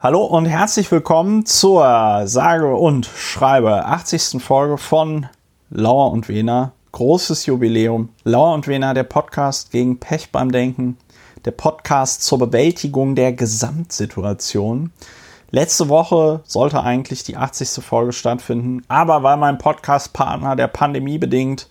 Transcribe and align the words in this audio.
Hallo 0.00 0.24
und 0.24 0.46
herzlich 0.46 0.92
willkommen 0.92 1.44
zur 1.44 2.22
sage 2.28 2.72
und 2.72 3.04
schreibe 3.04 3.84
80. 3.84 4.40
Folge 4.40 4.78
von 4.78 5.26
Lauer 5.70 6.12
und 6.12 6.28
Wena. 6.28 6.70
Großes 6.92 7.46
Jubiläum. 7.46 8.10
Lauer 8.22 8.54
und 8.54 8.68
Wena, 8.68 8.94
der 8.94 9.02
Podcast 9.02 9.72
gegen 9.72 9.98
Pech 9.98 10.30
beim 10.30 10.52
Denken. 10.52 10.98
Der 11.44 11.50
Podcast 11.50 12.22
zur 12.22 12.38
Bewältigung 12.38 13.16
der 13.16 13.32
Gesamtsituation. 13.32 14.92
Letzte 15.50 15.88
Woche 15.88 16.42
sollte 16.44 16.80
eigentlich 16.84 17.24
die 17.24 17.36
80. 17.36 17.84
Folge 17.84 18.12
stattfinden, 18.12 18.84
aber 18.86 19.24
weil 19.24 19.36
mein 19.36 19.58
Podcastpartner 19.58 20.54
der 20.54 20.68
Pandemie 20.68 21.18
bedingt 21.18 21.68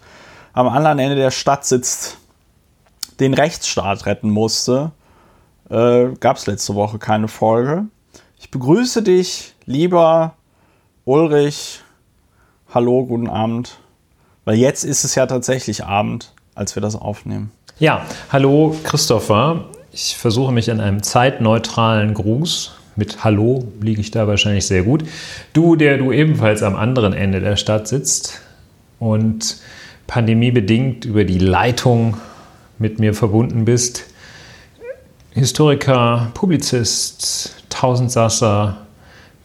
am 0.52 0.68
anderen 0.68 1.00
Ende 1.00 1.16
der 1.16 1.32
Stadt 1.32 1.64
sitzt, 1.64 2.18
den 3.22 3.34
Rechtsstaat 3.34 4.06
retten 4.06 4.30
musste, 4.30 4.92
äh, 5.70 6.08
gab 6.20 6.36
es 6.36 6.46
letzte 6.46 6.76
Woche 6.76 7.00
keine 7.00 7.30
Folge. 7.30 7.86
Ich 8.48 8.52
begrüße 8.52 9.04
dich, 9.04 9.56
lieber 9.66 10.36
Ulrich. 11.04 11.82
Hallo, 12.74 13.06
guten 13.06 13.28
Abend. 13.28 13.78
Weil 14.46 14.56
jetzt 14.56 14.86
ist 14.86 15.04
es 15.04 15.16
ja 15.16 15.26
tatsächlich 15.26 15.84
Abend, 15.84 16.32
als 16.56 16.74
wir 16.74 16.82
das 16.82 16.96
aufnehmen. 16.96 17.52
Ja, 17.78 18.06
hallo 18.32 18.74
Christopher. 18.86 19.66
Ich 19.92 20.16
versuche 20.16 20.54
mich 20.54 20.70
in 20.70 20.80
einem 20.80 21.04
zeitneutralen 21.04 22.14
Gruß. 22.14 22.72
Mit 22.96 23.26
Hallo 23.26 23.68
liege 23.82 24.00
ich 24.00 24.12
da 24.12 24.30
wahrscheinlich 24.30 24.66
sehr 24.66 24.84
gut. 24.84 25.04
Du, 25.52 25.76
der 25.76 25.98
du 25.98 26.14
ebenfalls 26.14 26.64
am 26.64 26.78
anderen 26.78 27.12
Ende 27.12 27.42
der 27.42 27.58
Stadt 27.58 27.90
sitzt 27.90 28.40
und 28.98 29.58
pandemiebedingt 30.08 31.04
über 31.04 31.26
die 31.26 31.40
Leitung 31.40 32.16
mit 32.80 32.98
mir 32.98 33.14
verbunden 33.14 33.66
bist. 33.66 34.06
Historiker, 35.32 36.32
Publizist, 36.34 37.57
Tausendsasser, 37.78 38.76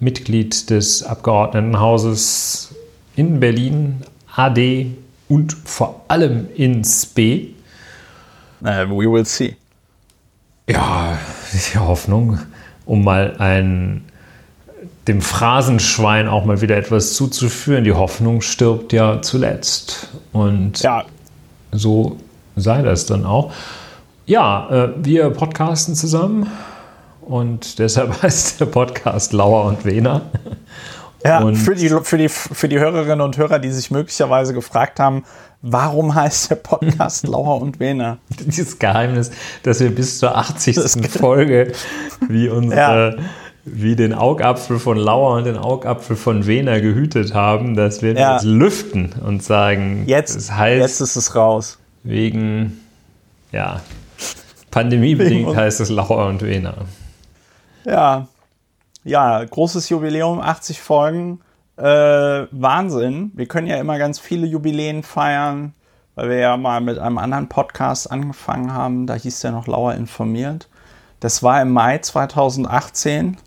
Mitglied 0.00 0.70
des 0.70 1.02
Abgeordnetenhauses 1.02 2.74
in 3.14 3.40
Berlin, 3.40 4.04
AD 4.34 4.86
und 5.28 5.52
vor 5.52 6.06
allem 6.08 6.46
in 6.54 6.82
SPE. 6.82 7.48
Uh, 8.62 8.88
we 8.88 9.10
will 9.10 9.26
see. 9.26 9.54
Ja, 10.66 11.18
die 11.52 11.78
Hoffnung, 11.78 12.38
um 12.86 13.04
mal 13.04 13.36
ein, 13.36 14.02
dem 15.08 15.20
Phrasenschwein 15.20 16.26
auch 16.26 16.46
mal 16.46 16.62
wieder 16.62 16.78
etwas 16.78 17.12
zuzuführen. 17.12 17.84
Die 17.84 17.92
Hoffnung 17.92 18.40
stirbt 18.40 18.94
ja 18.94 19.20
zuletzt. 19.20 20.08
Und 20.32 20.80
ja. 20.80 21.04
so 21.70 22.16
sei 22.56 22.80
das 22.80 23.04
dann 23.04 23.26
auch. 23.26 23.52
Ja, 24.24 24.70
äh, 24.70 24.88
wir 25.04 25.28
podcasten 25.28 25.94
zusammen 25.94 26.46
und 27.32 27.78
deshalb 27.78 28.22
heißt 28.22 28.60
der 28.60 28.66
Podcast 28.66 29.32
Lauer 29.32 29.64
und 29.64 29.84
Wehner. 29.86 30.20
Ja, 31.24 31.40
und 31.40 31.56
für, 31.56 31.74
die, 31.74 31.88
für, 31.88 32.18
die, 32.18 32.28
für 32.28 32.68
die 32.68 32.78
Hörerinnen 32.78 33.20
und 33.20 33.38
Hörer, 33.38 33.58
die 33.58 33.70
sich 33.70 33.90
möglicherweise 33.90 34.52
gefragt 34.52 35.00
haben, 35.00 35.24
warum 35.62 36.14
heißt 36.14 36.50
der 36.50 36.56
Podcast 36.56 37.26
Lauer 37.28 37.62
und 37.62 37.80
Wehner? 37.80 38.18
Dieses 38.28 38.78
Geheimnis, 38.78 39.30
dass 39.62 39.80
wir 39.80 39.94
bis 39.94 40.18
zur 40.18 40.36
80. 40.36 40.76
Folge 41.08 41.72
wie 42.28 42.48
unsere. 42.48 43.16
Ja. 43.16 43.24
Wie 43.64 43.94
den 43.94 44.12
Augapfel 44.12 44.80
von 44.80 44.96
Lauer 44.96 45.36
und 45.36 45.44
den 45.44 45.56
Augapfel 45.56 46.16
von 46.16 46.48
Wehner 46.48 46.80
gehütet 46.80 47.32
haben, 47.32 47.76
dass 47.76 48.02
wir 48.02 48.14
ja. 48.14 48.32
jetzt 48.32 48.44
lüften 48.44 49.14
und 49.24 49.44
sagen, 49.44 50.02
jetzt, 50.08 50.34
es 50.34 50.50
heißt, 50.50 50.80
jetzt 50.80 51.00
ist 51.00 51.14
es 51.14 51.36
raus. 51.36 51.78
Wegen, 52.02 52.80
ja, 53.52 53.80
pandemiebedingt 54.72 55.54
heißt 55.54 55.80
es 55.80 55.90
Lauer 55.90 56.26
und 56.26 56.42
Wehner. 56.42 56.74
Ja, 57.84 58.28
ja, 59.04 59.44
großes 59.44 59.88
Jubiläum, 59.88 60.40
80 60.40 60.80
Folgen. 60.80 61.40
Äh, 61.76 61.82
Wahnsinn. 61.82 63.32
Wir 63.34 63.46
können 63.46 63.66
ja 63.66 63.76
immer 63.76 63.98
ganz 63.98 64.18
viele 64.18 64.46
Jubiläen 64.46 65.02
feiern, 65.02 65.74
weil 66.14 66.28
wir 66.28 66.36
ja 66.36 66.56
mal 66.56 66.80
mit 66.80 66.98
einem 66.98 67.18
anderen 67.18 67.48
Podcast 67.48 68.10
angefangen 68.10 68.72
haben. 68.72 69.06
Da 69.06 69.14
hieß 69.14 69.40
der 69.40 69.52
noch 69.52 69.66
Lauer 69.66 69.94
informiert. 69.94 70.68
Das 71.20 71.42
war 71.42 71.60
im 71.62 71.72
Mai 71.72 71.98
2018. 71.98 73.38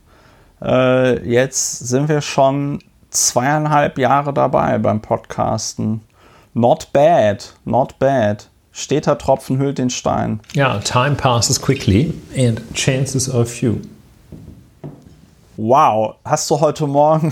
Äh, 0.61 1.29
jetzt 1.29 1.79
sind 1.79 2.09
wir 2.09 2.21
schon 2.21 2.79
zweieinhalb 3.09 3.97
Jahre 3.97 4.33
dabei 4.33 4.77
beim 4.77 5.01
Podcasten. 5.01 6.01
Not 6.53 6.91
bad, 6.91 7.53
not 7.63 7.99
bad. 7.99 8.49
Steter 8.71 9.17
Tropfen 9.17 9.57
hüllt 9.57 9.77
den 9.77 9.89
Stein. 9.89 10.41
Ja, 10.53 10.79
time 10.79 11.15
passes 11.15 11.61
quickly 11.61 12.13
and 12.37 12.61
chances 12.73 13.29
are 13.33 13.45
few. 13.45 13.79
Wow, 15.57 16.15
hast 16.25 16.49
du 16.49 16.59
heute 16.59 16.85
Morgen 16.85 17.31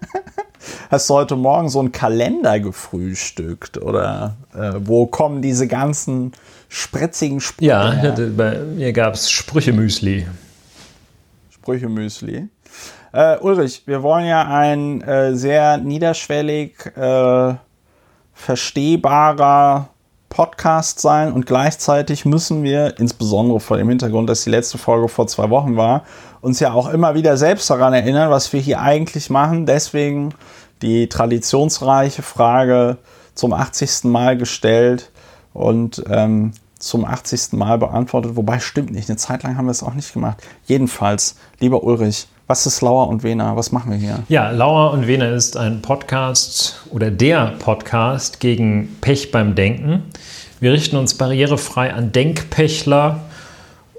hast 0.90 1.10
du 1.10 1.14
heute 1.14 1.36
Morgen 1.36 1.68
so 1.68 1.80
einen 1.80 1.92
Kalender 1.92 2.58
gefrühstückt 2.60 3.76
oder 3.76 4.36
äh, 4.54 4.72
wo 4.78 5.04
kommen 5.04 5.42
diese 5.42 5.66
ganzen 5.68 6.32
spritzigen 6.70 7.40
Sprüche? 7.40 7.68
Ja, 7.68 7.92
hatte, 7.92 8.28
bei 8.28 8.56
mir 8.60 8.90
gab 8.94 9.12
es 9.12 9.30
Sprüchemüsli. 9.30 10.26
Sprüchemüsli. 11.50 12.48
Äh, 13.12 13.36
Ulrich, 13.40 13.82
wir 13.84 14.02
wollen 14.02 14.24
ja 14.24 14.46
ein 14.48 15.02
äh, 15.02 15.36
sehr 15.36 15.76
niederschwellig 15.76 16.86
äh, 16.96 17.54
verstehbarer 18.32 19.90
Podcast 20.36 21.00
sein 21.00 21.32
und 21.32 21.46
gleichzeitig 21.46 22.26
müssen 22.26 22.62
wir, 22.62 22.98
insbesondere 22.98 23.58
vor 23.58 23.78
dem 23.78 23.88
Hintergrund, 23.88 24.28
dass 24.28 24.44
die 24.44 24.50
letzte 24.50 24.76
Folge 24.76 25.08
vor 25.08 25.26
zwei 25.26 25.48
Wochen 25.48 25.78
war, 25.78 26.04
uns 26.42 26.60
ja 26.60 26.74
auch 26.74 26.90
immer 26.90 27.14
wieder 27.14 27.38
selbst 27.38 27.70
daran 27.70 27.94
erinnern, 27.94 28.30
was 28.30 28.52
wir 28.52 28.60
hier 28.60 28.82
eigentlich 28.82 29.30
machen. 29.30 29.64
Deswegen 29.64 30.34
die 30.82 31.08
traditionsreiche 31.08 32.20
Frage 32.20 32.98
zum 33.34 33.54
80. 33.54 34.04
Mal 34.04 34.36
gestellt 34.36 35.10
und 35.54 36.04
ähm, 36.10 36.52
zum 36.78 37.06
80. 37.06 37.52
Mal 37.52 37.78
beantwortet. 37.78 38.36
Wobei 38.36 38.58
stimmt 38.58 38.92
nicht, 38.92 39.08
eine 39.08 39.16
Zeit 39.16 39.42
lang 39.42 39.56
haben 39.56 39.64
wir 39.64 39.70
es 39.72 39.82
auch 39.82 39.94
nicht 39.94 40.12
gemacht. 40.12 40.36
Jedenfalls, 40.66 41.36
lieber 41.60 41.82
Ulrich, 41.82 42.28
was 42.46 42.64
ist 42.64 42.80
Lauer 42.80 43.08
und 43.08 43.24
Wena? 43.24 43.56
Was 43.56 43.72
machen 43.72 43.90
wir 43.90 43.98
hier? 43.98 44.22
Ja, 44.28 44.50
Lauer 44.50 44.92
und 44.92 45.06
Wena 45.08 45.30
ist 45.30 45.56
ein 45.56 45.82
Podcast 45.82 46.80
oder 46.90 47.10
der 47.10 47.54
Podcast 47.58 48.38
gegen 48.38 48.96
Pech 49.00 49.32
beim 49.32 49.56
Denken. 49.56 50.04
Wir 50.60 50.72
richten 50.72 50.96
uns 50.96 51.14
barrierefrei 51.14 51.92
an 51.92 52.12
Denkpechler 52.12 53.20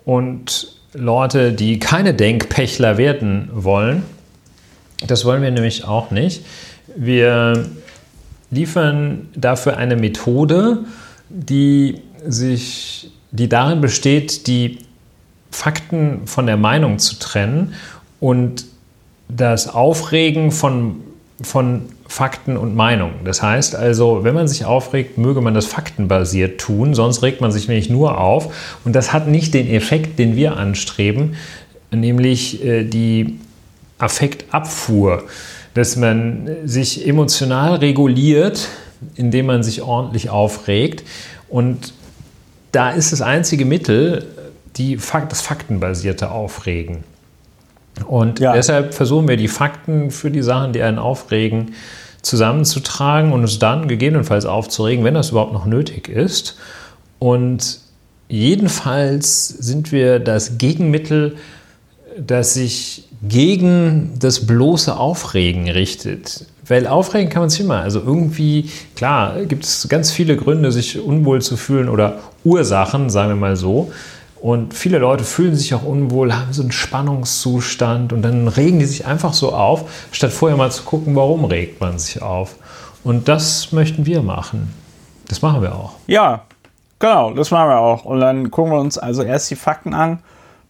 und 0.06 0.74
Leute, 0.94 1.52
die 1.52 1.80
keine 1.80 2.13
Denkpechler 2.13 2.97
werden 2.97 3.50
wollen. 3.52 4.03
Das 5.06 5.25
wollen 5.25 5.41
wir 5.41 5.52
nämlich 5.52 5.84
auch 5.84 6.09
nicht. 6.12 6.46
Wir 6.96 7.66
liefern 8.50 9.28
dafür 9.35 9.75
eine 9.75 9.97
Methode, 9.97 10.85
die 11.29 12.02
sich, 12.25 13.12
die 13.31 13.50
darin 13.50 13.81
besteht, 13.81 14.47
die 14.47 14.79
Fakten 15.52 16.28
von 16.28 16.46
der 16.46 16.58
Meinung 16.58 16.97
zu 16.97 17.19
trennen 17.19 17.74
und 18.19 18.66
das 19.29 19.67
Aufregen 19.67 20.51
von, 20.51 20.97
von 21.41 21.83
Fakten 22.07 22.55
und 22.55 22.75
Meinungen. 22.75 23.25
Das 23.25 23.41
heißt 23.41 23.75
also, 23.75 24.23
wenn 24.23 24.33
man 24.33 24.47
sich 24.47 24.66
aufregt, 24.66 25.17
möge 25.17 25.41
man 25.41 25.53
das 25.53 25.66
faktenbasiert 25.66 26.59
tun, 26.59 26.94
sonst 26.94 27.22
regt 27.22 27.41
man 27.41 27.51
sich 27.51 27.67
nämlich 27.67 27.89
nur 27.89 28.19
auf. 28.19 28.79
Und 28.85 28.94
das 28.94 29.11
hat 29.11 29.28
nicht 29.28 29.53
den 29.53 29.69
Effekt, 29.69 30.17
den 30.17 30.35
wir 30.35 30.55
anstreben, 30.57 31.35
nämlich 31.91 32.63
äh, 32.63 32.83
die 32.83 33.39
Affektabfuhr, 34.00 35.23
dass 35.73 35.95
man 35.95 36.49
sich 36.66 37.07
emotional 37.07 37.75
reguliert, 37.75 38.69
indem 39.16 39.47
man 39.47 39.63
sich 39.63 39.81
ordentlich 39.81 40.29
aufregt. 40.29 41.03
Und 41.49 41.94
da 42.72 42.91
ist 42.91 43.11
das 43.11 43.22
einzige 43.22 43.66
Mittel 43.66 44.25
die, 44.78 44.97
das 45.29 45.41
faktenbasierte 45.41 46.31
Aufregen. 46.31 47.03
Und 48.06 48.40
ja. 48.40 48.53
deshalb 48.53 48.94
versuchen 48.94 49.28
wir 49.28 49.38
die 49.38 49.47
Fakten 49.47 50.11
für 50.11 50.32
die 50.32 50.41
Sachen, 50.41 50.73
die 50.73 50.82
einen 50.82 50.99
aufregen, 50.99 51.73
zusammenzutragen 52.22 53.32
und 53.32 53.44
es 53.44 53.59
dann 53.59 53.88
gegebenenfalls 53.88 54.46
aufzuregen, 54.46 55.03
wenn 55.03 55.14
das 55.14 55.29
überhaupt 55.32 55.53
noch 55.53 55.66
nötig 55.66 56.09
ist. 56.09 56.58
Und 57.20 57.79
jedenfalls 58.28 59.47
sind 59.47 59.91
wir 59.91 60.20
das 60.20 60.58
Gegenmittel, 60.58 61.38
das 62.20 62.53
sich 62.53 63.08
gegen 63.22 64.14
das 64.20 64.46
bloße 64.46 64.96
Aufregen 64.96 65.70
richtet. 65.70 66.46
Weil 66.67 66.85
aufregen 66.85 67.29
kann 67.29 67.43
man 67.43 67.50
sich 67.50 67.61
immer. 67.61 67.82
Also 67.82 68.02
irgendwie, 68.05 68.70
klar, 68.96 69.46
gibt 69.46 69.64
es 69.64 69.88
ganz 69.88 70.11
viele 70.11 70.35
Gründe, 70.35 70.72
sich 70.72 71.00
unwohl 71.00 71.41
zu 71.41 71.55
fühlen 71.55 71.88
oder 71.88 72.20
Ursachen, 72.43 73.09
sagen 73.09 73.29
wir 73.29 73.35
mal 73.35 73.55
so. 73.55 73.91
Und 74.41 74.73
viele 74.73 74.99
Leute 74.99 75.23
fühlen 75.23 75.55
sich 75.55 75.73
auch 75.73 75.84
unwohl, 75.84 76.34
haben 76.34 76.53
so 76.53 76.61
einen 76.61 76.72
Spannungszustand 76.72 78.13
und 78.13 78.22
dann 78.22 78.47
regen 78.47 78.79
die 78.79 78.85
sich 78.85 79.05
einfach 79.05 79.34
so 79.34 79.53
auf, 79.53 80.07
statt 80.11 80.31
vorher 80.31 80.57
mal 80.57 80.72
zu 80.72 80.84
gucken, 80.84 81.16
warum 81.16 81.45
regt 81.45 81.81
man 81.81 81.97
sich 81.97 82.22
auf. 82.22 82.55
Und 83.03 83.28
das 83.28 83.72
möchten 83.72 84.05
wir 84.05 84.22
machen. 84.22 84.73
Das 85.28 85.41
machen 85.41 85.61
wir 85.61 85.75
auch. 85.75 85.93
Ja, 86.07 86.43
genau, 86.99 87.34
das 87.34 87.51
machen 87.51 87.69
wir 87.69 87.79
auch. 87.79 88.05
Und 88.05 88.19
dann 88.19 88.51
gucken 88.51 88.73
wir 88.73 88.79
uns 88.79 88.97
also 88.97 89.23
erst 89.23 89.49
die 89.49 89.55
Fakten 89.55 89.93
an. 89.93 90.19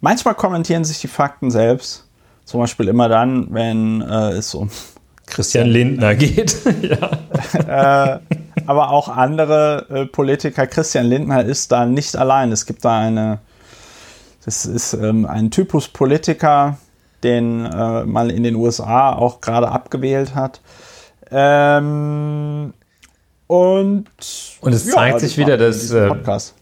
Manchmal 0.01 0.35
kommentieren 0.35 0.83
sich 0.83 0.99
die 0.99 1.07
Fakten 1.07 1.51
selbst. 1.51 2.05
Zum 2.45 2.61
Beispiel 2.61 2.87
immer 2.87 3.09
dann, 3.09 3.47
wenn 3.53 4.01
äh, 4.01 4.29
es 4.31 4.55
um 4.55 4.69
Christian 5.25 5.67
Lindner 5.67 6.15
geht. 6.15 6.55
ja. 6.81 8.15
äh, 8.15 8.19
aber 8.65 8.91
auch 8.91 9.09
andere 9.09 9.85
äh, 9.89 10.05
Politiker. 10.05 10.67
Christian 10.67 11.05
Lindner 11.05 11.43
ist 11.43 11.71
da 11.71 11.85
nicht 11.85 12.15
allein. 12.15 12.51
Es 12.51 12.65
gibt 12.65 12.85
da 12.85 12.99
eine, 12.99 13.39
das 14.47 14.65
ist 14.65 14.94
ähm, 14.94 15.25
ein 15.25 15.51
Typus 15.51 15.89
Politiker, 15.89 16.77
den 17.21 17.65
äh, 17.65 18.05
man 18.05 18.29
in 18.29 18.44
den 18.44 18.55
USA 18.55 19.11
auch 19.11 19.41
gerade 19.41 19.67
abgewählt 19.67 20.35
hat. 20.35 20.61
Ähm, 21.29 22.73
und, 23.47 24.05
und 24.61 24.73
es 24.73 24.85
ja, 24.85 24.94
zeigt 24.94 25.19
sich 25.19 25.38
wieder, 25.38 25.57
dass 25.57 25.91
äh, 25.91 26.09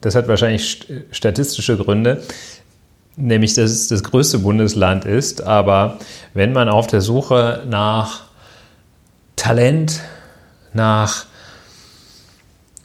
das 0.01 0.15
hat 0.15 0.27
wahrscheinlich 0.27 0.87
statistische 1.11 1.77
Gründe, 1.77 2.23
nämlich 3.17 3.53
dass 3.53 3.69
es 3.69 3.87
das 3.89 4.01
größte 4.03 4.39
Bundesland 4.39 5.05
ist. 5.05 5.43
Aber 5.43 5.99
wenn 6.33 6.53
man 6.53 6.69
auf 6.69 6.87
der 6.87 7.01
Suche 7.01 7.65
nach 7.69 8.23
Talent, 9.35 10.01
nach 10.73 11.27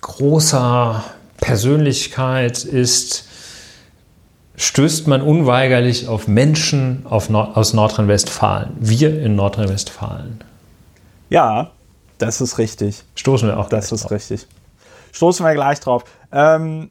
großer 0.03 1.03
Persönlichkeit 1.39 2.65
ist, 2.65 3.30
stößt 4.61 5.07
man 5.09 5.23
unweigerlich 5.23 6.07
auf 6.07 6.29
Menschen 6.29 7.07
auf 7.09 7.31
Nord 7.31 7.57
aus 7.57 7.73
Nordrhein-Westfalen. 7.73 8.77
Wir 8.79 9.21
in 9.23 9.35
Nordrhein-Westfalen. 9.35 10.45
Ja, 11.31 11.71
das 12.19 12.43
ist 12.43 12.59
richtig. 12.59 13.03
Stoßen 13.15 13.49
wir 13.49 13.59
auch 13.59 13.71
Das 13.71 13.91
ist 13.91 14.05
drauf. 14.05 14.11
richtig. 14.11 14.47
Stoßen 15.13 15.47
wir 15.47 15.55
gleich 15.55 15.81
drauf. 15.81 16.05
Ähm, 16.31 16.91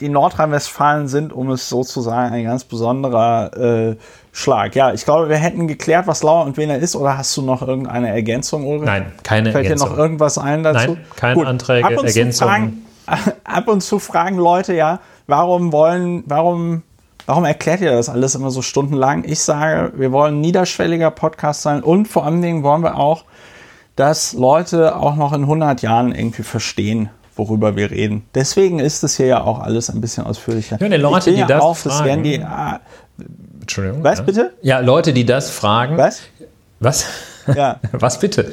die 0.00 0.08
Nordrhein-Westfalen 0.08 1.06
sind, 1.06 1.32
um 1.32 1.50
es 1.50 1.68
so 1.68 1.84
zu 1.84 2.00
sagen, 2.00 2.34
ein 2.34 2.44
ganz 2.44 2.64
besonderer 2.64 3.90
äh, 3.90 3.96
Schlag. 4.32 4.74
Ja, 4.74 4.92
ich 4.92 5.04
glaube, 5.04 5.28
wir 5.28 5.36
hätten 5.36 5.68
geklärt, 5.68 6.08
was 6.08 6.24
Lauer 6.24 6.44
und 6.44 6.56
Wener 6.56 6.78
ist, 6.78 6.96
oder 6.96 7.16
hast 7.18 7.36
du 7.36 7.42
noch 7.42 7.62
irgendeine 7.62 8.08
Ergänzung, 8.08 8.66
Ulrich? 8.66 8.86
Nein, 8.86 9.12
keine 9.22 9.52
Fällt 9.52 9.64
Ergänzung. 9.64 9.88
dir 9.90 9.94
noch 9.94 9.98
irgendwas 9.98 10.38
ein 10.38 10.64
dazu? 10.64 10.92
Nein, 10.94 11.04
keine 11.14 11.34
Gut. 11.34 11.46
Anträge, 11.46 11.86
ab 11.86 12.04
Ergänzungen. 12.04 12.84
Fragen, 13.06 13.32
ab 13.44 13.68
und 13.68 13.80
zu 13.80 13.98
fragen 14.00 14.36
Leute 14.38 14.74
ja, 14.74 15.00
warum 15.28 15.72
wollen, 15.72 16.24
warum, 16.26 16.82
warum 17.26 17.44
erklärt 17.44 17.80
ihr 17.80 17.92
das 17.92 18.08
alles 18.08 18.34
immer 18.34 18.50
so 18.50 18.62
stundenlang? 18.62 19.22
Ich 19.24 19.40
sage, 19.40 19.92
wir 19.94 20.10
wollen 20.10 20.40
niederschwelliger 20.40 21.12
Podcast 21.12 21.62
sein 21.62 21.84
und 21.84 22.08
vor 22.08 22.26
allen 22.26 22.42
Dingen 22.42 22.64
wollen 22.64 22.82
wir 22.82 22.96
auch, 22.96 23.24
dass 23.94 24.32
Leute 24.32 24.96
auch 24.96 25.14
noch 25.14 25.32
in 25.32 25.42
100 25.42 25.82
Jahren 25.82 26.12
irgendwie 26.14 26.42
verstehen, 26.42 27.10
worüber 27.36 27.76
wir 27.76 27.90
reden. 27.90 28.24
Deswegen 28.34 28.80
ist 28.80 29.04
es 29.04 29.16
hier 29.16 29.26
ja 29.26 29.44
auch 29.44 29.60
alles 29.60 29.90
ein 29.90 30.00
bisschen 30.00 30.24
ausführlicher. 30.24 30.78
Ja, 30.80 30.88
die 30.88 30.96
Leute, 30.96 31.30
die 31.30 31.40
ja 31.40 31.46
das 31.46 31.82
fragen, 31.82 31.84
das 31.84 32.04
werden 32.04 32.22
die. 32.24 32.34
Äh, 32.34 33.24
Entschuldigung. 33.60 34.02
Was 34.02 34.18
ja. 34.18 34.24
bitte? 34.24 34.52
Ja, 34.62 34.78
Leute, 34.80 35.12
die 35.12 35.26
das 35.26 35.50
fragen. 35.50 35.98
Was? 35.98 36.22
Was? 36.80 37.06
Ja. 37.54 37.80
Was 37.92 38.18
bitte? 38.18 38.52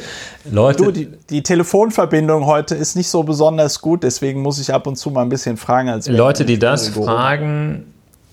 Leute. 0.50 0.84
Du, 0.84 0.92
die, 0.92 1.08
die, 1.30 1.44
Telefonverbindung 1.44 2.46
heute 2.46 2.76
ist 2.76 2.96
nicht 2.96 3.10
so 3.10 3.24
besonders 3.24 3.82
gut, 3.82 4.04
deswegen 4.04 4.42
muss 4.42 4.60
ich 4.60 4.74
ab 4.74 4.88
und 4.88 4.96
zu 4.96 5.12
mal 5.12 5.22
ein 5.22 5.30
bisschen 5.30 5.58
fragen. 5.58 5.90
Als 5.90 6.08
Leute, 6.08 6.46
die 6.46 6.60
das 6.60 6.90
fragen, 6.90 7.86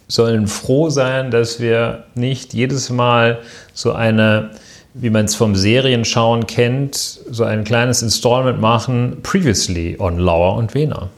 sollen 0.08 0.46
froh 0.46 0.90
sein, 0.90 1.30
dass 1.30 1.60
wir 1.60 2.04
nicht 2.14 2.54
jedes 2.54 2.90
Mal 2.90 3.38
so 3.72 3.92
eine, 3.92 4.50
wie 4.94 5.10
man 5.10 5.24
es 5.24 5.34
vom 5.34 5.56
Serienschauen 5.56 6.46
kennt, 6.46 6.96
so 7.30 7.44
ein 7.44 7.64
kleines 7.64 8.02
Installment 8.02 8.60
machen, 8.60 9.18
previously 9.22 9.96
on 9.98 10.18
Lauer 10.18 10.56
und 10.56 10.74
Wiener. 10.74 11.08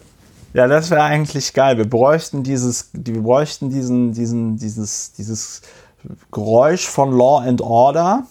Ja, 0.55 0.69
das 0.69 0.91
wäre 0.91 1.02
eigentlich 1.02 1.52
geil. 1.52 1.79
Wir 1.79 1.88
bräuchten 1.88 2.44
dieses, 2.44 2.91
wir 2.93 3.20
bräuchten 3.20 3.70
diesen, 3.70 4.12
diesen, 4.12 4.56
dieses, 4.56 5.12
dieses 5.12 5.62
Geräusch 6.31 6.87
von 6.87 7.17
Law 7.17 7.41
and 7.41 7.61
Order. 7.61 8.25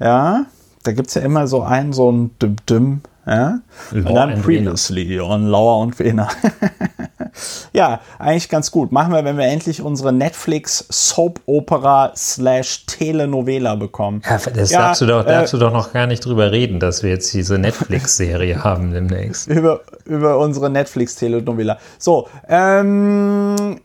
Ja, 0.00 0.46
da 0.82 0.92
gibt 0.92 1.08
es 1.08 1.14
ja 1.14 1.22
immer 1.22 1.46
so 1.46 1.62
einen, 1.62 1.92
so 1.92 2.10
ein 2.10 2.30
Düm-Düm. 2.40 3.02
Ja? 3.26 3.60
Und 3.92 4.14
dann 4.14 4.40
previously 4.40 5.20
on 5.20 5.46
Lauer 5.46 5.78
und 5.80 5.98
Wiener. 5.98 6.28
ja, 7.72 8.00
eigentlich 8.18 8.48
ganz 8.48 8.70
gut. 8.70 8.92
Machen 8.92 9.12
wir, 9.12 9.24
wenn 9.24 9.36
wir 9.36 9.44
endlich 9.44 9.82
unsere 9.82 10.12
Netflix 10.12 10.86
Soap 10.88 11.40
Opera 11.46 12.12
slash 12.16 12.86
Telenovela 12.86 13.74
bekommen. 13.74 14.22
Ja, 14.28 14.38
das 14.38 14.70
ja, 14.70 14.78
darfst, 14.80 15.02
du 15.02 15.06
doch, 15.06 15.24
darfst 15.24 15.52
äh, 15.52 15.58
du 15.58 15.64
doch 15.64 15.72
noch 15.72 15.92
gar 15.92 16.06
nicht 16.06 16.24
drüber 16.24 16.50
reden, 16.50 16.80
dass 16.80 17.02
wir 17.02 17.10
jetzt 17.10 17.32
diese 17.34 17.58
Netflix-Serie 17.58 18.64
haben 18.64 18.92
demnächst. 18.92 19.48
Über, 19.48 19.82
über 20.06 20.38
unsere 20.38 20.70
Netflix 20.70 21.14
Telenovela. 21.14 21.78
So, 21.98 22.26
ähm. 22.48 23.80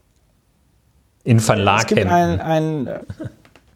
In 1.23 1.39
Verlag. 1.39 1.81
Es 1.81 1.87
gibt 1.87 2.05
ein, 2.05 2.39
ein 2.39 2.89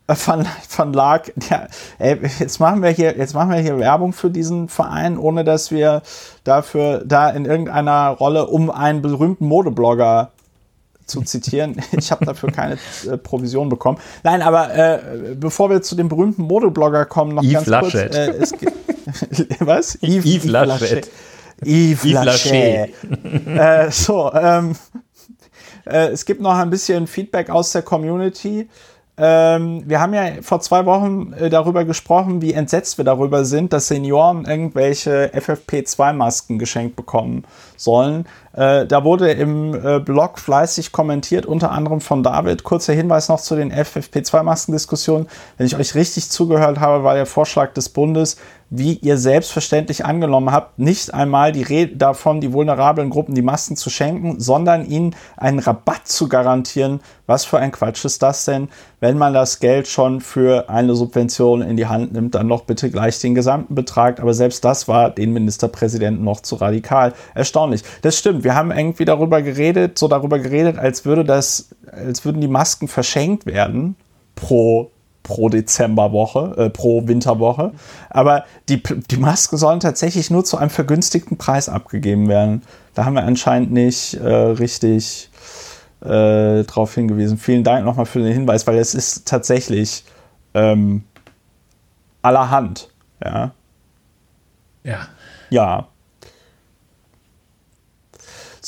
Van, 0.10 0.48
Van 0.76 0.94
Lark, 0.94 1.34
ja, 1.50 1.68
ey, 2.00 2.20
jetzt 2.40 2.60
machen 2.60 2.82
wir 2.82 2.90
hier, 2.90 3.16
jetzt 3.18 3.34
machen 3.34 3.52
wir 3.52 3.60
hier 3.60 3.78
Werbung 3.78 4.14
für 4.14 4.32
diesen 4.32 4.68
Verein, 4.68 5.18
ohne 5.18 5.44
dass 5.44 5.72
wir 5.72 6.02
dafür 6.44 7.04
da 7.06 7.30
in 7.30 7.46
irgendeiner 7.46 8.10
Rolle, 8.10 8.48
um 8.48 8.72
einen 8.72 9.02
berühmten 9.02 9.46
Modeblogger 9.46 10.32
zu 11.06 11.22
zitieren. 11.22 11.82
Ich 11.92 12.12
habe 12.12 12.26
dafür 12.26 12.52
keine 12.52 12.78
äh, 13.08 13.18
Provision 13.18 13.70
bekommen. 13.70 13.98
Nein, 14.24 14.42
aber 14.42 14.74
äh, 14.74 15.00
bevor 15.36 15.70
wir 15.70 15.82
zu 15.82 15.96
dem 15.96 16.08
berühmten 16.08 16.44
Modeblogger 16.44 17.06
kommen, 17.06 17.36
noch 17.36 17.44
Yves 17.44 17.54
ganz 17.54 17.68
Laschet. 17.68 18.12
kurz. 18.38 18.52
Äh, 18.52 19.46
was? 19.60 19.96
Yves, 20.02 20.26
Yves 20.26 20.46
Laschet. 20.46 21.10
Yves, 21.66 22.06
Yves 22.06 22.24
Laschet. 22.26 22.94
äh, 23.48 23.92
so, 23.92 24.32
ähm, 24.34 24.76
äh, 25.86 26.08
es 26.10 26.26
gibt 26.26 26.42
noch 26.42 26.56
ein 26.56 26.70
bisschen 26.70 27.08
Feedback 27.08 27.50
aus 27.50 27.72
der 27.72 27.82
Community. 27.82 28.70
Ähm, 29.22 29.84
wir 29.86 30.00
haben 30.00 30.14
ja 30.14 30.42
vor 30.42 30.62
zwei 30.62 30.86
Wochen 30.86 31.34
äh, 31.34 31.50
darüber 31.50 31.84
gesprochen, 31.84 32.42
wie 32.42 32.54
entsetzt 32.54 32.98
wir 32.98 33.04
darüber 33.04 33.44
sind, 33.44 33.74
dass 33.74 33.90
Senioren 33.90 34.46
irgendwelche 34.46 35.32
FFP2-Masken 35.36 36.58
geschenkt 36.58 36.96
bekommen 36.96 37.44
sollen. 37.76 38.26
Äh, 38.60 38.88
da 38.88 39.06
wurde 39.06 39.32
im 39.32 39.74
äh, 39.74 40.00
Blog 40.02 40.38
fleißig 40.38 40.92
kommentiert, 40.92 41.46
unter 41.46 41.72
anderem 41.72 42.02
von 42.02 42.24
David. 42.24 42.64
Kurzer 42.66 42.92
Hinweis 42.92 43.30
noch 43.30 43.40
zu 43.40 43.56
den 43.56 43.72
FFP2-Maskendiskussionen. 43.72 45.28
Wenn 45.58 45.66
ich 45.66 45.78
euch 45.78 45.96
richtig 45.96 46.30
zugehört 46.30 46.78
habe, 46.82 47.06
war 47.06 47.16
der 47.16 47.26
Vorschlag 47.26 47.72
des 47.72 47.88
Bundes, 47.88 48.36
wie 48.70 48.94
ihr 48.94 49.18
selbstverständlich 49.18 50.06
angenommen 50.06 50.52
habt, 50.52 50.78
nicht 50.78 51.14
einmal 51.14 51.52
die 51.52 51.64
Rede 51.64 51.96
davon, 51.96 52.40
die 52.40 52.54
vulnerablen 52.54 53.10
Gruppen 53.10 53.34
die 53.34 53.42
Masken 53.42 53.76
zu 53.76 53.90
schenken, 53.90 54.40
sondern 54.40 54.86
ihnen 54.86 55.16
einen 55.38 55.60
Rabatt 55.60 56.08
zu 56.08 56.30
garantieren. 56.30 57.00
Was 57.26 57.46
für 57.46 57.58
ein 57.58 57.72
Quatsch 57.72 58.06
ist 58.06 58.22
das 58.22 58.46
denn? 58.46 58.70
Wenn 59.00 59.18
man 59.18 59.34
das 59.34 59.60
Geld 59.60 59.88
schon 59.88 60.22
für 60.22 60.70
eine 60.70 60.96
Subvention 60.96 61.62
in 61.62 61.78
die 61.78 61.88
Hand 61.88 62.14
nimmt, 62.14 62.36
dann 62.36 62.48
noch 62.48 62.66
bitte 62.66 62.92
gleich 62.92 63.20
den 63.20 63.34
gesamten 63.34 63.74
Betrag. 63.74 64.20
Aber 64.20 64.34
selbst 64.34 64.64
das 64.66 64.88
war 64.88 65.10
den 65.10 65.34
Ministerpräsidenten 65.34 66.24
noch 66.24 66.42
zu 66.42 66.56
radikal. 66.56 67.14
Erstaunlich. 67.34 67.84
Das 68.02 68.18
stimmt. 68.18 68.44
Wir 68.50 68.56
haben 68.56 68.72
irgendwie 68.72 69.06
darüber 69.06 69.44
geredet, 69.44 70.00
so 70.00 70.08
darüber 70.08 70.40
geredet, 70.40 70.80
als 70.80 71.06
würde 71.06 71.24
das, 71.24 71.70
als 71.92 72.26
würden 72.26 72.42
die 72.42 72.48
Masken 72.48 72.88
verschenkt 72.88 73.46
werden 73.46 73.96
pro 74.34 74.90
pro 75.22 75.50
Dezemberwoche, 75.50 76.56
äh, 76.58 76.70
pro 76.72 77.08
Winterwoche. 77.08 77.74
Aber 78.10 78.46
die, 78.68 78.82
die 78.82 79.18
Masken 79.18 79.58
sollen 79.58 79.80
tatsächlich 79.80 80.32
nur 80.32 80.46
zu 80.46 80.58
einem 80.58 80.72
vergünstigten 80.72 81.38
Preis 81.38 81.70
abgegeben 81.70 82.28
werden. 82.28 82.64
Da 82.96 83.06
haben 83.06 83.14
wir 83.14 83.24
anscheinend 83.24 83.72
nicht 83.72 84.16
äh, 84.16 84.28
richtig 84.28 85.30
äh, 86.02 86.64
darauf 86.64 86.96
hingewiesen. 86.96 87.38
Vielen 87.38 87.64
Dank 87.64 87.86
nochmal 87.86 88.08
für 88.08 88.18
den 88.18 88.34
Hinweis, 88.34 88.66
weil 88.66 88.80
es 88.80 88.96
ist 88.96 89.28
tatsächlich 89.28 90.06
ähm, 90.56 91.04
allerhand. 92.24 92.90
Ja. 93.24 93.52
Ja. 94.84 95.08
Ja. 95.52 95.88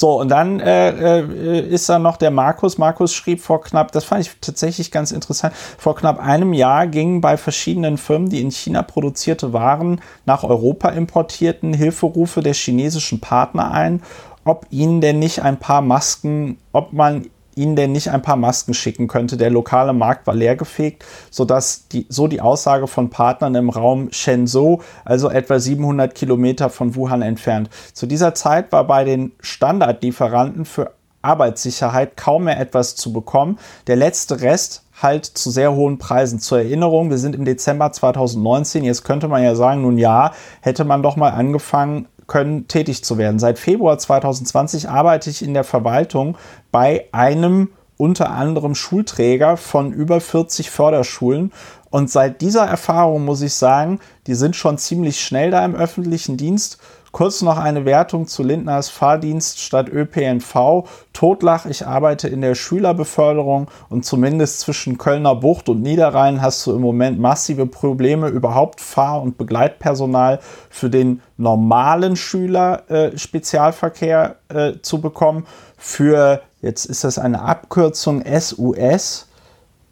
So, 0.02 0.20
und 0.20 0.30
dann 0.30 0.60
äh, 0.60 1.20
äh, 1.20 1.60
ist 1.60 1.88
da 1.88 2.00
noch 2.00 2.18
der 2.18 2.32
Markus. 2.32 2.80
Markus 2.80 3.14
schrieb 3.14 3.40
vor 3.40 3.62
knapp, 3.62 3.92
das 3.92 4.04
fand 4.04 4.26
ich 4.26 4.32
tatsächlich 4.42 4.90
ganz 4.90 5.12
interessant, 5.12 5.54
vor 5.78 5.96
knapp 5.96 6.20
einem 6.20 6.54
Jahr 6.54 6.88
gingen 6.88 7.22
bei 7.22 7.38
verschiedenen 7.38 8.00
Firmen, 8.00 8.28
die 8.28 8.42
in 8.42 8.50
China 8.50 8.82
produzierte 8.82 9.54
Waren 9.54 10.02
nach 10.26 10.44
Europa 10.44 10.90
importierten, 10.90 11.76
Hilferufe 11.76 12.42
der 12.42 12.56
chinesischen 12.56 13.22
Partner 13.22 13.70
ein, 13.70 14.02
ob 14.44 14.66
ihnen 14.72 15.02
denn 15.02 15.20
nicht 15.20 15.44
ein 15.44 15.60
paar 15.60 15.84
Masken, 15.84 16.58
ob 16.72 16.94
man 16.94 17.28
ihnen 17.56 17.76
denn 17.76 17.92
nicht 17.92 18.10
ein 18.10 18.22
paar 18.22 18.36
Masken 18.36 18.74
schicken 18.74 19.08
könnte. 19.08 19.38
Der 19.38 19.50
lokale 19.50 19.94
Markt 19.94 20.28
war 20.28 20.36
leergefegt, 20.36 21.06
sodass 21.30 21.88
die, 21.88 22.06
so 22.10 22.28
die 22.28 22.42
Aussage 22.42 22.88
von 22.88 23.10
Partnern 23.10 23.56
im 23.56 23.70
Raum 23.70 24.10
Shenzhou, 24.12 24.82
also 25.06 25.30
etwa 25.30 25.60
700 25.60 26.14
Kilometer 26.16 26.70
von 26.70 26.96
Wuhan 26.96 27.22
entfernt. 27.22 27.70
Zu 27.94 28.06
dieser 28.06 28.34
Zeit 28.34 28.72
war 28.72 28.86
bei 28.86 29.04
den 29.04 29.32
Standardlieferanten 29.42 30.66
für 30.66 30.92
Arbeitssicherheit 31.22 32.18
kaum 32.18 32.46
mehr 32.46 32.60
etwas 32.60 32.96
zu 32.96 33.14
bekommen. 33.14 33.60
Der 33.88 33.96
letzte 33.96 34.42
Rest 34.42 34.84
halt 35.02 35.26
zu 35.26 35.50
sehr 35.50 35.74
hohen 35.74 35.98
Preisen. 35.98 36.40
Zur 36.40 36.60
Erinnerung, 36.60 37.10
wir 37.10 37.18
sind 37.18 37.36
im 37.36 37.46
Dezember 37.46 37.92
2019. 37.92 38.84
Jetzt 38.84 39.04
könnte 39.04 39.28
man 39.28 39.44
ja 39.44 39.56
sagen, 39.56 39.82
nun 39.82 39.98
ja, 39.98 40.32
hätte 40.62 40.84
man 40.84 41.04
doch 41.04 41.16
mal 41.16 41.30
angefangen, 41.30 42.08
können, 42.32 42.70
tätig 42.70 43.04
zu 43.04 43.18
werden. 43.18 43.40
Seit 43.40 43.60
Februar 43.60 43.98
2020 44.00 44.88
arbeite 44.88 45.30
ich 45.30 45.44
in 45.44 45.54
der 45.54 45.66
Verwaltung 45.66 46.38
bei 46.72 47.10
einem 47.12 47.72
unter 47.98 48.32
anderem 48.32 48.74
Schulträger 48.74 49.58
von 49.58 49.92
über 49.92 50.22
40 50.22 50.72
Förderschulen. 50.72 51.52
Und 51.90 52.10
seit 52.10 52.40
dieser 52.40 52.66
Erfahrung 52.66 53.26
muss 53.26 53.42
ich 53.42 53.54
sagen, 53.54 54.00
die 54.28 54.34
sind 54.34 54.56
schon 54.56 54.78
ziemlich 54.78 55.20
schnell 55.20 55.52
da 55.52 55.66
im 55.66 55.76
öffentlichen 55.76 56.38
Dienst 56.38 56.80
Kurz 57.12 57.42
noch 57.42 57.58
eine 57.58 57.84
Wertung 57.84 58.26
zu 58.26 58.42
Lindners 58.42 58.90
Fahrdienst 58.90 59.60
statt 59.60 59.90
ÖPNV. 59.90 60.88
Totlach, 61.12 61.66
ich 61.66 61.86
arbeite 61.86 62.30
in 62.30 62.40
der 62.40 62.56
Schülerbeförderung 62.56 63.70
und 63.90 64.06
zumindest 64.06 64.62
zwischen 64.62 64.98
Kölner 64.98 65.36
Bucht 65.36 65.68
und 65.68 65.82
Niederrhein 65.82 66.42
hast 66.42 66.66
du 66.66 66.72
im 66.72 66.80
Moment 66.80 67.20
massive 67.20 67.66
Probleme, 67.66 68.30
überhaupt 68.30 68.80
Fahr- 68.80 69.22
und 69.22 69.38
Begleitpersonal 69.38 70.40
für 70.70 70.90
den 70.90 71.22
normalen 71.42 72.16
Schüler 72.16 72.90
äh, 72.90 73.18
Spezialverkehr 73.18 74.36
äh, 74.50 74.74
zu 74.82 75.02
bekommen. 75.02 75.46
Für, 75.78 76.42
jetzt 76.62 76.86
ist 76.86 77.04
das 77.04 77.18
eine 77.18 77.42
Abkürzung 77.42 78.24
SUS. 78.26 79.28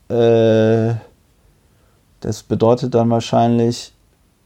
Äh, 0.09 0.93
das 2.21 2.43
bedeutet 2.43 2.93
dann 2.93 3.09
wahrscheinlich 3.09 3.93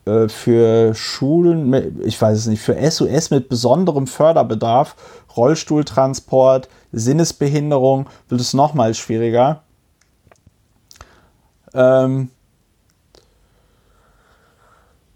äh, 0.05 0.27
für 0.27 0.93
Schulen, 0.93 2.01
ich 2.05 2.21
weiß 2.21 2.37
es 2.37 2.47
nicht, 2.47 2.61
für 2.61 2.75
SOS 2.89 3.31
mit 3.31 3.49
besonderem 3.49 4.07
Förderbedarf, 4.07 4.95
Rollstuhltransport, 5.35 6.69
Sinnesbehinderung, 6.91 8.07
wird 8.29 8.41
es 8.41 8.53
nochmal 8.53 8.93
schwieriger. 8.93 9.63
Ähm, 11.73 12.29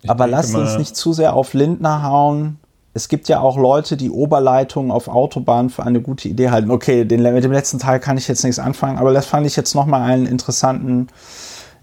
aber 0.08 0.28
lasst 0.28 0.56
uns 0.56 0.78
nicht 0.78 0.96
zu 0.96 1.14
sehr 1.14 1.34
auf 1.34 1.54
Lindner 1.54 2.04
hauen. 2.04 2.60
Es 2.94 3.10
gibt 3.10 3.30
ja 3.30 3.40
auch 3.40 3.58
Leute, 3.58 3.96
die 3.96 4.10
Oberleitungen 4.10 4.92
auf 4.92 5.08
Autobahnen 5.08 5.70
für 5.70 5.84
eine 5.84 6.02
gute 6.02 6.28
Idee 6.28 6.50
halten. 6.50 6.72
Okay, 6.72 7.06
den, 7.06 7.22
mit 7.22 7.44
dem 7.44 7.52
letzten 7.52 7.78
Teil 7.80 8.00
kann 8.00 8.18
ich 8.18 8.28
jetzt 8.28 8.44
nichts 8.44 8.58
anfangen, 8.58 8.98
aber 8.98 9.14
das 9.14 9.28
fand 9.28 9.46
ich 9.46 9.56
jetzt 9.56 9.76
nochmal 9.76 10.02
einen 10.02 10.26
interessanten, 10.26 11.08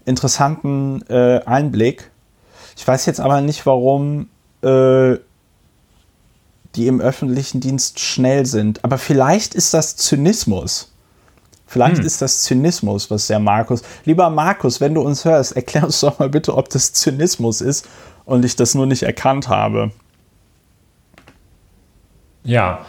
interessanten 0.03 1.03
äh, 1.07 1.39
Einblick. 1.45 2.11
Ich 2.75 2.85
weiß 2.85 3.05
jetzt 3.05 3.21
aber 3.21 3.39
nicht, 3.39 3.65
warum 3.65 4.27
äh, 4.61 5.15
die 6.75 6.87
im 6.87 6.99
öffentlichen 6.99 7.61
Dienst 7.61 7.99
schnell 7.99 8.45
sind. 8.45 8.83
Aber 8.83 8.97
vielleicht 8.97 9.55
ist 9.55 9.73
das 9.73 9.95
Zynismus. 9.95 10.91
Vielleicht 11.67 11.99
hm. 11.99 12.05
ist 12.05 12.21
das 12.21 12.43
Zynismus, 12.43 13.09
was 13.09 13.27
der 13.27 13.39
Markus. 13.39 13.81
Lieber 14.03 14.29
Markus, 14.29 14.81
wenn 14.81 14.93
du 14.93 15.01
uns 15.01 15.25
hörst, 15.25 15.55
erklär 15.55 15.85
uns 15.85 15.99
doch 15.99 16.19
mal 16.19 16.29
bitte, 16.29 16.55
ob 16.55 16.69
das 16.69 16.93
Zynismus 16.93 17.61
ist 17.61 17.87
und 18.25 18.45
ich 18.45 18.55
das 18.55 18.75
nur 18.75 18.85
nicht 18.85 19.03
erkannt 19.03 19.47
habe. 19.47 19.91
Ja, 22.43 22.85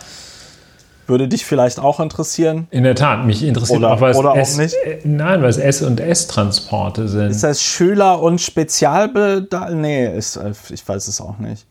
würde 1.07 1.28
dich 1.28 1.45
vielleicht 1.45 1.78
auch 1.78 2.00
interessieren? 2.00 2.66
In 2.71 2.83
der 2.83 2.97
Tat, 2.97 3.26
mich 3.26 3.45
interessiert 3.45 3.78
oder, 3.78 3.93
auch, 3.93 4.00
was 4.00 4.16
oder 4.16 4.35
S, 4.35 4.55
auch 4.55 4.62
nicht. 4.62 4.75
Äh, 4.75 4.99
nein, 5.05 5.40
was 5.40 5.57
S 5.57 5.83
und 5.83 6.00
S-Transporte 6.00 7.07
sind. 7.07 7.31
Ist 7.31 7.45
das 7.45 7.62
Schüler- 7.62 8.21
und 8.21 8.40
Spezialbedarf? 8.40 9.71
Nee, 9.71 10.16
ist, 10.16 10.37
äh, 10.37 10.52
ich 10.71 10.87
weiß 10.87 11.07
es 11.07 11.21
auch 11.21 11.38
nicht. 11.38 11.64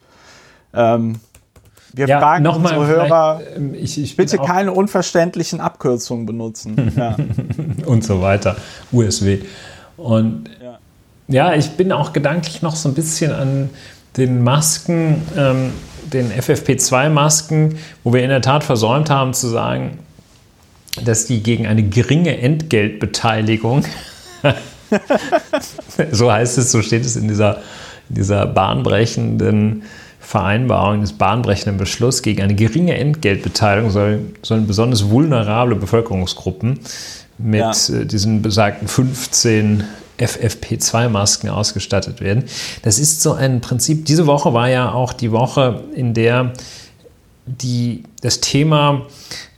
Ähm, 0.73 1.19
wir 1.93 2.07
ja, 2.07 2.19
fragen 2.19 2.47
unsere 2.47 2.87
Hörer, 2.87 3.41
ähm, 3.55 3.73
ich, 3.73 4.01
ich 4.01 4.15
bitte 4.15 4.37
keine 4.37 4.71
unverständlichen 4.71 5.59
Abkürzungen 5.59 6.25
benutzen. 6.25 6.93
ja. 6.97 7.17
und 7.85 8.05
so 8.05 8.21
weiter. 8.21 8.55
USW. 8.93 9.39
Und 9.97 10.49
ja. 11.27 11.53
ich 11.53 11.71
bin 11.71 11.91
auch 11.91 12.13
gedanklich 12.13 12.61
noch 12.61 12.75
so 12.75 12.89
ein 12.89 12.95
bisschen 12.95 13.31
an 13.31 13.69
den 14.17 14.43
Masken 14.43 15.21
ähm, 15.37 15.71
den 16.11 16.31
FFP2-Masken, 16.31 17.77
wo 18.03 18.13
wir 18.13 18.23
in 18.23 18.29
der 18.29 18.41
Tat 18.41 18.63
versäumt 18.63 19.09
haben 19.09 19.33
zu 19.33 19.47
sagen, 19.47 19.99
dass 21.03 21.25
die 21.25 21.43
gegen 21.43 21.67
eine 21.67 21.83
geringe 21.83 22.37
Entgeltbeteiligung, 22.37 23.85
so 26.11 26.31
heißt 26.31 26.57
es, 26.57 26.71
so 26.71 26.81
steht 26.81 27.05
es 27.05 27.15
in 27.15 27.27
dieser, 27.27 27.61
dieser 28.07 28.45
bahnbrechenden 28.45 29.83
Vereinbarung, 30.19 31.01
des 31.01 31.13
bahnbrechenden 31.13 31.77
Beschluss, 31.77 32.21
gegen 32.21 32.41
eine 32.41 32.55
geringe 32.55 32.97
Entgeltbeteiligung 32.97 33.91
sollen, 33.91 34.35
sollen 34.41 34.67
besonders 34.67 35.09
vulnerable 35.09 35.75
Bevölkerungsgruppen 35.75 36.79
mit 37.37 37.59
ja. 37.59 37.71
Äh, 37.71 38.05
diesen 38.05 38.41
besagten 38.41 38.87
15 38.87 39.83
FFP2-Masken 40.19 41.49
ausgestattet 41.49 42.21
werden. 42.21 42.45
Das 42.83 42.99
ist 42.99 43.21
so 43.21 43.33
ein 43.33 43.61
Prinzip. 43.61 44.05
Diese 44.05 44.27
Woche 44.27 44.53
war 44.53 44.69
ja 44.69 44.91
auch 44.91 45.13
die 45.13 45.31
Woche, 45.31 45.83
in 45.93 46.13
der 46.13 46.53
die, 47.45 48.03
das 48.21 48.41
Thema, 48.41 49.03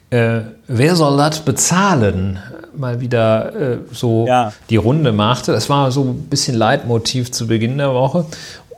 äh, 0.10 0.42
wer 0.68 0.96
soll 0.96 1.18
das 1.18 1.40
bezahlen, 1.40 2.40
mal 2.76 3.02
wieder 3.02 3.56
äh, 3.56 3.78
so 3.92 4.26
ja. 4.28 4.54
die 4.70 4.76
Runde 4.76 5.12
machte. 5.12 5.52
Das 5.52 5.70
war 5.70 5.92
so 5.92 6.04
ein 6.04 6.24
bisschen 6.24 6.56
Leitmotiv 6.56 7.32
zu 7.32 7.48
Beginn 7.48 7.78
der 7.78 7.94
Woche. 7.94 8.26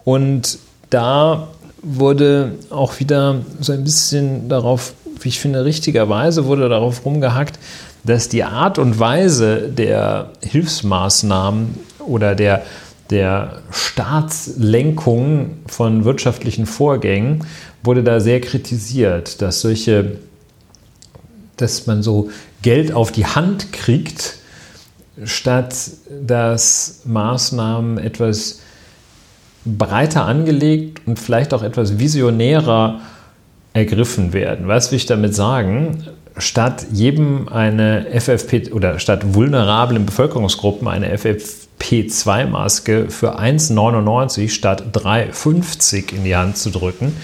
Und 0.06 0.58
da 0.90 1.48
wurde 1.82 2.54
auch 2.70 3.00
wieder 3.00 3.38
so 3.60 3.74
ein 3.74 3.84
bisschen 3.84 4.50
darauf, 4.50 4.94
wie 5.22 5.30
ich 5.30 5.40
finde, 5.40 5.66
richtigerweise 5.66 6.46
wurde 6.46 6.70
darauf 6.70 7.06
rumgehackt, 7.06 7.60
dass 8.04 8.30
die 8.30 8.44
Art 8.44 8.80
und 8.80 9.00
Weise 9.00 9.70
der 9.70 10.32
Hilfsmaßnahmen 10.42 11.76
oder 12.00 12.36
der, 12.36 12.64
der 13.10 13.60
Staatslenkung 13.72 15.58
von 15.68 16.06
wirtschaftlichen 16.06 16.66
Vorgängen 16.66 17.46
wurde 17.84 18.04
da 18.04 18.20
sehr 18.20 18.42
kritisiert, 18.42 19.42
dass 19.42 19.62
solche, 19.62 20.18
dass 21.58 21.88
man 21.88 22.04
so 22.04 22.30
Geld 22.62 22.94
auf 22.94 23.12
die 23.12 23.26
Hand 23.26 23.72
kriegt, 23.74 24.36
statt 25.24 25.76
dass 26.26 27.02
Maßnahmen 27.06 27.98
etwas 27.98 28.60
breiter 29.66 30.26
angelegt 30.26 31.02
und 31.06 31.20
vielleicht 31.20 31.54
auch 31.54 31.64
etwas 31.64 32.00
visionärer 32.00 33.02
ergriffen 33.74 34.34
werden. 34.34 34.68
Was 34.68 34.92
will 34.92 34.98
ich 34.98 35.06
damit 35.06 35.36
sagen? 35.36 36.08
Statt 36.40 36.88
jedem 36.92 37.48
eine 37.48 38.08
FFP 38.12 38.72
oder 38.72 39.00
statt 39.00 39.34
vulnerablen 39.34 40.06
Bevölkerungsgruppen 40.06 40.88
eine 40.88 41.16
FFP2-Maske 41.16 43.10
für 43.10 43.40
1,99 43.40 44.50
statt 44.50 44.84
3,50 44.94 46.14
in 46.14 46.24
die 46.24 46.36
Hand 46.36 46.58
zu 46.58 46.70
drücken, 46.72 47.16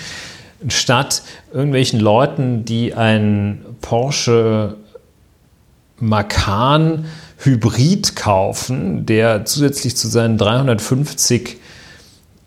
statt 0.67 1.23
irgendwelchen 1.53 1.99
Leuten, 1.99 2.65
die 2.65 2.93
ein 2.93 3.65
Porsche 3.81 4.75
Macan 5.99 7.05
Hybrid 7.37 8.15
kaufen, 8.15 9.05
der 9.05 9.45
zusätzlich 9.45 9.95
zu 9.95 10.07
seinen 10.07 10.37
350 10.37 11.57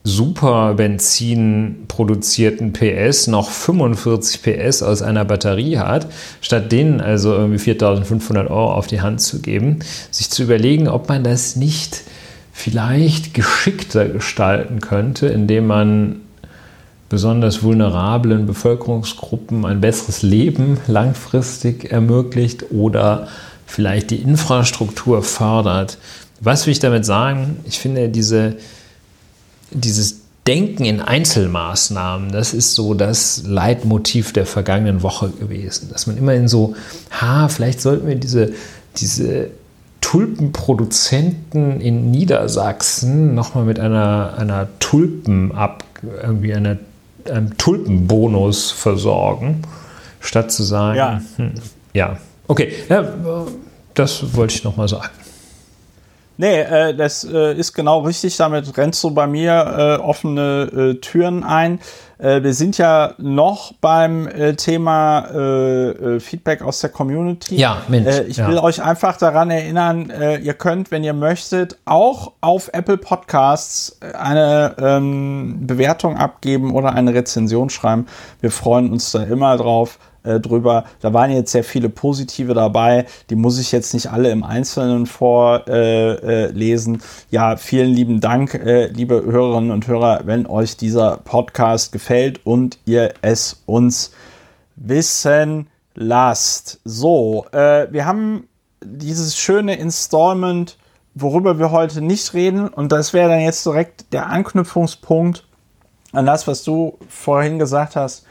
super 0.04 0.74
Benzin 0.74 1.84
produzierten 1.88 2.72
PS 2.72 3.26
noch 3.26 3.50
45 3.50 4.42
PS 4.42 4.82
aus 4.82 5.02
einer 5.02 5.24
Batterie 5.24 5.78
hat, 5.78 6.06
statt 6.40 6.72
denen 6.72 7.00
also 7.00 7.34
irgendwie 7.34 7.58
4500 7.58 8.48
Euro 8.50 8.72
auf 8.72 8.86
die 8.86 9.00
Hand 9.00 9.20
zu 9.20 9.40
geben, 9.40 9.80
sich 10.10 10.30
zu 10.30 10.44
überlegen, 10.44 10.88
ob 10.88 11.08
man 11.08 11.24
das 11.24 11.56
nicht 11.56 12.02
vielleicht 12.52 13.34
geschickter 13.34 14.08
gestalten 14.08 14.80
könnte, 14.80 15.26
indem 15.26 15.66
man 15.66 16.20
besonders 17.08 17.62
vulnerablen 17.62 18.46
Bevölkerungsgruppen 18.46 19.64
ein 19.64 19.80
besseres 19.80 20.22
Leben 20.22 20.78
langfristig 20.86 21.90
ermöglicht 21.90 22.70
oder 22.70 23.28
vielleicht 23.66 24.10
die 24.10 24.16
Infrastruktur 24.16 25.22
fördert. 25.22 25.98
Was 26.40 26.66
will 26.66 26.72
ich 26.72 26.78
damit 26.78 27.04
sagen? 27.04 27.58
Ich 27.64 27.78
finde 27.78 28.08
diese 28.08 28.56
dieses 29.70 30.20
Denken 30.46 30.86
in 30.86 31.00
Einzelmaßnahmen, 31.00 32.32
das 32.32 32.54
ist 32.54 32.74
so 32.74 32.94
das 32.94 33.42
Leitmotiv 33.44 34.32
der 34.32 34.46
vergangenen 34.46 35.02
Woche 35.02 35.28
gewesen. 35.28 35.90
Dass 35.92 36.06
man 36.06 36.16
immerhin 36.16 36.48
so, 36.48 36.74
ha, 37.10 37.48
vielleicht 37.48 37.82
sollten 37.82 38.06
wir 38.06 38.16
diese, 38.16 38.54
diese 38.96 39.50
Tulpenproduzenten 40.00 41.82
in 41.82 42.10
Niedersachsen 42.10 43.34
nochmal 43.34 43.64
mit 43.64 43.78
einer, 43.78 44.34
einer 44.38 44.68
Tulpen 44.78 45.52
ab, 45.52 45.84
irgendwie 46.02 46.54
einer, 46.54 46.78
einem 47.30 47.58
Tulpenbonus 47.58 48.70
versorgen, 48.70 49.62
statt 50.20 50.50
zu 50.50 50.62
sagen, 50.62 50.96
ja, 50.96 51.22
hm, 51.36 51.52
ja. 51.92 52.16
okay, 52.46 52.72
ja, 52.88 53.04
das 53.92 54.34
wollte 54.34 54.54
ich 54.54 54.64
nochmal 54.64 54.88
sagen. 54.88 55.10
Nee, 56.40 56.60
äh, 56.60 56.94
das 56.94 57.24
äh, 57.24 57.52
ist 57.54 57.74
genau 57.74 58.00
richtig. 58.00 58.36
Damit 58.36 58.78
rennst 58.78 59.02
du 59.02 59.10
bei 59.10 59.26
mir 59.26 59.98
äh, 59.98 60.02
offene 60.02 60.70
äh, 60.72 61.00
Türen 61.00 61.42
ein. 61.42 61.80
Äh, 62.18 62.44
wir 62.44 62.54
sind 62.54 62.78
ja 62.78 63.14
noch 63.18 63.74
beim 63.80 64.28
äh, 64.28 64.54
Thema 64.54 65.26
äh, 65.34 65.88
äh 65.88 66.20
Feedback 66.20 66.62
aus 66.62 66.80
der 66.80 66.90
Community. 66.90 67.56
Ja, 67.56 67.82
Mensch. 67.88 68.06
Äh, 68.06 68.22
ich 68.24 68.38
will 68.38 68.58
euch 68.58 68.80
einfach 68.80 69.16
daran 69.16 69.50
erinnern, 69.50 70.10
äh, 70.10 70.38
ihr 70.38 70.54
könnt, 70.54 70.92
wenn 70.92 71.02
ihr 71.02 71.12
möchtet, 71.12 71.76
auch 71.84 72.32
auf 72.40 72.70
Apple 72.72 72.98
Podcasts 72.98 73.98
eine 74.00 74.76
ähm, 74.80 75.66
Bewertung 75.66 76.16
abgeben 76.16 76.72
oder 76.72 76.92
eine 76.92 77.14
Rezension 77.14 77.68
schreiben. 77.68 78.06
Wir 78.40 78.52
freuen 78.52 78.92
uns 78.92 79.10
da 79.10 79.24
immer 79.24 79.56
drauf. 79.56 79.98
Äh, 80.22 80.40
drüber. 80.40 80.84
Da 81.00 81.12
waren 81.12 81.30
jetzt 81.30 81.52
sehr 81.52 81.64
viele 81.64 81.88
positive 81.88 82.54
dabei. 82.54 83.06
Die 83.30 83.36
muss 83.36 83.58
ich 83.58 83.72
jetzt 83.72 83.94
nicht 83.94 84.10
alle 84.10 84.30
im 84.30 84.44
Einzelnen 84.44 85.06
vorlesen. 85.06 86.94
Äh, 86.94 86.98
äh, 86.98 87.02
ja, 87.30 87.56
vielen 87.56 87.90
lieben 87.90 88.20
Dank, 88.20 88.54
äh, 88.54 88.86
liebe 88.86 89.22
Hörerinnen 89.24 89.70
und 89.70 89.86
Hörer, 89.86 90.22
wenn 90.24 90.46
euch 90.46 90.76
dieser 90.76 91.18
Podcast 91.18 91.92
gefällt 91.92 92.44
und 92.44 92.78
ihr 92.84 93.14
es 93.22 93.62
uns 93.66 94.12
wissen 94.76 95.68
lasst. 95.94 96.80
So, 96.84 97.46
wir 97.50 98.06
haben 98.06 98.46
dieses 98.84 99.36
schöne 99.36 99.76
Installment, 99.76 100.78
worüber 101.14 101.58
wir 101.58 101.72
heute 101.72 102.00
nicht 102.00 102.34
reden. 102.34 102.68
Und 102.68 102.92
das 102.92 103.12
wäre 103.12 103.28
dann 103.28 103.40
jetzt 103.40 103.66
direkt 103.66 104.12
der 104.12 104.28
Anknüpfungspunkt 104.28 105.44
an 106.12 106.26
das, 106.26 106.46
was 106.46 106.62
du 106.62 106.98
vorhin 107.08 107.58
gesagt 107.58 107.96
hast. 107.96 108.24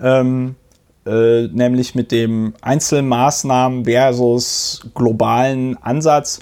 Ähm, 0.00 0.56
äh, 1.06 1.48
nämlich 1.48 1.94
mit 1.94 2.12
dem 2.12 2.54
Einzelmaßnahmen 2.60 3.84
versus 3.84 4.88
globalen 4.94 5.76
Ansatz. 5.82 6.40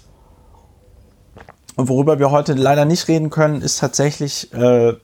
Und 1.77 1.89
worüber 1.89 2.19
wir 2.19 2.31
heute 2.31 2.55
leider 2.55 2.85
nicht 2.85 3.09
reden 3.09 3.31
können, 3.31 3.63
ist 3.63 3.79
tatsächlich 3.79 4.53
äh, 4.53 4.95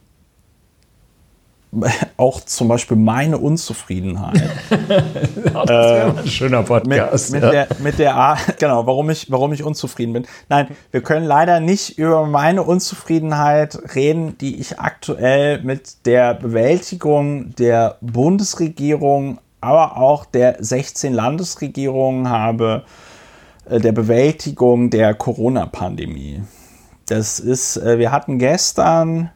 auch 2.16 2.40
zum 2.40 2.68
Beispiel 2.68 2.96
meine 2.96 3.38
Unzufriedenheit. 3.38 4.42
das 4.70 5.68
wäre 5.68 6.14
äh, 6.16 6.18
ein 6.18 6.26
schöner 6.26 6.62
Podcast. 6.62 7.32
Mit, 7.32 7.42
mit, 7.42 7.54
ja. 7.54 7.64
der, 7.64 7.76
mit 7.80 7.98
der 7.98 8.14
Art, 8.14 8.40
genau, 8.58 8.86
warum 8.86 9.10
ich, 9.10 9.30
warum 9.30 9.52
ich 9.52 9.62
unzufrieden 9.62 10.12
bin. 10.12 10.26
Nein, 10.48 10.68
wir 10.90 11.02
können 11.02 11.26
leider 11.26 11.60
nicht 11.60 11.98
über 11.98 12.26
meine 12.26 12.62
Unzufriedenheit 12.62 13.78
reden, 13.94 14.38
die 14.38 14.60
ich 14.60 14.78
aktuell 14.78 15.62
mit 15.62 16.06
der 16.06 16.34
Bewältigung 16.34 17.54
der 17.56 17.98
Bundesregierung, 18.00 19.38
aber 19.66 19.96
auch 19.96 20.24
der 20.24 20.56
16 20.58 21.12
Landesregierungen 21.12 22.28
habe, 22.28 22.84
äh, 23.68 23.80
der 23.80 23.92
Bewältigung 23.92 24.90
der 24.90 25.14
Corona-Pandemie. 25.14 26.42
Das 27.08 27.38
ist, 27.40 27.76
äh, 27.76 27.98
wir 27.98 28.12
hatten 28.12 28.38
gestern 28.38 29.30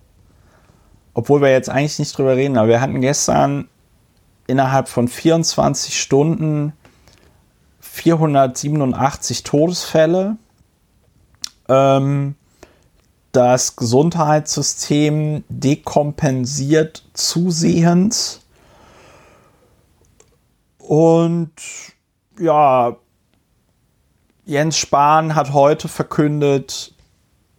obwohl 1.15 1.41
wir 1.41 1.51
jetzt 1.51 1.69
eigentlich 1.69 1.99
nicht 1.99 2.17
drüber 2.17 2.37
reden, 2.37 2.57
aber 2.57 2.69
wir 2.69 2.81
hatten 2.81 3.01
gestern 3.01 3.69
innerhalb 4.47 4.89
von 4.89 5.09
24 5.09 6.01
Stunden 6.01 6.73
487 7.81 9.43
Todesfälle. 9.43 10.37
Ähm, 11.69 12.37
das 13.33 13.77
Gesundheitssystem 13.77 15.45
dekompensiert 15.49 17.05
zusehends. 17.13 18.40
Und 20.91 21.53
ja, 22.41 22.97
Jens 24.45 24.77
Spahn 24.77 25.37
hat 25.37 25.53
heute 25.53 25.87
verkündet, 25.87 26.93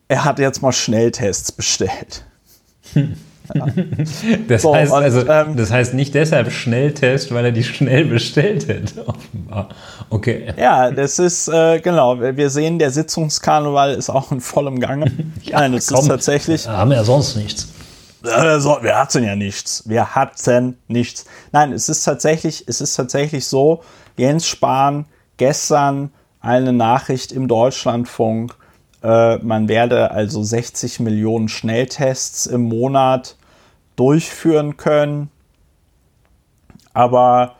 er 0.10 0.26
hat 0.26 0.38
jetzt 0.38 0.62
mal 0.62 0.74
Schnelltests 0.74 1.54
bestellt. 1.54 2.26
Das, 4.48 4.62
so, 4.62 4.74
heißt, 4.74 4.94
und, 4.94 5.04
also, 5.04 5.28
ähm, 5.28 5.58
das 5.58 5.72
heißt 5.72 5.94
nicht 5.94 6.14
deshalb 6.14 6.54
Schnelltest, 6.54 7.34
weil 7.34 7.44
er 7.44 7.52
die 7.52 7.66
schnell 7.66 8.06
bestellt 8.06 8.70
hätte, 8.70 9.06
offenbar. 9.08 9.68
Okay. 10.10 10.54
Ja, 10.58 10.90
das 10.90 11.20
ist, 11.20 11.50
äh, 11.50 11.82
genau, 11.82 12.22
wir 12.22 12.50
sehen, 12.50 12.80
der 12.80 12.92
Sitzungskarneval 12.92 13.94
ist 13.96 14.10
auch 14.10 14.32
in 14.32 14.40
vollem 14.40 14.80
Gange. 14.80 15.12
ja, 15.44 15.60
Nein, 15.60 15.74
das 15.74 15.88
komm, 15.88 16.00
ist 16.00 16.08
tatsächlich. 16.08 16.66
Wir 16.66 16.78
haben 16.78 16.94
ja 16.94 17.04
sonst 17.04 17.36
nichts. 17.36 17.68
Wir 18.22 19.00
hatten 19.00 19.24
ja 19.24 19.36
nichts. 19.36 19.84
Wir 19.88 20.16
hatten 20.16 20.78
nichts. 20.88 21.26
Nein, 21.52 21.74
es 21.74 21.90
ist 21.90 22.04
tatsächlich, 22.04 22.66
es 22.68 22.82
ist 22.82 22.96
tatsächlich 22.96 23.48
so, 23.48 23.84
Jens 24.18 24.48
Spahn 24.48 25.06
gestern 25.38 26.12
eine 26.40 26.74
Nachricht 26.74 27.32
im 27.32 27.48
Deutschlandfunk 27.48 28.56
äh, 29.04 29.38
man 29.38 29.68
werde 29.68 30.12
also 30.12 30.44
60 30.44 31.00
Millionen 31.00 31.50
Schnelltests 31.50 32.46
im 32.46 32.64
Monat 32.64 33.36
durchführen 33.96 34.78
können. 34.78 35.30
Aber 36.94 37.56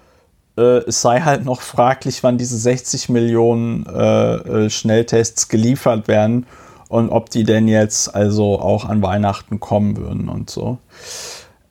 äh, 0.58 0.80
es 0.88 1.02
sei 1.02 1.22
halt 1.22 1.46
noch 1.46 1.62
fraglich, 1.62 2.24
wann 2.24 2.38
diese 2.38 2.58
60 2.58 3.10
Millionen 3.10 3.86
äh, 3.88 4.36
äh, 4.36 4.70
Schnelltests 4.70 5.48
geliefert 5.48 6.08
werden 6.08 6.46
und 6.92 7.10
ob 7.10 7.30
die 7.30 7.46
denn 7.46 7.70
jetzt 7.70 8.14
also 8.14 8.60
auch 8.60 8.84
an 8.84 9.02
Weihnachten 9.02 9.62
kommen 9.62 9.96
würden 9.96 10.28
und 10.28 10.50
so. 10.50 10.78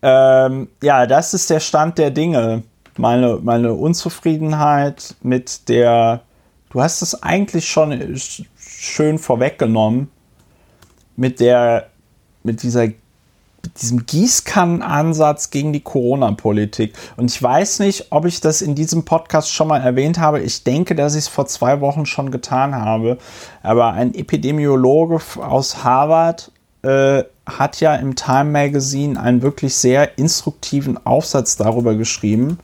Ähm, 0.00 0.68
ja, 0.82 1.06
das 1.06 1.34
ist 1.34 1.50
der 1.50 1.60
Stand 1.60 1.98
der 1.98 2.10
Dinge. 2.10 2.62
Meine, 2.96 3.38
meine 3.42 3.74
Unzufriedenheit 3.74 5.14
mit 5.22 5.68
der, 5.68 6.22
du 6.70 6.80
hast 6.80 7.02
es 7.02 7.22
eigentlich 7.22 7.68
schon 7.68 8.16
schön 8.56 9.18
vorweggenommen 9.18 10.08
mit 11.16 11.38
der, 11.38 11.90
mit 12.42 12.62
dieser, 12.62 12.88
diesem 13.80 14.06
Gießkannenansatz 14.06 15.50
gegen 15.50 15.72
die 15.72 15.80
Corona-Politik. 15.80 16.94
Und 17.16 17.30
ich 17.30 17.42
weiß 17.42 17.80
nicht, 17.80 18.06
ob 18.10 18.24
ich 18.24 18.40
das 18.40 18.62
in 18.62 18.74
diesem 18.74 19.04
Podcast 19.04 19.52
schon 19.52 19.68
mal 19.68 19.80
erwähnt 19.80 20.18
habe. 20.18 20.40
Ich 20.40 20.64
denke, 20.64 20.94
dass 20.94 21.14
ich 21.14 21.24
es 21.24 21.28
vor 21.28 21.46
zwei 21.46 21.80
Wochen 21.80 22.06
schon 22.06 22.30
getan 22.30 22.74
habe. 22.74 23.18
Aber 23.62 23.92
ein 23.92 24.14
Epidemiologe 24.14 25.20
aus 25.36 25.84
Harvard 25.84 26.52
äh, 26.82 27.24
hat 27.46 27.80
ja 27.80 27.94
im 27.96 28.16
Time 28.16 28.44
Magazine 28.44 29.20
einen 29.20 29.42
wirklich 29.42 29.74
sehr 29.74 30.18
instruktiven 30.18 31.04
Aufsatz 31.04 31.56
darüber 31.56 31.94
geschrieben, 31.94 32.58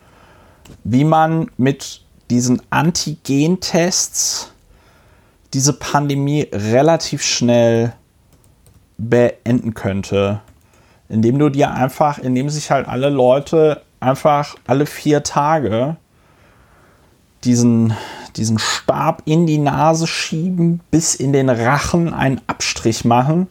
wie 0.85 1.05
man 1.05 1.51
mit 1.57 2.03
diesen 2.31 2.63
Antigen-Tests 2.71 4.53
diese 5.55 5.73
Pandemie 5.73 6.49
relativ 6.53 7.23
schnell 7.23 7.93
beenden 8.99 9.75
könnte. 9.75 10.41
Indem 11.09 11.39
du 11.39 11.49
dir 11.49 11.73
einfach, 11.73 12.19
indem 12.19 12.49
sich 12.51 12.71
halt 12.71 12.89
alle 12.89 13.11
Leute 13.11 13.83
einfach 14.01 14.57
alle 14.67 14.87
vier 14.87 15.23
Tage 15.23 15.97
diesen, 17.45 17.95
diesen 18.37 18.59
Stab 18.59 19.23
in 19.25 19.47
die 19.47 19.59
Nase 19.59 20.07
schieben, 20.07 20.81
bis 20.91 21.15
in 21.15 21.33
den 21.33 21.49
Rachen 21.49 22.13
einen 22.13 22.41
Abstrich 22.47 23.05
machen, 23.05 23.47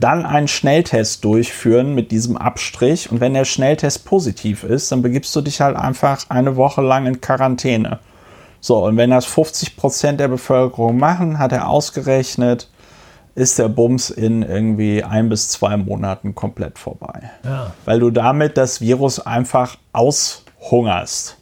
dann 0.00 0.26
einen 0.26 0.48
Schnelltest 0.48 1.24
durchführen 1.24 1.94
mit 1.94 2.10
diesem 2.10 2.36
Abstrich 2.36 3.12
und 3.12 3.20
wenn 3.20 3.34
der 3.34 3.44
Schnelltest 3.44 4.04
positiv 4.04 4.64
ist, 4.64 4.90
dann 4.90 5.02
begibst 5.02 5.34
du 5.36 5.42
dich 5.42 5.60
halt 5.60 5.76
einfach 5.76 6.24
eine 6.28 6.56
Woche 6.56 6.82
lang 6.82 7.06
in 7.06 7.20
Quarantäne. 7.20 8.00
So, 8.60 8.84
und 8.84 8.96
wenn 8.96 9.10
das 9.10 9.26
50 9.26 9.76
Prozent 9.76 10.20
der 10.20 10.28
Bevölkerung 10.28 10.96
machen, 10.96 11.38
hat 11.38 11.52
er 11.52 11.68
ausgerechnet, 11.68 12.68
ist 13.34 13.58
der 13.58 13.68
Bums 13.68 14.10
in 14.10 14.42
irgendwie 14.42 15.02
ein 15.02 15.28
bis 15.28 15.48
zwei 15.48 15.76
Monaten 15.76 16.34
komplett 16.34 16.78
vorbei. 16.78 17.30
Ja. 17.44 17.72
Weil 17.84 18.00
du 18.00 18.10
damit 18.10 18.56
das 18.56 18.80
Virus 18.80 19.20
einfach 19.20 19.76
aushungerst, 19.92 21.36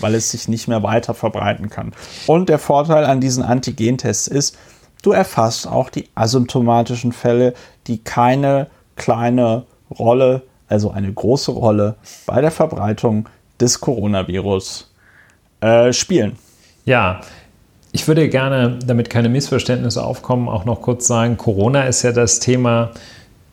weil 0.00 0.14
es 0.14 0.30
sich 0.30 0.48
nicht 0.48 0.68
mehr 0.68 0.82
weiter 0.82 1.14
verbreiten 1.14 1.70
kann. 1.70 1.92
Und 2.26 2.48
der 2.48 2.58
Vorteil 2.58 3.04
an 3.04 3.20
diesen 3.20 3.42
Antigentests 3.42 4.28
ist, 4.28 4.58
du 5.02 5.12
erfasst 5.12 5.66
auch 5.66 5.88
die 5.88 6.08
asymptomatischen 6.14 7.12
Fälle, 7.12 7.54
die 7.86 7.98
keine 7.98 8.68
kleine 8.96 9.64
Rolle, 9.98 10.42
also 10.68 10.90
eine 10.90 11.12
große 11.12 11.52
Rolle 11.52 11.96
bei 12.26 12.40
der 12.40 12.50
Verbreitung 12.50 13.28
des 13.58 13.80
Coronavirus 13.80 14.92
äh, 15.60 15.92
spielen. 15.92 16.36
Ja, 16.84 17.20
ich 17.92 18.06
würde 18.06 18.28
gerne, 18.28 18.78
damit 18.84 19.10
keine 19.10 19.28
Missverständnisse 19.28 20.02
aufkommen, 20.02 20.48
auch 20.48 20.64
noch 20.64 20.82
kurz 20.82 21.06
sagen, 21.06 21.36
Corona 21.36 21.84
ist 21.84 22.02
ja 22.02 22.12
das 22.12 22.38
Thema, 22.38 22.92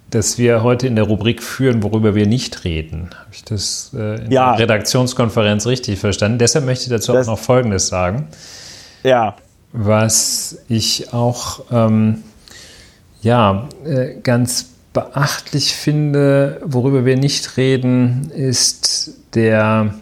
das 0.10 0.38
wir 0.38 0.64
heute 0.64 0.88
in 0.88 0.96
der 0.96 1.06
Rubrik 1.06 1.44
führen, 1.44 1.84
worüber 1.84 2.16
wir 2.16 2.28
nicht 2.28 2.64
reden. 2.64 3.10
Habe 3.14 3.30
ich 3.32 3.44
das 3.44 3.92
äh, 3.94 4.24
in 4.24 4.32
ja. 4.32 4.52
der 4.52 4.60
Redaktionskonferenz 4.64 5.66
richtig 5.66 6.00
verstanden? 6.00 6.38
Deshalb 6.38 6.66
möchte 6.66 6.86
ich 6.86 6.90
dazu 6.90 7.14
das, 7.14 7.28
auch 7.28 7.34
noch 7.34 7.40
Folgendes 7.40 7.88
sagen. 7.88 8.28
Ja. 9.04 9.36
Was 9.74 10.60
ich 10.70 11.14
auch 11.14 11.62
ähm, 11.72 12.24
ja, 13.22 13.68
äh, 13.86 14.20
ganz 14.22 14.70
beachtlich 14.94 15.76
finde, 15.76 16.62
worüber 16.64 17.06
wir 17.06 17.18
nicht 17.18 17.58
reden, 17.58 18.32
ist 18.32 19.12
der 19.34 19.94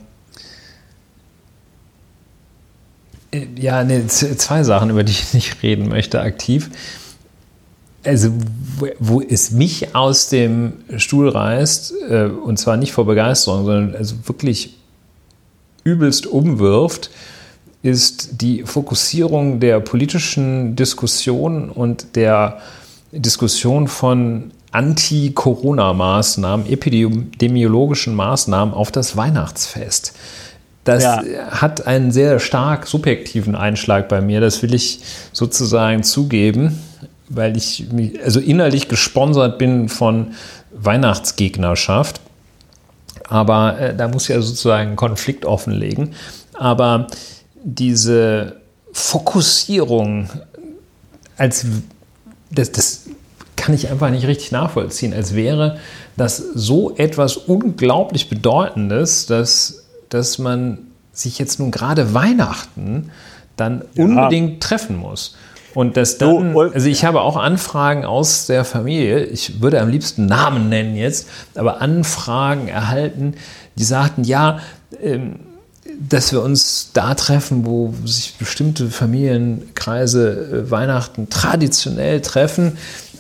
Ja, 3.58 3.84
ne, 3.84 4.08
zwei 4.08 4.64
Sachen, 4.64 4.90
über 4.90 5.04
die 5.04 5.12
ich 5.12 5.34
nicht 5.34 5.64
reden 5.64 5.90
möchte, 5.90 6.22
aktiv. 6.22 6.70
Also, 8.04 8.30
wo 9.00 9.22
es 9.22 9.52
mich 9.52 9.96
aus 9.96 10.30
dem 10.30 10.74
Stuhl 10.98 11.30
reißt, 11.30 11.94
äh, 12.10 12.26
und 12.26 12.58
zwar 12.58 12.78
nicht 12.78 12.92
vor 12.92 13.06
Begeisterung, 13.06 13.66
sondern 13.66 13.96
also 13.96 14.16
wirklich 14.26 14.78
übelst 15.84 16.28
umwirft, 16.28 17.10
ist 17.82 18.42
die 18.42 18.64
Fokussierung 18.64 19.60
der 19.60 19.80
politischen 19.80 20.76
Diskussion 20.76 21.70
und 21.70 22.16
der 22.16 22.60
Diskussion 23.12 23.88
von 23.88 24.52
Anti-Corona-Maßnahmen, 24.72 26.68
epidemiologischen 26.68 28.14
Maßnahmen 28.14 28.74
auf 28.74 28.92
das 28.92 29.16
Weihnachtsfest. 29.16 30.14
Das 30.86 31.04
ja. 31.04 31.24
hat 31.50 31.86
einen 31.88 32.12
sehr 32.12 32.40
stark 32.40 32.88
subjektiven 32.88 33.56
Einschlag 33.56 34.08
bei 34.08 34.22
mir. 34.22 34.40
Das 34.40 34.62
will 34.62 34.74
ich 34.74 35.02
sozusagen 35.34 36.04
zugeben, 36.04 36.80
weil 37.28 37.58
ich 37.58 37.88
mich, 37.92 38.24
also 38.24 38.40
innerlich 38.40 38.88
gesponsert 38.88 39.58
bin 39.58 39.90
von 39.90 40.34
Weihnachtsgegnerschaft. 40.72 42.22
Aber 43.28 43.80
äh, 43.80 43.96
da 43.96 44.08
muss 44.08 44.28
ja 44.28 44.40
sozusagen 44.42 44.90
einen 44.90 44.96
Konflikt 44.96 45.46
offenlegen. 45.46 46.14
Aber 46.54 47.08
diese 47.64 48.62
Fokussierung 48.94 50.30
als 51.38 51.66
das, 52.52 52.72
das 52.72 53.06
kann 53.56 53.74
ich 53.74 53.90
einfach 53.90 54.10
nicht 54.10 54.28
richtig 54.28 54.52
nachvollziehen, 54.52 55.14
als 55.14 55.34
wäre 55.34 55.80
das 56.18 56.38
so 56.38 56.96
etwas 56.96 57.38
unglaublich 57.38 58.30
Bedeutendes, 58.30 59.26
dass, 59.26 59.85
dass 60.10 60.38
man 60.38 60.80
sich 61.14 61.40
jetzt 61.40 61.60
nun 61.60 61.72
gerade 61.72 62.14
Weihnachten 62.14 63.12
dann 63.56 63.84
ja. 63.96 64.04
unbedingt 64.04 64.62
treffen 64.62 64.98
muss. 64.98 65.36
Und 65.74 65.98
das 65.98 66.18
dann, 66.18 66.56
also 66.58 66.88
ich 66.88 67.04
habe 67.04 67.20
auch 67.22 67.36
Anfragen 67.36 68.06
aus 68.06 68.48
der 68.48 68.64
Familie, 68.64 69.26
ich 69.26 69.62
würde 69.62 69.82
am 69.82 69.90
liebsten 69.90 70.26
Namen 70.26 70.70
nennen 70.70 70.96
jetzt, 70.96 71.28
aber 71.54 71.82
Anfragen 71.82 72.70
erhalten, 72.70 73.34
die 73.76 73.84
sagten, 73.84 74.24
ja, 74.24 74.60
ähm, 75.02 75.40
dass 76.10 76.32
wir 76.32 76.42
uns 76.42 76.92
da 76.94 77.14
treffen, 77.14 77.66
wo 77.66 77.94
sich 78.06 78.36
bestimmte 78.38 78.90
Familienkreise 78.90 80.66
äh, 80.68 80.72
Weihnachten 80.72 81.30
traditionell 81.30 82.22
treffen. 82.22 82.78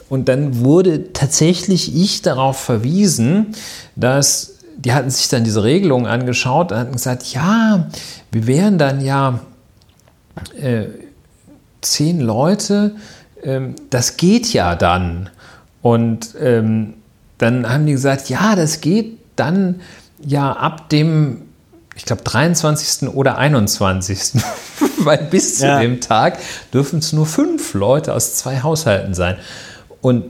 Und 0.07 0.29
dann 0.29 0.63
wurde 0.63 1.13
tatsächlich 1.13 1.95
ich 1.95 2.21
darauf 2.21 2.57
verwiesen, 2.57 3.55
dass 3.95 4.54
die 4.77 4.93
hatten 4.93 5.09
sich 5.09 5.29
dann 5.29 5.43
diese 5.43 5.63
Regelung 5.63 6.07
angeschaut 6.07 6.71
und 6.71 6.77
hatten 6.77 6.91
gesagt, 6.93 7.23
ja, 7.33 7.87
wir 8.31 8.47
wären 8.47 8.77
dann 8.77 9.01
ja 9.01 9.39
äh, 10.59 10.85
zehn 11.81 12.19
Leute, 12.19 12.95
ähm, 13.43 13.75
das 13.89 14.17
geht 14.17 14.51
ja 14.53 14.75
dann. 14.75 15.29
Und 15.81 16.35
ähm, 16.39 16.95
dann 17.37 17.69
haben 17.69 17.85
die 17.85 17.93
gesagt, 17.93 18.29
ja, 18.29 18.55
das 18.55 18.81
geht 18.81 19.19
dann 19.35 19.81
ja 20.25 20.51
ab 20.51 20.89
dem, 20.89 21.43
ich 21.95 22.05
glaube, 22.05 22.23
23. 22.23 23.09
oder 23.09 23.37
21. 23.37 24.41
Weil 24.97 25.19
bis 25.29 25.59
zu 25.59 25.67
ja. 25.67 25.79
dem 25.79 26.01
Tag 26.01 26.39
dürfen 26.73 26.99
es 26.99 27.13
nur 27.13 27.25
fünf 27.25 27.73
Leute 27.73 28.13
aus 28.13 28.35
zwei 28.35 28.61
Haushalten 28.61 29.13
sein. 29.13 29.37
Und 30.01 30.25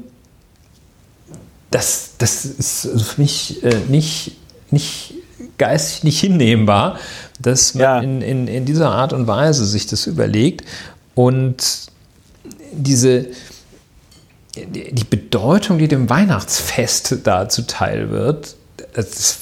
das, 1.75 2.11
das 2.19 2.45
ist 2.45 2.87
für 3.03 3.21
mich 3.21 3.61
äh, 3.61 3.75
nicht, 3.89 4.37
nicht 4.71 5.13
geistig 5.57 6.05
nicht 6.05 6.19
hinnehmbar, 6.21 6.97
dass 7.41 7.75
man 7.75 7.83
ja. 7.83 7.99
in, 7.99 8.21
in, 8.21 8.47
in 8.47 8.63
dieser 8.63 8.91
Art 8.91 9.11
und 9.11 9.27
Weise 9.27 9.65
sich 9.65 9.85
das 9.85 10.07
überlegt 10.07 10.63
und 11.15 11.87
diese 12.71 13.27
die 14.55 15.03
Bedeutung, 15.03 15.79
die 15.79 15.89
dem 15.89 16.09
Weihnachtsfest 16.09 17.17
da 17.25 17.49
zuteil 17.49 18.09
wird, 18.09 18.55
das 18.93 19.37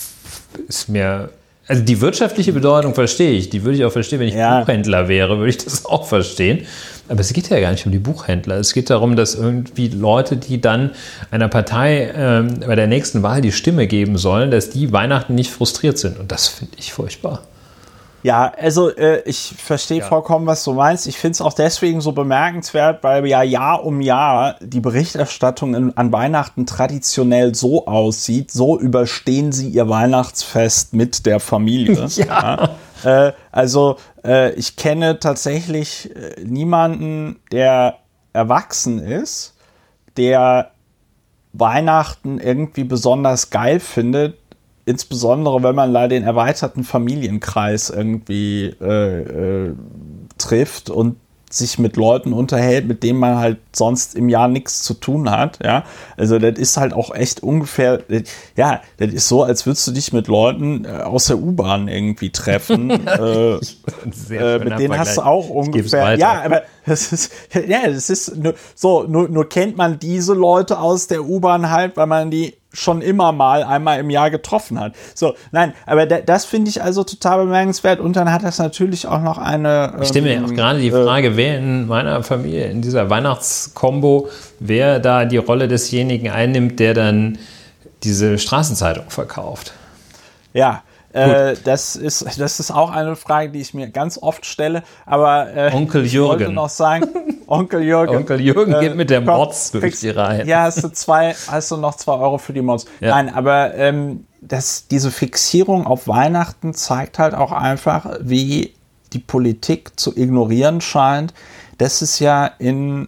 ist 0.67 0.89
mir 0.89 1.30
also 1.67 1.82
die 1.82 2.02
wirtschaftliche 2.02 2.52
Bedeutung 2.52 2.93
verstehe 2.93 3.32
ich, 3.32 3.49
die 3.49 3.63
würde 3.63 3.78
ich 3.78 3.86
auch 3.86 3.91
verstehen, 3.91 4.19
wenn 4.19 4.28
ich 4.28 4.36
ja. 4.36 4.60
Buchhändler 4.60 5.08
wäre, 5.08 5.38
würde 5.38 5.49
ich 5.49 5.58
das 5.58 5.86
auch 5.86 6.06
verstehen. 6.06 6.65
Aber 7.10 7.19
es 7.19 7.34
geht 7.34 7.49
ja 7.49 7.60
gar 7.60 7.71
nicht 7.71 7.86
um 7.86 7.91
die 7.91 7.99
Buchhändler. 7.99 8.56
Es 8.56 8.73
geht 8.73 8.89
darum, 8.89 9.15
dass 9.15 9.36
irgendwie 9.36 9.89
Leute, 9.89 10.38
die 10.38 10.62
dann 10.62 10.91
einer 11.32 11.49
Partei 11.49 12.12
ähm, 12.15 12.62
bei 12.65 12.76
der 12.76 12.88
nächsten 12.88 13.23
Wahl 13.23 13.41
die 13.41 13.52
Stimme 13.52 13.88
geben 13.88 14.17
sollen, 14.17 14.52
dass 14.52 14.69
die 14.69 14.91
Weihnachten 14.93 15.36
nicht 15.36 15.52
frustriert 15.52 15.97
sind. 15.97 16.17
Und 16.17 16.32
das 16.32 16.47
finde 16.47 16.73
ich 16.78 16.93
furchtbar. 16.93 17.43
Ja, 18.24 18.54
also 18.58 18.90
äh, 18.90 19.22
ich 19.26 19.54
verstehe 19.58 20.00
ja. 20.00 20.06
vollkommen, 20.06 20.48
was 20.48 20.64
du 20.64 20.74
meinst. 20.74 21.08
Ich 21.08 21.18
finde 21.18 21.34
es 21.34 21.42
auch 21.42 21.54
deswegen 21.54 22.00
so 22.02 22.14
bemerkenswert, 22.14 23.04
weil 23.04 23.26
ja 23.28 23.44
Jahr 23.44 23.84
um 23.84 24.02
Jahr 24.02 24.56
die 24.62 24.80
Berichterstattung 24.80 25.76
in, 25.76 25.98
an 25.98 26.12
Weihnachten 26.12 26.66
traditionell 26.66 27.54
so 27.54 27.86
aussieht, 27.86 28.50
so 28.52 28.80
überstehen 28.80 29.52
sie 29.52 29.70
ihr 29.70 29.90
Weihnachtsfest 29.90 30.94
mit 30.94 31.26
der 31.26 31.40
Familie. 31.40 32.06
ja. 32.16 32.76
ja. 33.04 33.28
Äh, 33.28 33.34
also 33.52 33.98
äh, 34.24 34.54
ich 34.54 34.78
kenne 34.78 35.20
tatsächlich 35.20 36.16
äh, 36.16 36.42
niemanden, 36.44 37.42
der 37.52 37.98
erwachsen 38.32 39.00
ist, 39.00 39.56
der 40.18 40.72
Weihnachten 41.54 42.40
irgendwie 42.40 42.84
besonders 42.84 43.52
geil 43.52 43.80
findet, 43.80 44.38
insbesondere 44.86 45.63
wenn 45.63 45.76
man 45.76 45.93
da 45.93 46.08
den 46.08 46.24
erweiterten 46.24 46.84
Familienkreis 46.84 47.89
irgendwie 47.89 48.76
äh, 48.82 49.67
äh, 49.67 49.74
trifft 50.38 50.89
und 50.89 51.17
sich 51.54 51.78
mit 51.78 51.98
Leuten 51.98 52.34
unterhält, 52.34 52.88
mit 52.88 53.04
denen 53.04 53.19
man 53.19 53.38
halt 53.38 53.60
sonst 53.74 54.15
im 54.15 54.28
Jahr 54.28 54.48
nichts 54.48 54.82
zu 54.82 54.96
tun 54.96 55.30
hat, 55.30 55.60
ja. 55.63 55.84
Also 56.17 56.39
das 56.39 56.58
ist 56.58 56.78
halt 56.78 56.93
auch 56.93 57.13
echt 57.13 57.43
ungefähr, 57.43 58.02
ja, 58.56 58.82
das 58.98 59.13
ist 59.13 59.28
so, 59.28 59.43
als 59.43 59.65
würdest 59.65 59.88
du 59.88 59.91
dich 59.91 60.13
mit 60.13 60.28
Leuten 60.28 60.86
äh, 60.86 60.89
aus 61.04 61.28
der 61.28 61.38
U-Bahn 61.38 61.88
irgendwie 61.88 62.32
treffen. 62.32 62.89
äh, 63.08 63.56
äh, 63.56 64.60
mit 64.60 64.80
denen 64.80 64.98
hast 64.98 65.17
du 65.17 65.22
auch 65.22 65.50
ungefähr, 65.50 66.15
ja, 66.15 66.41
aber 66.43 66.63
das 66.86 67.13
ist, 67.13 67.32
ja, 67.67 67.88
das 67.88 68.10
ist 68.10 68.34
so, 68.76 69.04
nur, 69.04 69.30
nur 69.30 69.48
kennt 69.48 69.78
man 69.78 70.00
diese 70.00 70.34
Leute 70.34 70.80
aus 70.80 71.08
der 71.08 71.24
U-Bahn 71.24 71.69
halt, 71.69 71.98
weil 71.98 72.08
man 72.08 72.32
die 72.32 72.56
schon 72.74 73.02
immer 73.02 73.32
mal 73.32 73.64
einmal 73.64 74.00
im 74.00 74.10
Jahr 74.10 74.32
getroffen 74.32 74.80
hat. 74.80 74.96
So, 75.14 75.36
nein, 75.52 75.74
aber 75.86 76.06
das 76.06 76.46
finde 76.46 76.70
ich 76.70 76.82
also 76.82 77.04
total 77.04 77.46
bemerkenswert 77.46 78.00
und 78.00 78.16
dann 78.16 78.32
hat 78.32 78.44
das 78.44 78.58
natürlich 78.58 79.08
auch 79.08 79.22
noch 79.22 79.38
eine. 79.38 79.94
Ich 80.02 80.10
stelle 80.10 80.26
mir 80.26 80.34
ähm, 80.34 80.46
auch 80.46 80.54
gerade 80.54 80.80
die 80.80 80.88
äh, 80.88 81.04
Frage, 81.04 81.30
äh, 81.30 81.38
wer 81.38 81.60
in 81.60 81.88
meiner 81.88 82.24
Familie 82.24 82.66
in 82.66 82.82
dieser 82.82 83.10
Weihnachtskombo, 83.10 84.30
wer 84.60 85.00
da 85.00 85.26
die 85.26 85.38
Rolle 85.38 85.68
desjenigen 85.68 86.30
einnimmt, 86.30 86.80
der 86.80 86.94
dann 86.94 87.38
diese 88.04 88.38
Straßenzeitung 88.38 89.10
verkauft. 89.10 89.74
Ja, 90.54 90.84
äh, 91.13 91.56
das, 91.63 91.95
ist, 91.95 92.39
das 92.39 92.60
ist 92.60 92.71
auch 92.71 92.91
eine 92.91 93.15
Frage, 93.15 93.52
die 93.52 93.62
ich 93.62 93.73
mir 93.73 93.88
ganz 93.89 94.17
oft 94.17 94.45
stelle. 94.45 94.84
Aber 95.06 95.56
äh, 95.56 95.71
Onkel 95.73 96.06
Jürgen. 96.06 96.34
Ich 96.34 96.39
wollte 96.39 96.54
noch 96.54 96.69
sagen, 96.69 97.08
Onkel 97.47 97.84
Jürgen. 97.84 98.15
Onkel 98.15 98.41
Jürgen 98.41 98.80
geht 98.80 98.95
mit 98.95 99.10
der 99.10 99.19
äh, 99.19 99.26
Mods 99.26 99.71
die 99.71 100.10
Reihe. 100.10 100.45
Ja, 100.45 100.63
hast 100.63 100.84
du 100.84 100.89
zwei, 100.89 101.36
hast 101.47 101.71
du 101.71 101.78
noch 101.78 101.95
zwei 101.95 102.13
Euro 102.13 102.39
für 102.39 102.54
die 102.54 102.62
Mods. 102.62 102.86
Ja. 102.99 103.12
Nein, 103.12 103.34
aber 103.34 103.76
ähm, 103.76 104.26
das, 104.41 104.88
diese 104.88 105.12
Fixierung 105.12 105.86
auf 105.86 106.08
Weihnachten 106.08 106.73
zeigt 106.73 107.19
halt 107.19 107.36
auch 107.36 107.52
einfach, 107.52 108.17
wie 108.19 108.73
die 109.13 109.19
Politik 109.19 109.99
zu 109.99 110.17
ignorieren 110.17 110.82
scheint, 110.82 111.34
dass 111.78 112.02
es 112.02 112.19
ja 112.19 112.47
in 112.58 113.08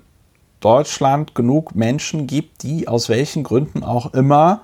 Deutschland 0.59 1.35
genug 1.35 1.75
Menschen 1.75 2.27
gibt, 2.27 2.63
die 2.63 2.87
aus 2.87 3.09
welchen 3.09 3.43
Gründen 3.43 3.83
auch 3.83 4.13
immer 4.13 4.61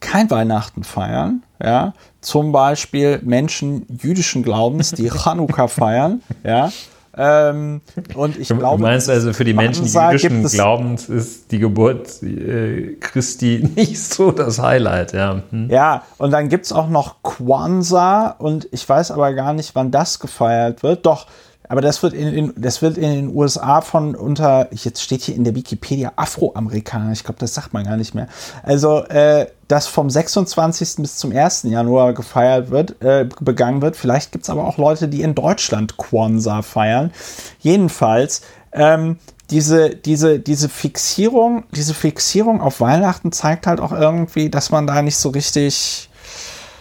kein 0.00 0.30
Weihnachten 0.30 0.84
feiern, 0.84 1.42
ja, 1.62 1.94
zum 2.26 2.50
Beispiel 2.50 3.20
Menschen 3.22 3.86
jüdischen 4.02 4.42
Glaubens, 4.42 4.90
die 4.90 5.08
Chanukka 5.24 5.68
feiern, 5.68 6.22
ja, 6.42 6.72
ähm, 7.18 7.80
und 8.14 8.36
ich 8.36 8.48
glaube, 8.48 8.76
du 8.76 8.82
meinst 8.82 9.08
also 9.08 9.32
für 9.32 9.44
die 9.44 9.54
Menschen 9.54 9.86
jüdischen 9.86 10.44
Glaubens 10.44 11.08
ist 11.08 11.50
die 11.50 11.58
Geburt 11.58 12.22
äh, 12.22 12.96
Christi 13.00 13.70
nicht 13.74 13.98
so 13.98 14.32
das 14.32 14.60
Highlight, 14.60 15.14
ja. 15.14 15.40
Hm. 15.50 15.70
Ja, 15.70 16.02
und 16.18 16.30
dann 16.32 16.50
gibt 16.50 16.66
es 16.66 16.72
auch 16.72 16.90
noch 16.90 17.22
Kwanzaa 17.22 18.34
und 18.38 18.68
ich 18.70 18.86
weiß 18.86 19.12
aber 19.12 19.32
gar 19.32 19.54
nicht, 19.54 19.74
wann 19.74 19.90
das 19.90 20.18
gefeiert 20.18 20.82
wird. 20.82 21.06
Doch, 21.06 21.26
aber 21.68 21.80
das 21.80 22.02
wird 22.02 22.12
in, 22.12 22.28
in, 22.28 22.52
das 22.56 22.82
wird 22.82 22.98
in 22.98 23.10
den 23.10 23.36
USA 23.36 23.80
von 23.80 24.14
unter, 24.14 24.68
jetzt 24.72 25.02
steht 25.02 25.22
hier 25.22 25.34
in 25.34 25.44
der 25.44 25.54
Wikipedia 25.54 26.12
Afroamerikaner, 26.16 27.12
ich 27.12 27.24
glaube, 27.24 27.40
das 27.40 27.54
sagt 27.54 27.72
man 27.72 27.84
gar 27.84 27.96
nicht 27.96 28.14
mehr. 28.14 28.28
Also, 28.62 29.04
äh, 29.04 29.46
das 29.68 29.86
vom 29.86 30.08
26. 30.08 30.96
bis 30.98 31.16
zum 31.16 31.32
1. 31.32 31.64
Januar 31.64 32.12
gefeiert 32.12 32.70
wird, 32.70 33.02
äh, 33.02 33.28
begangen 33.40 33.82
wird. 33.82 33.96
Vielleicht 33.96 34.30
gibt 34.30 34.44
es 34.44 34.50
aber 34.50 34.64
auch 34.64 34.78
Leute, 34.78 35.08
die 35.08 35.22
in 35.22 35.34
Deutschland 35.34 35.96
Kwanzaa 35.96 36.62
feiern. 36.62 37.10
Jedenfalls, 37.58 38.42
ähm, 38.72 39.18
diese, 39.50 39.90
diese, 39.90 40.38
diese 40.38 40.68
Fixierung, 40.68 41.64
diese 41.72 41.94
Fixierung 41.94 42.60
auf 42.60 42.80
Weihnachten 42.80 43.32
zeigt 43.32 43.66
halt 43.66 43.80
auch 43.80 43.92
irgendwie, 43.92 44.50
dass 44.50 44.70
man 44.70 44.86
da 44.86 45.02
nicht 45.02 45.16
so 45.16 45.30
richtig 45.30 46.10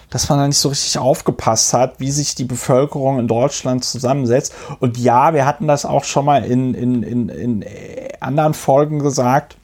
dass 0.10 0.30
man 0.30 0.40
da 0.40 0.48
nicht 0.48 0.58
so 0.58 0.70
richtig 0.70 0.98
aufgepasst 0.98 1.74
hat, 1.74 2.00
wie 2.00 2.12
sich 2.12 2.36
die 2.36 2.46
Bevölkerung 2.46 3.20
in 3.20 3.28
Deutschland 3.28 3.84
zusammensetzt. 3.84 4.54
Und 4.80 4.98
ja, 4.98 5.34
wir 5.34 5.46
hatten 5.46 5.68
das 5.68 5.86
auch 5.86 6.04
schon 6.04 6.26
mal 6.26 6.44
in, 6.44 6.74
in, 6.74 7.04
in, 7.04 7.30
in 7.30 7.66
anderen 8.20 8.54
Folgen 8.54 9.00
gesagt. 9.00 9.58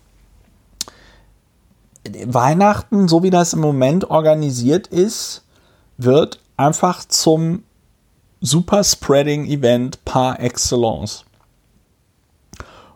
Weihnachten, 2.25 3.07
so 3.07 3.23
wie 3.23 3.29
das 3.29 3.53
im 3.53 3.59
Moment 3.59 4.09
organisiert 4.09 4.87
ist, 4.87 5.43
wird 5.97 6.39
einfach 6.57 7.05
zum 7.05 7.63
Super 8.39 8.83
Spreading 8.83 9.45
Event 9.45 10.03
par 10.03 10.39
excellence. 10.39 11.25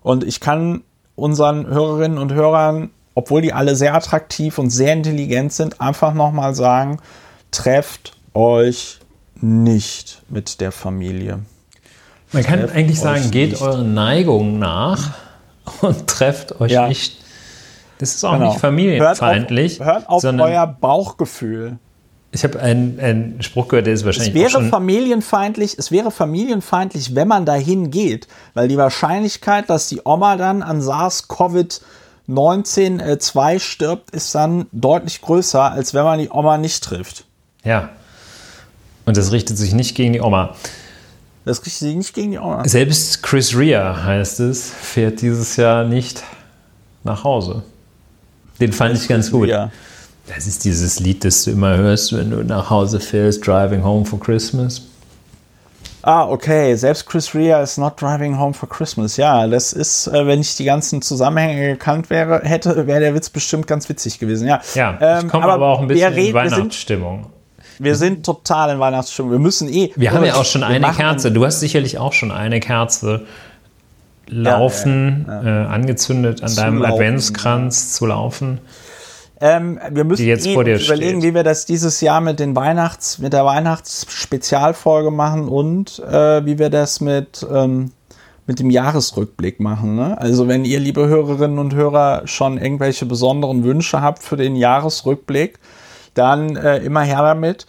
Und 0.02 0.24
ich 0.24 0.40
kann 0.40 0.84
unseren 1.16 1.68
Hörerinnen 1.68 2.18
und 2.18 2.34
Hörern, 2.34 2.90
obwohl 3.14 3.42
die 3.42 3.54
alle 3.54 3.76
sehr 3.76 3.94
attraktiv 3.94 4.58
und 4.58 4.70
sehr 4.70 4.94
intelligent 4.94 5.54
sind, 5.54 5.82
einfach 5.82 6.14
nochmal 6.14 6.56
sagen, 6.56 7.00
trefft 7.56 8.14
euch 8.34 9.00
nicht 9.42 10.22
mit 10.30 10.62
der 10.62 10.72
Familie. 10.72 11.40
Man 12.32 12.44
kann 12.44 12.60
trefft 12.60 12.76
eigentlich 12.76 13.00
sagen, 13.00 13.32
geht 13.32 13.52
nicht. 13.52 13.62
euren 13.62 13.94
Neigungen 13.94 14.60
nach 14.60 15.12
und 15.82 16.08
trefft 16.08 16.60
euch 16.60 16.72
ja. 16.72 16.88
nicht. 16.88 17.18
Das 18.00 18.16
ist 18.16 18.26
auch 18.26 18.34
genau. 18.34 18.50
nicht 18.50 18.60
familienfeindlich. 18.60 19.80
Hört 19.80 20.10
auf, 20.10 20.24
hört 20.24 20.40
auf 20.40 20.48
euer 20.48 20.68
Bauchgefühl. 20.68 21.78
Ich 22.32 22.44
habe 22.44 22.60
einen, 22.60 23.00
einen 23.00 23.42
Spruch 23.42 23.70
gehört, 23.70 23.88
der 23.88 23.94
ist 23.94 24.04
wahrscheinlich. 24.04 24.36
Es 24.36 24.54
wäre 24.54 24.66
familienfeindlich, 24.66 25.80
es 25.80 25.92
wäre 25.92 26.12
familienfeindlich, 26.12 27.16
wenn 27.16 27.30
man 27.30 27.46
dahin 27.46 27.92
geht, 27.92 28.28
weil 28.54 28.68
die 28.68 28.76
Wahrscheinlichkeit, 28.76 29.70
dass 29.70 29.88
die 29.88 30.02
Oma 30.04 30.36
dann 30.36 30.62
an 30.62 30.82
SARS-CoV-19 30.82 33.02
äh, 33.02 33.20
2 33.20 33.60
stirbt, 33.60 34.12
ist 34.12 34.36
dann 34.36 34.66
deutlich 34.74 35.22
größer, 35.22 35.72
als 35.72 35.94
wenn 35.94 36.04
man 36.04 36.20
die 36.20 36.30
Oma 36.30 36.58
nicht 36.58 36.84
trifft. 36.84 37.25
Ja. 37.66 37.90
Und 39.06 39.18
das 39.18 39.32
richtet 39.32 39.58
sich 39.58 39.74
nicht 39.74 39.96
gegen 39.96 40.14
die 40.14 40.22
Oma. 40.22 40.56
Das 41.44 41.60
richtet 41.60 41.80
sich 41.80 41.96
nicht 41.96 42.14
gegen 42.14 42.32
die 42.32 42.40
Oma. 42.40 42.68
Selbst 42.68 43.22
Chris 43.22 43.56
Rea, 43.56 44.04
heißt 44.04 44.40
es, 44.40 44.70
fährt 44.70 45.22
dieses 45.22 45.58
Jahr 45.58 45.84
nicht 45.84 46.24
nach 47.04 47.24
Hause. 47.24 47.64
Den 48.60 48.72
fand 48.72 48.98
ich 48.98 49.08
ganz 49.08 49.32
gut. 49.32 49.50
Ja. 49.50 49.72
Das 50.28 50.48
ist 50.48 50.66
dieses 50.66 51.00
Lied, 51.00 51.24
das 51.24 51.44
du 51.44 51.52
immer 51.52 51.78
hörst, 51.78 52.14
wenn 52.18 52.32
du 52.32 52.44
nach 52.44 52.70
Hause 52.70 53.00
fährst, 53.00 53.46
Driving 53.46 53.84
Home 53.84 54.06
for 54.06 54.20
Christmas. 54.20 54.82
Ah, 56.02 56.28
okay. 56.28 56.76
Selbst 56.76 57.08
Chris 57.08 57.34
Rea 57.34 57.64
ist 57.64 57.80
not 57.80 58.00
driving 58.00 58.38
home 58.38 58.54
for 58.54 58.70
Christmas. 58.70 59.18
Ja, 59.18 59.48
das 59.48 59.74
ist, 59.74 60.06
äh, 60.06 60.28
wenn 60.28 60.40
ich 60.40 60.56
die 60.56 60.64
ganzen 60.64 61.02
Zusammenhänge 61.02 61.70
gekannt 61.70 62.12
wäre, 62.12 62.42
hätte, 62.44 62.86
wäre 62.86 63.00
der 63.00 63.16
Witz 63.16 63.32
bestimmt 63.32 63.66
ganz 63.66 63.90
witzig 63.90 64.20
gewesen. 64.20 64.48
Ja, 64.48 64.62
ja 64.76 64.98
ähm, 65.02 65.26
ich 65.26 65.32
komme 65.32 65.46
aber, 65.46 65.54
aber, 65.54 65.68
auch 65.70 65.82
ein 65.82 65.88
bisschen 65.88 66.14
in 66.14 66.34
Weihnachtsstimmung. 66.34 67.26
Wir 67.80 67.96
sind 67.96 68.26
total 68.26 68.72
in 68.72 68.80
Weihnachtsstimmung. 68.80 69.32
Wir 69.32 69.40
müssen 69.40 69.68
eh. 69.72 69.92
Wir 69.96 70.12
haben 70.12 70.26
ja 70.26 70.36
auch 70.36 70.46
schon 70.46 70.64
eine 70.64 70.92
Kerze. 70.92 71.32
Du 71.32 71.46
hast 71.46 71.60
sicherlich 71.60 71.98
auch 71.98 72.14
schon 72.14 72.32
eine 72.32 72.60
Kerze 72.60 73.26
laufen, 74.28 75.26
ja, 75.28 75.42
ja, 75.42 75.48
ja. 75.48 75.64
Äh, 75.64 75.68
angezündet 75.68 76.42
an 76.42 76.50
zu 76.50 76.56
deinem 76.56 76.78
laufen, 76.80 76.94
Adventskranz 76.94 77.94
zu 77.94 78.06
laufen. 78.06 78.60
Ähm, 79.42 79.80
wir 79.92 80.06
müssen 80.06 80.24
eh 80.24 80.54
überlegen, 80.54 80.80
steht. 80.80 81.24
wie 81.24 81.36
wir 81.36 81.44
das 81.44 81.66
dieses 81.66 82.00
Jahr 82.02 82.22
mit 82.22 82.40
den 82.40 82.56
Weihnachts, 82.56 83.20
mit 83.20 83.34
der 83.34 83.46
Weihnachtsspezialfolge 83.46 85.12
machen 85.12 85.50
und 85.50 86.00
äh, 86.00 86.46
wie 86.46 86.58
wir 86.58 86.70
das 86.70 87.02
mit, 87.02 87.46
ähm, 87.52 87.92
mit 88.48 88.60
dem 88.60 88.70
Jahresrückblick 88.70 89.60
machen. 89.60 89.96
Ne? 89.96 90.18
Also 90.20 90.48
wenn 90.48 90.64
ihr, 90.64 90.80
liebe 90.80 91.08
Hörerinnen 91.08 91.60
und 91.60 91.76
Hörer, 91.76 92.24
schon 92.26 92.58
irgendwelche 92.58 93.06
besonderen 93.06 93.64
Wünsche 93.64 94.02
habt 94.02 94.24
für 94.24 94.38
den 94.38 94.56
Jahresrückblick, 94.56 95.60
dann 96.16 96.56
äh, 96.56 96.78
immer 96.78 97.02
her 97.02 97.22
damit. 97.22 97.66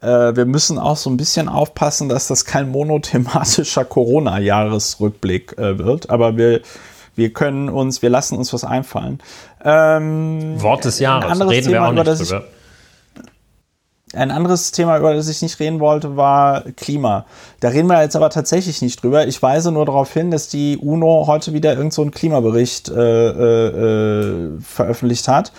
Äh, 0.00 0.34
wir 0.36 0.44
müssen 0.44 0.78
auch 0.78 0.96
so 0.96 1.08
ein 1.08 1.16
bisschen 1.16 1.48
aufpassen, 1.48 2.08
dass 2.08 2.26
das 2.26 2.44
kein 2.44 2.68
monothematischer 2.70 3.84
Corona-Jahresrückblick 3.84 5.56
äh, 5.58 5.78
wird. 5.78 6.10
Aber 6.10 6.36
wir 6.36 6.62
wir 7.14 7.32
können 7.32 7.68
uns, 7.68 8.02
wir 8.02 8.10
lassen 8.10 8.36
uns 8.38 8.52
was 8.52 8.64
einfallen. 8.64 9.20
Ähm, 9.64 10.60
Wort 10.62 10.84
des 10.84 10.98
Jahres, 10.98 11.40
reden 11.40 11.68
Thema, 11.68 11.94
wir 11.94 12.02
auch 12.02 12.04
nicht 12.04 12.30
drüber. 12.30 12.44
Ich, 12.46 12.62
ein 14.14 14.30
anderes 14.30 14.72
Thema, 14.72 14.98
über 14.98 15.14
das 15.14 15.28
ich 15.28 15.40
nicht 15.40 15.58
reden 15.58 15.80
wollte, 15.80 16.16
war 16.16 16.62
Klima. 16.76 17.24
Da 17.60 17.68
reden 17.68 17.86
wir 17.88 18.00
jetzt 18.02 18.16
aber 18.16 18.28
tatsächlich 18.28 18.82
nicht 18.82 19.02
drüber. 19.02 19.26
Ich 19.26 19.42
weise 19.42 19.72
nur 19.72 19.86
darauf 19.86 20.12
hin, 20.12 20.30
dass 20.30 20.48
die 20.48 20.76
UNO 20.76 21.26
heute 21.26 21.54
wieder 21.54 21.70
irgendeinen 21.70 21.90
so 21.90 22.10
Klimabericht 22.10 22.90
äh, 22.90 23.28
äh, 23.28 24.60
veröffentlicht 24.60 25.28
hat, 25.28 25.52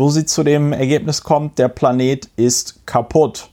wo 0.00 0.10
sie 0.10 0.24
zu 0.24 0.42
dem 0.42 0.72
Ergebnis 0.72 1.22
kommt, 1.22 1.58
der 1.58 1.68
Planet 1.68 2.28
ist 2.36 2.86
kaputt. 2.86 3.50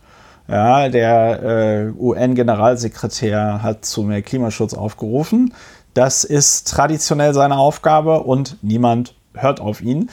Ja, 0.47 0.87
der 0.87 1.43
äh, 1.43 1.91
UN-Generalsekretär 1.99 3.61
hat 3.61 3.83
zu 3.83 4.03
mehr 4.03 4.21
Klimaschutz 4.21 4.73
aufgerufen. 4.73 5.53
Das 5.93 6.23
ist 6.23 6.69
traditionell 6.69 7.33
seine 7.33 7.57
Aufgabe 7.57 8.21
und 8.21 8.57
niemand 8.61 9.13
hört 9.33 9.59
auf 9.59 9.81
ihn. 9.81 10.09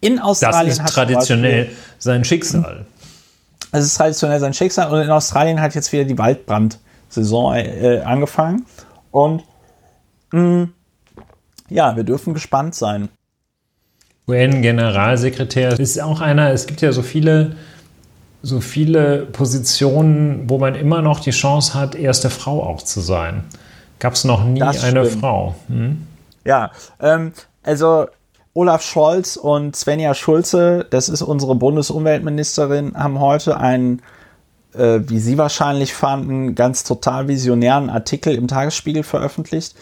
In 0.00 0.18
Australien 0.20 0.76
das 0.76 0.78
ist 0.78 0.94
traditionell 0.94 1.64
Beispiel, 1.66 1.76
sein 1.98 2.24
Schicksal. 2.24 2.86
Es 3.70 3.84
ist 3.84 3.96
traditionell 3.96 4.40
sein 4.40 4.54
Schicksal 4.54 4.90
und 4.90 5.02
in 5.02 5.10
Australien 5.10 5.60
hat 5.60 5.74
jetzt 5.74 5.92
wieder 5.92 6.04
die 6.04 6.16
Waldbrandsaison 6.16 7.54
äh, 7.56 8.00
angefangen. 8.04 8.64
Und 9.10 9.44
mh, 10.30 10.40
mm, 10.40 10.72
ja, 11.68 11.94
wir 11.94 12.04
dürfen 12.04 12.32
gespannt 12.32 12.74
sein. 12.74 13.10
UN-Generalsekretär 14.28 15.78
ist 15.78 16.00
auch 16.00 16.20
einer, 16.20 16.52
es 16.52 16.66
gibt 16.66 16.82
ja 16.82 16.92
so 16.92 17.02
viele, 17.02 17.56
so 18.42 18.60
viele 18.60 19.26
Positionen, 19.26 20.48
wo 20.48 20.58
man 20.58 20.74
immer 20.74 21.00
noch 21.00 21.20
die 21.20 21.30
Chance 21.30 21.74
hat, 21.74 21.94
erste 21.94 22.28
Frau 22.28 22.62
auch 22.62 22.82
zu 22.82 23.00
sein. 23.00 23.44
Gab 23.98 24.12
es 24.12 24.24
noch 24.24 24.44
nie 24.44 24.60
das 24.60 24.84
eine 24.84 25.04
stimmt. 25.06 25.20
Frau. 25.20 25.54
Hm? 25.68 26.06
Ja, 26.44 26.70
ähm, 27.00 27.32
also 27.62 28.06
Olaf 28.54 28.82
Scholz 28.82 29.36
und 29.36 29.74
Svenja 29.76 30.14
Schulze, 30.14 30.86
das 30.90 31.08
ist 31.08 31.22
unsere 31.22 31.54
Bundesumweltministerin, 31.54 32.96
haben 32.96 33.20
heute 33.20 33.58
einen, 33.58 34.02
äh, 34.74 35.00
wie 35.06 35.18
Sie 35.18 35.38
wahrscheinlich 35.38 35.94
fanden, 35.94 36.54
ganz 36.54 36.84
total 36.84 37.28
visionären 37.28 37.88
Artikel 37.88 38.34
im 38.34 38.46
Tagesspiegel 38.46 39.04
veröffentlicht, 39.04 39.74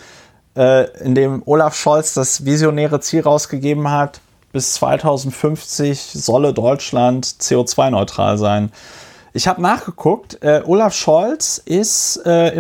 äh, 0.57 0.91
in 1.01 1.15
dem 1.15 1.43
Olaf 1.47 1.75
Scholz 1.75 2.15
das 2.15 2.45
visionäre 2.45 3.01
Ziel 3.01 3.23
rausgegeben 3.23 3.91
hat, 3.91 4.21
bis 4.53 4.75
2050 4.75 6.01
solle 6.01 6.53
Deutschland 6.53 7.27
CO2-neutral 7.27 8.39
sein. 8.39 8.73
Ich 9.33 9.49
habe 9.49 9.61
nachgeguckt. 9.61 10.43
Äh, 10.43 10.63
Olaf 10.65 10.95
Scholz 10.95 11.61
ist, 11.63 12.23
äh, 12.25 12.59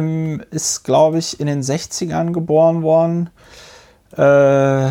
ist 0.51 0.85
glaube 0.85 1.18
ich, 1.18 1.40
in 1.40 1.46
den 1.46 1.62
60ern 1.62 2.33
geboren 2.33 2.83
worden. 2.83 3.31
Äh, 4.16 4.90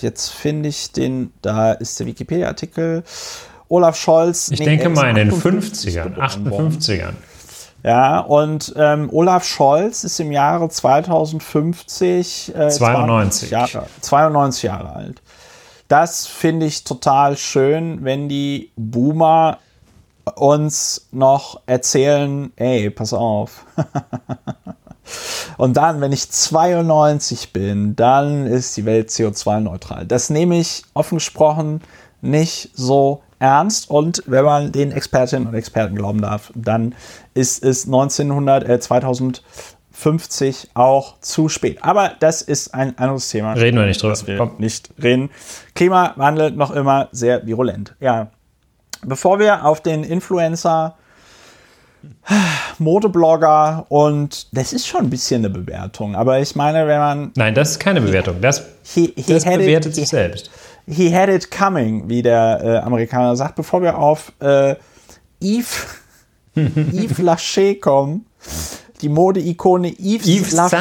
jetzt 0.00 0.30
finde 0.30 0.68
ich 0.68 0.90
den, 0.90 1.32
da 1.40 1.72
ist 1.72 2.00
der 2.00 2.06
Wikipedia-Artikel. 2.06 3.04
Olaf 3.68 3.96
Scholz. 3.96 4.50
Ich 4.50 4.58
nee, 4.58 4.64
denke 4.64 4.88
mal 4.88 5.08
in 5.08 5.14
den 5.14 5.30
50ern, 5.30 6.16
58ern. 6.16 7.14
Ja, 7.82 8.18
und 8.18 8.74
ähm, 8.76 9.08
Olaf 9.10 9.44
Scholz 9.44 10.04
ist 10.04 10.20
im 10.20 10.32
Jahre 10.32 10.68
2050 10.68 12.54
äh, 12.54 12.68
92. 12.68 13.50
Jahre, 13.50 13.86
92 14.00 14.62
Jahre 14.64 14.94
alt. 14.94 15.22
Das 15.90 16.28
finde 16.28 16.66
ich 16.66 16.84
total 16.84 17.36
schön, 17.36 18.04
wenn 18.04 18.28
die 18.28 18.70
Boomer 18.76 19.58
uns 20.36 21.08
noch 21.10 21.62
erzählen, 21.66 22.52
ey, 22.54 22.90
pass 22.90 23.12
auf. 23.12 23.66
Und 25.58 25.76
dann, 25.76 26.00
wenn 26.00 26.12
ich 26.12 26.30
92 26.30 27.52
bin, 27.52 27.96
dann 27.96 28.46
ist 28.46 28.76
die 28.76 28.84
Welt 28.84 29.08
CO2-neutral. 29.08 30.06
Das 30.06 30.30
nehme 30.30 30.60
ich 30.60 30.84
offen 30.94 31.16
gesprochen 31.16 31.80
nicht 32.20 32.70
so 32.74 33.22
ernst. 33.40 33.90
Und 33.90 34.22
wenn 34.26 34.44
man 34.44 34.70
den 34.70 34.92
Expertinnen 34.92 35.48
und 35.48 35.54
Experten 35.54 35.96
glauben 35.96 36.22
darf, 36.22 36.52
dann 36.54 36.94
ist 37.34 37.64
es 37.64 37.86
1900, 37.86 38.62
äh, 38.62 38.78
2050 40.00 40.70
auch 40.74 41.20
zu 41.20 41.48
spät. 41.48 41.78
Aber 41.82 42.12
das 42.18 42.42
ist 42.42 42.74
ein 42.74 42.98
anderes 42.98 43.28
Thema. 43.28 43.52
Reden 43.52 43.78
wir 43.78 43.86
nicht 43.86 44.02
drüber. 44.02 44.16
Wir 44.26 44.52
nicht 44.58 44.90
reden. 45.02 45.30
Klimawandel 45.74 46.50
noch 46.52 46.70
immer 46.70 47.08
sehr 47.12 47.46
virulent. 47.46 47.94
Ja, 48.00 48.30
Bevor 49.02 49.38
wir 49.38 49.64
auf 49.64 49.80
den 49.80 50.04
Influencer, 50.04 50.96
Modeblogger 52.78 53.86
und 53.88 54.54
das 54.56 54.72
ist 54.72 54.86
schon 54.86 55.02
ein 55.02 55.10
bisschen 55.10 55.44
eine 55.44 55.50
Bewertung, 55.50 56.14
aber 56.14 56.40
ich 56.40 56.54
meine, 56.54 56.86
wenn 56.86 56.98
man. 56.98 57.32
Nein, 57.36 57.54
das 57.54 57.72
ist 57.72 57.80
keine 57.80 58.00
Bewertung. 58.00 58.40
Das, 58.40 58.64
he, 58.82 59.12
he 59.16 59.32
das 59.32 59.44
bewertet 59.44 59.86
it, 59.86 59.94
sich 59.94 60.04
he, 60.04 60.10
selbst. 60.10 60.50
He 60.86 61.14
had 61.14 61.28
it 61.28 61.50
coming, 61.50 62.08
wie 62.08 62.22
der 62.22 62.60
äh, 62.62 62.76
Amerikaner 62.78 63.36
sagt, 63.36 63.56
bevor 63.56 63.82
wir 63.82 63.96
auf 63.98 64.32
äh, 64.40 64.74
Yves, 65.42 65.86
Yves 66.54 67.18
Lachey 67.18 67.76
kommen 67.76 68.26
die 69.02 69.08
Mode-Ikone 69.08 69.92
Yves, 69.98 70.28
Yves 70.28 70.50
Saint 70.50 70.72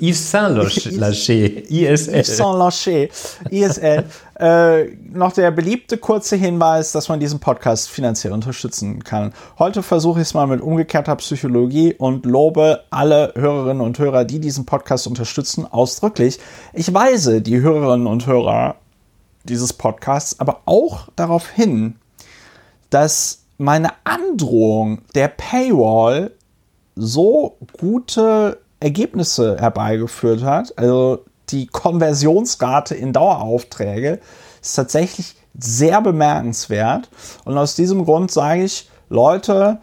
Yves 0.00 0.30
Saint 0.30 0.56
Lacher, 0.56 0.90
ISL. 0.90 1.62
Yves 1.70 2.36
Saint 2.36 2.58
Lacher, 2.58 3.08
ISL. 3.50 4.04
äh, 4.38 4.84
noch 5.12 5.32
der 5.32 5.50
beliebte 5.50 5.98
kurze 5.98 6.36
Hinweis, 6.36 6.92
dass 6.92 7.08
man 7.08 7.20
diesen 7.20 7.40
Podcast 7.40 7.88
finanziell 7.88 8.32
unterstützen 8.32 9.02
kann. 9.04 9.32
Heute 9.58 9.82
versuche 9.82 10.20
ich 10.20 10.28
es 10.28 10.34
mal 10.34 10.46
mit 10.46 10.60
umgekehrter 10.60 11.16
Psychologie 11.16 11.94
und 11.94 12.26
lobe 12.26 12.84
alle 12.90 13.32
Hörerinnen 13.36 13.80
und 13.80 13.98
Hörer, 13.98 14.24
die 14.24 14.40
diesen 14.40 14.66
Podcast 14.66 15.06
unterstützen, 15.06 15.66
ausdrücklich. 15.70 16.38
Ich 16.72 16.92
weise 16.92 17.40
die 17.42 17.60
Hörerinnen 17.60 18.06
und 18.06 18.26
Hörer 18.26 18.76
dieses 19.44 19.72
Podcasts 19.72 20.40
aber 20.40 20.62
auch 20.64 21.08
darauf 21.16 21.50
hin, 21.50 21.96
dass 22.90 23.40
meine 23.58 23.90
Androhung 24.04 25.02
der 25.14 25.28
Paywall 25.28 26.32
so 26.96 27.56
gute 27.78 28.58
Ergebnisse 28.80 29.56
herbeigeführt 29.58 30.42
hat. 30.42 30.76
Also 30.78 31.24
die 31.50 31.66
Konversionsrate 31.66 32.94
in 32.94 33.12
Daueraufträge 33.12 34.20
ist 34.60 34.74
tatsächlich 34.74 35.36
sehr 35.58 36.00
bemerkenswert. 36.00 37.08
Und 37.44 37.58
aus 37.58 37.74
diesem 37.74 38.04
Grund 38.04 38.30
sage 38.30 38.64
ich, 38.64 38.88
Leute, 39.08 39.78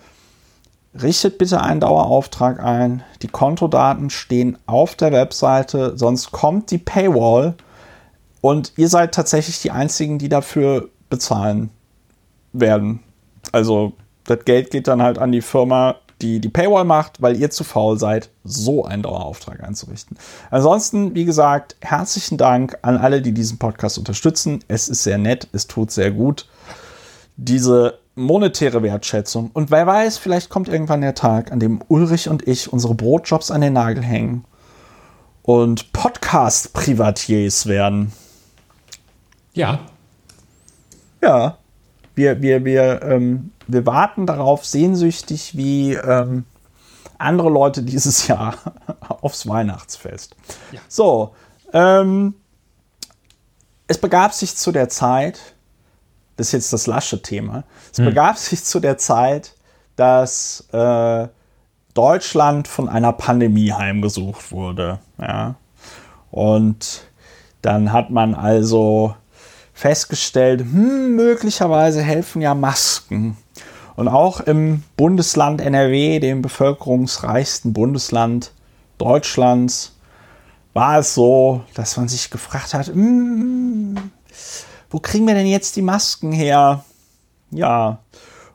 richtet 1.02 1.38
bitte 1.38 1.62
einen 1.62 1.80
Dauerauftrag 1.80 2.60
ein. 2.60 3.04
Die 3.22 3.28
Kontodaten 3.28 4.10
stehen 4.10 4.58
auf 4.66 4.96
der 4.96 5.12
Webseite, 5.12 5.98
sonst 5.98 6.32
kommt 6.32 6.72
die 6.72 6.78
Paywall 6.78 7.56
und 8.42 8.74
ihr 8.78 8.90
seid 8.90 9.14
tatsächlich 9.14 9.62
die 9.62 9.72
Einzigen, 9.72 10.18
die 10.18 10.30
dafür 10.30 10.90
bezahlen 11.10 11.70
werden. 12.54 13.00
Also 13.52 13.94
das 14.26 14.44
Geld 14.46 14.72
geht 14.72 14.88
dann 14.88 15.02
halt 15.02 15.18
an 15.18 15.32
die 15.32 15.42
Firma, 15.42 15.96
die 16.22 16.40
die 16.40 16.50
Paywall 16.50 16.86
macht, 16.86 17.22
weil 17.22 17.36
ihr 17.36 17.50
zu 17.50 17.64
faul 17.64 17.98
seid, 17.98 18.30
so 18.44 18.86
einen 18.86 19.04
Dauerauftrag 19.04 19.64
einzurichten. 19.64 20.18
Ansonsten, 20.50 21.16
wie 21.16 21.26
gesagt, 21.26 21.76
herzlichen 21.82 22.38
Dank 22.38 22.78
an 22.82 22.98
alle, 22.98 23.22
die 23.22 23.34
diesen 23.34 23.58
Podcast 23.58 23.98
unterstützen. 23.98 24.64
Es 24.68 24.88
ist 24.88 25.04
sehr 25.04 25.18
nett, 25.18 25.48
es 25.52 25.68
tut 25.68 25.92
sehr 25.92 26.12
gut. 26.12 26.48
Diese 27.38 28.00
monetäre 28.16 28.84
Wertschätzung. 28.84 29.52
Und 29.54 29.72
wer 29.72 29.88
weiß, 29.88 30.18
vielleicht 30.18 30.50
kommt 30.50 30.68
irgendwann 30.68 31.02
der 31.02 31.16
Tag, 31.16 31.52
an 31.52 31.60
dem 31.60 31.82
Ulrich 31.88 32.30
und 32.30 32.48
ich 32.48 32.72
unsere 32.72 32.94
Brotjobs 32.94 33.52
an 33.52 33.62
den 33.62 33.74
Nagel 33.74 34.04
hängen 34.04 34.46
und 35.44 35.92
Podcast-Privatiers 35.94 37.66
werden. 37.66 38.12
Ja. 39.54 39.80
Ja. 41.22 41.58
Wir, 42.22 42.40
wir, 42.40 42.64
wir, 42.66 43.02
ähm, 43.02 43.52
wir 43.66 43.84
warten 43.88 44.28
darauf 44.28 44.64
sehnsüchtig 44.64 45.58
wie 45.58 45.96
ähm, 45.96 46.46
andere 47.18 47.50
Leute 47.50 47.82
dieses 47.94 48.28
Jahr 48.28 48.54
aufs 49.08 49.48
Weihnachtsfest. 49.48 50.36
Ja. 50.72 50.80
So, 50.88 51.34
ähm, 51.74 52.36
es 53.88 53.98
begab 53.98 54.36
sich 54.36 54.56
zu 54.56 54.72
der 54.72 54.88
Zeit, 54.88 55.56
das 56.38 56.50
ist 56.50 56.54
jetzt 56.54 56.74
das 56.74 56.86
lasche 56.86 57.24
Thema, 57.24 57.64
es 57.92 57.98
hm. 57.98 58.06
begab 58.06 58.38
sich 58.38 58.64
zu 58.64 58.80
der 58.80 59.00
Zeit, 59.00 59.56
dass 59.96 60.68
äh, 60.74 61.28
Deutschland 61.96 62.68
von 62.68 62.88
einer 62.88 63.14
Pandemie 63.14 63.74
heimgesucht 63.74 64.52
wurde. 64.52 65.00
Ja. 65.20 65.56
Und 66.30 67.02
dann 67.64 67.92
hat 67.92 68.12
man 68.12 68.36
also 68.36 69.16
festgestellt, 69.82 70.62
hm, 70.62 71.16
möglicherweise 71.16 72.04
helfen 72.04 72.40
ja 72.40 72.54
Masken. 72.54 73.36
Und 73.96 74.10
auch 74.10 74.40
im 74.40 74.84
Bundesland 74.96 75.60
NRW, 75.60 76.20
dem 76.20 76.44
bevölkerungsreichsten 76.44 77.74
Bundesland 77.74 78.52
Deutschlands, 79.00 79.96
war 80.74 81.00
es 81.00 81.16
so, 81.16 81.64
dass 81.74 81.98
man 81.98 82.08
sich 82.08 82.30
gefragt 82.30 82.76
hat, 82.76 82.90
hm, 82.90 83.98
wo 84.92 85.00
kriegen 85.00 85.26
wir 85.26 85.34
denn 85.34 85.48
jetzt 85.48 85.76
die 85.76 85.82
Masken 85.82 86.32
her? 86.32 86.86
Ja, 87.50 87.98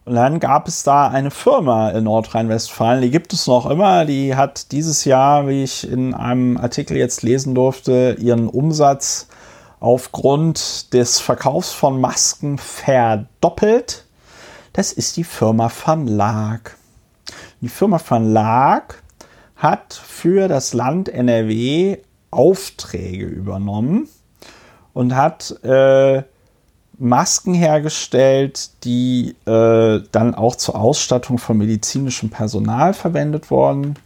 und 0.05 0.15
dann 0.15 0.39
gab 0.39 0.69
es 0.69 0.85
da 0.85 1.09
eine 1.09 1.33
Firma 1.33 1.91
in 1.91 2.05
Nordrhein-Westfalen, 2.05 3.03
die 3.03 3.11
gibt 3.11 3.33
es 3.33 3.49
noch 3.49 3.69
immer. 3.69 4.05
Die 4.05 4.37
hat 4.37 4.71
dieses 4.71 5.05
Jahr, 5.05 5.49
wie 5.49 5.65
ich 5.65 5.91
in 5.91 6.15
einem 6.15 6.57
Artikel 6.57 6.97
jetzt 6.97 7.25
lesen 7.25 7.57
durfte, 7.57 8.17
ihren 8.21 8.49
Umsatz 8.49 9.27
aufgrund 9.81 10.93
des 10.93 11.19
Verkaufs 11.19 11.73
von 11.73 12.01
Masken 12.01 12.59
verdoppelt. 12.59 14.05
Das 14.73 14.93
ist 14.93 15.17
die 15.17 15.25
Firma 15.25 15.71
Van 15.85 16.07
Laak. 16.07 16.77
Die 17.61 17.69
Firma 17.69 18.01
Van 18.07 18.33
Laak 18.33 19.03
hat 19.57 19.95
für 19.95 20.49
das 20.49 20.75
Land 20.75 21.09
NRW 21.09 21.99
Aufträge 22.31 23.25
übernommen 23.25 24.09
und 24.93 25.15
hat 25.15 25.63
äh, 25.63 26.23
Masken 26.99 27.55
hergestellt, 27.55 28.71
die 28.85 29.37
äh, 29.47 30.03
dann 30.13 30.35
auch 30.35 30.57
zur 30.57 30.77
Ausstattung 30.77 31.39
von 31.39 31.59
medizinischem 31.59 32.31
Personal 32.31 32.95
verwendet 32.95 33.51
worden 33.51 33.97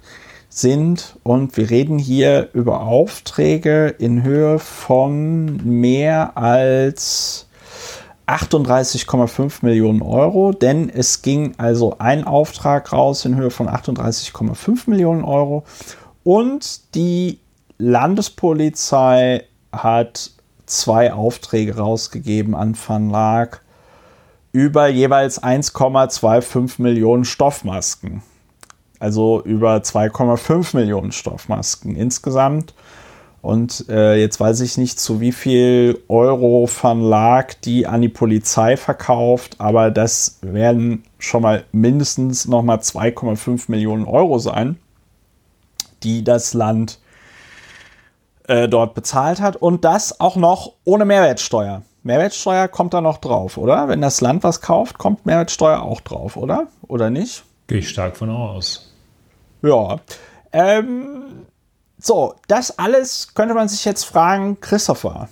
sind. 0.51 1.17
Und 1.23 1.57
wir 1.57 1.71
reden 1.71 1.99
hier 1.99 2.51
über 2.53 2.83
Aufträge 2.83 3.89
in 3.99 4.23
Höhe 4.23 4.59
von 4.59 5.61
mehr 5.65 6.37
als 6.37 7.47
38,5 8.27 9.65
Millionen 9.65 10.03
Euro, 10.03 10.53
denn 10.53 10.89
es 10.89 11.23
ging 11.23 11.55
also 11.57 11.97
ein 11.99 12.25
Auftrag 12.25 12.93
raus 12.93 13.25
in 13.25 13.37
Höhe 13.37 13.51
von 13.51 13.69
38,5 13.69 14.89
Millionen 14.89 15.25
Euro 15.25 15.65
und 16.23 16.95
die 16.95 17.41
Landespolizei 17.79 19.45
hat 19.73 20.31
zwei 20.67 21.13
Aufträge 21.13 21.77
rausgegeben 21.77 22.55
an 22.55 22.77
Laak 23.11 23.63
über 24.53 24.89
jeweils 24.89 25.43
1,25 25.43 26.81
Millionen 26.83 27.25
Stoffmasken. 27.25 28.23
Also 29.01 29.43
über 29.43 29.77
2,5 29.77 30.77
Millionen 30.77 31.11
Stoffmasken 31.11 31.97
insgesamt. 31.97 32.75
Und 33.43 33.89
äh, 33.89 34.17
jetzt 34.17 34.39
weiß 34.39 34.61
ich 34.61 34.77
nicht, 34.77 35.01
zu 35.01 35.21
wie 35.21 35.33
viel 35.33 36.03
Euro 36.09 36.69
Laak 36.83 37.63
die 37.63 37.87
an 37.87 38.03
die 38.03 38.11
Polizei 38.11 38.77
verkauft, 38.77 39.57
aber 39.59 39.91
das 39.91 40.39
werden 40.43 41.05
schon 41.19 41.43
mal 41.43 41.65
mindestens 41.73 42.47
nochmal 42.47 42.79
2,5 42.79 43.71
Millionen 43.71 44.05
Euro 44.05 44.39
sein, 44.39 44.77
die 46.03 46.23
das 46.23 46.53
Land 46.53 46.99
äh, 48.47 48.69
dort 48.69 48.95
bezahlt 48.95 49.41
hat. 49.41 49.57
Und 49.57 49.87
das 49.87 50.21
auch 50.21 50.37
noch 50.37 50.75
ohne 50.85 51.07
Mehrwertsteuer. 51.07 51.83
Mehrwertsteuer 52.03 52.69
kommt 52.69 52.93
da 52.93 53.01
noch 53.01 53.19
drauf, 53.19 53.57
oder? 53.57 53.89
Wenn 53.89 54.03
das 54.03 54.21
Land 54.21 54.45
was 54.45 54.61
kauft, 54.61 54.99
kommt 54.99 55.25
Mehrwertsteuer 55.25 55.81
auch 55.81 56.03
drauf, 56.03 56.37
oder? 56.37 56.67
Oder 56.89 57.09
nicht? 57.09 57.45
Gehe 57.69 57.79
ich 57.79 57.89
stark 57.89 58.19
von 58.19 58.29
aus. 58.29 58.90
Ja. 59.63 60.01
Ähm, 60.53 61.47
so, 61.99 62.35
das 62.49 62.79
alles 62.79 63.35
könnte 63.35 63.55
man 63.55 63.69
sich 63.69 63.85
jetzt 63.85 64.05
fragen, 64.05 64.59
Christopher. 64.61 65.29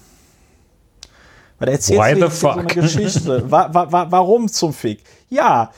Weil 1.58 1.70
erzählt 1.70 2.00
Why 2.00 2.14
the 2.14 2.28
fuck? 2.28 2.30
so 2.30 2.48
eine 2.48 2.66
Geschichte. 2.66 3.44
wa 3.50 3.68
wa 3.72 4.06
warum 4.10 4.48
zum 4.48 4.72
Fick? 4.72 5.02
Ja, 5.28 5.72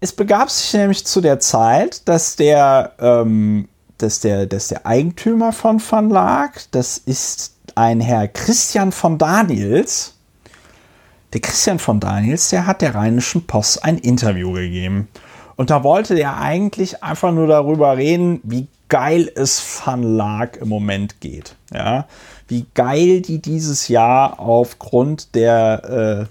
es 0.00 0.12
begab 0.12 0.50
sich 0.50 0.72
nämlich 0.72 1.04
zu 1.04 1.20
der 1.20 1.38
Zeit, 1.38 2.08
dass 2.08 2.34
der, 2.34 2.92
ähm, 2.98 3.68
dass 3.98 4.20
der, 4.20 4.46
dass 4.46 4.68
der 4.68 4.84
Eigentümer 4.84 5.52
von 5.52 5.80
Van 5.80 6.10
Laak, 6.10 6.64
das 6.72 6.98
ist 6.98 7.54
ein 7.76 8.00
Herr 8.00 8.26
Christian 8.26 8.90
von 8.90 9.16
Daniels. 9.18 10.14
Der 11.32 11.40
Christian 11.40 11.78
von 11.78 12.00
Daniels, 12.00 12.50
der 12.50 12.66
hat 12.66 12.82
der 12.82 12.94
Rheinischen 12.94 13.46
Post 13.46 13.84
ein 13.84 13.96
Interview 13.96 14.52
gegeben. 14.52 15.08
Und 15.62 15.70
da 15.70 15.84
wollte 15.84 16.16
der 16.16 16.38
eigentlich 16.38 17.04
einfach 17.04 17.30
nur 17.30 17.46
darüber 17.46 17.96
reden, 17.96 18.40
wie 18.42 18.66
geil 18.88 19.30
es 19.32 19.62
Van 19.84 20.02
Laak 20.02 20.56
im 20.56 20.68
Moment 20.68 21.20
geht. 21.20 21.54
Ja? 21.72 22.08
Wie 22.48 22.66
geil 22.74 23.20
die 23.20 23.38
dieses 23.38 23.86
Jahr 23.86 24.40
aufgrund 24.40 25.36
der 25.36 26.28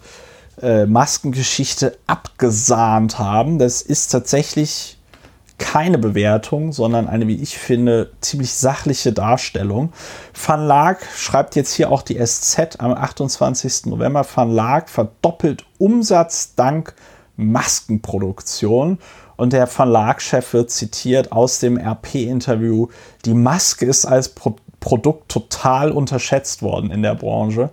äh, 0.62 0.82
äh, 0.82 0.86
Maskengeschichte 0.86 1.98
abgesahnt 2.08 3.20
haben. 3.20 3.58
Das 3.58 3.82
ist 3.82 4.10
tatsächlich 4.10 4.98
keine 5.58 5.98
Bewertung, 5.98 6.74
sondern 6.74 7.08
eine, 7.08 7.26
wie 7.30 7.42
ich 7.42 7.58
finde, 7.58 8.12
ziemlich 8.20 8.52
sachliche 8.52 9.14
Darstellung. 9.14 9.94
Van 10.46 10.68
Laak 10.68 11.08
schreibt 11.16 11.56
jetzt 11.56 11.74
hier 11.74 11.90
auch 11.90 12.02
die 12.02 12.20
SZ 12.22 12.80
am 12.80 12.92
28. 12.92 13.86
November. 13.86 14.26
Van 14.36 14.52
Laak 14.52 14.90
verdoppelt 14.90 15.64
Umsatz 15.78 16.54
dank 16.56 16.96
Maskenproduktion. 17.38 19.00
Und 19.42 19.54
der 19.54 19.66
Verlagschef 19.66 20.54
wird 20.54 20.70
zitiert 20.70 21.32
aus 21.32 21.58
dem 21.58 21.76
RP-Interview, 21.76 22.90
die 23.26 23.34
Maske 23.34 23.88
ist 23.88 24.06
als 24.06 24.30
Pro 24.30 24.56
Produkt 24.80 25.30
total 25.30 25.92
unterschätzt 25.92 26.62
worden 26.62 26.92
in 26.92 27.02
der 27.02 27.16
Branche. 27.16 27.72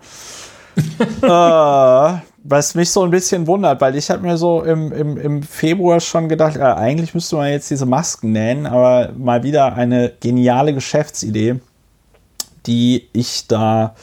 äh, 1.23 2.13
was 2.43 2.75
mich 2.75 2.91
so 2.91 3.03
ein 3.03 3.11
bisschen 3.11 3.47
wundert, 3.47 3.83
weil 3.83 3.97
ich 3.97 4.09
habe 4.09 4.23
mir 4.23 4.39
so 4.39 4.63
im, 4.63 4.93
im, 4.93 5.19
im 5.19 5.43
Februar 5.43 6.01
schon 6.01 6.31
gedacht, 6.31 6.57
äh, 6.57 6.61
eigentlich 6.61 7.13
müsste 7.13 7.37
man 7.37 7.51
jetzt 7.51 7.71
diese 7.71 7.85
Masken 7.85 8.33
nähen, 8.33 8.65
aber 8.65 9.13
mal 9.15 9.43
wieder 9.43 9.75
eine 9.75 10.11
geniale 10.21 10.73
Geschäftsidee, 10.73 11.57
die 12.65 13.09
ich 13.13 13.47
da 13.47 13.95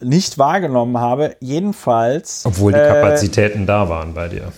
nicht 0.00 0.38
wahrgenommen 0.38 0.98
habe. 0.98 1.34
Jedenfalls. 1.40 2.42
Obwohl 2.46 2.72
die 2.72 2.78
Kapazitäten 2.78 3.64
äh, 3.64 3.66
da 3.66 3.88
waren 3.88 4.14
bei 4.14 4.28
dir. 4.28 4.52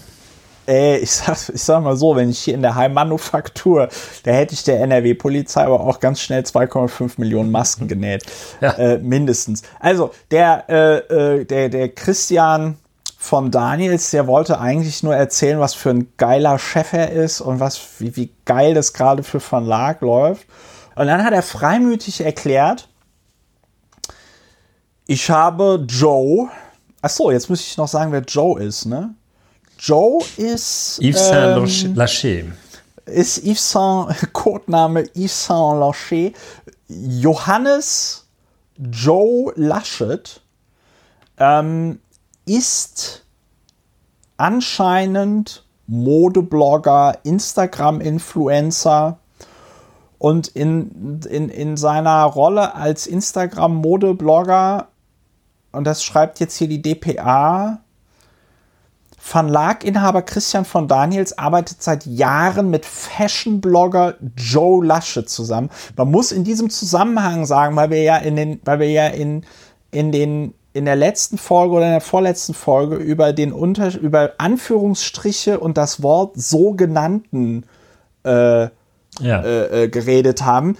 Ey, 0.67 0.99
ich 0.99 1.13
sag, 1.13 1.37
ich 1.49 1.63
sag 1.63 1.83
mal 1.83 1.97
so, 1.97 2.17
wenn 2.17 2.31
ich 2.31 2.41
hier 2.41 2.55
in 2.55 2.63
der 2.63 2.75
Heimmanufaktur, 2.75 3.89
da 4.25 4.31
hätte 4.33 4.55
ich 4.55 4.65
der 4.65 4.81
NRW-Polizei 4.81 5.65
aber 5.65 5.81
auch 5.81 6.01
ganz 6.01 6.21
schnell 6.21 6.43
2,5 6.43 7.13
Millionen 7.19 7.51
Masken 7.51 7.89
genäht. 7.89 8.25
Ja. 8.61 8.73
Äh, 8.73 8.99
mindestens. 8.99 9.63
Also, 9.81 10.11
der, 10.31 10.65
äh, 10.69 11.41
äh, 11.41 11.45
der, 11.45 11.69
der 11.69 11.89
Christian 11.91 12.79
von 13.17 13.51
Daniels, 13.51 14.11
der 14.11 14.27
wollte 14.27 14.61
eigentlich 14.61 15.03
nur 15.03 15.15
erzählen, 15.15 15.59
was 15.59 15.75
für 15.75 15.91
ein 15.91 16.13
geiler 16.17 16.59
Chef 16.59 16.93
er 16.93 17.11
ist 17.11 17.41
und 17.41 17.61
was, 17.61 17.81
wie, 17.99 18.15
wie 18.17 18.31
geil 18.45 18.75
das 18.75 18.93
gerade 18.93 19.23
für 19.23 19.41
Van 19.41 19.65
Laak 19.65 20.01
läuft. 20.01 20.47
Und 20.95 21.07
dann 21.07 21.25
hat 21.25 21.33
er 21.33 21.43
freimütig 21.43 22.23
erklärt, 22.23 22.89
ich 25.07 25.31
habe 25.31 25.85
Joe, 25.89 26.49
ach 27.01 27.11
so, 27.11 27.31
jetzt 27.31 27.49
muss 27.49 27.61
ich 27.61 27.77
noch 27.77 27.89
sagen, 27.89 28.13
wer 28.13 28.23
Joe 28.23 28.61
ist, 28.61 28.87
ne? 28.87 29.15
Joe 29.79 30.23
ist. 30.37 30.99
Yves 31.03 31.29
Saint 31.29 31.85
ähm, 31.85 31.95
Lachey. 31.95 32.53
ist 33.07 33.45
Yves 33.45 33.71
Saint, 33.71 34.15
Codename 34.33 35.05
Yves 35.15 35.47
Saint 35.47 35.81
Lacher, 35.81 36.33
Johannes 36.89 38.27
Joe 38.79 39.53
Laschet 39.57 40.41
ähm, 41.39 42.01
ist 42.45 43.25
anscheinend 44.37 45.65
Modeblogger, 45.87 47.19
Instagram-Influencer 47.23 49.19
und 50.19 50.49
in, 50.49 51.21
in, 51.29 51.49
in 51.49 51.77
seiner 51.77 52.25
Rolle 52.25 52.75
als 52.75 53.07
Instagram-Modeblogger, 53.07 54.89
und 55.73 55.85
das 55.85 56.03
schreibt 56.03 56.41
jetzt 56.41 56.57
hier 56.57 56.69
die 56.69 56.83
DPA, 56.83 57.81
Verlaginhaber 59.27 60.23
Christian 60.23 60.65
von 60.65 60.87
Daniels 60.87 61.37
arbeitet 61.37 61.83
seit 61.83 62.07
Jahren 62.07 62.71
mit 62.71 62.87
Fashion-Blogger 62.87 64.15
Joe 64.37 64.87
Lasche 64.87 65.25
zusammen. 65.25 65.69
Man 65.97 66.13
muss 66.13 66.31
in 66.31 66.45
diesem 66.45 66.71
Zusammenhang 66.71 67.45
sagen, 67.45 67.75
weil 67.75 67.91
wir 67.91 68.03
ja 68.05 68.19
in 68.19 68.37
den, 68.37 68.61
weil 68.65 68.79
wir 68.79 68.89
ja 68.89 69.09
in, 69.09 69.45
in 69.91 70.13
den 70.13 70.55
in 70.75 70.85
der 70.85 70.95
letzten 70.95 71.39
Folge 71.39 71.75
oder 71.75 71.87
in 71.87 71.91
der 71.91 72.01
vorletzten 72.01 72.55
Folge 72.55 72.95
über 72.95 73.33
den 73.33 73.53
Unter 73.53 73.99
über 73.99 74.35
Anführungsstriche 74.39 75.59
und 75.59 75.77
das 75.77 76.05
Wort 76.05 76.37
sogenannten 76.37 77.65
äh, 78.23 78.69
ja. 79.19 79.43
äh, 79.43 79.85
äh, 79.85 79.89
geredet 79.89 80.45
haben. 80.45 80.77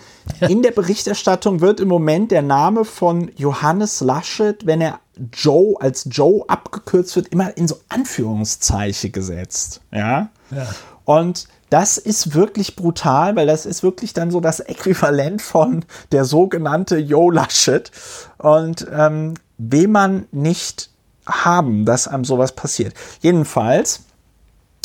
In 0.49 0.63
der 0.63 0.71
Berichterstattung 0.71 1.61
wird 1.61 1.81
im 1.81 1.89
Moment 1.89 2.31
der 2.31 2.43
Name 2.43 2.85
von 2.85 3.29
Johannes 3.35 4.03
Laschet, 4.03 4.67
wenn 4.67 4.81
er 4.81 5.01
Joe 5.33 5.81
als 5.81 6.09
Joe 6.11 6.45
abgekürzt 6.49 7.17
wird, 7.17 7.29
immer 7.29 7.57
in 7.57 7.69
so 7.69 7.81
Anführungszeichen 7.89 9.13
gesetzt. 9.13 9.81
Ja. 9.91 10.31
ja. 10.51 10.67
Und 11.05 11.49
das 11.71 11.99
ist 11.99 12.35
wirklich 12.35 12.77
brutal, 12.77 13.35
weil 13.37 13.47
das 13.47 13.67
ist 13.67 13.83
wirklich 13.83 14.13
dann 14.13 14.31
so 14.31 14.41
das 14.41 14.61
Äquivalent 14.61 15.43
von 15.43 15.85
der 16.13 16.25
sogenannte 16.25 16.99
Joe 16.99 17.33
Laschet. 17.33 17.91
Und 18.39 18.87
ähm, 18.93 19.35
will 19.59 19.89
man 19.89 20.27
nicht 20.33 20.91
haben, 21.27 21.85
dass 21.85 22.09
einem 22.09 22.25
sowas 22.25 22.53
passiert. 22.53 22.95
Jedenfalls, 23.21 24.05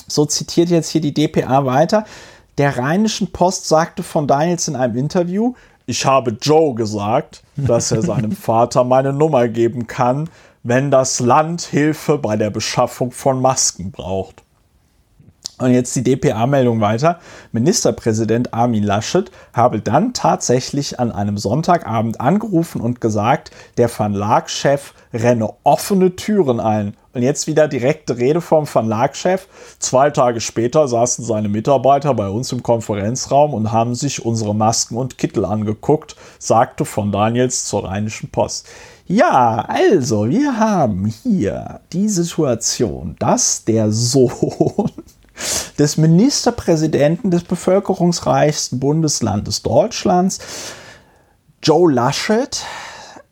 so 0.07 0.25
zitiert 0.25 0.69
jetzt 0.69 0.89
hier 0.89 1.01
die 1.01 1.13
DPA 1.13 1.65
weiter, 1.65 2.05
der 2.57 2.77
Rheinischen 2.77 3.31
Post 3.31 3.67
sagte 3.67 4.03
von 4.03 4.27
Daniels 4.27 4.67
in 4.67 4.75
einem 4.75 4.97
Interview, 4.97 5.53
ich 5.85 6.05
habe 6.05 6.37
Joe 6.41 6.75
gesagt, 6.75 7.43
dass 7.57 7.91
er 7.91 8.01
seinem 8.01 8.31
Vater 8.31 8.83
meine 8.83 9.13
Nummer 9.13 9.47
geben 9.47 9.87
kann, 9.87 10.29
wenn 10.63 10.91
das 10.91 11.19
Land 11.19 11.61
Hilfe 11.61 12.17
bei 12.17 12.37
der 12.37 12.49
Beschaffung 12.49 13.11
von 13.11 13.41
Masken 13.41 13.91
braucht. 13.91 14.43
Und 15.61 15.73
jetzt 15.73 15.95
die 15.95 16.03
DPA-Meldung 16.03 16.81
weiter. 16.81 17.19
Ministerpräsident 17.51 18.51
Armin 18.51 18.83
Laschet 18.83 19.29
habe 19.53 19.79
dann 19.79 20.13
tatsächlich 20.13 20.99
an 20.99 21.11
einem 21.11 21.37
Sonntagabend 21.37 22.19
angerufen 22.19 22.81
und 22.81 22.99
gesagt, 22.99 23.51
der 23.77 23.87
Verlagschef 23.87 24.95
renne 25.13 25.53
offene 25.63 26.15
Türen 26.15 26.59
ein. 26.59 26.95
Und 27.13 27.23
jetzt 27.23 27.45
wieder 27.45 27.67
direkte 27.67 28.17
Rede 28.17 28.39
vom 28.39 28.65
Verlagschef. 28.65 29.47
Zwei 29.79 30.11
Tage 30.11 30.39
später 30.39 30.87
saßen 30.87 31.25
seine 31.25 31.49
Mitarbeiter 31.49 32.13
bei 32.13 32.29
uns 32.29 32.51
im 32.53 32.63
Konferenzraum 32.63 33.53
und 33.53 33.71
haben 33.73 33.95
sich 33.95 34.25
unsere 34.25 34.55
Masken 34.55 34.95
und 34.95 35.17
Kittel 35.17 35.43
angeguckt, 35.43 36.15
sagte 36.39 36.85
von 36.85 37.11
Daniels 37.11 37.65
zur 37.65 37.83
Rheinischen 37.83 38.29
Post. 38.29 38.67
Ja, 39.07 39.65
also, 39.67 40.29
wir 40.29 40.57
haben 40.57 41.05
hier 41.23 41.81
die 41.91 42.07
Situation, 42.07 43.17
dass 43.19 43.65
der 43.65 43.91
Sohn 43.91 44.89
des 45.77 45.97
Ministerpräsidenten 45.97 47.29
des 47.29 47.43
bevölkerungsreichsten 47.43 48.79
Bundeslandes 48.79 49.63
Deutschlands, 49.63 50.39
Joe 51.61 51.91
Laschet, 51.91 52.63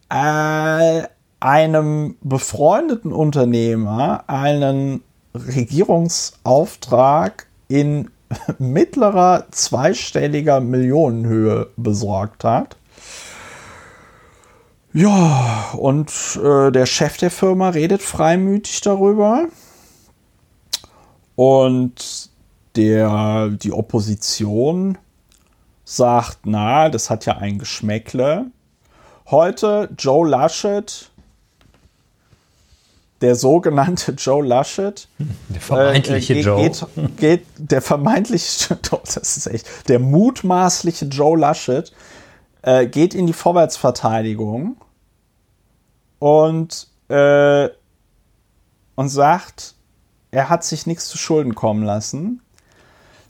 äh, 0.10 1.04
einem 1.40 2.18
befreundeten 2.22 3.14
Unternehmer 3.14 4.24
einen 4.28 5.04
Regierungsauftrag 5.34 7.48
in 7.68 8.10
mittlerer 8.60 9.46
zweistelliger 9.52 10.60
Millionenhöhe 10.60 11.68
besorgt 11.78 12.44
hat. 12.44 12.76
Ja, 14.92 15.70
und 15.78 16.12
äh, 16.44 16.72
der 16.72 16.88
Chef 16.88 17.18
der 17.18 17.30
Firma 17.30 17.70
redet 17.70 18.02
freimütig 18.02 18.82
darüber. 18.82 19.46
Und 21.36 22.32
der, 22.76 23.50
die 23.50 23.72
Opposition 23.72 24.98
sagt, 25.86 26.40
na, 26.46 26.90
das 26.90 27.10
hat 27.10 27.26
ja 27.26 27.38
ein 27.38 27.60
Geschmäckle. 27.60 28.48
Heute 29.30 29.90
Joe 29.98 30.28
Laschet, 30.28 31.12
der 33.22 33.36
sogenannte 33.36 34.14
Joe 34.14 34.46
Laschet. 34.46 35.08
Der 35.50 35.62
vermeintliche 35.62 36.36
äh, 36.36 36.42
Joe. 36.42 36.62
Geht, 36.62 36.86
geht, 37.18 37.46
der 37.58 37.82
vermeintliche, 37.82 38.78
das 39.04 39.18
ist 39.18 39.48
echt, 39.48 39.90
der 39.90 40.00
mutmaßliche 40.00 41.06
Joe 41.06 41.38
Laschet 41.38 41.92
äh, 42.62 42.88
geht 42.88 43.14
in 43.14 43.28
die 43.28 43.34
Vorwärtsverteidigung 43.34 44.78
und, 46.20 46.88
äh, 47.10 47.70
und 48.96 49.10
sagt, 49.10 49.76
er 50.32 50.50
hat 50.50 50.64
sich 50.64 50.86
nichts 50.86 51.08
zu 51.08 51.18
Schulden 51.18 51.56
kommen 51.56 51.84
lassen. 51.84 52.42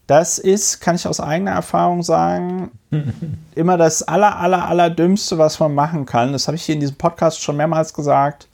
Das 0.08 0.40
ist, 0.40 0.82
kann 0.82 0.96
ich 0.96 1.08
aus 1.08 1.20
eigener 1.20 1.52
Erfahrung 1.52 2.02
sagen, 2.02 2.72
immer 3.56 3.78
das 3.78 4.02
aller, 4.04 4.38
aller, 4.38 4.68
aller 4.68 4.90
Dümmste, 4.90 5.38
was 5.38 5.60
man 5.60 5.76
machen 5.76 6.06
kann. 6.06 6.34
Das 6.34 6.48
habe 6.48 6.56
ich 6.56 6.64
hier 6.64 6.74
in 6.74 6.82
diesem 6.82 6.96
Podcast 6.96 7.42
schon 7.42 7.58
mehrmals 7.58 7.94
gesagt. 7.94 8.48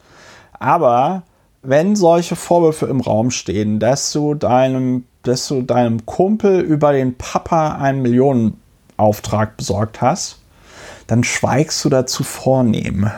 Aber 0.59 1.23
wenn 1.61 1.95
solche 1.95 2.35
Vorwürfe 2.35 2.85
im 2.85 3.01
Raum 3.01 3.31
stehen, 3.31 3.79
dass 3.79 4.11
du 4.11 4.35
deinem, 4.35 5.05
dass 5.23 5.47
du 5.47 5.61
deinem 5.61 6.05
Kumpel 6.05 6.61
über 6.61 6.93
den 6.93 7.17
Papa 7.17 7.75
einen 7.75 8.01
Millionenauftrag 8.01 9.57
besorgt 9.57 10.01
hast, 10.01 10.39
dann 11.07 11.23
schweigst 11.23 11.83
du 11.85 11.89
dazu 11.89 12.23
vornehm. 12.23 13.09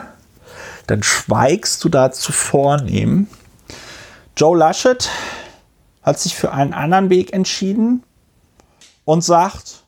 Dann 0.86 1.02
schweigst 1.02 1.84
du 1.84 1.88
dazu 1.88 2.32
vornehm 2.32 3.28
Joe 4.38 4.56
Laschet 4.56 5.10
hat 6.04 6.20
sich 6.20 6.36
für 6.36 6.52
einen 6.52 6.72
anderen 6.72 7.10
Weg 7.10 7.32
entschieden 7.32 8.04
und 9.04 9.24
sagt, 9.24 9.82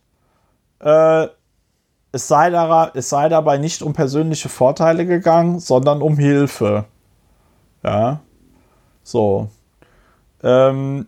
äh, 0.81 1.29
es, 2.11 2.27
sei 2.27 2.51
da, 2.51 2.91
es 2.93 3.09
sei 3.09 3.29
dabei 3.29 3.59
nicht 3.59 3.81
um 3.81 3.93
persönliche 3.93 4.49
Vorteile 4.49 5.07
gegangen, 5.07 5.61
sondern 5.61 6.03
um 6.03 6.19
Hilfe. 6.19 6.85
Ja, 7.83 8.21
so. 9.03 9.49
Ähm, 10.43 11.07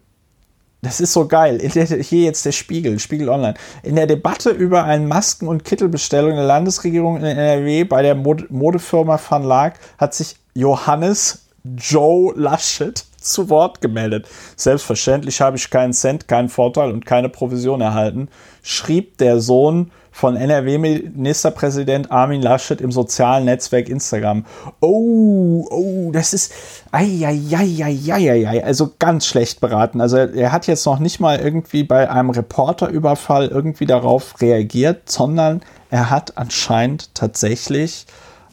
das 0.85 1.01
ist 1.01 1.13
so 1.13 1.29
geil. 1.29 1.61
Hier 1.61 2.25
jetzt 2.25 2.45
der 2.45 2.53
Spiegel, 2.53 2.99
Spiegel 2.99 3.29
Online. 3.29 3.55
In 3.85 3.95
der 3.95 4.09
Debatte 4.09 4.51
über 4.51 4.83
eine 4.85 5.07
Masken- 5.07 5.47
und 5.47 5.65
Kittelbestellung 5.65 6.35
der 6.35 6.45
Landesregierung 6.45 7.19
in 7.19 7.25
NRW 7.25 7.85
bei 7.85 8.03
der 8.03 8.17
Modefirma 8.17 9.21
Van 9.29 9.45
Laak 9.45 9.79
hat 9.99 10.13
sich 10.15 10.37
Johannes 10.55 11.47
Joe 11.65 12.35
Laschet 12.37 13.05
zu 13.17 13.49
Wort 13.49 13.81
gemeldet. 13.81 14.29
Selbstverständlich 14.57 15.41
habe 15.41 15.57
ich 15.57 15.71
keinen 15.71 15.93
Cent, 15.93 16.27
keinen 16.27 16.49
Vorteil 16.49 16.91
und 16.91 17.07
keine 17.07 17.29
Provision 17.29 17.81
erhalten, 17.81 18.29
schrieb 18.63 19.19
der 19.19 19.41
Sohn 19.41 19.93
von 20.13 20.37
NRW-Ministerpräsident 20.37 22.13
Armin 22.13 22.41
Laschet 22.41 22.81
im 22.81 22.93
sozialen 22.93 23.47
Netzwerk 23.47 23.89
Instagram. 23.89 24.45
Oh, 24.81 25.67
oh, 25.69 26.11
das 26.13 26.35
ist 26.35 26.53
ei, 26.93 28.63
also 28.65 28.93
ganz 28.99 29.27
schlecht 29.27 29.61
beraten. 29.61 30.01
Also 30.01 30.19
er 30.19 30.53
hat 30.53 30.69
jetzt 30.69 30.87
noch 30.87 31.01
nicht 31.01 31.19
mal 31.19 31.41
irgendwie 31.41 31.83
bei 31.83 32.09
einem 32.09 32.31
Reporterüberfall 32.31 33.49
irgendwie 33.49 33.87
darauf 33.87 34.41
reagiert, 34.41 35.11
sondern 35.11 35.63
er 35.91 36.11
hat 36.11 36.39
anscheinend 36.39 37.15
tatsächlich, 37.15 38.07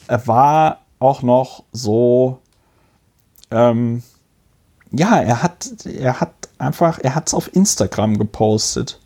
er 0.08 0.26
war 0.26 0.80
auch 1.00 1.22
noch 1.22 1.64
so 1.72 2.40
ähm, 3.52 4.02
ja, 4.92 5.20
er 5.22 5.44
hat, 5.44 5.70
er 5.86 6.20
hat 6.20 6.34
einfach, 6.58 7.00
er 7.02 7.16
hat 7.16 7.28
es 7.28 7.34
auf 7.34 7.54
Instagram 7.54 8.18
gepostet. 8.18 9.00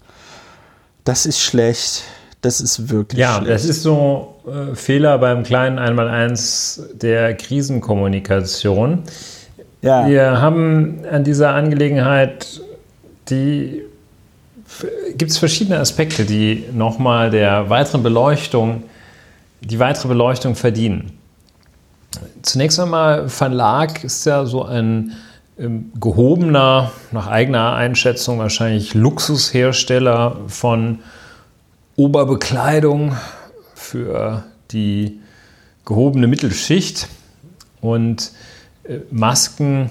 Das 1.04 1.26
ist 1.26 1.40
schlecht. 1.40 2.04
Das 2.44 2.62
ist 2.62 2.90
wirklich 2.90 3.20
ja, 3.20 3.38
schlecht. 3.38 3.50
Das 3.50 3.66
ist 3.66 3.82
so 3.82 4.36
äh, 4.46 4.76
Fehler 4.76 5.18
beim 5.18 5.44
kleinen 5.44 5.80
Einmaleins 5.80 6.84
der 6.94 7.36
Krisenkommunikation. 7.36 9.04
Ja. 9.82 10.08
Wir 10.08 10.40
haben 10.40 11.00
an 11.10 11.24
dieser 11.24 11.56
Angelegenheit 11.56 12.62
die 13.30 13.84
gibt 15.18 15.32
es 15.32 15.38
verschiedene 15.38 15.80
Aspekte, 15.80 16.26
die 16.26 16.66
nochmal 16.74 17.30
der 17.30 17.70
weiteren 17.70 18.04
Beleuchtung, 18.04 18.84
die 19.62 19.80
weitere 19.80 20.08
Beleuchtung 20.08 20.56
verdienen. 20.56 21.12
Zunächst 22.42 22.80
einmal, 22.80 23.30
Verlag 23.30 24.04
ist 24.04 24.26
ja 24.26 24.46
so 24.46 24.64
ein 24.66 25.14
ähm, 25.60 25.92
gehobener, 26.00 26.92
nach 27.12 27.28
eigener 27.28 27.74
Einschätzung 27.74 28.40
wahrscheinlich 28.40 28.94
Luxushersteller 28.94 30.38
von 30.48 31.00
Oberbekleidung 31.96 33.16
für 33.76 34.44
die 34.72 35.20
gehobene 35.86 36.28
Mittelschicht. 36.28 37.08
Und 37.82 38.32
äh, 38.84 38.98
Masken 39.12 39.90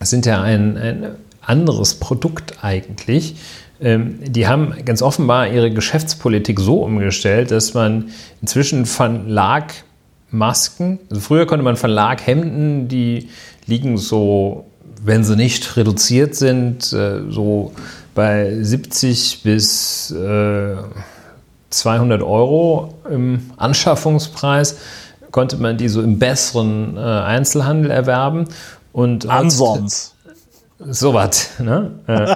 sind 0.00 0.26
ja 0.26 0.42
ein, 0.42 0.76
ein 0.76 1.06
anderes 1.40 1.94
Produkt 1.94 2.62
eigentlich. 2.62 3.36
Ähm, 3.80 4.18
die 4.22 4.46
haben 4.46 4.74
ganz 4.84 5.00
offenbar 5.02 5.48
ihre 5.48 5.70
Geschäftspolitik 5.70 6.60
so 6.60 6.82
umgestellt, 6.82 7.50
dass 7.50 7.72
man 7.74 8.10
inzwischen 8.40 8.86
Verlag-Masken, 8.86 11.00
also 11.10 11.20
früher 11.20 11.46
konnte 11.46 11.64
man 11.64 11.76
Verlag-Hemden, 11.76 12.86
die 12.88 13.28
liegen 13.66 13.96
so, 13.96 14.66
wenn 15.04 15.24
sie 15.24 15.36
nicht 15.36 15.76
reduziert 15.76 16.34
sind, 16.34 16.92
äh, 16.92 17.30
so 17.30 17.72
bei 18.18 18.52
70 18.60 19.44
bis 19.44 20.08
200 20.08 20.90
äh, 21.70 22.24
Euro 22.24 22.94
im 23.08 23.52
Anschaffungspreis 23.56 24.78
konnte 25.30 25.56
man 25.56 25.76
die 25.76 25.88
so 25.88 26.02
im 26.02 26.18
besseren 26.18 26.96
äh, 26.96 27.00
Einzelhandel 27.00 27.92
erwerben. 27.92 28.46
Und 28.92 29.28
Ansonsten. 29.28 30.16
So 30.80 31.14
was. 31.14 31.60
Ne? 31.60 31.92
Äh, 32.08 32.34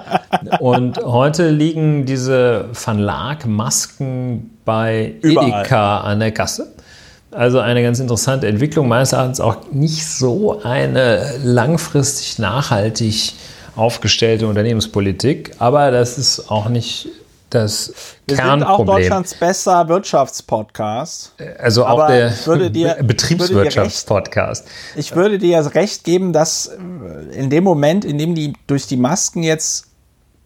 und 0.59 1.03
heute 1.03 1.49
liegen 1.49 2.05
diese 2.05 2.69
Verlag-Masken 2.71 4.51
bei 4.63 5.15
Überall. 5.21 5.49
Edeka 5.49 5.99
an 5.99 6.21
der 6.21 6.31
Kasse. 6.31 6.71
Also 7.31 7.59
eine 7.59 7.83
ganz 7.83 7.99
interessante 7.99 8.47
Entwicklung, 8.47 8.87
meines 8.87 9.11
Erachtens 9.11 9.41
auch 9.41 9.57
nicht 9.73 10.05
so 10.05 10.61
eine 10.63 11.25
langfristig 11.43 12.39
nachhaltig 12.39 13.33
aufgestellte 13.75 14.47
Unternehmenspolitik, 14.47 15.51
aber 15.59 15.91
das 15.91 16.17
ist 16.17 16.51
auch 16.51 16.69
nicht 16.69 17.09
das 17.53 17.93
Wir 18.25 18.37
Kernproblem. 18.37 18.59
sind 18.59 18.67
auch 18.67 18.85
Deutschlands 18.85 19.35
bester 19.35 19.87
Wirtschaftspodcast. 19.87 21.33
Also 21.59 21.85
auch 21.85 22.07
der 22.07 22.33
Betriebswirtschaftspodcast. 23.03 24.67
Ich 24.95 25.15
würde 25.15 25.37
dir 25.37 25.59
recht 25.75 26.03
geben, 26.03 26.33
dass 26.33 26.67
äh, 26.67 27.39
in 27.39 27.49
dem 27.49 27.63
Moment, 27.63 28.05
in 28.05 28.17
dem 28.17 28.35
die 28.35 28.53
durch 28.67 28.87
die 28.87 28.97
Masken 28.97 29.43
jetzt 29.43 29.87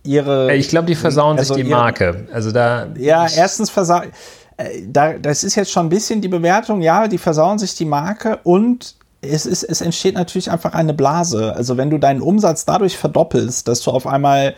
ihre. 0.04 0.54
Ich 0.56 0.70
glaube, 0.70 0.88
die 0.88 0.96
versauen 0.96 1.38
also 1.38 1.54
sich 1.54 1.64
die 1.64 1.70
ihre, 1.70 1.80
Marke. 1.80 2.28
Also 2.32 2.52
da. 2.52 2.88
Ja, 2.98 3.28
erstens 3.28 3.70
versauen. 3.70 4.12
Äh, 4.58 4.82
da, 4.88 5.14
das 5.14 5.44
ist 5.44 5.56
jetzt 5.56 5.72
schon 5.72 5.86
ein 5.86 5.90
bisschen 5.90 6.22
die 6.22 6.28
Bewertung, 6.28 6.82
ja, 6.82 7.08
die 7.08 7.18
versauen 7.18 7.60
sich 7.60 7.76
die 7.76 7.86
Marke 7.86 8.40
und 8.44 8.96
es, 9.22 9.46
ist, 9.46 9.64
es 9.64 9.82
entsteht 9.82 10.16
natürlich 10.16 10.52
einfach 10.52 10.74
eine 10.74 10.94
Blase. 10.94 11.56
Also 11.56 11.78
wenn 11.78 11.90
du 11.90 11.98
deinen 11.98 12.22
Umsatz 12.22 12.66
dadurch 12.66 12.98
verdoppelst, 12.98 13.68
dass 13.68 13.82
du 13.82 13.92
auf 13.92 14.08
einmal 14.08 14.56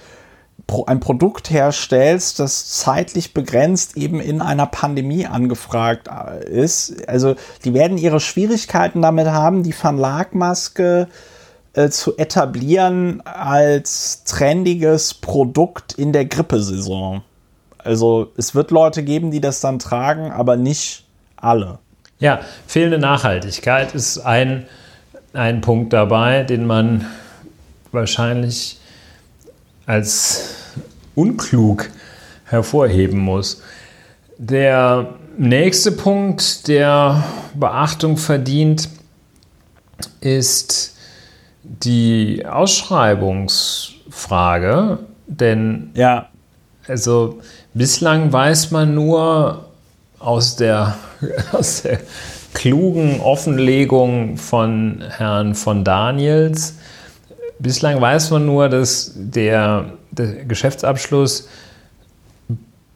ein 0.85 0.99
Produkt 0.99 1.49
herstellst, 1.49 2.39
das 2.39 2.67
zeitlich 2.69 3.33
begrenzt 3.33 3.97
eben 3.97 4.19
in 4.19 4.41
einer 4.41 4.67
Pandemie 4.67 5.25
angefragt 5.25 6.07
äh, 6.07 6.47
ist. 6.49 7.07
Also 7.07 7.35
die 7.63 7.73
werden 7.73 7.97
ihre 7.97 8.19
Schwierigkeiten 8.19 9.01
damit 9.01 9.27
haben, 9.27 9.63
die 9.63 9.71
Verlagmaske 9.71 11.07
äh, 11.73 11.89
zu 11.89 12.17
etablieren 12.17 13.21
als 13.25 14.23
trendiges 14.25 15.13
Produkt 15.13 15.93
in 15.93 16.13
der 16.13 16.25
Grippesaison. 16.25 17.23
Also 17.77 18.31
es 18.37 18.53
wird 18.53 18.71
Leute 18.71 19.03
geben, 19.03 19.31
die 19.31 19.41
das 19.41 19.61
dann 19.61 19.79
tragen, 19.79 20.31
aber 20.31 20.57
nicht 20.57 21.05
alle. 21.37 21.79
Ja, 22.19 22.41
fehlende 22.67 22.97
Nachhaltigkeit 22.97 23.95
ist 23.95 24.19
ein, 24.19 24.65
ein 25.31 25.61
Punkt 25.61 25.93
dabei, 25.93 26.43
den 26.43 26.67
man 26.67 27.05
wahrscheinlich 27.93 28.77
als 29.85 30.55
unklug 31.15 31.89
hervorheben 32.43 33.19
muss. 33.19 33.61
Der 34.37 35.13
nächste 35.37 35.93
Punkt, 35.93 36.67
der 36.67 37.23
Beachtung 37.53 38.17
verdient, 38.17 38.89
ist 40.19 40.97
die 41.63 42.45
Ausschreibungsfrage. 42.45 44.99
Denn 45.25 45.91
ja. 45.93 46.27
also 46.85 47.39
bislang 47.73 48.33
weiß 48.33 48.71
man 48.71 48.93
nur 48.93 49.68
aus 50.19 50.55
der, 50.55 50.95
aus 51.51 51.83
der 51.83 51.99
klugen 52.53 53.19
Offenlegung 53.21 54.37
von 54.37 55.03
Herrn 55.17 55.55
von 55.55 55.83
Daniels, 55.83 56.75
Bislang 57.59 57.99
weiß 57.99 58.31
man 58.31 58.45
nur, 58.45 58.69
dass 58.69 59.11
der, 59.15 59.91
der 60.11 60.45
Geschäftsabschluss 60.45 61.49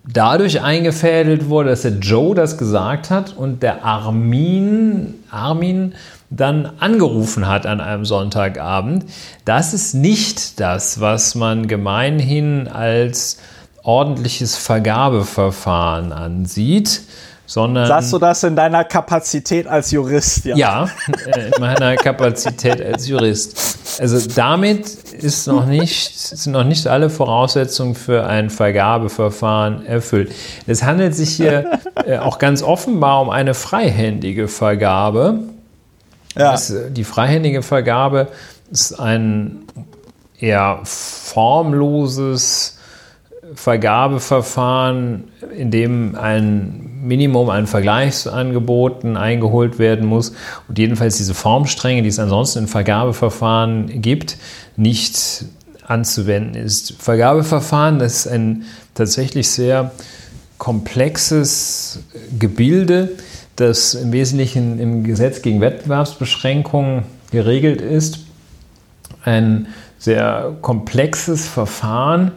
dadurch 0.07 0.61
eingefädelt 0.61 1.49
wurde, 1.49 1.71
dass 1.71 1.81
der 1.81 1.99
Joe 1.99 2.33
das 2.33 2.57
gesagt 2.57 3.09
hat 3.09 3.35
und 3.35 3.61
der 3.61 3.83
Armin, 3.83 5.15
Armin 5.29 5.95
dann 6.29 6.71
angerufen 6.79 7.45
hat 7.47 7.65
an 7.65 7.81
einem 7.81 8.05
Sonntagabend. 8.05 9.05
Das 9.43 9.73
ist 9.73 9.93
nicht 9.93 10.61
das, 10.61 11.01
was 11.01 11.35
man 11.35 11.67
gemeinhin 11.67 12.69
als 12.69 13.39
ordentliches 13.83 14.55
Vergabeverfahren 14.55 16.11
ansieht 16.11 17.01
sondern. 17.45 17.87
Sagst 17.87 18.11
du 18.13 18.19
das 18.19 18.43
in 18.43 18.55
deiner 18.55 18.83
Kapazität 18.83 19.67
als 19.67 19.91
Jurist? 19.91 20.45
Ja, 20.45 20.55
ja 20.55 20.89
äh, 21.25 21.47
in 21.47 21.53
meiner 21.59 21.95
Kapazität 21.95 22.81
als 22.81 23.07
Jurist. 23.07 23.99
Also 23.99 24.27
damit 24.35 24.87
ist 25.13 25.47
noch 25.47 25.65
nicht, 25.65 26.17
sind 26.17 26.53
noch 26.53 26.63
nicht 26.63 26.87
alle 26.87 27.09
Voraussetzungen 27.09 27.95
für 27.95 28.25
ein 28.25 28.49
Vergabeverfahren 28.49 29.85
erfüllt. 29.85 30.33
Es 30.65 30.83
handelt 30.83 31.15
sich 31.15 31.35
hier 31.35 31.79
äh, 32.05 32.17
auch 32.17 32.39
ganz 32.39 32.63
offenbar 32.63 33.21
um 33.21 33.29
eine 33.29 33.53
freihändige 33.53 34.47
Vergabe. 34.47 35.39
Ja. 36.35 36.53
Das, 36.53 36.73
die 36.89 37.03
freihändige 37.03 37.61
Vergabe 37.61 38.29
ist 38.71 38.99
ein 38.99 39.59
eher 40.39 40.79
formloses 40.83 42.72
Vergabeverfahren, 43.55 45.25
in 45.57 45.71
dem 45.71 46.15
ein 46.15 46.89
Minimum 47.03 47.49
an 47.49 47.67
Vergleichsangeboten 47.67 49.17
eingeholt 49.17 49.77
werden 49.79 50.05
muss 50.05 50.33
und 50.67 50.79
jedenfalls 50.79 51.17
diese 51.17 51.33
Formstränge, 51.33 52.01
die 52.01 52.09
es 52.09 52.19
ansonsten 52.19 52.59
in 52.59 52.67
Vergabeverfahren 52.67 54.01
gibt, 54.01 54.37
nicht 54.77 55.45
anzuwenden 55.85 56.55
ist. 56.55 56.93
Vergabeverfahren, 56.99 57.99
das 57.99 58.25
ist 58.25 58.27
ein 58.27 58.63
tatsächlich 58.93 59.49
sehr 59.49 59.91
komplexes 60.57 61.99
Gebilde, 62.39 63.11
das 63.57 63.95
im 63.95 64.11
Wesentlichen 64.13 64.79
im 64.79 65.03
Gesetz 65.03 65.41
gegen 65.41 65.61
Wettbewerbsbeschränkungen 65.61 67.03
geregelt 67.31 67.81
ist. 67.81 68.19
Ein 69.25 69.67
sehr 69.99 70.55
komplexes 70.61 71.47
Verfahren, 71.47 72.31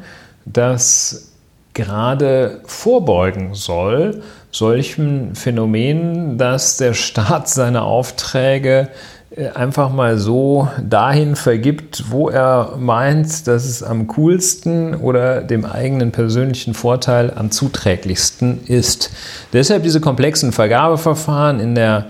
das 0.46 1.32
gerade 1.74 2.62
vorbeugen 2.64 3.54
soll, 3.54 4.22
solchen 4.50 5.34
Phänomenen, 5.34 6.38
dass 6.38 6.78
der 6.78 6.94
Staat 6.94 7.48
seine 7.48 7.82
Aufträge 7.82 8.88
äh, 9.36 9.48
einfach 9.50 9.90
mal 9.90 10.16
so 10.16 10.68
dahin 10.82 11.36
vergibt, 11.36 12.04
wo 12.08 12.30
er 12.30 12.76
meint, 12.78 13.46
dass 13.46 13.66
es 13.66 13.82
am 13.82 14.06
coolsten 14.06 14.94
oder 14.94 15.42
dem 15.42 15.66
eigenen 15.66 16.12
persönlichen 16.12 16.72
Vorteil 16.72 17.32
am 17.36 17.50
zuträglichsten 17.50 18.64
ist. 18.66 19.10
Deshalb 19.52 19.82
diese 19.82 20.00
komplexen 20.00 20.52
Vergabeverfahren 20.52 21.60
in 21.60 21.74
der 21.74 22.06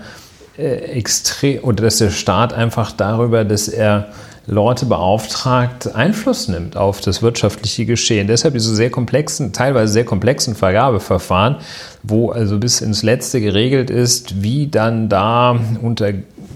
äh, 0.57 0.75
extrem 0.97 1.63
oder 1.63 1.83
dass 1.83 1.97
der 1.97 2.11
Staat 2.11 2.53
einfach 2.53 2.93
darüber, 2.93 3.43
dass 3.43 3.67
er 3.67 4.07
Leute 4.49 4.85
beauftragt, 4.85 5.93
Einfluss 5.93 6.47
nimmt 6.47 6.77
auf 6.77 7.01
das 7.01 7.21
wirtschaftliche 7.21 7.85
Geschehen. 7.85 8.27
Deshalb 8.27 8.53
diese 8.53 8.73
sehr 8.73 8.89
komplexen, 8.89 9.51
teilweise 9.51 9.91
sehr 9.91 10.05
komplexen 10.05 10.55
Vergabeverfahren, 10.55 11.57
wo 12.01 12.31
also 12.31 12.57
bis 12.57 12.79
ins 12.79 13.03
Letzte 13.03 13.41
geregelt 13.41 13.89
ist, 13.89 14.41
wie 14.41 14.67
dann 14.67 15.09
da 15.09 15.59
unter 15.81 16.13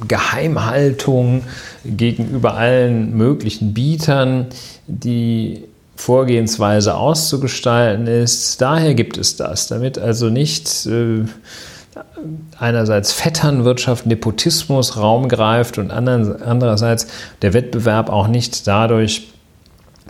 Geheimhaltung 0.07 1.43
gegenüber 1.83 2.55
allen 2.55 3.15
möglichen 3.15 3.73
Bietern 3.73 4.47
die 4.87 5.65
Vorgehensweise 5.97 6.95
auszugestalten 6.95 8.07
ist. 8.07 8.61
Daher 8.61 8.93
gibt 8.93 9.17
es 9.17 9.35
das, 9.35 9.67
damit 9.67 9.99
also 9.99 10.29
nicht 10.29 10.85
äh, 10.85 11.25
einerseits 12.57 13.11
Vetternwirtschaft, 13.11 14.05
Nepotismus 14.05 14.97
Raum 14.97 15.27
greift 15.27 15.77
und 15.77 15.91
andererseits 15.91 17.07
der 17.41 17.53
Wettbewerb 17.53 18.09
auch 18.09 18.27
nicht 18.27 18.67
dadurch 18.67 19.31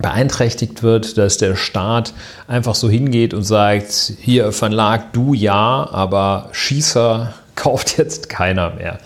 beeinträchtigt 0.01 0.84
wird, 0.84 1.17
dass 1.17 1.38
der 1.38 1.55
Staat 1.55 2.13
einfach 2.47 2.75
so 2.75 2.89
hingeht 2.89 3.34
und 3.34 3.43
sagt, 3.43 4.13
hier 4.19 4.51
Verlag, 4.51 5.13
du 5.13 5.34
ja, 5.34 5.88
aber 5.91 6.49
Schießer 6.51 7.34
kauft 7.55 7.97
jetzt 7.97 8.29
keiner 8.29 8.71
mehr. 8.71 8.99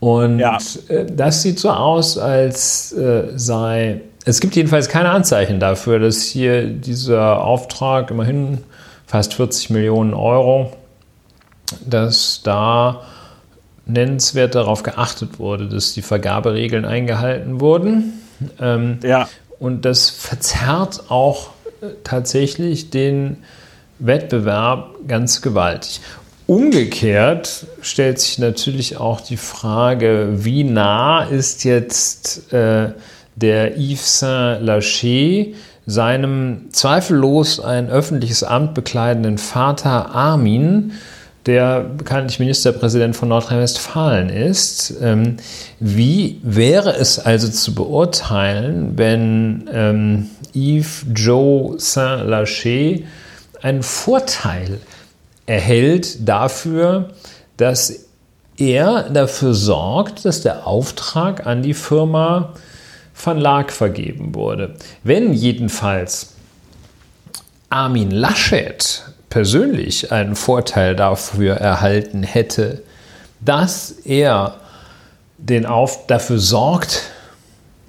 Und 0.00 0.38
ja. 0.38 0.58
Äh, 0.88 1.06
das 1.06 1.42
sieht 1.42 1.58
so 1.58 1.70
aus, 1.70 2.18
als 2.18 2.92
äh, 2.92 3.32
sei. 3.36 4.02
Es 4.26 4.40
gibt 4.40 4.54
jedenfalls 4.54 4.88
keine 4.88 5.10
Anzeichen 5.10 5.60
dafür, 5.60 5.98
dass 5.98 6.22
hier 6.22 6.66
dieser 6.66 7.42
Auftrag, 7.42 8.10
immerhin 8.10 8.58
fast 9.06 9.34
40 9.34 9.70
Millionen 9.70 10.12
Euro, 10.14 10.72
dass 11.86 12.40
da 12.42 13.02
nennenswert 13.86 14.54
darauf 14.54 14.82
geachtet 14.82 15.38
wurde, 15.38 15.68
dass 15.68 15.92
die 15.92 16.02
Vergaberegeln 16.02 16.84
eingehalten 16.84 17.60
wurden. 17.60 18.20
Ähm, 18.60 18.98
ja. 19.02 19.28
Und 19.58 19.84
das 19.84 20.10
verzerrt 20.10 21.10
auch 21.10 21.50
äh, 21.80 21.88
tatsächlich 22.02 22.90
den 22.90 23.38
Wettbewerb 23.98 24.96
ganz 25.06 25.42
gewaltig. 25.42 26.00
Umgekehrt 26.46 27.66
stellt 27.80 28.18
sich 28.18 28.38
natürlich 28.38 28.98
auch 28.98 29.20
die 29.20 29.38
Frage, 29.38 30.28
wie 30.44 30.64
nah 30.64 31.24
ist 31.24 31.64
jetzt 31.64 32.52
äh, 32.52 32.90
der 33.34 33.78
Yves 33.78 34.18
Saint-Laché 34.18 35.54
seinem 35.86 36.68
zweifellos 36.70 37.60
ein 37.60 37.88
öffentliches 37.88 38.42
Amt 38.42 38.74
bekleidenden 38.74 39.38
Vater 39.38 40.14
Armin 40.14 40.92
der 41.46 41.80
bekanntlich 41.80 42.38
Ministerpräsident 42.38 43.16
von 43.16 43.28
Nordrhein-Westfalen 43.28 44.30
ist. 44.30 44.94
Ähm, 45.00 45.36
wie 45.78 46.40
wäre 46.42 46.96
es 46.96 47.18
also 47.18 47.48
zu 47.48 47.74
beurteilen, 47.74 48.96
wenn 48.96 49.68
ähm, 49.72 50.30
Yves 50.54 51.06
Joe 51.14 51.78
Saint-Laché 51.78 53.04
einen 53.62 53.82
Vorteil 53.82 54.78
erhält 55.46 56.28
dafür, 56.28 57.10
dass 57.56 58.06
er 58.56 59.10
dafür 59.10 59.54
sorgt, 59.54 60.24
dass 60.24 60.42
der 60.42 60.66
Auftrag 60.66 61.46
an 61.46 61.62
die 61.62 61.74
Firma 61.74 62.54
Van 63.22 63.38
Laak 63.38 63.72
vergeben 63.72 64.34
wurde. 64.34 64.74
Wenn 65.02 65.32
jedenfalls 65.32 66.34
Armin 67.70 68.10
Laschet 68.10 69.02
persönlich 69.34 70.12
einen 70.12 70.36
Vorteil 70.36 70.94
dafür 70.94 71.56
erhalten 71.56 72.22
hätte, 72.22 72.82
dass 73.40 73.90
er 74.04 74.58
den 75.38 75.66
Auf 75.66 76.06
dafür 76.06 76.38
sorgt, 76.38 77.02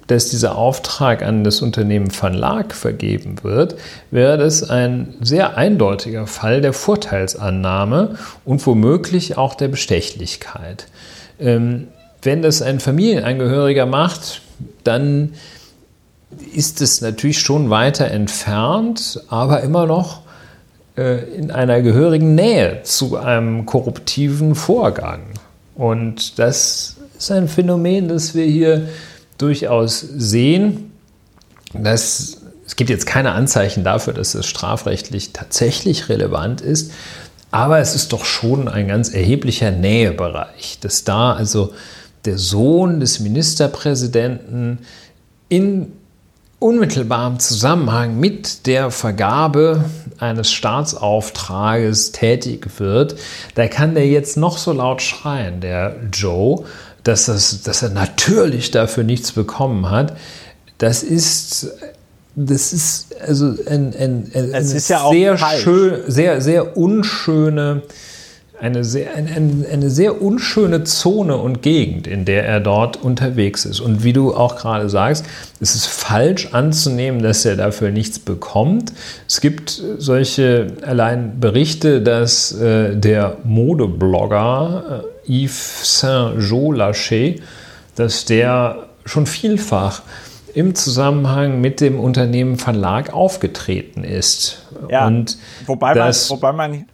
dass 0.08 0.28
dieser 0.28 0.58
Auftrag 0.58 1.22
an 1.22 1.44
das 1.44 1.62
Unternehmen 1.62 2.10
Verlag 2.10 2.74
vergeben 2.74 3.44
wird, 3.44 3.76
wäre 4.10 4.38
das 4.38 4.68
ein 4.68 5.14
sehr 5.20 5.56
eindeutiger 5.56 6.26
Fall 6.26 6.62
der 6.62 6.72
Vorteilsannahme 6.72 8.16
und 8.44 8.66
womöglich 8.66 9.38
auch 9.38 9.54
der 9.54 9.68
Bestechlichkeit. 9.68 10.88
Ähm, 11.38 11.86
wenn 12.22 12.42
das 12.42 12.60
ein 12.60 12.80
Familienangehöriger 12.80 13.86
macht, 13.86 14.42
dann 14.82 15.34
ist 16.52 16.80
es 16.80 17.02
natürlich 17.02 17.38
schon 17.38 17.70
weiter 17.70 18.08
entfernt, 18.08 19.20
aber 19.28 19.60
immer 19.60 19.86
noch 19.86 20.25
in 20.96 21.50
einer 21.50 21.82
gehörigen 21.82 22.34
Nähe 22.34 22.82
zu 22.82 23.16
einem 23.16 23.66
korruptiven 23.66 24.54
Vorgang. 24.54 25.20
Und 25.74 26.38
das 26.38 26.96
ist 27.18 27.30
ein 27.30 27.48
Phänomen, 27.48 28.08
das 28.08 28.34
wir 28.34 28.46
hier 28.46 28.88
durchaus 29.36 30.00
sehen. 30.00 30.92
Dass, 31.74 32.38
es 32.66 32.76
gibt 32.76 32.88
jetzt 32.88 33.06
keine 33.06 33.32
Anzeichen 33.32 33.84
dafür, 33.84 34.14
dass 34.14 34.34
es 34.34 34.46
strafrechtlich 34.46 35.32
tatsächlich 35.32 36.08
relevant 36.08 36.62
ist, 36.62 36.92
aber 37.50 37.78
es 37.78 37.94
ist 37.94 38.12
doch 38.12 38.24
schon 38.24 38.68
ein 38.68 38.88
ganz 38.88 39.10
erheblicher 39.10 39.70
Nähebereich, 39.70 40.78
dass 40.80 41.04
da 41.04 41.32
also 41.32 41.72
der 42.24 42.38
Sohn 42.38 43.00
des 43.00 43.20
Ministerpräsidenten 43.20 44.80
in 45.48 45.92
unmittelbarem 46.58 47.38
Zusammenhang 47.38 48.18
mit 48.18 48.66
der 48.66 48.90
Vergabe 48.90 49.84
eines 50.18 50.52
Staatsauftrages 50.52 52.12
tätig 52.12 52.68
wird, 52.78 53.16
da 53.54 53.68
kann 53.68 53.94
der 53.94 54.06
jetzt 54.06 54.36
noch 54.36 54.56
so 54.56 54.72
laut 54.72 55.02
schreien, 55.02 55.60
der 55.60 55.96
Joe, 56.12 56.64
dass, 57.02 57.26
das, 57.26 57.62
dass 57.62 57.82
er 57.82 57.90
natürlich 57.90 58.70
dafür 58.70 59.04
nichts 59.04 59.32
bekommen 59.32 59.90
hat. 59.90 60.16
Das 60.78 61.02
ist, 61.02 61.72
das 62.34 62.72
ist 62.72 63.14
also 63.20 63.54
ein, 63.66 63.94
ein, 63.94 64.30
ein, 64.34 64.54
eine 64.54 64.78
ja 64.78 65.10
sehr, 65.10 65.38
schön, 65.38 66.02
sehr, 66.06 66.40
sehr 66.40 66.76
unschöne 66.76 67.82
eine 68.60 68.84
sehr, 68.84 69.14
eine, 69.14 69.66
eine 69.70 69.90
sehr 69.90 70.22
unschöne 70.22 70.84
Zone 70.84 71.36
und 71.36 71.62
Gegend, 71.62 72.06
in 72.06 72.24
der 72.24 72.46
er 72.46 72.60
dort 72.60 72.96
unterwegs 73.02 73.64
ist. 73.64 73.80
Und 73.80 74.02
wie 74.02 74.12
du 74.12 74.34
auch 74.34 74.56
gerade 74.56 74.88
sagst, 74.88 75.26
es 75.60 75.74
ist 75.74 75.86
falsch 75.86 76.52
anzunehmen, 76.52 77.22
dass 77.22 77.44
er 77.44 77.56
dafür 77.56 77.90
nichts 77.90 78.18
bekommt. 78.18 78.92
Es 79.28 79.40
gibt 79.40 79.82
solche 79.98 80.68
allein 80.82 81.38
Berichte, 81.40 82.00
dass 82.00 82.52
äh, 82.52 82.96
der 82.96 83.36
Modeblogger 83.44 85.04
äh, 85.26 85.44
Yves 85.44 86.00
Saint-Jean 86.00 87.40
dass 87.96 88.24
der 88.26 88.86
schon 89.04 89.26
vielfach 89.26 90.02
im 90.54 90.74
Zusammenhang 90.74 91.60
mit 91.60 91.82
dem 91.82 92.00
Unternehmen 92.00 92.56
Verlag 92.56 93.12
aufgetreten 93.12 94.04
ist. 94.04 94.62
Ja, 94.88 95.06
und 95.06 95.36
wobei, 95.66 95.94
man, 95.94 96.14
wobei 96.28 96.52
man 96.52 96.86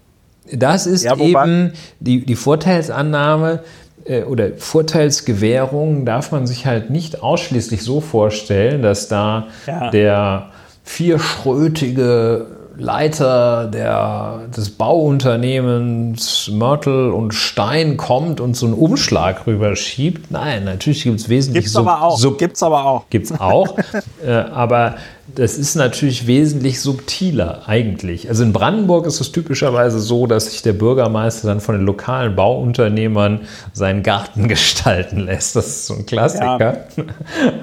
das 0.53 0.87
ist 0.87 1.05
ja, 1.05 1.17
eben 1.17 1.73
die, 2.01 2.25
die 2.25 2.37
Vorteilsannahme 2.37 3.61
äh, 4.05 4.23
oder 4.23 4.51
Vorteilsgewährung 4.57 6.05
darf 6.05 6.33
man 6.33 6.47
sich 6.47 6.67
halt 6.67 6.91
nicht 6.91 7.23
ausschließlich 7.23 7.83
so 7.83 8.01
vorstellen, 8.01 8.83
dass 8.83 9.09
da 9.09 9.49
ja. 9.67 9.91
der 9.91 10.51
vierschrötige 10.85 12.47
Leiter 12.77 13.67
der, 13.67 14.49
des 14.57 14.71
Bauunternehmens 14.71 16.51
Mörtel 16.53 17.11
und 17.11 17.35
Stein 17.35 17.97
kommt 17.97 18.41
und 18.41 18.57
so 18.57 18.67
einen 18.67 18.75
Umschlag 18.75 19.47
rüberschiebt. 19.47 20.31
Nein, 20.31 20.65
natürlich 20.65 21.05
gibt 21.05 21.21
es 21.21 21.29
wesentlich 21.29 21.65
Gibt's 21.65 21.77
aber 21.77 22.03
auch. 22.03 22.19
Sub, 22.19 22.39
gibt's 22.39 22.63
aber 22.63 22.85
auch. 22.87 23.05
Gibt's 23.11 23.33
auch. 23.39 23.77
äh, 24.27 24.31
aber 24.33 24.97
das 25.35 25.57
ist 25.57 25.75
natürlich 25.75 26.27
wesentlich 26.27 26.81
subtiler 26.81 27.63
eigentlich. 27.67 28.29
Also 28.29 28.43
in 28.43 28.53
Brandenburg 28.53 29.07
ist 29.07 29.21
es 29.21 29.33
typischerweise 29.33 29.99
so, 29.99 30.27
dass 30.27 30.51
sich 30.51 30.63
der 30.63 30.73
Bürgermeister 30.73 31.49
dann 31.49 31.61
von 31.61 31.77
den 31.77 31.85
lokalen 31.85 32.37
Bauunternehmern 32.37 33.41
seinen 33.73 34.03
Garten 34.03 34.49
gestalten 34.49 35.21
lässt. 35.21 35.57
Das 35.57 35.67
ist 35.67 35.87
so 35.87 35.95
ein 35.95 36.07
Klassiker. 36.07 36.87
Ja. 36.97 37.05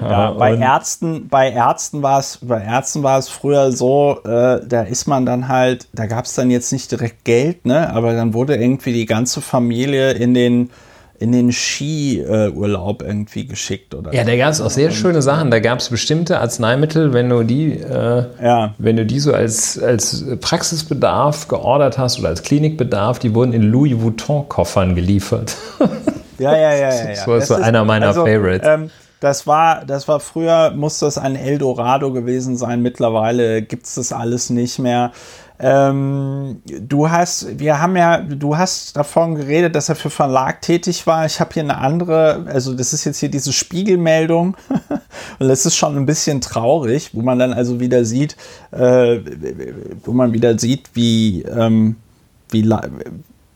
ja 0.02 0.30
bei 0.32 0.56
Ärzten, 0.56 1.28
bei 1.28 1.50
Ärzten 1.50 2.02
war 2.02 2.20
es, 2.20 2.38
bei 2.42 2.62
Ärzten 2.62 3.02
war 3.02 3.18
es 3.18 3.28
früher 3.28 3.72
so, 3.72 4.18
äh, 4.24 4.60
da 4.66 4.82
ist 4.82 5.06
man 5.06 5.26
dann 5.26 5.48
halt, 5.48 5.88
da 5.92 6.06
gab 6.06 6.24
es 6.24 6.34
dann 6.34 6.50
jetzt 6.50 6.72
nicht 6.72 6.90
direkt 6.90 7.24
Geld, 7.24 7.66
ne, 7.66 7.92
aber 7.92 8.14
dann 8.14 8.34
wurde 8.34 8.56
irgendwie 8.56 8.92
die 8.92 9.06
ganze 9.06 9.40
Familie 9.40 10.12
in 10.12 10.34
den 10.34 10.70
in 11.20 11.32
den 11.32 11.52
Skiurlaub 11.52 13.02
irgendwie 13.02 13.46
geschickt 13.46 13.94
oder 13.94 14.12
ja 14.14 14.24
da 14.24 14.36
gab 14.36 14.50
es 14.50 14.60
auch 14.60 14.70
sehr 14.70 14.90
schöne 14.90 15.20
Sachen 15.20 15.50
da 15.50 15.60
gab 15.60 15.78
es 15.78 15.90
bestimmte 15.90 16.40
Arzneimittel 16.40 17.12
wenn 17.12 17.28
du 17.28 17.42
die 17.42 17.72
äh, 17.72 18.24
ja. 18.42 18.74
wenn 18.78 18.96
du 18.96 19.04
die 19.04 19.20
so 19.20 19.34
als 19.34 19.78
als 19.78 20.24
Praxisbedarf 20.40 21.46
geordert 21.46 21.98
hast 21.98 22.18
oder 22.18 22.30
als 22.30 22.42
Klinikbedarf 22.42 23.18
die 23.18 23.34
wurden 23.34 23.52
in 23.52 23.62
Louis 23.62 24.00
Vuitton 24.00 24.48
Koffern 24.48 24.94
geliefert 24.94 25.56
ja 26.38 26.56
ja 26.56 26.72
ja 26.72 26.74
ja, 26.74 26.90
ja. 26.90 27.06
das 27.14 27.26
war 27.26 27.40
so 27.42 27.54
einer 27.54 27.84
meiner 27.84 28.08
also, 28.08 28.24
Favorites 28.24 28.66
ähm, 28.66 28.90
das 29.20 29.46
war, 29.46 29.84
das 29.84 30.08
war 30.08 30.18
früher, 30.18 30.70
muss 30.70 30.98
das 30.98 31.18
ein 31.18 31.36
Eldorado 31.36 32.10
gewesen 32.10 32.56
sein. 32.56 32.80
Mittlerweile 32.80 33.60
gibt 33.60 33.84
es 33.84 33.96
das 33.96 34.14
alles 34.14 34.48
nicht 34.48 34.78
mehr. 34.78 35.12
Ähm, 35.62 36.62
du 36.64 37.10
hast, 37.10 37.58
wir 37.58 37.82
haben 37.82 37.94
ja, 37.94 38.22
du 38.22 38.56
hast 38.56 38.96
davon 38.96 39.34
geredet, 39.34 39.74
dass 39.74 39.90
er 39.90 39.94
für 39.94 40.08
Verlag 40.08 40.62
tätig 40.62 41.06
war. 41.06 41.26
Ich 41.26 41.38
habe 41.38 41.52
hier 41.52 41.62
eine 41.62 41.76
andere, 41.76 42.46
also 42.46 42.72
das 42.72 42.94
ist 42.94 43.04
jetzt 43.04 43.18
hier 43.18 43.30
diese 43.30 43.52
Spiegelmeldung 43.52 44.56
und 45.38 45.48
das 45.48 45.66
ist 45.66 45.76
schon 45.76 45.98
ein 45.98 46.06
bisschen 46.06 46.40
traurig, 46.40 47.10
wo 47.12 47.20
man 47.20 47.38
dann 47.38 47.52
also 47.52 47.78
wieder 47.78 48.06
sieht, 48.06 48.38
äh, 48.70 49.18
wo 50.02 50.12
man 50.12 50.32
wieder 50.32 50.58
sieht, 50.58 50.88
wie, 50.94 51.42
ähm, 51.42 51.96
wie, 52.48 52.66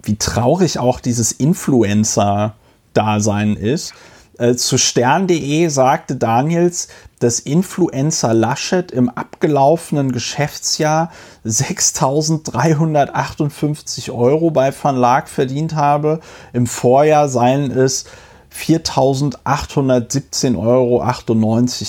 wie 0.02 0.16
traurig 0.16 0.78
auch 0.78 1.00
dieses 1.00 1.32
Influencer-Dasein 1.32 3.56
ist. 3.56 3.94
Äh, 4.38 4.54
zu 4.56 4.78
stern.de 4.78 5.68
sagte 5.68 6.16
Daniels, 6.16 6.88
dass 7.20 7.38
Influencer 7.38 8.34
Laschet 8.34 8.90
im 8.90 9.08
abgelaufenen 9.08 10.10
Geschäftsjahr 10.10 11.12
6.358 11.46 14.12
Euro 14.12 14.50
bei 14.50 14.72
Van 14.72 14.96
Laak 14.96 15.28
verdient 15.28 15.76
habe. 15.76 16.18
Im 16.52 16.66
Vorjahr 16.66 17.28
seien 17.28 17.70
es 17.70 18.06
4.817,98 18.54 20.56
Euro 20.56 21.04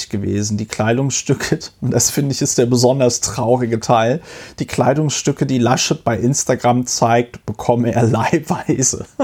gewesen. 0.09 0.57
Die 0.57 0.65
Kleidungsstücke, 0.65 1.59
und 1.81 1.93
das 1.93 2.09
finde 2.09 2.31
ich 2.31 2.41
ist 2.41 2.57
der 2.57 2.65
besonders 2.65 3.21
traurige 3.21 3.79
Teil, 3.79 4.19
die 4.59 4.65
Kleidungsstücke, 4.65 5.45
die 5.45 5.59
Laschet 5.59 6.03
bei 6.03 6.17
Instagram 6.17 6.87
zeigt, 6.87 7.45
bekomme 7.45 7.93
er 7.93 8.01
leihweise. 8.03 9.05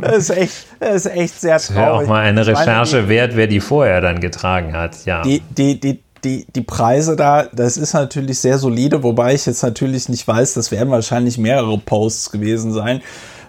das, 0.00 0.16
ist 0.16 0.30
echt, 0.30 0.66
das 0.78 1.06
ist 1.06 1.08
echt 1.12 1.40
sehr 1.40 1.58
traurig. 1.58 1.68
Das 1.68 1.76
wäre 1.76 1.92
auch 1.92 2.06
mal 2.06 2.22
eine 2.22 2.46
Recherche 2.46 2.96
meine, 2.96 3.08
wert, 3.08 3.36
wer 3.36 3.48
die 3.48 3.60
vorher 3.60 4.00
dann 4.00 4.20
getragen 4.20 4.74
hat. 4.74 5.04
Ja. 5.06 5.22
Die, 5.22 5.40
die, 5.40 5.80
die, 5.80 6.00
die, 6.22 6.46
die 6.54 6.62
Preise 6.62 7.16
da, 7.16 7.48
das 7.52 7.76
ist 7.76 7.94
natürlich 7.94 8.38
sehr 8.38 8.58
solide, 8.58 9.02
wobei 9.02 9.34
ich 9.34 9.44
jetzt 9.46 9.62
natürlich 9.62 10.08
nicht 10.08 10.26
weiß, 10.26 10.54
das 10.54 10.70
werden 10.70 10.90
wahrscheinlich 10.90 11.36
mehrere 11.36 11.76
Posts 11.78 12.30
gewesen 12.30 12.72
sein. 12.72 13.02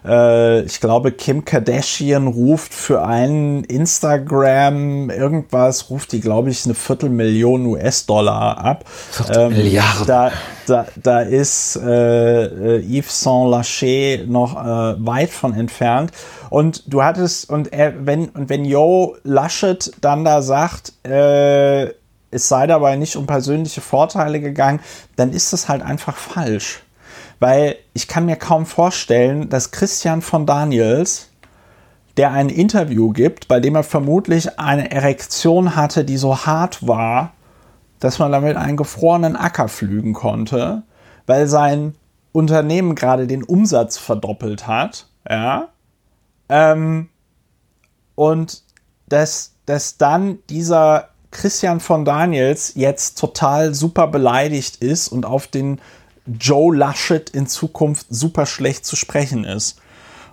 Äh, 0.06 0.62
ich 0.62 0.80
glaube, 0.80 1.12
Kim 1.12 1.46
Kardashian 1.46 2.28
ruft 2.28 2.74
für 2.74 3.06
einen 3.06 3.64
Instagram 3.64 5.10
irgendwas, 5.10 5.90
ruft 5.90 6.12
die, 6.12 6.22
glaube 6.22 6.50
ich, 6.50 6.66
eine 6.66 6.76
Viertelmillion 6.76 7.66
US-Dollar 7.66 8.58
ab. 8.58 8.86
Viertelmilliarden. 8.88 10.02
Ähm, 10.02 10.08
da, 10.08 10.32
da, 10.68 10.86
da 11.02 11.22
ist 11.22 11.78
äh, 11.78 12.78
äh 12.78 13.00
Yves 13.00 13.20
Saint 13.20 13.50
Lacher 13.50 14.26
noch 14.28 14.56
äh, 14.56 15.06
weit 15.06 15.30
von 15.30 15.54
entfernt. 15.54 16.12
Und 16.50 16.84
du 16.94 17.04
hattest, 17.04 17.50
und 17.50 17.74
er, 17.74 18.06
wenn, 18.06 18.30
und 18.30 18.50
wenn 18.50 18.66
Joe 18.66 19.18
Laschet 19.24 19.92
dann 20.02 20.24
da 20.24 20.42
sagt, 20.42 20.94
äh, 21.04 21.86
es 22.32 22.50
sei 22.50 22.68
dabei 22.68 22.96
nicht 22.96 23.16
um 23.16 23.26
persönliche 23.26 23.82
Vorteile 23.82 24.40
gegangen, 24.40 24.80
dann 25.16 25.32
ist 25.32 25.54
das 25.54 25.70
halt 25.70 25.82
einfach 25.82 26.18
falsch 26.18 26.85
weil 27.40 27.76
ich 27.94 28.08
kann 28.08 28.26
mir 28.26 28.36
kaum 28.36 28.66
vorstellen, 28.66 29.50
dass 29.50 29.72
Christian 29.72 30.22
von 30.22 30.46
Daniels, 30.46 31.30
der 32.18 32.32
ein 32.32 32.50
Interview 32.50 33.12
gibt, 33.12 33.48
bei 33.48 33.60
dem 33.60 33.76
er 33.76 33.84
vermutlich 33.84 34.60
eine 34.60 34.92
Erektion 34.92 35.76
hatte, 35.76 36.06
die 36.06 36.18
so 36.18 36.46
hart 36.46 36.88
war, 36.88 37.34
dass 38.00 38.20
man 38.20 38.32
damit 38.32 38.58
einen 38.58 38.78
gefrorenen 38.78 39.36
Acker 39.36 39.68
pflügen 39.68 40.14
konnte, 40.14 40.84
weil 41.26 41.48
sein 41.48 41.96
Unternehmen 42.32 42.96
gerade 42.96 43.28
den 43.28 43.44
Umsatz 43.44 43.98
verdoppelt 43.98 44.68
hat, 44.68 45.08
ja, 45.30 45.70
ähm, 46.50 47.10
und 48.16 48.64
dass, 49.08 49.54
dass 49.66 49.98
dann 49.98 50.40
dieser 50.50 51.10
Christian 51.32 51.80
von 51.80 52.06
Daniels 52.06 52.74
jetzt 52.76 53.18
total 53.18 53.74
super 53.74 54.08
beleidigt 54.08 54.78
ist 54.78 55.10
und 55.10 55.26
auf 55.26 55.48
den 55.48 55.82
Joe 56.28 56.76
Laschet 56.76 57.30
in 57.30 57.48
Zukunft 57.48 58.08
super 58.10 58.46
schlecht 58.46 58.86
zu 58.86 58.96
sprechen 58.96 59.44
ist. 59.44 59.80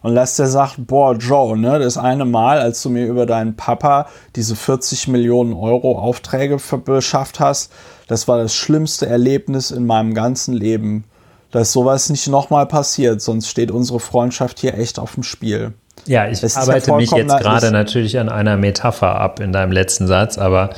Und 0.02 0.16
dass 0.16 0.36
der 0.36 0.48
sagt, 0.48 0.74
boah, 0.78 1.14
Joe, 1.14 1.56
ne, 1.56 1.78
das 1.78 1.96
eine 1.96 2.24
Mal, 2.24 2.58
als 2.58 2.82
du 2.82 2.90
mir 2.90 3.06
über 3.06 3.24
deinen 3.24 3.54
Papa 3.56 4.08
diese 4.34 4.56
40 4.56 5.08
Millionen 5.08 5.52
Euro 5.52 5.96
Aufträge 5.96 6.58
beschafft 6.84 7.38
hast, 7.38 7.72
das 8.08 8.26
war 8.26 8.38
das 8.38 8.54
schlimmste 8.54 9.06
Erlebnis 9.06 9.70
in 9.70 9.86
meinem 9.86 10.12
ganzen 10.12 10.54
Leben. 10.54 11.04
Dass 11.52 11.70
sowas 11.70 12.08
nicht 12.08 12.26
nochmal 12.28 12.66
passiert, 12.66 13.20
sonst 13.20 13.48
steht 13.48 13.70
unsere 13.70 14.00
Freundschaft 14.00 14.58
hier 14.58 14.76
echt 14.76 14.98
auf 14.98 15.14
dem 15.14 15.22
Spiel. 15.22 15.74
Ja, 16.06 16.26
ich 16.28 16.42
arbeite 16.56 16.90
ja 16.90 16.96
mich 16.96 17.10
jetzt 17.10 17.38
gerade 17.38 17.70
natürlich 17.70 18.18
an 18.18 18.28
einer 18.28 18.56
Metapher 18.56 19.20
ab 19.20 19.38
in 19.38 19.52
deinem 19.52 19.70
letzten 19.70 20.06
Satz, 20.06 20.38
aber 20.38 20.70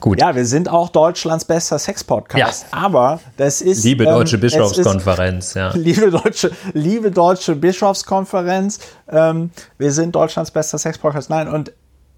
Gut. 0.00 0.20
Ja, 0.20 0.34
wir 0.34 0.46
sind 0.46 0.68
auch 0.68 0.90
Deutschlands 0.90 1.44
bester 1.44 1.78
Sex-Podcast. 1.78 2.66
Ja. 2.70 2.78
Aber 2.78 3.20
das 3.36 3.60
ist. 3.60 3.82
Liebe 3.84 4.04
ähm, 4.04 4.10
Deutsche 4.10 4.38
Bischofskonferenz, 4.38 5.54
ja. 5.54 5.72
Liebe 5.74 6.10
Deutsche, 6.10 6.52
liebe 6.72 7.10
Deutsche 7.10 7.56
Bischofskonferenz, 7.56 8.78
ähm, 9.08 9.50
wir 9.76 9.92
sind 9.92 10.14
Deutschlands 10.14 10.50
bester 10.52 10.78
Sex-Podcast. 10.78 11.30
Nein, 11.30 11.48
und 11.48 11.72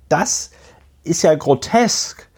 das 0.08 0.50
ist 1.04 1.22
ja 1.22 1.34
grotesk 1.34 2.28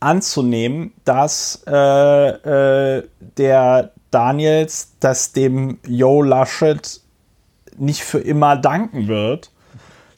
anzunehmen, 0.00 0.92
dass 1.04 1.62
äh, 1.66 2.96
äh, 2.98 3.08
der 3.36 3.92
Daniels 4.10 4.92
das 5.00 5.32
dem 5.32 5.78
Joe 5.86 6.26
Laschet 6.26 7.00
nicht 7.76 8.02
für 8.02 8.18
immer 8.18 8.56
danken 8.56 9.06
wird, 9.06 9.50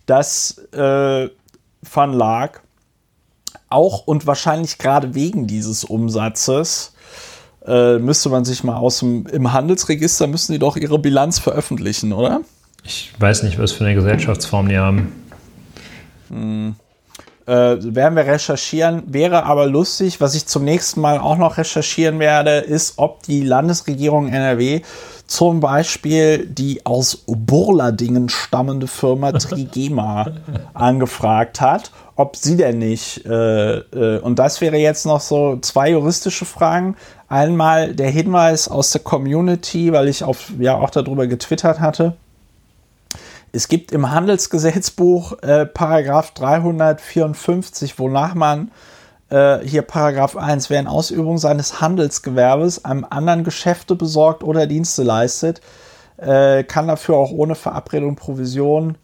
dass 0.06 0.58
äh, 0.72 1.28
Van 1.82 2.12
Laak 2.12 2.62
auch 3.70 4.06
und 4.06 4.26
wahrscheinlich 4.26 4.78
gerade 4.78 5.14
wegen 5.14 5.46
dieses 5.46 5.84
Umsatzes 5.84 6.92
äh, 7.66 7.98
müsste 7.98 8.28
man 8.28 8.44
sich 8.44 8.64
mal 8.64 8.76
aus 8.76 9.00
dem 9.00 9.26
im 9.26 9.52
Handelsregister 9.52 10.26
müssen 10.26 10.52
die 10.52 10.58
doch 10.58 10.76
ihre 10.76 10.98
Bilanz 10.98 11.38
veröffentlichen, 11.38 12.12
oder? 12.12 12.40
Ich 12.84 13.12
weiß 13.18 13.42
nicht, 13.42 13.58
was 13.58 13.72
für 13.72 13.84
eine 13.84 13.94
Gesellschaftsform 13.94 14.68
die 14.68 14.78
haben. 14.78 15.12
Hm. 16.28 16.74
Äh, 17.50 17.96
werden 17.96 18.14
wir 18.14 18.26
recherchieren, 18.26 19.02
wäre 19.08 19.42
aber 19.42 19.66
lustig. 19.66 20.20
Was 20.20 20.36
ich 20.36 20.46
zum 20.46 20.62
nächsten 20.62 21.00
Mal 21.00 21.18
auch 21.18 21.36
noch 21.36 21.58
recherchieren 21.58 22.20
werde, 22.20 22.58
ist, 22.58 22.94
ob 22.98 23.24
die 23.24 23.42
Landesregierung 23.42 24.28
NRW 24.28 24.82
zum 25.26 25.58
Beispiel 25.58 26.46
die 26.46 26.86
aus 26.86 27.24
Burladingen 27.26 28.28
stammende 28.28 28.86
Firma 28.86 29.32
Trigema 29.38 30.30
angefragt 30.74 31.60
hat, 31.60 31.90
ob 32.14 32.36
sie 32.36 32.56
denn 32.56 32.78
nicht, 32.78 33.26
äh, 33.26 33.78
äh, 33.78 34.20
und 34.20 34.38
das 34.38 34.60
wäre 34.60 34.76
jetzt 34.76 35.04
noch 35.04 35.20
so 35.20 35.58
zwei 35.60 35.90
juristische 35.90 36.44
Fragen. 36.44 36.94
Einmal 37.28 37.96
der 37.96 38.10
Hinweis 38.10 38.68
aus 38.68 38.92
der 38.92 39.00
Community, 39.00 39.92
weil 39.92 40.06
ich 40.06 40.22
auf, 40.22 40.52
ja 40.60 40.76
auch 40.76 40.90
darüber 40.90 41.26
getwittert 41.26 41.80
hatte. 41.80 42.14
Es 43.52 43.68
gibt 43.68 43.90
im 43.92 44.10
Handelsgesetzbuch 44.10 45.42
äh, 45.42 45.66
Paragraph 45.66 46.32
354, 46.34 47.98
wonach 47.98 48.34
man 48.34 48.70
äh, 49.28 49.58
hier 49.58 49.82
Paragraph 49.82 50.36
1, 50.36 50.70
wer 50.70 50.80
in 50.80 50.86
Ausübung 50.86 51.38
seines 51.38 51.80
Handelsgewerbes 51.80 52.84
einem 52.84 53.04
anderen 53.08 53.42
Geschäfte 53.42 53.96
besorgt 53.96 54.44
oder 54.44 54.66
Dienste 54.66 55.02
leistet, 55.02 55.60
äh, 56.16 56.62
kann 56.62 56.86
dafür 56.86 57.16
auch 57.16 57.32
ohne 57.32 57.54
Verabredung 57.56 58.14
Provision 58.14 58.96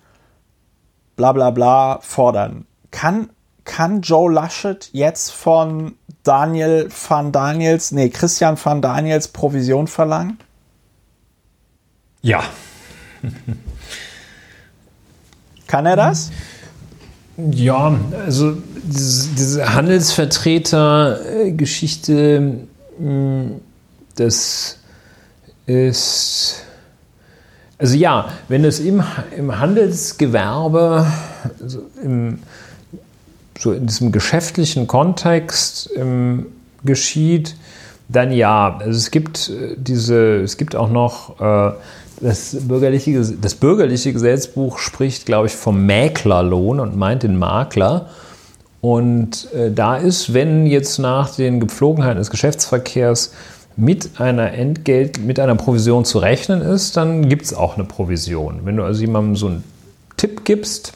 bla 1.17 1.33
bla 1.33 1.51
bla 1.51 1.99
fordern. 2.03 2.67
Kann, 2.93 3.31
kann 3.65 4.03
Joe 4.03 4.33
Laschet 4.33 4.91
jetzt 4.93 5.33
von 5.33 5.97
Daniel 6.23 6.89
van 7.09 7.33
Daniels, 7.33 7.91
nee, 7.91 8.11
Christian 8.11 8.57
van 8.63 8.83
Daniels 8.83 9.29
Provision 9.29 9.89
verlangen? 9.89 10.39
Ja. 12.23 12.43
Kann 15.67 15.87
er 15.87 15.97
das? 15.97 16.31
Ja, 17.37 17.99
also 18.25 18.57
diese, 18.83 19.75
Handelsvertreter-Geschichte, 19.75 22.61
hm, 22.99 23.61
das 24.15 24.79
ist. 25.67 26.63
Also 27.79 27.95
ja, 27.97 28.31
wenn 28.49 28.65
es 28.65 28.81
im, 28.81 29.03
im 29.37 29.59
Handelsgewerbe, 29.59 31.07
also 31.61 31.83
im, 32.03 32.39
so 33.59 33.73
in 33.73 33.87
diesem 33.87 34.13
geschäftlichen 34.13 34.87
Kontext 34.87 35.91
ähm, 35.95 36.47
geschieht, 36.85 37.55
dann 38.09 38.33
ja. 38.33 38.79
Also 38.79 38.97
es 38.97 39.11
gibt 39.11 39.51
äh, 39.51 39.75
diese, 39.77 40.41
es 40.43 40.57
gibt 40.57 40.75
auch 40.75 40.89
noch 40.89 41.39
äh, 41.39 41.73
das 42.21 42.57
bürgerliche, 42.63 43.21
das 43.41 43.55
bürgerliche 43.55 44.13
Gesetzbuch 44.13 44.79
spricht, 44.79 45.27
glaube 45.27 45.49
ich, 45.49 45.55
vom 45.55 45.85
Mäklerlohn 45.87 46.81
und 46.81 46.97
meint 46.97 47.23
den 47.23 47.39
Makler. 47.39 48.09
Und 48.81 49.53
äh, 49.53 49.71
da 49.71 49.97
ist, 49.97 50.33
wenn 50.33 50.67
jetzt 50.67 50.99
nach 50.99 51.35
den 51.35 51.61
Gepflogenheiten 51.61 52.19
des 52.19 52.31
Geschäftsverkehrs 52.31 53.33
mit 53.77 54.21
einer 54.21 54.53
Entgelt, 54.53 55.19
mit 55.19 55.39
einer 55.39 55.55
Provision 55.55 56.05
zu 56.05 56.19
rechnen 56.19 56.63
ist, 56.63 56.97
dann 56.97 57.29
gibt 57.29 57.45
es 57.45 57.55
auch 57.55 57.77
eine 57.77 57.85
Provision. 57.85 58.61
Wenn 58.65 58.77
du 58.77 58.85
also 58.85 59.01
jemandem 59.01 59.37
so 59.37 59.47
einen 59.49 59.65
Tipp 60.17 60.45
gibst 60.45 60.95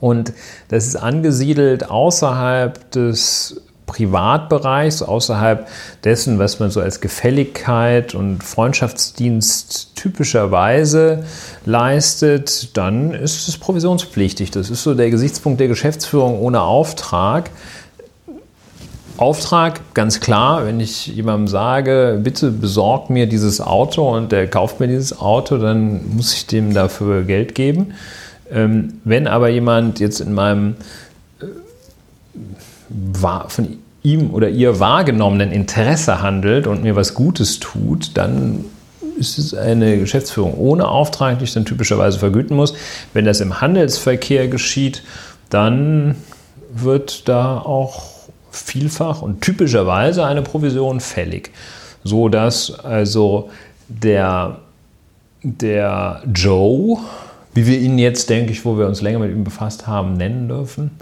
und 0.00 0.32
das 0.68 0.86
ist 0.86 0.96
angesiedelt 0.96 1.88
außerhalb 1.88 2.90
des 2.90 3.62
Privatbereichs, 3.88 5.02
außerhalb 5.02 5.66
dessen, 6.04 6.38
was 6.38 6.60
man 6.60 6.70
so 6.70 6.80
als 6.80 7.00
Gefälligkeit 7.00 8.14
und 8.14 8.44
Freundschaftsdienst 8.44 9.96
typischerweise 9.96 11.24
leistet, 11.64 12.76
dann 12.76 13.12
ist 13.12 13.48
es 13.48 13.58
provisionspflichtig. 13.58 14.52
Das 14.52 14.70
ist 14.70 14.84
so 14.84 14.94
der 14.94 15.10
Gesichtspunkt 15.10 15.58
der 15.58 15.66
Geschäftsführung 15.66 16.38
ohne 16.38 16.60
Auftrag. 16.60 17.50
Auftrag, 19.16 19.80
ganz 19.94 20.20
klar, 20.20 20.64
wenn 20.64 20.78
ich 20.78 21.08
jemandem 21.08 21.48
sage, 21.48 22.20
bitte 22.22 22.52
besorg 22.52 23.10
mir 23.10 23.26
dieses 23.26 23.60
Auto 23.60 24.08
und 24.08 24.30
der 24.30 24.46
kauft 24.46 24.78
mir 24.78 24.86
dieses 24.86 25.18
Auto, 25.18 25.58
dann 25.58 26.14
muss 26.14 26.34
ich 26.34 26.46
dem 26.46 26.72
dafür 26.72 27.24
Geld 27.24 27.56
geben. 27.56 27.94
Ähm, 28.50 29.00
wenn 29.04 29.26
aber 29.26 29.48
jemand 29.48 29.98
jetzt 29.98 30.20
in 30.20 30.34
meinem 30.34 30.76
von 33.48 33.78
ihm 34.02 34.30
oder 34.30 34.48
ihr 34.48 34.80
wahrgenommenen 34.80 35.52
Interesse 35.52 36.22
handelt 36.22 36.66
und 36.66 36.82
mir 36.82 36.96
was 36.96 37.14
Gutes 37.14 37.60
tut, 37.60 38.16
dann 38.16 38.64
ist 39.18 39.38
es 39.38 39.52
eine 39.52 39.98
Geschäftsführung 39.98 40.54
ohne 40.56 40.86
Auftrag, 40.86 41.38
die 41.38 41.44
ich 41.44 41.52
dann 41.52 41.64
typischerweise 41.64 42.18
vergüten 42.18 42.56
muss. 42.56 42.74
Wenn 43.12 43.24
das 43.24 43.40
im 43.40 43.60
Handelsverkehr 43.60 44.48
geschieht, 44.48 45.02
dann 45.50 46.14
wird 46.72 47.28
da 47.28 47.58
auch 47.58 48.02
vielfach 48.50 49.22
und 49.22 49.40
typischerweise 49.40 50.24
eine 50.24 50.42
Provision 50.42 51.00
fällig, 51.00 51.50
so 52.04 52.28
dass 52.28 52.78
also 52.80 53.50
der, 53.88 54.58
der 55.42 56.22
Joe, 56.34 56.98
wie 57.54 57.66
wir 57.66 57.78
ihn 57.78 57.98
jetzt, 57.98 58.30
denke 58.30 58.52
ich, 58.52 58.64
wo 58.64 58.78
wir 58.78 58.86
uns 58.86 59.00
länger 59.00 59.18
mit 59.18 59.32
ihm 59.32 59.44
befasst 59.44 59.86
haben, 59.86 60.14
nennen 60.14 60.48
dürfen, 60.48 60.92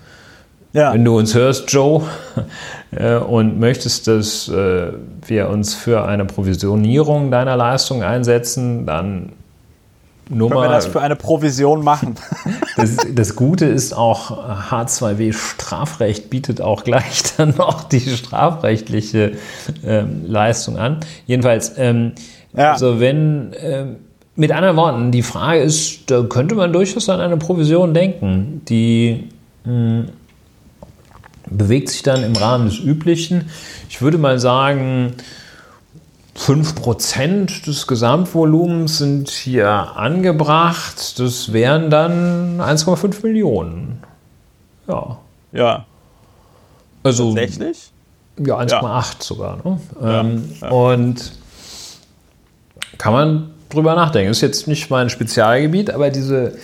ja. 0.72 0.92
Wenn 0.92 1.04
du 1.04 1.16
uns 1.16 1.34
hörst, 1.34 1.72
Joe, 1.72 2.02
äh, 2.90 3.16
und 3.16 3.58
möchtest, 3.58 4.08
dass 4.08 4.48
äh, 4.48 4.92
wir 5.26 5.48
uns 5.48 5.74
für 5.74 6.04
eine 6.04 6.24
Provisionierung 6.24 7.30
deiner 7.30 7.56
Leistung 7.56 8.02
einsetzen, 8.02 8.86
dann 8.86 9.32
nur 10.28 10.50
Können 10.50 10.60
mal. 10.60 10.68
wir 10.68 10.74
das 10.74 10.86
für 10.86 11.00
eine 11.00 11.14
Provision 11.14 11.84
machen? 11.84 12.16
das, 12.76 12.96
das, 13.14 13.36
Gute 13.36 13.66
ist 13.66 13.94
auch, 13.94 14.70
H2W 14.70 15.32
Strafrecht 15.32 16.30
bietet 16.30 16.60
auch 16.60 16.82
gleich 16.82 17.22
dann 17.36 17.54
noch 17.56 17.84
die 17.84 18.00
strafrechtliche 18.00 19.32
ähm, 19.84 20.24
Leistung 20.26 20.78
an. 20.78 21.00
Jedenfalls, 21.26 21.74
ähm, 21.76 22.12
ja. 22.56 22.72
also 22.72 23.00
wenn. 23.00 23.52
Ähm, 23.60 23.96
mit 24.38 24.52
anderen 24.52 24.76
Worten, 24.76 25.12
die 25.12 25.22
Frage 25.22 25.60
ist, 25.60 26.10
da 26.10 26.22
könnte 26.24 26.54
man 26.54 26.70
durchaus 26.70 27.08
an 27.08 27.20
eine 27.20 27.38
Provision 27.38 27.94
denken, 27.94 28.60
die 28.68 29.28
mh, 29.64 30.04
bewegt 31.46 31.88
sich 31.88 32.02
dann 32.02 32.22
im 32.22 32.34
Rahmen 32.36 32.66
des 32.66 32.78
Üblichen. 32.78 33.50
Ich 33.88 34.02
würde 34.02 34.18
mal 34.18 34.38
sagen, 34.38 35.14
5% 36.36 37.64
des 37.64 37.86
Gesamtvolumens 37.86 38.98
sind 38.98 39.30
hier 39.30 39.68
angebracht. 39.68 41.18
Das 41.18 41.52
wären 41.52 41.90
dann 41.90 42.60
1,5 42.60 43.22
Millionen. 43.22 44.02
Ja. 44.86 45.18
Ja. 45.52 45.86
Also, 47.02 47.34
Tatsächlich? 47.34 47.90
Ja, 48.38 48.58
1,8 48.58 48.70
ja. 48.70 49.04
sogar. 49.20 49.56
Ne? 49.64 49.80
Ja, 50.00 50.20
ähm, 50.20 50.52
ja. 50.60 50.68
Und 50.68 51.32
kann 52.98 53.12
man 53.12 53.50
drüber 53.70 53.94
nachdenken. 53.94 54.28
Das 54.28 54.38
ist 54.38 54.42
jetzt 54.42 54.68
nicht 54.68 54.90
mein 54.90 55.08
Spezialgebiet, 55.10 55.90
aber 55.90 56.10
diese 56.10 56.58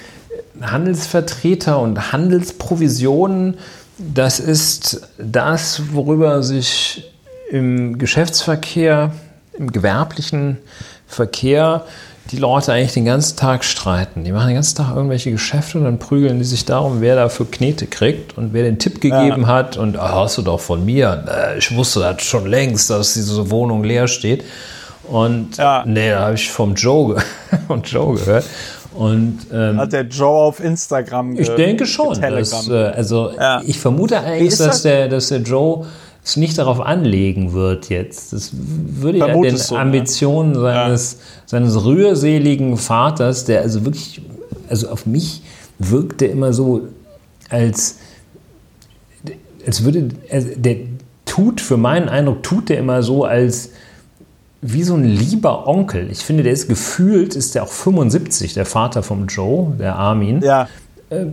Handelsvertreter 0.60 1.78
und 1.80 2.12
Handelsprovisionen 2.12 3.56
das 3.98 4.40
ist 4.40 5.08
das, 5.18 5.82
worüber 5.92 6.42
sich 6.42 7.10
im 7.50 7.98
Geschäftsverkehr, 7.98 9.12
im 9.58 9.70
gewerblichen 9.70 10.58
Verkehr 11.06 11.84
die 12.30 12.38
Leute 12.38 12.72
eigentlich 12.72 12.92
den 12.92 13.04
ganzen 13.04 13.36
Tag 13.36 13.64
streiten. 13.64 14.24
Die 14.24 14.32
machen 14.32 14.46
den 14.46 14.54
ganzen 14.54 14.76
Tag 14.76 14.94
irgendwelche 14.94 15.30
Geschäfte 15.30 15.78
und 15.78 15.84
dann 15.84 15.98
prügeln 15.98 16.38
die 16.38 16.44
sich 16.44 16.64
darum, 16.64 17.00
wer 17.00 17.16
dafür 17.16 17.50
Knete 17.50 17.86
kriegt 17.86 18.38
und 18.38 18.52
wer 18.52 18.62
den 18.62 18.78
Tipp 18.78 19.00
gegeben 19.00 19.42
ja. 19.42 19.48
hat. 19.48 19.76
Und 19.76 19.96
oh, 19.96 20.00
hast 20.00 20.38
du 20.38 20.42
doch 20.42 20.60
von 20.60 20.84
mir. 20.84 21.24
Äh, 21.28 21.58
ich 21.58 21.74
wusste 21.76 22.00
das 22.00 22.22
schon 22.22 22.46
längst, 22.46 22.90
dass 22.90 23.14
diese 23.14 23.50
Wohnung 23.50 23.84
leer 23.84 24.08
steht. 24.08 24.44
Und 25.04 25.56
ja. 25.56 25.84
nee, 25.86 26.10
da 26.10 26.20
habe 26.20 26.34
ich 26.34 26.50
vom 26.50 26.74
Joe, 26.74 27.16
vom 27.66 27.82
Joe 27.82 28.14
gehört. 28.16 28.44
Und, 28.94 29.46
ähm, 29.52 29.78
Hat 29.78 29.92
der 29.92 30.02
Joe 30.02 30.42
auf 30.42 30.62
Instagram 30.62 31.38
Ich 31.38 31.48
denke 31.48 31.86
schon. 31.86 32.20
Dass, 32.20 32.68
äh, 32.68 32.72
also 32.72 33.32
ja. 33.34 33.62
ich 33.64 33.78
vermute 33.78 34.20
eigentlich, 34.20 34.50
dass 34.50 34.66
das? 34.66 34.82
der, 34.82 35.08
dass 35.08 35.28
der 35.28 35.40
Joe 35.40 35.86
es 36.24 36.36
nicht 36.36 36.56
darauf 36.58 36.80
anlegen 36.80 37.52
wird 37.52 37.88
jetzt. 37.88 38.32
Das 38.32 38.52
würde 38.54 39.18
ja 39.18 39.26
den 39.26 39.56
so, 39.56 39.76
Ambitionen 39.76 40.54
ja. 40.54 40.60
seines, 40.60 41.18
seines 41.46 41.84
rührseligen 41.84 42.76
Vaters, 42.76 43.44
der 43.44 43.62
also 43.62 43.84
wirklich, 43.84 44.22
also 44.68 44.88
auf 44.88 45.06
mich 45.06 45.42
wirkte 45.78 46.26
immer 46.26 46.52
so, 46.52 46.82
als, 47.48 47.98
als 49.66 49.84
würde, 49.84 50.10
also 50.30 50.48
der 50.56 50.76
tut, 51.26 51.60
für 51.60 51.76
meinen 51.76 52.08
Eindruck, 52.08 52.42
tut 52.42 52.68
der 52.68 52.78
immer 52.78 53.02
so, 53.02 53.24
als 53.24 53.70
wie 54.62 54.84
so 54.84 54.94
ein 54.94 55.04
lieber 55.04 55.66
Onkel. 55.66 56.08
Ich 56.10 56.20
finde, 56.20 56.44
der 56.44 56.52
ist 56.52 56.68
gefühlt, 56.68 57.34
ist 57.34 57.56
der 57.56 57.64
auch 57.64 57.68
75, 57.68 58.54
der 58.54 58.64
Vater 58.64 59.02
vom 59.02 59.26
Joe, 59.26 59.72
der 59.78 59.96
Armin. 59.96 60.40
Ja. 60.40 60.68
Äh, 61.10 61.26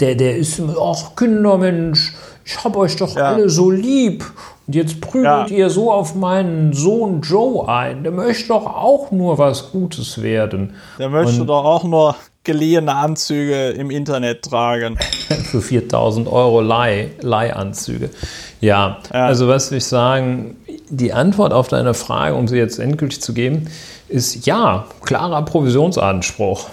der, 0.00 0.14
der 0.16 0.36
ist 0.36 0.60
ach 0.80 1.16
Kindermensch, 1.16 2.14
ich 2.44 2.62
hab 2.62 2.76
euch 2.76 2.96
doch 2.96 3.16
ja. 3.16 3.28
alle 3.28 3.48
so 3.48 3.70
lieb. 3.70 4.24
Und 4.66 4.74
jetzt 4.74 5.00
prügelt 5.00 5.50
ja. 5.50 5.56
ihr 5.56 5.70
so 5.70 5.92
auf 5.92 6.14
meinen 6.14 6.72
Sohn 6.72 7.22
Joe 7.22 7.68
ein. 7.68 8.02
Der 8.02 8.12
möchte 8.12 8.48
doch 8.48 8.66
auch 8.66 9.10
nur 9.10 9.38
was 9.38 9.72
Gutes 9.72 10.20
werden. 10.22 10.74
Der 10.98 11.08
möchte 11.08 11.40
Und 11.40 11.46
doch 11.46 11.64
auch 11.64 11.84
nur 11.84 12.16
geliehene 12.44 12.94
Anzüge 12.94 13.70
im 13.70 13.90
Internet 13.90 14.42
tragen. 14.42 14.96
Für 15.50 15.60
4000 15.60 16.28
Euro 16.28 16.60
Leih, 16.60 17.10
Leihanzüge. 17.20 18.10
Ja, 18.60 18.98
ja, 19.12 19.26
also 19.26 19.48
was 19.48 19.70
will 19.70 19.78
ich 19.78 19.86
sagen, 19.86 20.56
die 20.88 21.12
Antwort 21.12 21.52
auf 21.52 21.68
deine 21.68 21.94
Frage, 21.94 22.34
um 22.34 22.46
sie 22.46 22.56
jetzt 22.56 22.78
endgültig 22.78 23.20
zu 23.20 23.32
geben, 23.32 23.68
ist 24.08 24.46
ja, 24.46 24.86
klarer 25.02 25.42
Provisionsanspruch. 25.44 26.68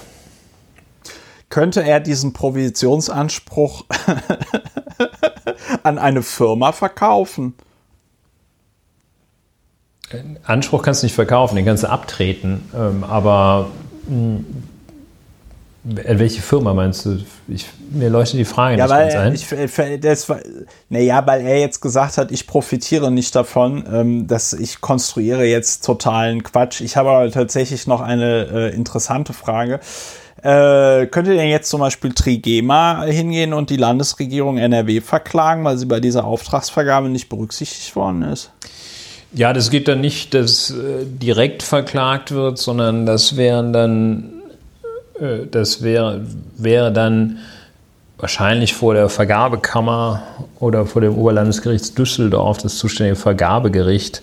Könnte 1.49 1.83
er 1.83 1.99
diesen 1.99 2.33
Provisionsanspruch 2.33 3.85
an 5.83 5.97
eine 5.97 6.21
Firma 6.21 6.71
verkaufen? 6.71 7.55
Anspruch 10.43 10.83
kannst 10.83 11.03
du 11.03 11.05
nicht 11.05 11.15
verkaufen, 11.15 11.55
den 11.55 11.65
kannst 11.65 11.83
du 11.83 11.89
abtreten. 11.89 12.69
Ähm, 12.75 13.03
aber 13.03 13.67
hm, 14.07 14.45
welche 15.83 16.41
Firma 16.41 16.75
meinst 16.75 17.05
du? 17.05 17.19
Ich, 17.47 17.65
mir 17.89 18.09
leuchtet 18.09 18.39
die 18.39 18.45
Frage 18.45 18.77
ja, 18.77 18.85
nicht 18.85 18.93
weil 18.93 19.11
ganz 19.11 19.51
ein. 19.51 19.93
Ich, 19.93 19.99
das, 19.99 20.27
naja, 20.89 21.25
weil 21.25 21.41
er 21.41 21.59
jetzt 21.59 21.81
gesagt 21.81 22.17
hat, 22.17 22.31
ich 22.31 22.45
profitiere 22.45 23.11
nicht 23.11 23.35
davon, 23.35 23.83
ähm, 23.91 24.27
dass 24.27 24.53
ich 24.53 24.79
konstruiere 24.79 25.43
jetzt 25.45 25.83
totalen 25.83 26.43
Quatsch. 26.43 26.81
Ich 26.81 26.97
habe 26.97 27.09
aber 27.09 27.31
tatsächlich 27.31 27.87
noch 27.87 28.01
eine 28.01 28.47
äh, 28.71 28.75
interessante 28.75 29.33
Frage. 29.33 29.79
Äh, 30.43 31.07
könnte 31.07 31.35
denn 31.35 31.49
jetzt 31.49 31.69
zum 31.69 31.81
Beispiel 31.81 32.13
Trigema 32.13 33.03
hingehen 33.03 33.53
und 33.53 33.69
die 33.69 33.77
Landesregierung 33.77 34.57
NRW 34.57 35.01
verklagen, 35.01 35.63
weil 35.63 35.77
sie 35.77 35.85
bei 35.85 35.99
dieser 35.99 36.25
Auftragsvergabe 36.25 37.09
nicht 37.09 37.29
berücksichtigt 37.29 37.95
worden 37.95 38.23
ist? 38.23 38.51
Ja, 39.33 39.53
das 39.53 39.69
geht 39.69 39.87
dann 39.87 40.01
nicht, 40.01 40.33
dass 40.33 40.71
äh, 40.71 41.05
direkt 41.05 41.63
verklagt 41.63 42.31
wird, 42.31 42.57
sondern 42.57 43.05
das 43.05 43.37
wären 43.37 43.71
dann 43.71 44.23
äh, 44.23 44.40
das 45.51 45.83
wäre, 45.83 46.21
wäre 46.57 46.91
dann 46.91 47.37
wahrscheinlich 48.17 48.73
vor 48.73 48.93
der 48.93 49.09
Vergabekammer 49.09 50.23
oder 50.59 50.85
vor 50.85 51.01
dem 51.01 51.15
Oberlandesgericht 51.15 51.97
Düsseldorf 51.97 52.59
das 52.59 52.77
zuständige 52.77 53.15
Vergabegericht 53.15 54.21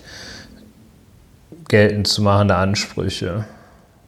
geltend 1.67 2.07
zu 2.07 2.21
machende 2.21 2.55
Ansprüche. 2.55 3.45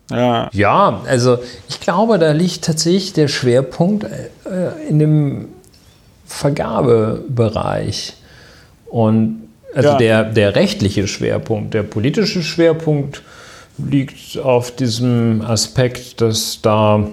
Ja. 0.10 0.50
ja, 0.52 1.02
also 1.06 1.40
ich 1.70 1.80
glaube, 1.80 2.20
da 2.20 2.32
liegt 2.32 2.66
tatsächlich 2.66 3.14
der 3.14 3.30
Schwerpunkt 3.30 4.04
äh, 4.04 4.90
in 4.90 5.00
dem 5.00 5.48
Vergabebereich. 6.26 8.18
Und 8.88 9.44
also 9.74 9.90
ja. 9.90 9.98
der, 9.98 10.24
der 10.26 10.56
rechtliche 10.56 11.08
Schwerpunkt, 11.08 11.74
der 11.74 11.84
politische 11.84 12.44
Schwerpunkt 12.44 13.22
liegt 13.90 14.38
auf 14.38 14.76
diesem 14.76 15.42
Aspekt, 15.42 16.22
dass 16.22 16.60
da, 16.62 17.08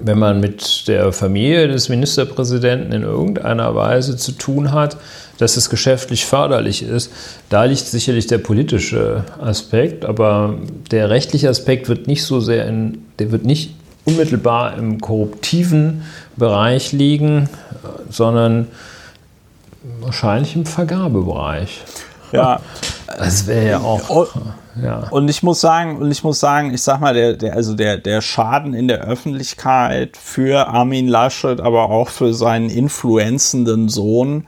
wenn 0.00 0.18
man 0.18 0.40
mit 0.40 0.88
der 0.88 1.12
Familie 1.12 1.68
des 1.68 1.88
Ministerpräsidenten 1.88 2.92
in 2.92 3.02
irgendeiner 3.02 3.74
Weise 3.74 4.16
zu 4.16 4.32
tun 4.32 4.72
hat, 4.72 4.96
dass 5.38 5.56
es 5.56 5.70
geschäftlich 5.70 6.24
förderlich 6.24 6.82
ist. 6.82 7.12
Da 7.48 7.64
liegt 7.64 7.80
sicherlich 7.80 8.26
der 8.26 8.38
politische 8.38 9.24
Aspekt, 9.40 10.04
aber 10.04 10.54
der 10.90 11.10
rechtliche 11.10 11.48
Aspekt 11.48 11.88
wird 11.88 12.06
nicht 12.06 12.24
so 12.24 12.40
sehr 12.40 12.66
in, 12.66 13.04
der 13.18 13.32
wird 13.32 13.44
nicht 13.44 13.74
unmittelbar 14.04 14.76
im 14.76 15.00
korruptiven 15.00 16.02
Bereich 16.36 16.92
liegen, 16.92 17.48
sondern 18.10 18.68
wahrscheinlich 20.00 20.56
im 20.56 20.66
Vergabebereich. 20.66 21.80
Ja, 22.32 22.60
das 23.06 23.46
wäre 23.46 23.70
ja 23.70 23.80
auch. 23.80 24.36
Ja. 24.82 25.08
Und 25.10 25.28
ich 25.28 25.42
muss 25.42 25.60
sagen, 25.60 25.98
und 25.98 26.10
ich 26.10 26.24
muss 26.24 26.40
sagen, 26.40 26.72
ich 26.72 26.82
sag 26.82 27.00
mal, 27.00 27.12
der, 27.12 27.34
der, 27.34 27.54
also 27.54 27.74
der, 27.74 27.98
der 27.98 28.22
Schaden 28.22 28.72
in 28.72 28.88
der 28.88 29.02
Öffentlichkeit 29.02 30.16
für 30.16 30.68
Armin 30.68 31.08
Laschet, 31.08 31.60
aber 31.60 31.90
auch 31.90 32.08
für 32.08 32.32
seinen 32.32 32.70
influenzenden 32.70 33.90
Sohn, 33.90 34.46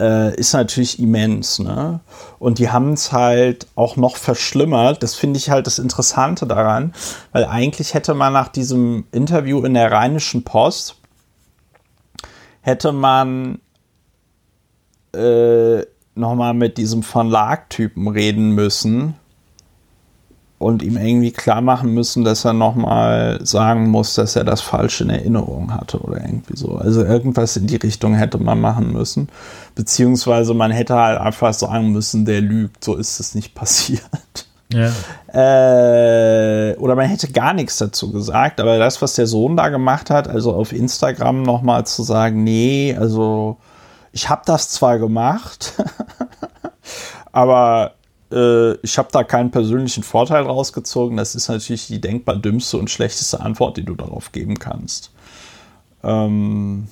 äh, 0.00 0.34
ist 0.34 0.52
natürlich 0.52 0.98
immens, 0.98 1.58
ne? 1.58 2.00
Und 2.38 2.58
die 2.58 2.70
haben 2.70 2.92
es 2.92 3.12
halt 3.12 3.66
auch 3.76 3.96
noch 3.96 4.16
verschlimmert. 4.16 5.02
Das 5.02 5.14
finde 5.14 5.38
ich 5.38 5.48
halt 5.48 5.66
das 5.66 5.78
Interessante 5.78 6.46
daran, 6.46 6.92
weil 7.32 7.44
eigentlich 7.46 7.94
hätte 7.94 8.12
man 8.14 8.32
nach 8.32 8.48
diesem 8.48 9.06
Interview 9.12 9.64
in 9.64 9.74
der 9.74 9.90
Rheinischen 9.90 10.44
Post 10.44 10.96
hätte 12.60 12.90
man 12.90 13.60
äh, 15.14 15.82
nochmal 16.16 16.54
mit 16.54 16.78
diesem 16.78 17.02
Verlagtypen 17.02 18.08
reden 18.08 18.50
müssen 18.50 19.14
und 20.58 20.82
ihm 20.82 20.96
irgendwie 20.96 21.32
klar 21.32 21.60
machen 21.60 21.92
müssen, 21.92 22.24
dass 22.24 22.44
er 22.44 22.54
nochmal 22.54 23.40
sagen 23.44 23.90
muss, 23.90 24.14
dass 24.14 24.36
er 24.36 24.44
das 24.44 24.62
falsch 24.62 25.02
in 25.02 25.10
Erinnerung 25.10 25.74
hatte 25.74 26.00
oder 26.00 26.22
irgendwie 26.22 26.56
so. 26.56 26.76
Also 26.76 27.04
irgendwas 27.04 27.56
in 27.56 27.66
die 27.66 27.76
Richtung 27.76 28.14
hätte 28.14 28.38
man 28.38 28.60
machen 28.60 28.92
müssen. 28.92 29.28
Beziehungsweise 29.74 30.54
man 30.54 30.70
hätte 30.70 30.94
halt 30.94 31.20
einfach 31.20 31.52
sagen 31.52 31.92
müssen, 31.92 32.24
der 32.24 32.40
lügt, 32.40 32.82
so 32.82 32.94
ist 32.94 33.20
es 33.20 33.34
nicht 33.34 33.54
passiert. 33.54 34.00
Ja. 34.72 34.90
Äh, 35.32 36.74
oder 36.76 36.96
man 36.96 37.06
hätte 37.06 37.30
gar 37.30 37.52
nichts 37.52 37.76
dazu 37.76 38.10
gesagt, 38.10 38.58
aber 38.58 38.78
das, 38.78 39.00
was 39.00 39.14
der 39.14 39.26
Sohn 39.28 39.56
da 39.56 39.68
gemacht 39.68 40.10
hat, 40.10 40.26
also 40.26 40.54
auf 40.54 40.72
Instagram 40.72 41.42
nochmal 41.42 41.86
zu 41.86 42.02
sagen, 42.02 42.42
nee, 42.42 42.96
also 42.98 43.58
ich 44.16 44.30
habe 44.30 44.40
das 44.46 44.70
zwar 44.70 44.98
gemacht, 44.98 45.74
aber 47.32 47.92
äh, 48.32 48.72
ich 48.76 48.96
habe 48.96 49.08
da 49.12 49.24
keinen 49.24 49.50
persönlichen 49.50 50.02
Vorteil 50.02 50.44
rausgezogen. 50.44 51.18
Das 51.18 51.34
ist 51.34 51.48
natürlich 51.48 51.86
die 51.88 52.00
denkbar 52.00 52.36
dümmste 52.36 52.78
und 52.78 52.88
schlechteste 52.88 53.40
Antwort, 53.40 53.76
die 53.76 53.84
du 53.84 53.94
darauf 53.94 54.32
geben 54.32 54.58
kannst. 54.58 55.10
Ähm, 56.02 56.88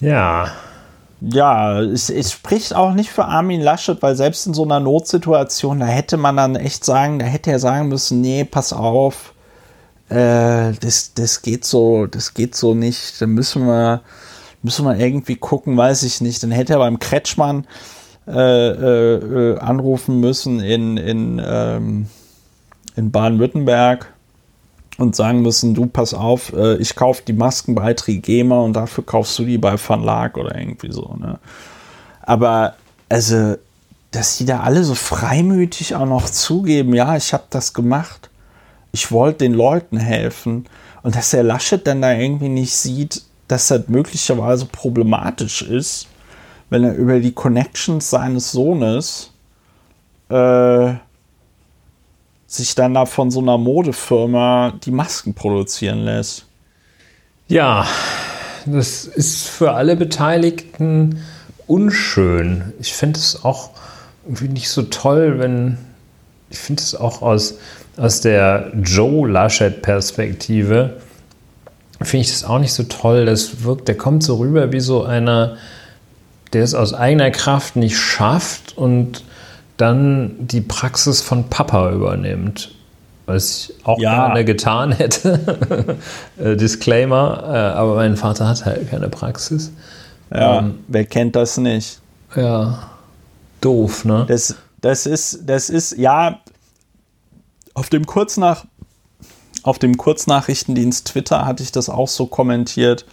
ja. 0.00 0.48
Ja, 1.22 1.80
es, 1.80 2.10
es, 2.10 2.32
spricht 2.32 2.74
auch 2.74 2.92
nicht 2.92 3.08
für 3.08 3.24
Armin 3.24 3.62
Laschet, 3.62 4.02
weil 4.02 4.16
selbst 4.16 4.46
in 4.46 4.52
so 4.52 4.64
einer 4.64 4.80
Notsituation, 4.80 5.80
da 5.80 5.86
hätte 5.86 6.18
man 6.18 6.36
dann 6.36 6.56
echt 6.56 6.84
sagen, 6.84 7.18
da 7.18 7.24
hätte 7.24 7.52
er 7.52 7.58
sagen 7.58 7.88
müssen, 7.88 8.20
nee, 8.20 8.44
pass 8.44 8.74
auf, 8.74 9.32
äh, 10.10 10.72
das, 10.78 11.14
das 11.14 11.40
geht 11.40 11.64
so, 11.64 12.06
das 12.06 12.34
geht 12.34 12.54
so 12.54 12.74
nicht, 12.74 13.18
da 13.22 13.26
müssen 13.26 13.64
wir, 13.66 14.02
müssen 14.62 14.84
wir 14.84 14.98
irgendwie 14.98 15.36
gucken, 15.36 15.76
weiß 15.76 16.02
ich 16.02 16.20
nicht. 16.20 16.42
Dann 16.42 16.50
hätte 16.50 16.74
er 16.74 16.78
beim 16.78 16.98
Kretschmann 16.98 17.66
äh, 18.26 18.68
äh, 18.68 19.58
anrufen 19.58 20.20
müssen 20.20 20.60
in, 20.60 20.96
in, 20.96 21.42
ähm, 21.44 22.06
in 22.96 23.10
Baden-Württemberg 23.10 24.12
und 24.98 25.16
sagen 25.16 25.40
müssen, 25.40 25.74
du 25.74 25.86
pass 25.86 26.12
auf, 26.12 26.52
äh, 26.52 26.76
ich 26.76 26.94
kaufe 26.94 27.22
die 27.26 27.32
Masken 27.32 27.74
bei 27.74 27.94
Trigema 27.94 28.60
und 28.60 28.74
dafür 28.74 29.04
kaufst 29.04 29.38
du 29.38 29.44
die 29.44 29.58
bei 29.58 29.78
Verlag 29.78 30.36
oder 30.36 30.56
irgendwie 30.56 30.92
so. 30.92 31.16
Ne? 31.18 31.38
Aber 32.22 32.74
also, 33.08 33.56
dass 34.10 34.36
die 34.36 34.44
da 34.44 34.60
alle 34.60 34.84
so 34.84 34.94
freimütig 34.94 35.94
auch 35.94 36.06
noch 36.06 36.28
zugeben, 36.28 36.94
ja, 36.94 37.16
ich 37.16 37.32
habe 37.32 37.44
das 37.50 37.72
gemacht, 37.72 38.28
ich 38.92 39.10
wollte 39.10 39.38
den 39.38 39.54
Leuten 39.54 39.96
helfen 39.96 40.66
und 41.02 41.16
dass 41.16 41.30
der 41.30 41.44
Laschet 41.44 41.86
dann 41.86 42.02
da 42.02 42.12
irgendwie 42.12 42.48
nicht 42.48 42.76
sieht, 42.76 43.22
dass 43.50 43.68
das 43.68 43.88
möglicherweise 43.88 44.66
problematisch 44.66 45.62
ist, 45.62 46.06
wenn 46.68 46.84
er 46.84 46.94
über 46.94 47.18
die 47.18 47.32
Connections 47.32 48.08
seines 48.08 48.52
Sohnes 48.52 49.32
äh, 50.28 50.92
sich 52.46 52.74
dann 52.74 52.94
da 52.94 53.06
von 53.06 53.30
so 53.30 53.40
einer 53.40 53.58
Modefirma 53.58 54.74
die 54.84 54.92
Masken 54.92 55.34
produzieren 55.34 56.04
lässt. 56.04 56.46
Ja, 57.48 57.86
das 58.66 59.04
ist 59.04 59.48
für 59.48 59.72
alle 59.72 59.96
Beteiligten 59.96 61.20
unschön. 61.66 62.72
Ich 62.78 62.92
finde 62.92 63.18
es 63.18 63.44
auch 63.44 63.70
irgendwie 64.26 64.48
nicht 64.48 64.68
so 64.68 64.82
toll, 64.82 65.40
wenn 65.40 65.78
ich 66.50 66.58
finde 66.58 66.82
es 66.82 66.94
auch 66.94 67.22
aus, 67.22 67.58
aus 67.96 68.20
der 68.20 68.72
Joe 68.82 69.28
Laschet-Perspektive, 69.28 71.00
finde 72.02 72.24
ich 72.24 72.30
das 72.30 72.44
auch 72.44 72.58
nicht 72.58 72.72
so 72.72 72.84
toll. 72.84 73.26
Das 73.26 73.64
wirkt, 73.64 73.88
der 73.88 73.96
kommt 73.96 74.22
so 74.22 74.36
rüber 74.36 74.72
wie 74.72 74.80
so 74.80 75.04
einer, 75.04 75.56
der 76.52 76.64
es 76.64 76.74
aus 76.74 76.94
eigener 76.94 77.30
Kraft 77.30 77.76
nicht 77.76 77.98
schafft 77.98 78.76
und 78.76 79.24
dann 79.76 80.36
die 80.46 80.60
Praxis 80.60 81.20
von 81.20 81.48
Papa 81.48 81.90
übernimmt. 81.92 82.74
Was 83.26 83.70
ich 83.70 83.86
auch 83.86 83.98
ja. 83.98 84.26
gerne 84.26 84.44
getan 84.44 84.92
hätte. 84.92 85.96
Äh, 86.38 86.56
Disclaimer, 86.56 87.42
äh, 87.44 87.78
aber 87.78 87.96
mein 87.96 88.16
Vater 88.16 88.48
hat 88.48 88.64
halt 88.64 88.90
keine 88.90 89.10
Praxis. 89.10 89.70
Ja, 90.32 90.60
ähm, 90.60 90.78
wer 90.88 91.04
kennt 91.04 91.36
das 91.36 91.58
nicht? 91.58 92.00
Ja, 92.34 92.90
doof, 93.60 94.06
ne? 94.06 94.24
Das, 94.26 94.54
das 94.80 95.04
ist, 95.04 95.40
das 95.46 95.68
ist, 95.68 95.98
ja, 95.98 96.40
auf 97.74 97.90
dem 97.90 98.06
Kurznach, 98.06 98.64
auf 99.62 99.78
dem 99.78 99.96
Kurznachrichtendienst 99.96 101.08
Twitter 101.08 101.46
hatte 101.46 101.62
ich 101.62 101.72
das 101.72 101.88
auch 101.88 102.08
so 102.08 102.26
kommentiert, 102.26 103.04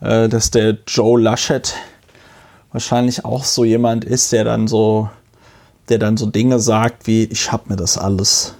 äh, 0.00 0.28
dass 0.28 0.50
der 0.50 0.78
Joe 0.86 1.20
Laschet 1.20 1.74
wahrscheinlich 2.72 3.24
auch 3.24 3.44
so 3.44 3.64
jemand 3.64 4.04
ist, 4.04 4.32
der 4.32 4.44
dann 4.44 4.66
so, 4.66 5.10
der 5.88 5.98
dann 5.98 6.16
so 6.16 6.26
Dinge 6.26 6.58
sagt 6.58 7.06
wie, 7.06 7.24
ich 7.24 7.52
habe 7.52 7.64
mir 7.68 7.76
das 7.76 7.98
alles 7.98 8.54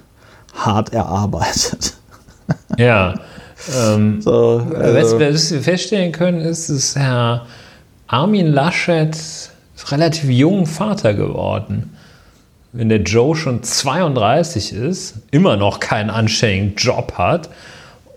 hart 0.53 0.93
erarbeitet. 0.93 1.95
Ja. 2.77 3.15
Ähm, 3.73 4.21
so, 4.21 4.67
also. 4.75 5.17
Was 5.17 5.51
wir 5.51 5.61
feststellen 5.61 6.11
können, 6.11 6.41
ist, 6.41 6.69
dass 6.69 6.97
Herr 6.97 7.45
Armin 8.07 8.47
Laschet 8.47 9.17
relativ 9.89 10.29
jung 10.29 10.65
Vater 10.65 11.13
geworden. 11.13 11.92
Wenn 12.73 12.89
der 12.89 13.01
Joe 13.01 13.35
schon 13.35 13.61
32 13.61 14.73
ist, 14.73 15.15
immer 15.29 15.57
noch 15.57 15.79
keinen 15.79 16.09
anständigen 16.09 16.75
Job 16.75 17.13
hat 17.17 17.49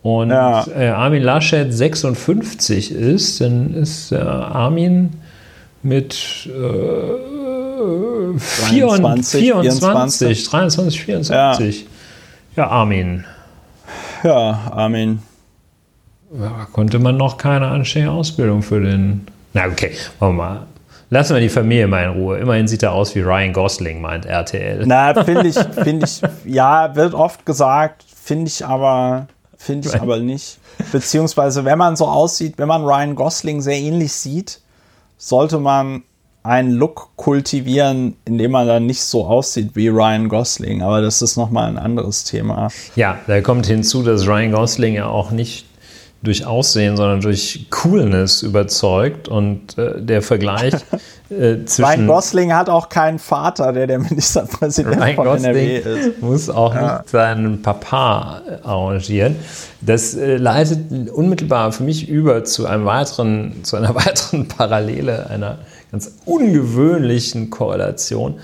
und 0.03 0.31
ja. 0.31 0.67
Äh, 0.69 0.89
Armin 0.89 1.23
Laschet 1.23 1.73
56 1.73 2.91
ist, 2.93 3.41
dann 3.41 3.75
ist 3.75 4.13
äh, 4.13 4.17
Armin 4.17 5.13
mit 5.83 6.47
äh, 6.47 7.37
23, 8.71 9.41
24, 9.41 10.45
23, 10.49 11.03
24. 11.03 11.81
Ja. 11.83 11.87
ja, 12.57 12.71
Armin. 12.71 13.25
Ja, 14.23 14.71
Armin. 14.73 15.19
Ja, 16.41 16.67
konnte 16.73 16.99
man 16.99 17.17
noch 17.17 17.37
keine 17.37 17.69
anständige 17.69 18.13
Ausbildung 18.13 18.63
für 18.63 18.81
den. 18.81 19.27
Na, 19.53 19.67
okay, 19.67 19.93
wollen 20.19 20.37
wir 20.37 20.43
mal. 20.43 20.67
Lassen 21.09 21.35
wir 21.35 21.41
die 21.41 21.49
Familie 21.49 21.87
mal 21.87 22.05
in 22.05 22.11
Ruhe. 22.11 22.39
Immerhin 22.39 22.67
sieht 22.67 22.83
er 22.83 22.93
aus 22.93 23.15
wie 23.15 23.21
Ryan 23.21 23.53
Gosling, 23.53 24.01
meint 24.01 24.27
RTL. 24.27 24.85
Na, 24.87 25.15
finde 25.25 25.47
ich, 25.47 25.59
finde 25.59 26.07
ich, 26.07 26.21
ja, 26.45 26.95
wird 26.97 27.15
oft 27.15 27.47
gesagt, 27.47 28.05
finde 28.05 28.49
ich 28.49 28.65
aber, 28.67 29.29
finde 29.57 29.89
ich 29.89 30.01
aber 30.01 30.19
nicht. 30.19 30.59
Beziehungsweise, 30.91 31.65
wenn 31.65 31.79
man 31.79 31.95
so 31.97 32.07
aussieht, 32.07 32.55
wenn 32.59 32.69
man 32.69 32.85
Ryan 32.85 33.15
Gosling 33.15 33.61
sehr 33.61 33.79
ähnlich 33.79 34.13
sieht, 34.13 34.61
sollte 35.17 35.59
man 35.59 36.03
einen 36.43 36.73
Look 36.73 37.11
kultivieren, 37.17 38.17
in 38.25 38.39
dem 38.39 38.53
man 38.53 38.67
dann 38.67 38.87
nicht 38.87 39.03
so 39.03 39.27
aussieht 39.27 39.71
wie 39.75 39.89
Ryan 39.89 40.29
Gosling. 40.29 40.83
Aber 40.83 41.03
das 41.03 41.23
ist 41.23 41.37
nochmal 41.37 41.69
ein 41.69 41.79
anderes 41.79 42.25
Thema. 42.25 42.69
Ja, 42.95 43.19
da 43.27 43.41
kommt 43.41 43.67
hinzu, 43.67 44.03
dass 44.03 44.27
Ryan 44.27 44.53
Gosling 44.53 44.95
ja 44.95 45.07
auch 45.07 45.31
nicht 45.31 45.66
durch 46.27 46.45
Aussehen, 46.45 46.97
sondern 46.97 47.21
durch 47.21 47.67
Coolness 47.71 48.43
überzeugt. 48.43 49.29
Und 49.29 49.79
äh, 49.79 50.01
der 50.01 50.23
Vergleich 50.23 50.75
äh, 51.31 51.65
zwischen. 51.65 51.85
Ryan 51.85 52.07
Gosling 52.07 52.53
hat 52.55 52.69
auch 52.69 52.89
keinen 52.89 53.19
Vater, 53.19 53.73
der 53.73 53.87
der 53.87 53.99
Ministerpräsident 53.99 55.01
Ryan 55.01 55.15
von 55.15 55.25
Gosling 55.25 55.51
NRW 55.51 55.77
ist. 55.79 56.23
Muss 56.23 56.51
auch 56.51 56.75
ja. 56.75 56.99
nicht 56.99 57.11
seinen 57.11 57.63
Papa 57.63 58.43
arrangieren. 58.63 59.37
Das 59.81 60.15
äh, 60.15 60.37
leitet 60.37 61.11
unmittelbar 61.11 61.73
für 61.73 61.85
mich 61.85 62.09
über 62.09 62.45
zu 62.45 62.67
einem 62.67 62.85
weiteren, 62.85 63.65
zu 63.65 63.77
einer 63.77 63.95
weiteren 63.95 64.49
Parallele, 64.49 65.31
einer 65.31 65.59
ganz 65.93 66.13
ungewöhnlichen 66.25 67.51
Korrelation 67.51 68.41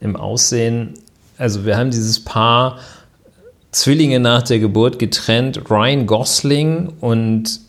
im 0.00 0.16
Aussehen. 0.16 0.94
Also 1.38 1.64
wir 1.64 1.76
haben 1.76 1.90
dieses 1.90 2.22
Paar 2.22 2.78
Zwillinge 3.72 4.20
nach 4.20 4.42
der 4.42 4.58
Geburt 4.58 4.98
getrennt, 4.98 5.70
Ryan 5.70 6.06
Gosling 6.06 6.92
und 7.00 7.60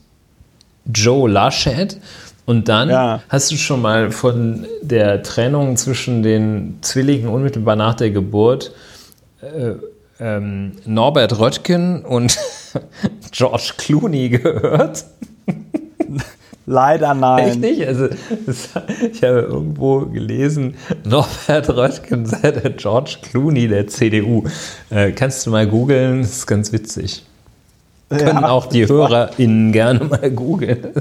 Joe 0.94 1.30
Laschet. 1.30 1.98
Und 2.46 2.68
dann 2.68 2.90
ja. 2.90 3.24
hast 3.30 3.52
du 3.52 3.56
schon 3.56 3.82
mal 3.82 4.12
von 4.12 4.68
der 4.82 5.24
Trennung 5.24 5.78
zwischen 5.78 6.24
den 6.24 6.78
Zwillingen 6.82 7.30
unmittelbar 7.30 7.78
nach 7.78 7.96
der 7.96 8.12
Geburt 8.12 8.74
äh, 9.42 9.76
ähm, 10.20 10.74
Norbert 10.86 11.40
Röttgen 11.40 12.04
und 12.04 12.38
George 13.32 13.72
Clooney 13.78 14.30
gehört? 14.30 15.06
Leider 16.66 17.14
nein. 17.14 17.50
Echt 17.50 17.60
nicht? 17.60 17.88
Also, 17.88 18.08
ich 18.08 19.24
habe 19.24 19.40
irgendwo 19.42 20.02
gelesen, 20.06 20.76
Norbert 21.04 21.70
Röttgen 21.70 22.26
sei 22.26 22.52
der 22.52 22.72
George 22.72 23.18
Clooney 23.22 23.68
der 23.68 23.88
CDU. 23.88 24.44
Äh, 24.90 25.12
kannst 25.12 25.46
du 25.46 25.52
mal 25.52 25.68
googeln, 25.68 26.22
das 26.22 26.32
ist 26.32 26.48
ganz 26.48 26.72
witzig. 26.72 27.26
Ja, 28.12 28.18
Können 28.18 28.44
auch 28.44 28.68
die 28.68 28.88
HörerInnen 28.88 29.72
gerne 29.72 30.06
mal 30.06 30.32
googeln. 30.32 30.94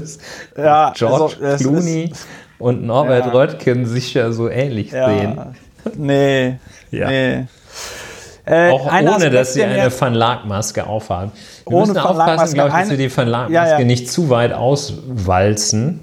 Ja, 0.57 0.93
George 0.95 1.35
also, 1.41 1.69
Clooney 1.69 2.09
ist, 2.11 2.27
und 2.59 2.85
Norbert 2.85 3.27
ja. 3.27 3.31
Röttgen 3.31 3.85
sich 3.85 4.13
ja 4.13 4.31
so 4.31 4.49
ähnlich 4.49 4.91
ja. 4.91 5.07
sehen. 5.07 5.39
Nee. 5.95 6.55
Ja. 6.91 7.09
Nee. 7.09 7.45
Äh, 8.45 8.71
auch 8.71 8.85
ohne, 8.85 9.15
Aspekt, 9.15 9.33
dass 9.33 9.53
sie 9.53 9.63
eine 9.63 9.89
Van 9.99 10.13
Laak-Maske 10.13 10.85
aufhaben. 10.85 11.31
Wir 11.65 11.77
ohne 11.77 11.87
müssen 11.87 11.97
aufpassen, 11.97 12.53
glaube 12.53 12.69
ich, 12.69 12.75
dass 12.75 12.89
wir 12.89 12.97
die 12.97 13.15
Van 13.15 13.27
Laak-Maske 13.27 13.53
ja, 13.53 13.79
ja. 13.79 13.85
nicht 13.85 14.11
zu 14.11 14.29
weit 14.29 14.51
auswalzen. 14.51 16.01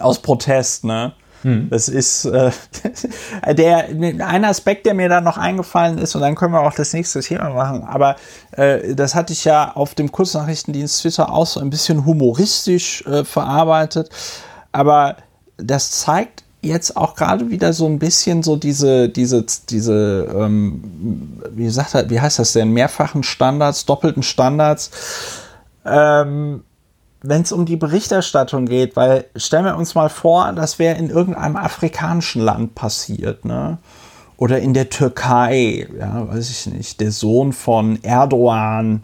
Aus 0.00 0.20
Protest, 0.20 0.84
ne? 0.84 1.12
Hm. 1.42 1.68
Das 1.70 1.88
ist 1.88 2.24
äh, 2.24 2.50
der 3.54 3.88
ein 3.88 4.44
Aspekt, 4.44 4.86
der 4.86 4.94
mir 4.94 5.08
da 5.08 5.20
noch 5.20 5.38
eingefallen 5.38 5.98
ist, 5.98 6.14
und 6.14 6.22
dann 6.22 6.34
können 6.34 6.52
wir 6.52 6.60
auch 6.60 6.74
das 6.74 6.92
nächste 6.92 7.20
Thema 7.20 7.50
machen. 7.50 7.84
Aber 7.84 8.16
äh, 8.52 8.94
das 8.94 9.14
hatte 9.14 9.32
ich 9.32 9.44
ja 9.44 9.72
auf 9.72 9.94
dem 9.94 10.10
Kurznachrichtendienst 10.10 11.02
Twitter 11.02 11.32
auch 11.32 11.46
so 11.46 11.60
ein 11.60 11.70
bisschen 11.70 12.04
humoristisch 12.04 13.04
äh, 13.06 13.24
verarbeitet. 13.24 14.10
Aber 14.72 15.16
das 15.56 15.90
zeigt 15.90 16.44
jetzt 16.62 16.96
auch 16.96 17.16
gerade 17.16 17.50
wieder 17.50 17.72
so 17.72 17.86
ein 17.86 17.98
bisschen 17.98 18.42
so 18.42 18.56
diese, 18.56 19.08
diese, 19.08 19.44
diese, 19.68 20.28
ähm, 20.34 21.40
wie 21.50 21.68
sagt 21.68 21.94
er, 21.94 22.08
wie 22.08 22.20
heißt 22.20 22.38
das 22.38 22.52
denn, 22.52 22.72
mehrfachen 22.72 23.24
Standards, 23.24 23.84
doppelten 23.84 24.22
Standards. 24.22 24.90
Ähm, 25.84 26.62
wenn 27.22 27.42
es 27.42 27.52
um 27.52 27.64
die 27.64 27.76
Berichterstattung 27.76 28.66
geht, 28.66 28.96
weil 28.96 29.26
stellen 29.36 29.64
wir 29.64 29.76
uns 29.76 29.94
mal 29.94 30.08
vor, 30.08 30.52
das 30.52 30.78
wäre 30.78 30.98
in 30.98 31.10
irgendeinem 31.10 31.56
afrikanischen 31.56 32.42
Land 32.42 32.74
passiert, 32.74 33.44
ne? 33.44 33.78
Oder 34.36 34.58
in 34.58 34.74
der 34.74 34.88
Türkei, 34.88 35.86
ja, 35.96 36.28
weiß 36.28 36.50
ich 36.50 36.66
nicht. 36.66 37.00
Der 37.00 37.12
Sohn 37.12 37.52
von 37.52 38.02
Erdogan 38.02 39.02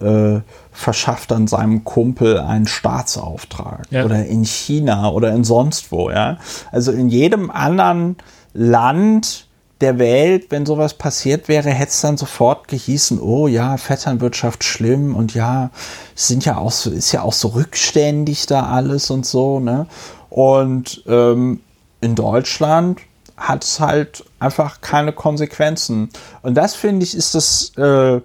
äh, 0.00 0.38
verschafft 0.70 1.32
dann 1.32 1.48
seinem 1.48 1.82
Kumpel 1.82 2.38
einen 2.38 2.68
Staatsauftrag. 2.68 3.86
Ja. 3.90 4.04
Oder 4.04 4.26
in 4.26 4.44
China 4.44 5.10
oder 5.10 5.32
in 5.32 5.42
sonst 5.42 5.90
wo, 5.90 6.10
ja. 6.10 6.38
Also 6.70 6.92
in 6.92 7.08
jedem 7.08 7.50
anderen 7.50 8.18
Land 8.54 9.47
der 9.80 9.98
Welt, 9.98 10.46
wenn 10.50 10.66
sowas 10.66 10.94
passiert 10.94 11.48
wäre, 11.48 11.70
hätte 11.70 11.90
es 11.90 12.00
dann 12.00 12.16
sofort 12.16 12.66
gehießen, 12.68 13.20
oh 13.20 13.46
ja, 13.46 13.76
Vetternwirtschaft 13.76 14.64
schlimm 14.64 15.14
und 15.14 15.34
ja, 15.34 15.70
sind 16.14 16.44
ja 16.44 16.56
auch 16.56 16.72
so, 16.72 16.90
ist 16.90 17.12
ja 17.12 17.22
auch 17.22 17.32
so 17.32 17.48
rückständig 17.48 18.46
da 18.46 18.66
alles 18.66 19.10
und 19.10 19.24
so, 19.24 19.60
ne? 19.60 19.86
Und 20.30 21.02
ähm, 21.06 21.60
in 22.00 22.14
Deutschland 22.14 23.00
hat 23.36 23.64
es 23.64 23.78
halt 23.78 24.24
einfach 24.40 24.80
keine 24.80 25.12
Konsequenzen. 25.12 26.10
Und 26.42 26.54
das 26.54 26.74
finde 26.74 27.04
ich, 27.04 27.16
ist 27.16 27.36
das 27.36 27.72
äh, 27.76 28.20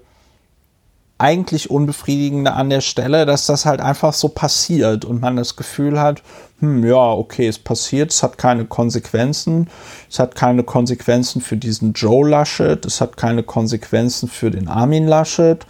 eigentlich 1.20 1.70
Unbefriedigende 1.70 2.54
an 2.54 2.70
der 2.70 2.82
Stelle, 2.82 3.26
dass 3.26 3.46
das 3.46 3.66
halt 3.66 3.80
einfach 3.80 4.14
so 4.14 4.30
passiert 4.30 5.06
und 5.06 5.22
man 5.22 5.36
das 5.36 5.56
Gefühl 5.56 6.00
hat, 6.00 6.24
hm, 6.64 6.86
ja, 6.86 7.12
okay, 7.12 7.46
es 7.46 7.60
passiert, 7.60 8.12
es 8.12 8.24
hat 8.24 8.38
keine 8.38 8.64
Konsequenzen. 8.64 9.68
Es 10.10 10.18
hat 10.18 10.34
keine 10.36 10.64
Konsequenzen 10.64 11.42
für 11.42 11.58
diesen 11.58 11.92
Joe 11.92 12.30
Laschet, 12.30 12.86
es 12.86 13.02
hat 13.02 13.18
keine 13.18 13.44
Konsequenzen 13.44 14.30
für 14.30 14.50
den 14.50 14.70
Armin 14.70 15.06
Laschet, 15.06 15.66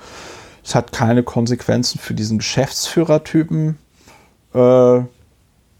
es 0.63 0.75
hat 0.75 0.91
keine 0.91 1.23
Konsequenzen 1.23 1.97
für 1.97 2.13
diesen 2.13 2.37
Geschäftsführertypen. 2.37 3.79
Äh, 4.53 4.99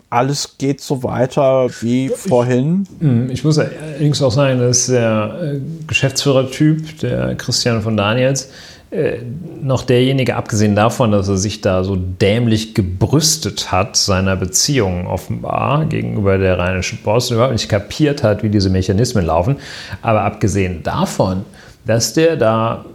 alles 0.10 0.56
geht 0.58 0.82
so 0.82 1.04
weiter 1.04 1.70
wie 1.82 2.08
ich, 2.08 2.14
vorhin. 2.14 2.88
Hm, 3.00 3.30
ich 3.30 3.44
muss 3.44 3.60
allerdings 3.60 4.20
auch 4.24 4.32
sagen, 4.32 4.58
dass 4.58 4.88
der 4.88 5.40
äh, 5.44 5.60
Geschäftsführertyp, 5.86 7.00
der 7.02 7.36
Christian 7.36 7.84
von 7.84 7.96
Daniels, 7.96 8.50
äh, 8.94 9.22
noch 9.62 9.84
derjenige, 9.84 10.36
abgesehen 10.36 10.76
davon, 10.76 11.12
dass 11.12 11.28
er 11.28 11.38
sich 11.38 11.62
da 11.62 11.84
so 11.84 11.96
dämlich 11.96 12.76
gebrüstet 12.76 13.72
hat, 13.72 13.96
seiner 13.96 14.36
Beziehung 14.36 15.08
offenbar 15.08 15.86
gegenüber 15.86 16.38
der 16.38 16.60
Rheinischen 16.60 17.00
Post 17.02 17.32
überhaupt 17.32 17.54
nicht 17.54 17.70
kapiert 17.70 18.22
hat, 18.22 18.44
wie 18.44 18.50
diese 18.50 18.70
Mechanismen 18.70 19.26
laufen. 19.26 19.56
Aber 20.04 20.22
abgesehen 20.22 20.84
davon, 20.84 21.44
dass 21.86 22.14
der 22.14 22.36
da 22.36 22.86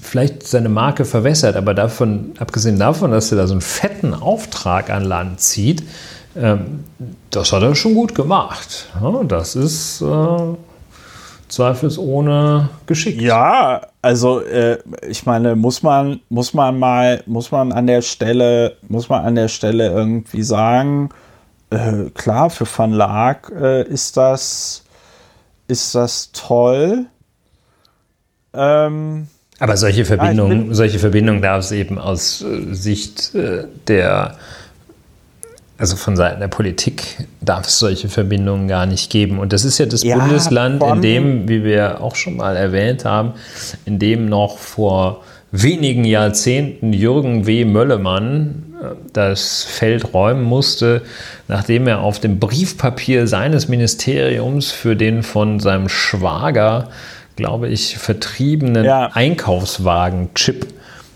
vielleicht 0.00 0.46
seine 0.46 0.68
Marke 0.68 1.04
verwässert, 1.04 1.56
aber 1.56 1.74
davon, 1.74 2.32
abgesehen 2.38 2.78
davon, 2.78 3.10
dass 3.10 3.32
er 3.32 3.38
da 3.38 3.46
so 3.48 3.54
einen 3.54 3.62
fetten 3.62 4.14
Auftrag 4.14 4.90
an 4.90 5.02
Land 5.02 5.40
zieht, 5.40 5.82
ähm, 6.36 6.84
das 7.30 7.52
hat 7.52 7.62
er 7.62 7.74
schon 7.74 7.94
gut 7.94 8.14
gemacht. 8.14 8.86
Das 9.26 9.56
ist 9.56 10.00
äh, 10.00 10.54
zweifelsohne 11.48 12.68
geschickt. 12.86 13.20
Ja, 13.20 13.82
also 14.02 14.40
äh, 14.40 14.78
ich 15.08 15.26
meine, 15.26 15.56
muss 15.56 15.82
man, 15.82 16.20
muss 16.28 16.54
man 16.54 16.78
mal, 16.78 17.22
muss 17.26 17.50
man 17.50 17.72
an 17.72 17.86
der 17.86 18.02
Stelle, 18.02 18.76
muss 18.88 19.08
man 19.08 19.24
an 19.24 19.34
der 19.34 19.48
Stelle 19.48 19.88
irgendwie 19.88 20.42
sagen, 20.42 21.10
äh, 21.70 22.10
klar, 22.14 22.50
für 22.50 22.66
Van 22.66 22.92
Laak 22.92 23.52
äh, 23.58 23.82
ist 23.82 24.16
das, 24.16 24.84
ist 25.68 25.94
das 25.94 26.32
toll. 26.32 27.06
Ähm, 28.54 29.28
aber 29.58 29.76
solche 29.76 30.04
Verbindungen, 30.04 30.68
ja, 30.68 30.74
solche 30.74 30.98
Verbindungen 30.98 31.42
darf 31.42 31.64
es 31.64 31.72
eben 31.72 31.98
aus 31.98 32.42
äh, 32.42 32.74
Sicht 32.74 33.34
äh, 33.34 33.64
der 33.88 34.36
also 35.78 35.96
von 35.96 36.16
Seiten 36.16 36.40
der 36.40 36.48
Politik 36.48 37.26
darf 37.40 37.66
es 37.66 37.78
solche 37.78 38.08
Verbindungen 38.08 38.66
gar 38.66 38.86
nicht 38.86 39.10
geben. 39.10 39.38
Und 39.38 39.52
das 39.52 39.64
ist 39.64 39.78
ja 39.78 39.86
das 39.86 40.02
ja, 40.02 40.16
Bundesland, 40.16 40.82
in 40.82 41.02
dem, 41.02 41.48
wie 41.48 41.64
wir 41.64 42.00
auch 42.00 42.14
schon 42.14 42.36
mal 42.36 42.56
erwähnt 42.56 43.04
haben, 43.04 43.34
in 43.84 43.98
dem 43.98 44.26
noch 44.26 44.58
vor 44.58 45.22
wenigen 45.52 46.04
Jahrzehnten 46.04 46.92
Jürgen 46.92 47.46
W. 47.46 47.64
Möllemann 47.64 48.74
äh, 48.82 48.86
das 49.12 49.64
Feld 49.64 50.14
räumen 50.14 50.44
musste, 50.44 51.02
nachdem 51.46 51.86
er 51.86 52.00
auf 52.00 52.20
dem 52.20 52.38
Briefpapier 52.38 53.26
seines 53.26 53.68
Ministeriums 53.68 54.72
für 54.72 54.96
den 54.96 55.22
von 55.22 55.60
seinem 55.60 55.88
Schwager, 55.88 56.88
glaube 57.36 57.68
ich, 57.68 57.98
vertriebenen 57.98 58.84
ja. 58.84 59.10
Einkaufswagen-Chip 59.12 60.66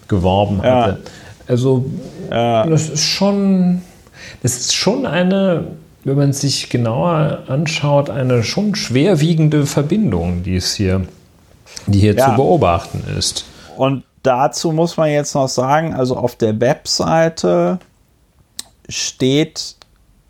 geworben 0.06 0.62
hatte. 0.62 0.90
Ja. 0.90 1.10
Also 1.48 1.86
das 2.28 2.90
ist 2.90 3.02
schon 3.02 3.82
es 4.42 4.58
ist 4.58 4.74
schon 4.74 5.06
eine, 5.06 5.64
wenn 6.04 6.16
man 6.16 6.32
sich 6.32 6.70
genauer 6.70 7.44
anschaut, 7.48 8.10
eine 8.10 8.42
schon 8.42 8.74
schwerwiegende 8.74 9.66
Verbindung, 9.66 10.42
die 10.42 10.56
es 10.56 10.74
hier, 10.74 11.06
die 11.86 12.00
hier 12.00 12.14
ja. 12.14 12.30
zu 12.30 12.36
beobachten 12.36 13.04
ist. 13.18 13.44
Und 13.76 14.04
dazu 14.22 14.72
muss 14.72 14.96
man 14.96 15.10
jetzt 15.10 15.34
noch 15.34 15.48
sagen, 15.48 15.94
also 15.94 16.16
auf 16.16 16.36
der 16.36 16.60
Webseite 16.60 17.78
steht, 18.88 19.76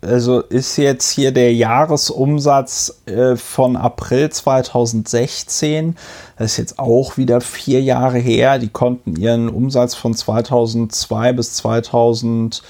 also 0.01 0.41
ist 0.41 0.77
jetzt 0.77 1.11
hier 1.11 1.31
der 1.31 1.53
Jahresumsatz 1.53 3.01
äh, 3.05 3.35
von 3.35 3.75
April 3.75 4.31
2016. 4.31 5.95
Das 6.37 6.53
ist 6.53 6.57
jetzt 6.57 6.79
auch 6.79 7.17
wieder 7.17 7.39
vier 7.39 7.81
Jahre 7.81 8.17
her. 8.17 8.57
Die 8.57 8.69
konnten 8.69 9.15
ihren 9.15 9.47
Umsatz 9.47 9.93
von 9.93 10.15
2002 10.15 11.33
bis 11.33 11.53
2000 11.53 12.63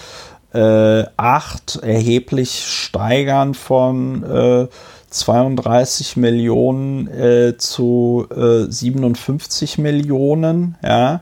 äh, 0.53 1.03
8 1.17 1.77
erheblich 1.83 2.65
steigern 2.65 3.53
von 3.53 4.23
äh, 4.23 4.67
32 5.09 6.17
Millionen 6.17 7.07
äh, 7.07 7.57
zu 7.57 8.27
äh, 8.29 8.71
57 8.71 9.77
Millionen, 9.77 10.77
ja. 10.83 11.21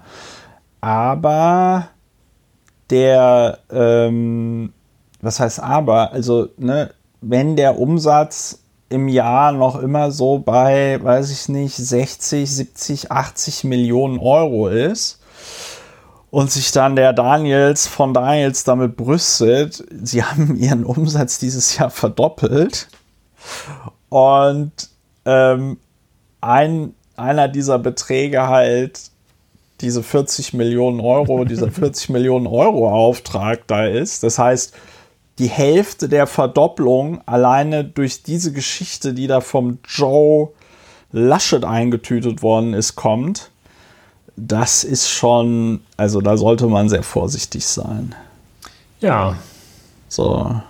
Aber 0.81 1.89
der, 2.89 3.59
ähm, 3.71 4.73
was 5.21 5.39
heißt 5.39 5.59
aber, 5.59 6.11
also, 6.11 6.49
ne, 6.57 6.91
wenn 7.21 7.55
der 7.55 7.79
Umsatz 7.79 8.59
im 8.89 9.07
Jahr 9.07 9.51
noch 9.51 9.79
immer 9.81 10.11
so 10.11 10.39
bei, 10.39 10.99
weiß 11.01 11.31
ich 11.31 11.49
nicht, 11.49 11.75
60, 11.75 12.49
70, 12.49 13.11
80 13.11 13.63
Millionen 13.65 14.19
Euro 14.19 14.67
ist, 14.67 15.18
und 16.31 16.51
sich 16.51 16.71
dann 16.71 16.95
der 16.95 17.13
Daniels 17.13 17.87
von 17.87 18.13
Daniels 18.13 18.63
damit 18.63 18.95
brüstet, 18.95 19.83
sie 20.03 20.23
haben 20.25 20.55
ihren 20.55 20.85
Umsatz 20.85 21.39
dieses 21.39 21.77
Jahr 21.77 21.89
verdoppelt. 21.89 22.87
Und 24.09 24.71
ähm, 25.25 25.77
ein, 26.41 26.93
einer 27.15 27.47
dieser 27.47 27.79
Beträge 27.79 28.47
halt 28.47 29.01
diese 29.81 30.03
40 30.03 30.53
Millionen 30.53 30.99
Euro, 30.99 31.45
dieser 31.45 31.71
40 31.71 32.09
Millionen 32.09 32.47
Euro 32.47 32.89
Auftrag 32.89 33.65
da 33.67 33.85
ist. 33.85 34.23
Das 34.23 34.37
heißt, 34.37 34.73
die 35.37 35.47
Hälfte 35.47 36.09
der 36.09 36.27
Verdopplung 36.27 37.21
alleine 37.25 37.85
durch 37.85 38.23
diese 38.23 38.51
Geschichte, 38.51 39.13
die 39.13 39.27
da 39.27 39.39
vom 39.39 39.79
Joe 39.87 40.49
Laschet 41.11 41.63
eingetütet 41.63 42.43
worden 42.43 42.73
ist, 42.73 42.95
kommt 42.95 43.49
das 44.47 44.83
ist 44.83 45.09
schon, 45.09 45.81
also 45.97 46.21
da 46.21 46.37
sollte 46.37 46.67
man 46.67 46.89
sehr 46.89 47.03
vorsichtig 47.03 47.65
sein. 47.65 48.15
Ja. 48.99 49.37
So. 50.07 50.61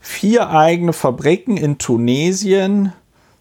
Vier 0.00 0.50
eigene 0.50 0.92
Fabriken 0.92 1.56
in 1.56 1.78
Tunesien 1.78 2.92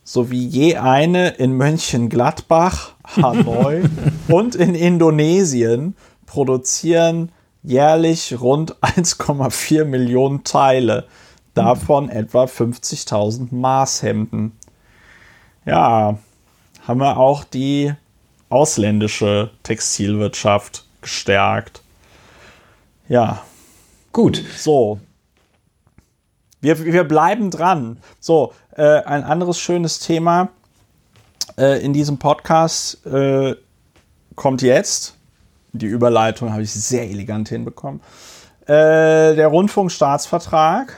sowie 0.04 0.46
je 0.46 0.78
eine 0.78 1.30
in 1.30 1.54
Mönchengladbach, 1.54 2.92
Hanoi 3.16 3.84
und 4.28 4.56
in 4.56 4.76
Indonesien 4.76 5.96
produzieren 6.26 7.32
jährlich 7.64 8.40
rund 8.40 8.76
1,4 8.82 9.86
Millionen 9.86 10.44
Teile, 10.44 11.06
davon 11.54 12.10
etwa 12.10 12.46
50.000 12.46 13.54
Maßhemden. 13.54 14.54
Ja, 15.66 16.18
haben 16.88 17.00
wir 17.00 17.18
auch 17.18 17.44
die 17.44 17.94
ausländische 18.52 19.50
Textilwirtschaft 19.64 20.86
gestärkt. 21.02 21.82
Ja. 23.08 23.42
Gut. 24.12 24.44
So. 24.58 25.00
Wir, 26.60 26.84
wir 26.84 27.04
bleiben 27.04 27.50
dran. 27.50 27.98
So, 28.20 28.54
äh, 28.76 28.84
ein 29.04 29.24
anderes 29.24 29.60
schönes 29.60 30.00
Thema 30.00 30.50
äh, 31.58 31.84
in 31.84 31.94
diesem 31.94 32.20
Podcast 32.20 33.06
äh, 33.06 33.56
kommt 34.36 34.62
jetzt. 34.62 35.16
Die 35.74 35.88
Überleitung 35.88 36.52
habe 36.52 36.62
ich 36.62 36.72
sehr 36.72 37.10
elegant 37.10 37.50
hinbekommen. 37.50 38.02
Äh, 38.66 39.36
der 39.36 39.48
Rundfunkstaatsvertrag 39.48 40.96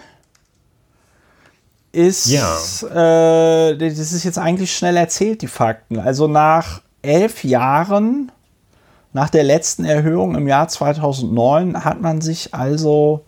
ist, 1.91 2.25
Ja. 2.25 2.57
äh, 3.69 3.77
das 3.77 3.99
ist 3.99 4.23
jetzt 4.23 4.39
eigentlich 4.39 4.75
schnell 4.75 4.97
erzählt, 4.97 5.41
die 5.41 5.47
Fakten. 5.47 5.99
Also 5.99 6.27
nach 6.27 6.81
elf 7.03 7.43
Jahren, 7.43 8.31
nach 9.13 9.29
der 9.29 9.43
letzten 9.43 9.85
Erhöhung 9.85 10.33
im 10.35 10.47
Jahr 10.47 10.67
2009, 10.67 11.85
hat 11.85 12.01
man 12.01 12.21
sich 12.21 12.55
also 12.55 13.23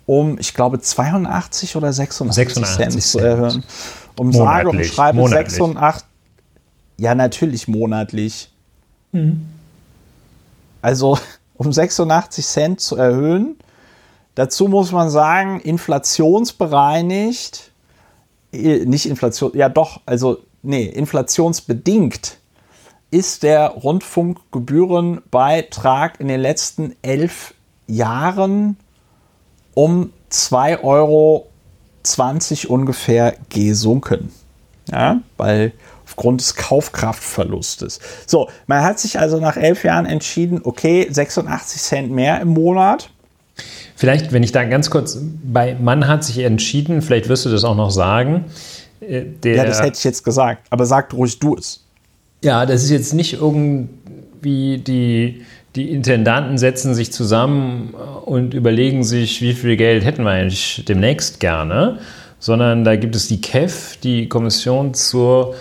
um, 0.06 0.38
ich 0.38 0.54
glaube, 0.54 0.80
82 0.80 1.76
oder 1.76 1.91
86, 1.94 2.36
86 2.36 2.76
Cent 2.76 3.02
zu 3.02 3.18
Cent. 3.18 3.24
erhöhen. 3.24 3.64
Um 4.18 4.32
sage 4.32 4.70
und 4.70 4.76
Monatlich, 4.76 4.94
schreibe 4.94 5.18
monatlich. 5.18 5.56
86. 5.56 6.08
Ja, 6.98 7.16
natürlich 7.16 7.68
monatlich. 7.68 8.52
Mhm. 9.12 9.48
Also 10.82 11.18
um 11.56 11.72
86 11.72 12.45
Cent 12.45 12.82
zu 12.82 12.98
erhöhen. 12.98 13.56
Dazu 14.35 14.68
muss 14.68 14.91
man 14.91 15.10
sagen, 15.10 15.60
inflationsbereinigt, 15.60 17.72
äh, 18.51 18.85
nicht 18.85 19.05
Inflation, 19.05 19.51
ja 19.55 19.69
doch, 19.69 20.01
also 20.05 20.39
nee, 20.61 20.85
inflationsbedingt 20.85 22.38
ist 23.11 23.43
der 23.43 23.69
Rundfunkgebührenbeitrag 23.69 26.19
in 26.19 26.27
den 26.27 26.39
letzten 26.39 26.95
elf 27.03 27.53
Jahren 27.85 28.77
um 29.76 30.11
2,20 30.31 30.84
Euro 30.84 31.47
ungefähr 32.73 33.35
gesunken. 33.49 34.31
Ja, 34.91 35.22
weil 35.38 35.73
aufgrund 36.03 36.41
des 36.41 36.55
Kaufkraftverlustes. 36.55 37.99
So, 38.26 38.49
man 38.68 38.84
hat 38.84 38.99
sich 38.99 39.19
also 39.19 39.39
nach 39.39 39.57
elf 39.57 39.84
Jahren 39.84 40.05
entschieden, 40.05 40.61
okay, 40.64 41.07
86 41.10 41.81
Cent 41.81 42.11
mehr 42.11 42.41
im 42.41 42.49
Monat. 42.49 43.10
Vielleicht, 43.95 44.34
wenn 44.34 44.43
ich 44.43 44.51
da 44.51 44.63
ganz 44.63 44.89
kurz 44.89 45.19
bei 45.43 45.75
Mann 45.75 46.07
hat 46.07 46.23
sich 46.23 46.39
entschieden, 46.39 47.01
vielleicht 47.01 47.30
wirst 47.30 47.45
du 47.45 47.49
das 47.49 47.63
auch 47.63 47.75
noch 47.75 47.91
sagen. 47.91 48.45
äh, 48.99 49.23
Der, 49.43 49.55
Ja, 49.55 49.65
das 49.65 49.81
hätte 49.81 49.97
ich 49.97 50.03
jetzt 50.03 50.23
gesagt, 50.23 50.67
aber 50.69 50.85
sag 50.85 51.13
ruhig 51.13 51.39
du 51.39 51.55
es. 51.55 51.84
Ja, 52.43 52.65
das 52.65 52.84
ist 52.84 52.89
jetzt 52.89 53.13
nicht 53.13 53.34
irgendwie 53.34 54.77
die, 54.80 55.43
die 55.75 55.91
Intendanten 55.91 56.57
setzen 56.57 56.93
sich 56.93 57.11
zusammen 57.13 57.93
und 58.25 58.53
überlegen 58.53 59.03
sich, 59.03 59.41
wie 59.41 59.53
viel 59.53 59.77
Geld 59.77 60.03
hätten 60.03 60.23
wir 60.23 60.31
eigentlich 60.31 60.84
demnächst 60.88 61.39
gerne, 61.39 61.99
sondern 62.39 62.84
da 62.84 62.95
gibt 62.97 63.15
es 63.15 63.27
die 63.27 63.39
KEF, 63.39 63.97
die 63.97 64.27
Kommission 64.27 64.93
zur 64.93 65.55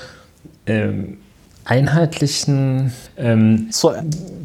ähm, 0.67 1.19
einheitlichen 1.65 2.93
ähm, 3.17 3.69
Zur, 3.71 3.97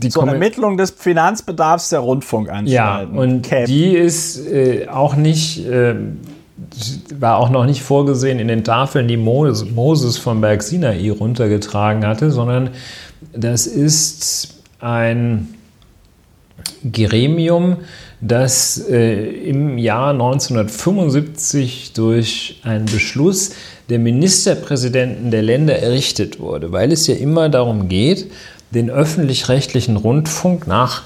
zur 0.10 0.28
Ermittlung 0.28 0.78
des 0.78 0.92
Finanzbedarfs 0.92 1.90
der 1.90 2.00
Ja, 2.00 2.06
Rundfunkanstalten. 2.06 3.18
und 3.18 3.42
CAP. 3.42 3.66
die 3.66 3.96
ist 3.96 4.46
äh, 4.48 4.88
auch 4.88 5.16
nicht, 5.16 5.66
äh, 5.66 5.96
war 7.18 7.38
auch 7.38 7.50
noch 7.50 7.66
nicht 7.66 7.82
vorgesehen 7.82 8.40
in 8.40 8.48
den 8.48 8.64
Tafeln, 8.64 9.08
die 9.08 9.18
Moses, 9.18 9.70
Moses 9.70 10.18
vom 10.18 10.42
Berg 10.42 10.62
Sinai 10.62 11.10
runtergetragen 11.12 12.06
hatte, 12.06 12.30
sondern 12.32 12.70
das 13.34 13.66
ist 13.66 14.62
ein 14.80 15.48
Gremium, 16.92 17.78
das 18.22 18.78
äh, 18.90 19.16
im 19.50 19.78
Jahr 19.78 20.12
1975 20.12 21.94
durch 21.94 22.62
einen 22.64 22.86
Beschluss 22.86 23.52
der 23.90 24.00
Ministerpräsidenten 24.00 25.32
der 25.32 25.44
Länder 25.44 25.80
errichtet 25.80 26.40
wurde, 26.40 26.72
weil 26.72 26.92
es 26.92 27.08
ja 27.08 27.16
immer 27.16 27.50
darum 27.50 27.88
geht, 27.88 28.30
den 28.72 28.90
öffentlich-rechtlichen 28.90 29.96
Rundfunk 29.96 30.68
nach 30.68 31.04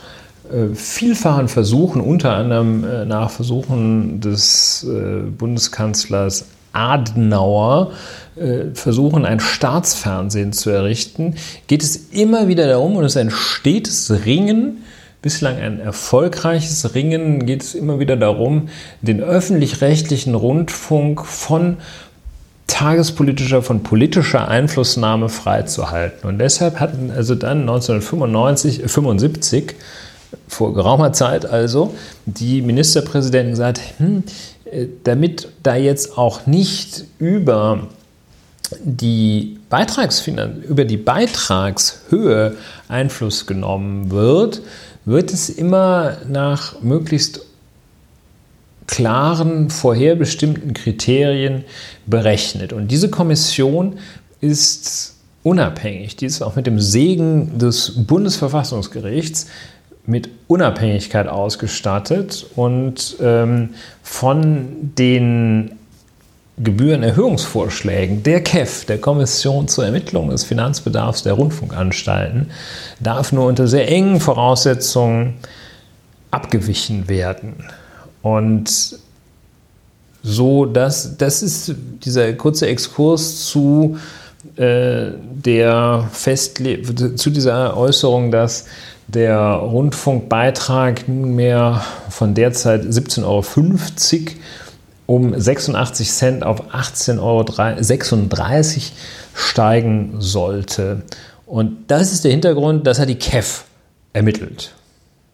äh, 0.52 0.74
vielfachen 0.74 1.48
Versuchen, 1.48 2.02
unter 2.02 2.34
anderem 2.34 2.84
äh, 2.84 3.06
nach 3.06 3.30
Versuchen 3.30 4.20
des 4.20 4.84
äh, 4.90 5.22
Bundeskanzlers 5.30 6.46
Adenauer, 6.74 7.92
äh, 8.36 8.74
versuchen, 8.74 9.26
ein 9.26 9.40
Staatsfernsehen 9.40 10.54
zu 10.54 10.70
errichten, 10.70 11.36
geht 11.68 11.84
es 11.84 11.96
immer 11.96 12.48
wieder 12.48 12.68
darum, 12.68 12.96
und 12.96 13.04
es 13.04 13.14
ist 13.14 13.18
ein 13.18 13.32
stetes 13.32 14.26
Ringen, 14.26 14.84
bislang 15.22 15.58
ein 15.58 15.80
erfolgreiches 15.80 16.96
Ringen, 16.96 17.46
geht 17.46 17.62
es 17.62 17.76
immer 17.76 18.00
wieder 18.00 18.18
darum, 18.18 18.70
den 19.02 19.22
öffentlich-rechtlichen 19.22 20.34
Rundfunk 20.34 21.26
von 21.26 21.78
tagespolitischer, 22.68 23.62
von 23.62 23.84
politischer 23.84 24.48
Einflussnahme 24.48 25.30
freizuhalten. 25.30 26.28
Und 26.28 26.40
deshalb 26.40 26.80
hatten 26.80 27.12
also 27.12 27.36
dann 27.36 27.62
1995, 27.62 28.84
äh, 28.84 28.88
75, 28.88 29.76
vor 30.48 30.74
geraumer 30.74 31.14
Zeit 31.14 31.46
also, 31.46 31.94
die 32.26 32.62
Ministerpräsidenten 32.62 33.52
gesagt, 33.52 33.82
hm, 33.98 34.24
äh, 34.66 34.88
damit 35.04 35.50
da 35.64 35.76
jetzt 35.76 36.18
auch 36.18 36.48
nicht 36.48 37.06
über 37.20 37.88
die, 38.84 39.60
Beitragsfinan 39.70 40.64
über 40.64 40.86
die 40.86 40.98
Beitragshöhe 40.98 42.56
Einfluss 42.88 43.46
genommen 43.46 44.12
wird, 44.12 44.62
wird 45.06 45.34
es 45.34 45.50
immer 45.50 46.18
nach 46.28 46.82
möglichst 46.82 47.42
klaren, 48.92 49.70
vorherbestimmten 49.70 50.74
Kriterien 50.74 51.64
berechnet. 52.06 52.74
Und 52.74 52.90
diese 52.90 53.10
Kommission 53.10 53.98
ist 54.42 55.16
unabhängig. 55.44 56.18
Die 56.18 56.26
ist 56.26 56.42
auch 56.42 56.56
mit 56.56 56.68
dem 56.68 56.80
Segen 56.80 57.58
des 57.58 58.06
Bundesverfassungsgerichts 58.06 59.48
mit 60.06 60.30
Unabhängigkeit 60.48 61.28
ausgestattet 61.28 62.46
und 62.56 63.16
ähm, 63.22 63.70
von 64.04 64.92
den 64.98 65.72
Gebührenerhöhungsvorschlägen 66.58 68.24
der 68.24 68.44
KEF, 68.44 68.86
der 68.86 69.00
Kommission 69.00 69.68
zur 69.68 69.86
Ermittlung 69.86 70.32
des 70.32 70.44
Finanzbedarfs 70.44 71.24
der 71.24 71.34
Rundfunkanstalten, 71.34 72.52
darf 73.00 73.32
nur 73.32 73.46
unter 73.46 73.68
sehr 73.68 73.88
engen 73.90 74.20
Voraussetzungen 74.20 75.36
abgewichen 76.30 77.08
werden. 77.08 77.64
Und 78.22 79.00
so, 80.24 80.66
dass 80.66 81.18
das 81.18 81.42
ist 81.42 81.76
dieser 82.04 82.34
kurze 82.34 82.68
Exkurs 82.68 83.46
zu 83.48 83.98
äh, 84.56 85.12
der 85.20 86.08
Festle 86.12 87.16
zu 87.16 87.30
dieser 87.30 87.76
Äußerung, 87.78 88.32
dass 88.32 88.66
der 89.08 89.38
Rundfunkbeitrag 89.38 91.08
nunmehr 91.08 91.84
von 92.10 92.34
derzeit 92.34 92.84
17,50 92.84 93.24
Euro 93.26 93.44
um 95.06 95.40
86 95.40 96.12
Cent 96.12 96.44
auf 96.44 96.74
18,36 96.74 97.20
Euro 97.20 97.46
steigen 99.34 100.16
sollte. 100.20 101.04
Und 101.46 101.92
das 101.92 102.14
ist 102.14 102.24
der 102.24 102.32
Hintergrund, 102.32 102.88
das 102.88 103.00
hat 103.00 103.10
die 103.10 103.16
KEF 103.16 103.66
ermittelt. 104.14 104.74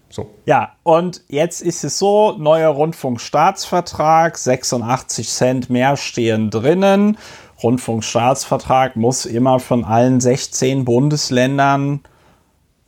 So. 0.09 0.29
Ja, 0.45 0.73
und 0.83 1.21
jetzt 1.27 1.61
ist 1.61 1.83
es 1.83 1.99
so, 1.99 2.35
neuer 2.37 2.69
Rundfunkstaatsvertrag, 2.69 4.37
86 4.37 5.29
Cent 5.29 5.69
mehr 5.69 5.97
stehen 5.97 6.49
drinnen. 6.49 7.17
Rundfunkstaatsvertrag 7.61 8.95
muss 8.95 9.25
immer 9.25 9.59
von 9.59 9.83
allen 9.83 10.21
16 10.21 10.85
Bundesländern 10.85 12.01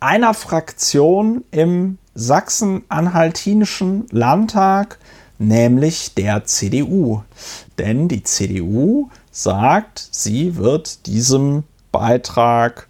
einer 0.00 0.34
Fraktion 0.34 1.44
im 1.50 1.98
Sachsen-Anhaltinischen 2.14 4.06
Landtag, 4.10 4.98
nämlich 5.38 6.14
der 6.14 6.44
CDU. 6.44 7.22
Denn 7.78 8.08
die 8.08 8.24
CDU 8.24 9.08
sagt, 9.30 10.08
sie 10.10 10.56
wird 10.56 11.06
diesem 11.06 11.62
Beitrag, 11.92 12.88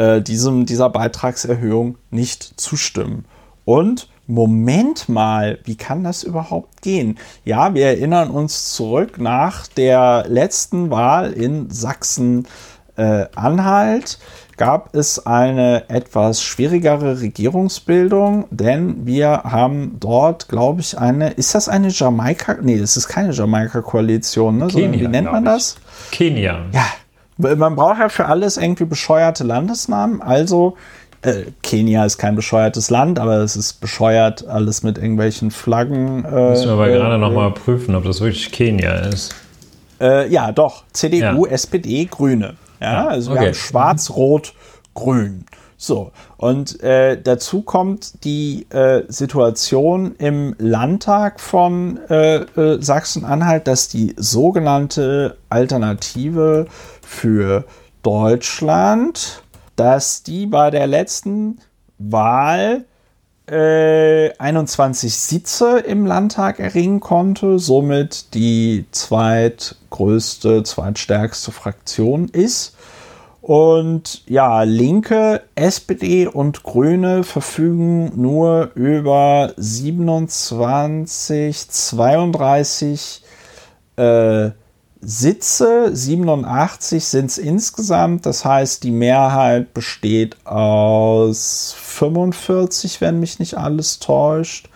äh, 0.00 0.20
diesem, 0.22 0.64
dieser 0.64 0.88
Beitragserhöhung 0.88 1.98
nicht 2.10 2.58
zustimmen. 2.58 3.26
Und 3.66 4.08
Moment 4.26 5.10
mal, 5.10 5.58
wie 5.64 5.76
kann 5.76 6.04
das 6.04 6.22
überhaupt 6.22 6.80
gehen? 6.80 7.18
Ja, 7.44 7.74
wir 7.74 7.84
erinnern 7.86 8.30
uns 8.30 8.72
zurück 8.72 9.18
nach 9.18 9.66
der 9.66 10.24
letzten 10.26 10.88
Wahl 10.90 11.32
in 11.32 11.68
Sachsen-Anhalt. 11.68 14.18
Gab 14.56 14.94
es 14.94 15.26
eine 15.26 15.90
etwas 15.90 16.42
schwierigere 16.42 17.20
Regierungsbildung, 17.20 18.46
denn 18.50 19.04
wir 19.06 19.42
haben 19.44 19.96
dort, 20.00 20.48
glaube 20.48 20.80
ich, 20.80 20.96
eine, 20.96 21.28
ist 21.30 21.54
das 21.54 21.68
eine 21.68 21.88
Jamaika, 21.88 22.56
nee, 22.62 22.78
das 22.78 22.96
ist 22.96 23.08
keine 23.08 23.32
Jamaika-Koalition, 23.32 24.56
ne? 24.58 24.68
Kenia, 24.68 25.00
wie 25.00 25.08
nennt 25.08 25.32
man 25.32 25.44
das? 25.44 25.76
Kenia. 26.10 26.60
Ja, 26.72 26.86
man 27.40 27.76
braucht 27.76 27.98
ja 27.98 28.08
für 28.08 28.26
alles 28.26 28.56
irgendwie 28.56 28.84
bescheuerte 28.84 29.44
Landesnamen, 29.44 30.22
also 30.22 30.76
äh, 31.22 31.44
Kenia 31.62 32.04
ist 32.06 32.18
kein 32.18 32.34
bescheuertes 32.34 32.90
Land, 32.90 33.18
aber 33.18 33.38
es 33.38 33.56
ist 33.56 33.74
bescheuert, 33.80 34.46
alles 34.46 34.82
mit 34.82 34.96
irgendwelchen 34.96 35.50
Flaggen. 35.50 36.24
Äh, 36.24 36.50
Müssen 36.50 36.66
wir 36.66 36.72
aber 36.72 36.88
äh, 36.88 36.92
gerade 36.94 37.18
nochmal 37.18 37.50
prüfen, 37.52 37.94
ob 37.94 38.04
das 38.04 38.20
wirklich 38.20 38.50
Kenia 38.52 38.94
ist. 39.00 39.34
Äh, 40.00 40.30
ja, 40.32 40.50
doch. 40.50 40.84
CDU, 40.92 41.46
ja. 41.46 41.52
SPD, 41.52 42.06
Grüne. 42.06 42.54
Ja, 42.80 43.08
also 43.08 43.32
okay. 43.32 43.40
wir 43.40 43.46
haben 43.48 43.54
Schwarz, 43.54 44.10
Rot, 44.10 44.54
Grün. 44.94 45.44
So, 45.76 46.12
und 46.36 46.82
äh, 46.82 47.20
dazu 47.20 47.62
kommt 47.62 48.24
die 48.24 48.66
äh, 48.70 49.02
Situation 49.08 50.14
im 50.18 50.54
Landtag 50.58 51.40
von 51.40 51.98
äh, 52.10 52.36
äh 52.36 52.82
Sachsen-Anhalt, 52.82 53.66
dass 53.66 53.88
die 53.88 54.14
sogenannte 54.18 55.38
Alternative 55.48 56.66
für 57.10 57.64
Deutschland, 58.02 59.42
dass 59.76 60.22
die 60.22 60.46
bei 60.46 60.70
der 60.70 60.86
letzten 60.86 61.58
Wahl 61.98 62.86
21 63.46 65.10
äh, 65.10 65.12
Sitze 65.12 65.80
im 65.80 66.06
Landtag 66.06 66.60
erringen 66.60 67.00
konnte, 67.00 67.58
somit 67.58 68.32
die 68.34 68.86
zweitgrößte, 68.92 70.62
zweitstärkste 70.62 71.50
Fraktion 71.50 72.28
ist. 72.28 72.76
Und 73.40 74.22
ja, 74.28 74.62
Linke, 74.62 75.42
SPD 75.56 76.28
und 76.28 76.62
Grüne 76.62 77.24
verfügen 77.24 78.12
nur 78.14 78.70
über 78.76 79.52
27, 79.56 81.68
32 81.68 83.22
äh, 83.96 84.50
Sitze, 85.02 85.90
87 85.94 87.04
sind 87.04 87.30
es 87.30 87.38
insgesamt. 87.38 88.26
Das 88.26 88.44
heißt, 88.44 88.84
die 88.84 88.90
Mehrheit 88.90 89.72
besteht 89.72 90.36
aus 90.46 91.74
45, 91.78 93.00
wenn 93.00 93.18
mich 93.18 93.38
nicht 93.38 93.56
alles 93.56 93.98
täuscht. 93.98 94.68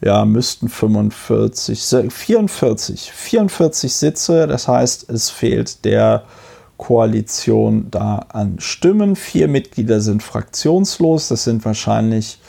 Ja, 0.00 0.24
müssten 0.24 0.68
45, 0.68 2.10
44, 2.10 3.12
44 3.12 3.92
Sitze. 3.92 4.46
Das 4.46 4.66
heißt, 4.66 5.10
es 5.10 5.30
fehlt 5.30 5.84
der 5.84 6.24
Koalition 6.76 7.86
da 7.90 8.26
an 8.30 8.58
Stimmen. 8.58 9.14
Vier 9.14 9.46
Mitglieder 9.46 10.00
sind 10.00 10.22
fraktionslos. 10.22 11.28
Das 11.28 11.44
sind 11.44 11.64
wahrscheinlich 11.64 12.40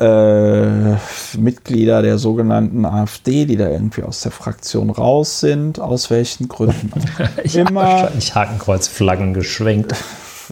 äh, 0.00 0.96
Mitglieder 1.38 2.00
der 2.02 2.18
sogenannten 2.18 2.86
AfD, 2.86 3.44
die 3.44 3.56
da 3.56 3.68
irgendwie 3.68 4.02
aus 4.02 4.22
der 4.22 4.32
Fraktion 4.32 4.90
raus 4.90 5.40
sind, 5.40 5.78
aus 5.78 6.10
welchen 6.10 6.48
Gründen 6.48 6.90
ich 7.44 7.56
immer. 7.56 7.82
Wahrscheinlich 7.82 8.34
Hakenkreuzflaggen 8.34 9.34
geschwenkt. 9.34 9.94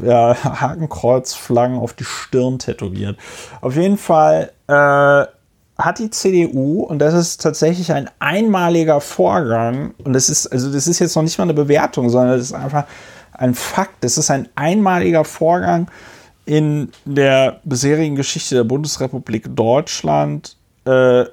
Ja, 0.04 0.36
Hakenkreuzflaggen 0.42 1.78
auf 1.78 1.94
die 1.94 2.04
Stirn 2.04 2.58
tätowiert. 2.58 3.16
Auf 3.60 3.74
jeden 3.74 3.98
Fall 3.98 4.52
äh, 4.68 4.72
hat 5.78 5.98
die 5.98 6.10
CDU, 6.10 6.82
und 6.82 6.98
das 6.98 7.14
ist 7.14 7.40
tatsächlich 7.40 7.92
ein 7.92 8.10
einmaliger 8.18 9.00
Vorgang, 9.00 9.94
und 10.04 10.12
das 10.12 10.28
ist, 10.28 10.46
also 10.48 10.70
das 10.70 10.86
ist 10.86 10.98
jetzt 10.98 11.16
noch 11.16 11.22
nicht 11.22 11.38
mal 11.38 11.44
eine 11.44 11.54
Bewertung, 11.54 12.10
sondern 12.10 12.36
das 12.36 12.46
ist 12.46 12.52
einfach 12.52 12.84
ein 13.32 13.54
Fakt, 13.54 14.04
das 14.04 14.18
ist 14.18 14.30
ein 14.30 14.48
einmaliger 14.56 15.24
Vorgang, 15.24 15.88
in 16.48 16.92
der 17.04 17.60
bisherigen 17.64 18.16
Geschichte 18.16 18.54
der 18.54 18.64
Bundesrepublik 18.64 19.54
Deutschland, 19.54 20.56
äh, 20.86 21.26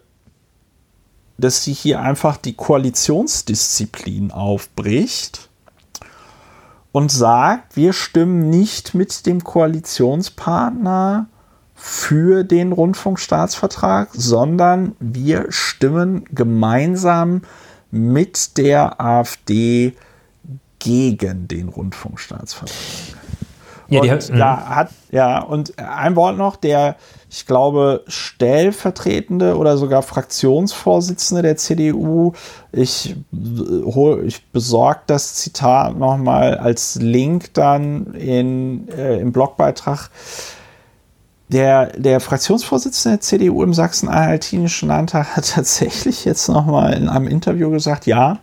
dass 1.37 1.63
sie 1.63 1.71
hier 1.71 2.01
einfach 2.01 2.35
die 2.35 2.51
Koalitionsdisziplin 2.51 4.31
aufbricht 4.31 5.49
und 6.91 7.13
sagt, 7.13 7.77
wir 7.77 7.93
stimmen 7.93 8.49
nicht 8.49 8.93
mit 8.93 9.25
dem 9.25 9.41
Koalitionspartner 9.41 11.27
für 11.75 12.43
den 12.43 12.73
Rundfunkstaatsvertrag, 12.73 14.09
sondern 14.11 14.97
wir 14.99 15.45
stimmen 15.47 16.25
gemeinsam 16.35 17.43
mit 17.89 18.57
der 18.57 18.99
AfD 18.99 19.93
gegen 20.79 21.47
den 21.47 21.69
Rundfunkstaatsvertrag. 21.69 23.24
Ja, 23.87 24.01
und 24.01 24.09
hat, 24.09 24.29
da 24.29 24.55
mhm. 24.55 24.69
hat, 24.69 24.89
ja, 25.11 25.39
und 25.41 25.77
ein 25.77 26.15
Wort 26.15 26.37
noch, 26.37 26.55
der, 26.55 26.95
ich 27.29 27.45
glaube, 27.45 28.03
stellvertretende 28.07 29.57
oder 29.57 29.77
sogar 29.77 30.01
Fraktionsvorsitzende 30.01 31.43
der 31.43 31.57
CDU, 31.57 32.33
ich, 32.71 33.15
hol, 33.31 34.23
ich 34.25 34.45
besorge 34.47 35.01
das 35.07 35.35
Zitat 35.35 35.97
nochmal 35.97 36.57
als 36.57 36.95
Link 36.95 37.53
dann 37.53 38.13
in, 38.13 38.89
äh, 38.89 39.19
im 39.19 39.31
Blogbeitrag. 39.31 40.09
Der, 41.47 41.87
der 41.97 42.19
Fraktionsvorsitzende 42.21 43.17
der 43.17 43.21
CDU 43.21 43.61
im 43.61 43.73
Sachsen-Anhaltinischen 43.73 44.87
Landtag 44.89 45.35
hat 45.35 45.51
tatsächlich 45.53 46.25
jetzt 46.25 46.47
nochmal 46.47 46.93
in 46.93 47.07
einem 47.07 47.27
Interview 47.27 47.69
gesagt, 47.69 48.07
ja, 48.07 48.39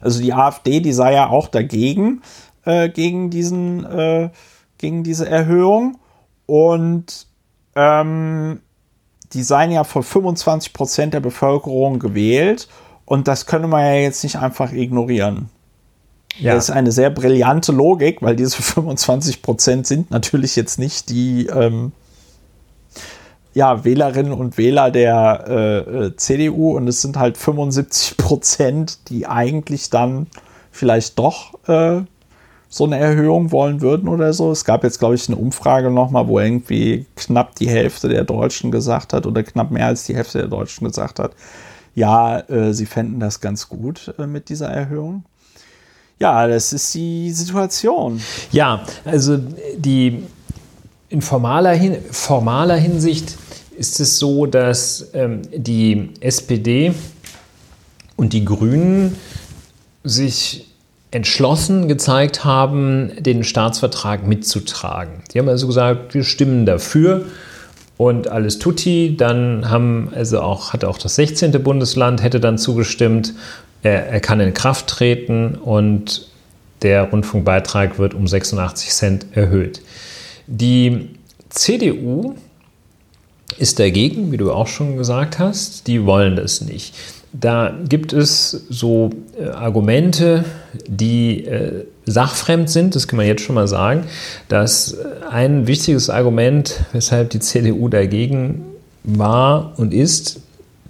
also 0.00 0.20
die 0.20 0.32
AfD, 0.32 0.80
die 0.80 0.92
sei 0.92 1.14
ja 1.14 1.28
auch 1.28 1.46
dagegen, 1.46 2.22
äh, 2.64 2.88
gegen 2.88 3.30
diesen, 3.30 3.84
äh, 3.84 4.30
gegen 4.78 5.02
diese 5.02 5.28
Erhöhung. 5.28 5.98
Und 6.46 7.26
ähm, 7.74 8.60
die 9.32 9.42
seien 9.42 9.70
ja 9.70 9.84
von 9.84 10.02
25 10.02 10.72
Prozent 10.72 11.14
der 11.14 11.20
Bevölkerung 11.20 11.98
gewählt. 11.98 12.68
Und 13.04 13.28
das 13.28 13.46
könne 13.46 13.68
man 13.68 13.84
ja 13.84 13.94
jetzt 13.94 14.22
nicht 14.22 14.36
einfach 14.36 14.72
ignorieren. 14.72 15.48
Ja. 16.38 16.54
Das 16.54 16.64
ist 16.64 16.70
eine 16.70 16.92
sehr 16.92 17.10
brillante 17.10 17.72
Logik, 17.72 18.22
weil 18.22 18.36
diese 18.36 18.62
25 18.62 19.42
Prozent 19.42 19.86
sind 19.86 20.10
natürlich 20.10 20.56
jetzt 20.56 20.78
nicht 20.78 21.10
die 21.10 21.46
ähm, 21.46 21.92
ja, 23.54 23.84
Wählerinnen 23.84 24.32
und 24.32 24.56
Wähler 24.56 24.90
der 24.90 25.44
äh, 25.46 25.78
äh 25.78 26.16
CDU 26.16 26.76
und 26.76 26.88
es 26.88 27.02
sind 27.02 27.18
halt 27.18 27.36
75 27.36 28.16
Prozent, 28.16 29.10
die 29.10 29.26
eigentlich 29.26 29.90
dann 29.90 30.26
vielleicht 30.70 31.18
doch 31.18 31.52
äh, 31.68 32.02
so 32.74 32.86
eine 32.86 32.98
Erhöhung 32.98 33.52
wollen 33.52 33.82
würden 33.82 34.08
oder 34.08 34.32
so. 34.32 34.50
Es 34.50 34.64
gab 34.64 34.82
jetzt, 34.82 34.98
glaube 34.98 35.14
ich, 35.14 35.28
eine 35.28 35.36
Umfrage 35.36 35.90
nochmal, 35.90 36.26
wo 36.26 36.40
irgendwie 36.40 37.04
knapp 37.16 37.54
die 37.56 37.68
Hälfte 37.68 38.08
der 38.08 38.24
Deutschen 38.24 38.70
gesagt 38.70 39.12
hat 39.12 39.26
oder 39.26 39.42
knapp 39.42 39.70
mehr 39.70 39.88
als 39.88 40.06
die 40.06 40.16
Hälfte 40.16 40.38
der 40.38 40.48
Deutschen 40.48 40.86
gesagt 40.86 41.18
hat, 41.18 41.32
ja, 41.94 42.40
äh, 42.40 42.72
sie 42.72 42.86
fänden 42.86 43.20
das 43.20 43.42
ganz 43.42 43.68
gut 43.68 44.14
äh, 44.18 44.26
mit 44.26 44.48
dieser 44.48 44.68
Erhöhung. 44.68 45.24
Ja, 46.18 46.46
das 46.48 46.72
ist 46.72 46.94
die 46.94 47.30
Situation. 47.32 48.22
Ja, 48.52 48.86
also 49.04 49.36
die 49.76 50.22
in 51.10 51.20
formaler, 51.20 51.74
Hin 51.74 51.98
formaler 52.10 52.76
Hinsicht 52.76 53.36
ist 53.76 54.00
es 54.00 54.18
so, 54.18 54.46
dass 54.46 55.10
ähm, 55.12 55.42
die 55.54 56.08
SPD 56.20 56.94
und 58.16 58.32
die 58.32 58.46
Grünen 58.46 59.14
sich 60.04 60.71
entschlossen 61.12 61.88
gezeigt 61.88 62.44
haben, 62.44 63.12
den 63.18 63.44
Staatsvertrag 63.44 64.26
mitzutragen. 64.26 65.22
Die 65.32 65.38
haben 65.38 65.48
also 65.48 65.66
gesagt, 65.66 66.14
wir 66.14 66.24
stimmen 66.24 66.66
dafür 66.66 67.26
und 67.98 68.28
alles 68.28 68.58
tutti. 68.58 69.14
Dann 69.16 69.68
haben 69.70 70.10
also 70.14 70.40
auch, 70.40 70.72
hat 70.72 70.84
auch 70.84 70.98
das 70.98 71.14
16. 71.16 71.52
Bundesland 71.62 72.22
hätte 72.22 72.40
dann 72.40 72.58
zugestimmt, 72.58 73.34
er, 73.82 74.08
er 74.08 74.20
kann 74.20 74.40
in 74.40 74.54
Kraft 74.54 74.86
treten 74.86 75.54
und 75.54 76.28
der 76.80 77.02
Rundfunkbeitrag 77.04 77.98
wird 77.98 78.14
um 78.14 78.26
86 78.26 78.90
Cent 78.90 79.26
erhöht. 79.32 79.82
Die 80.46 81.10
CDU 81.50 82.34
ist 83.58 83.78
dagegen, 83.78 84.32
wie 84.32 84.38
du 84.38 84.50
auch 84.50 84.66
schon 84.66 84.96
gesagt 84.96 85.38
hast, 85.38 85.86
die 85.86 86.06
wollen 86.06 86.36
das 86.36 86.62
nicht. 86.62 86.94
Da 87.32 87.74
gibt 87.88 88.12
es 88.12 88.66
so 88.68 89.10
äh, 89.38 89.48
Argumente, 89.48 90.44
die 90.86 91.44
äh, 91.44 91.84
sachfremd 92.04 92.68
sind, 92.68 92.94
das 92.94 93.08
kann 93.08 93.16
man 93.16 93.26
jetzt 93.26 93.42
schon 93.42 93.54
mal 93.54 93.68
sagen. 93.68 94.04
dass 94.48 94.96
ein 95.30 95.66
wichtiges 95.66 96.10
Argument, 96.10 96.84
weshalb 96.92 97.30
die 97.30 97.40
CDU 97.40 97.88
dagegen 97.88 98.64
war 99.04 99.72
und 99.76 99.94
ist, 99.94 100.40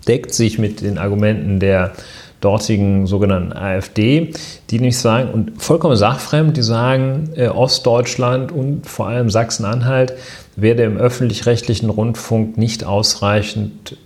deckt 0.08 0.34
sich 0.34 0.58
mit 0.58 0.80
den 0.80 0.98
Argumenten 0.98 1.60
der 1.60 1.92
dortigen 2.40 3.06
sogenannten 3.06 3.52
AfD, 3.52 4.32
die 4.70 4.80
nicht 4.80 4.98
sagen, 4.98 5.30
und 5.30 5.62
vollkommen 5.62 5.94
sachfremd, 5.94 6.56
die 6.56 6.62
sagen, 6.62 7.30
äh, 7.36 7.46
Ostdeutschland 7.46 8.50
und 8.50 8.86
vor 8.86 9.06
allem 9.06 9.30
Sachsen-Anhalt 9.30 10.14
werde 10.56 10.82
im 10.82 10.96
öffentlich-rechtlichen 10.96 11.88
Rundfunk 11.88 12.58
nicht 12.58 12.82
ausreichend 12.84 13.96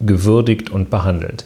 gewürdigt 0.00 0.70
und 0.70 0.88
behandelt. 0.88 1.44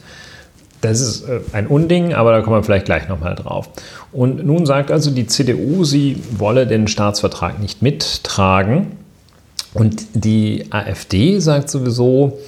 Das 0.80 1.00
ist 1.00 1.28
äh, 1.28 1.40
ein 1.52 1.66
Unding, 1.66 2.14
aber 2.14 2.32
da 2.32 2.42
kommen 2.42 2.56
wir 2.56 2.62
vielleicht 2.62 2.86
gleich 2.86 3.08
nochmal 3.08 3.34
drauf. 3.34 3.68
Und 4.12 4.44
nun 4.44 4.66
sagt 4.66 4.90
also 4.90 5.10
die 5.10 5.26
CDU, 5.26 5.84
sie 5.84 6.22
wolle 6.36 6.66
den 6.66 6.88
Staatsvertrag 6.88 7.58
nicht 7.58 7.82
mittragen. 7.82 8.98
Und 9.74 10.06
die 10.14 10.66
AfD 10.70 11.40
sagt 11.40 11.68
sowieso, 11.70 12.38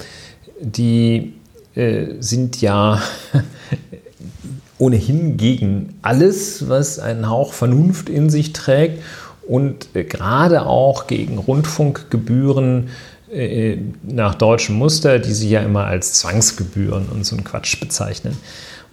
die 0.59 1.33
äh, 1.75 2.15
sind 2.19 2.61
ja 2.61 3.01
ohnehin 4.77 5.37
gegen 5.37 5.95
alles, 6.01 6.67
was 6.67 6.99
einen 6.99 7.29
Hauch 7.29 7.53
Vernunft 7.53 8.09
in 8.09 8.29
sich 8.29 8.53
trägt 8.53 9.03
und 9.47 9.89
äh, 9.93 10.03
gerade 10.03 10.65
auch 10.65 11.07
gegen 11.07 11.37
Rundfunkgebühren 11.37 12.89
äh, 13.33 13.77
nach 14.03 14.35
deutschem 14.35 14.75
Muster, 14.75 15.19
die 15.19 15.33
sie 15.33 15.49
ja 15.49 15.61
immer 15.61 15.85
als 15.85 16.13
Zwangsgebühren 16.13 17.07
und 17.09 17.25
so 17.25 17.35
einen 17.35 17.45
Quatsch 17.45 17.79
bezeichnen. 17.79 18.37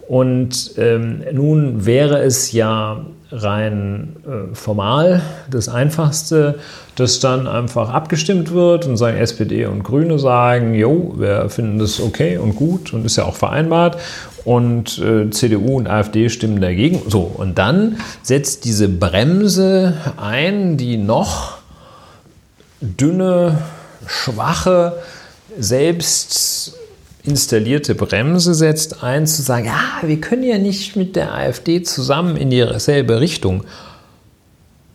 Und 0.07 0.73
ähm, 0.79 1.23
nun 1.33 1.85
wäre 1.85 2.23
es 2.23 2.53
ja 2.53 3.05
rein 3.31 4.17
äh, 4.27 4.55
formal 4.55 5.21
das 5.51 5.69
Einfachste, 5.69 6.59
dass 6.97 7.21
dann 7.21 7.47
einfach 7.47 7.91
abgestimmt 7.91 8.53
wird 8.53 8.87
und 8.87 8.97
sagen 8.97 9.19
SPD 9.19 9.67
und 9.67 9.83
Grüne 9.83 10.19
sagen, 10.19 10.75
jo, 10.75 11.15
wir 11.19 11.51
finden 11.51 11.79
das 11.79 12.01
okay 12.01 12.39
und 12.39 12.57
gut 12.57 12.95
und 12.95 13.05
ist 13.05 13.17
ja 13.17 13.25
auch 13.25 13.37
vereinbart 13.37 13.99
und 14.47 14.99
äh, 14.99 15.29
CDU 15.31 15.77
und 15.77 15.89
AfD 15.89 16.31
stimmen 16.31 16.61
dagegen. 16.61 17.03
So, 17.07 17.21
und 17.21 17.59
dann 17.59 17.99
setzt 18.23 18.65
diese 18.65 18.89
Bremse 18.89 19.95
ein, 20.17 20.79
die 20.79 20.97
noch 20.97 21.59
dünne, 22.81 23.59
schwache, 24.07 25.01
selbst 25.59 26.75
installierte 27.25 27.95
Bremse 27.95 28.55
setzt 28.55 29.03
ein, 29.03 29.27
zu 29.27 29.43
sagen, 29.43 29.67
ja, 29.67 30.01
wir 30.03 30.21
können 30.21 30.45
ja 30.45 30.59
nicht 30.59 30.97
mit 30.97 31.17
der 31.17 31.35
AfD 31.35 31.83
zusammen 31.83 32.37
in 32.37 32.51
dieselbe 32.51 33.21
Richtung 33.21 33.65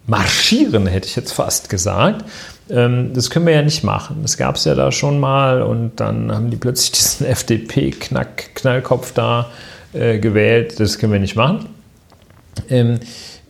marschieren, 0.08 0.88
hätte 0.88 1.08
ich 1.08 1.16
jetzt 1.16 1.32
fast 1.32 1.70
gesagt. 1.70 2.26
Ähm, 2.70 3.12
das 3.14 3.30
können 3.30 3.46
wir 3.46 3.54
ja 3.54 3.62
nicht 3.62 3.84
machen. 3.84 4.18
Das 4.22 4.38
gab 4.38 4.56
es 4.56 4.66
ja 4.66 4.76
da 4.76 4.92
schon 4.92 5.20
mal 5.20 5.62
und 5.62 6.00
dann 6.00 6.32
haben 6.32 6.50
die 6.50 6.58
plötzlich 6.58 6.92
diesen 7.00 7.26
FDP-Knallkopf 7.28 9.14
da 9.14 9.50
äh, 9.94 10.20
gewählt. 10.20 10.80
Das 10.80 10.98
können 10.98 11.14
wir 11.14 11.20
nicht 11.20 11.36
machen. 11.36 11.70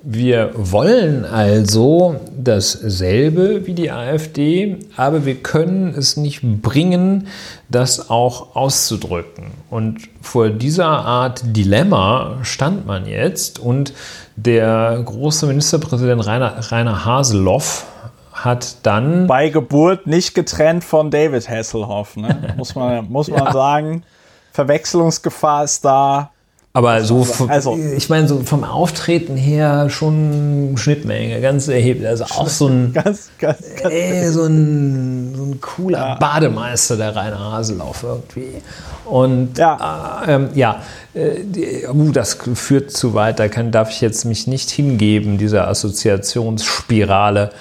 Wir 0.06 0.52
wollen 0.56 1.24
also 1.24 2.18
dasselbe 2.38 3.66
wie 3.66 3.74
die 3.74 3.90
AfD, 3.90 4.80
aber 4.98 5.26
wir 5.26 5.36
können 5.36 5.96
es 5.98 6.18
nicht 6.18 6.42
bringen, 6.62 7.28
das 7.70 8.10
auch 8.10 8.54
auszudrücken. 8.54 9.46
Und 9.70 10.10
vor 10.22 10.50
dieser 10.50 10.88
Art 10.88 11.42
Dilemma 11.56 12.40
stand 12.44 12.86
man 12.86 13.06
jetzt 13.06 13.60
und 13.60 13.94
der 14.36 15.02
große 15.06 15.46
Ministerpräsident 15.46 16.28
Rainer, 16.28 16.56
Rainer 16.70 17.06
Haseloff 17.06 17.86
hat 18.34 18.86
dann. 18.86 19.28
Bei 19.28 19.48
Geburt 19.48 20.06
nicht 20.06 20.36
getrennt 20.36 20.84
von 20.84 21.12
David 21.12 21.48
Hasselhoff, 21.48 22.18
ne? 22.18 22.56
muss 22.58 22.76
man, 22.76 23.10
muss 23.10 23.30
man 23.30 23.40
ja. 23.46 23.54
sagen. 23.54 24.04
Verwechslungsgefahr 24.52 25.64
ist 25.64 25.86
da. 25.86 26.33
Aber 26.76 27.04
so, 27.04 27.28
also, 27.50 27.78
ich 27.78 28.10
meine, 28.10 28.28
so 28.28 28.40
vom 28.40 28.64
Auftreten 28.64 29.38
her 29.38 29.92
schon 29.92 30.74
Schnittmenge, 30.76 31.40
ganz 31.40 31.68
erheblich. 31.68 32.08
Also 32.08 32.24
auch 32.24 32.50
so 32.50 32.68
ein, 32.68 32.94
ganz, 32.94 33.30
ganz, 33.38 33.60
ganz 33.80 33.94
ey, 33.94 34.28
so 34.30 34.46
ein, 34.46 35.36
so 35.36 35.44
ein 35.44 35.62
cooler 35.62 36.00
ja. 36.00 36.16
Bademeister, 36.16 36.98
der 36.98 37.16
Rainer 37.16 37.52
Hasellauf 37.52 38.02
irgendwie. 38.02 38.64
Und 39.06 39.60
ja, 39.60 40.24
äh, 40.26 40.34
ähm, 40.34 40.50
ja 40.56 40.82
äh, 41.14 41.88
uh, 41.88 42.12
das 42.12 42.40
führt 42.56 42.90
zu 42.90 43.14
weit, 43.14 43.38
da 43.38 43.50
kann, 43.50 43.72
darf 43.72 43.92
ich 43.92 44.02
jetzt 44.02 44.26
mich 44.26 44.48
nicht 44.48 44.72
hingeben, 44.72 45.38
dieser 45.38 45.68
Assoziationsspirale, 45.68 47.52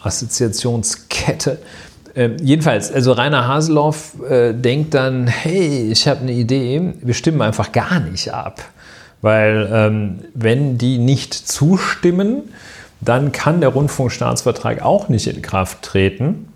Assoziationskette. 0.00 1.58
Ähm, 2.14 2.36
jedenfalls, 2.42 2.92
also 2.92 3.12
Rainer 3.12 3.48
Haseloff 3.48 4.14
äh, 4.28 4.52
denkt 4.52 4.94
dann, 4.94 5.26
hey, 5.26 5.90
ich 5.90 6.06
habe 6.06 6.20
eine 6.20 6.32
Idee, 6.32 6.92
wir 7.00 7.14
stimmen 7.14 7.40
einfach 7.40 7.72
gar 7.72 8.00
nicht 8.00 8.32
ab. 8.32 8.62
Weil 9.22 9.68
ähm, 9.72 10.18
wenn 10.34 10.78
die 10.78 10.98
nicht 10.98 11.32
zustimmen, 11.32 12.42
dann 13.00 13.32
kann 13.32 13.60
der 13.60 13.70
Rundfunkstaatsvertrag 13.70 14.82
auch 14.82 15.08
nicht 15.08 15.26
in 15.26 15.42
Kraft 15.42 15.82
treten, 15.82 16.48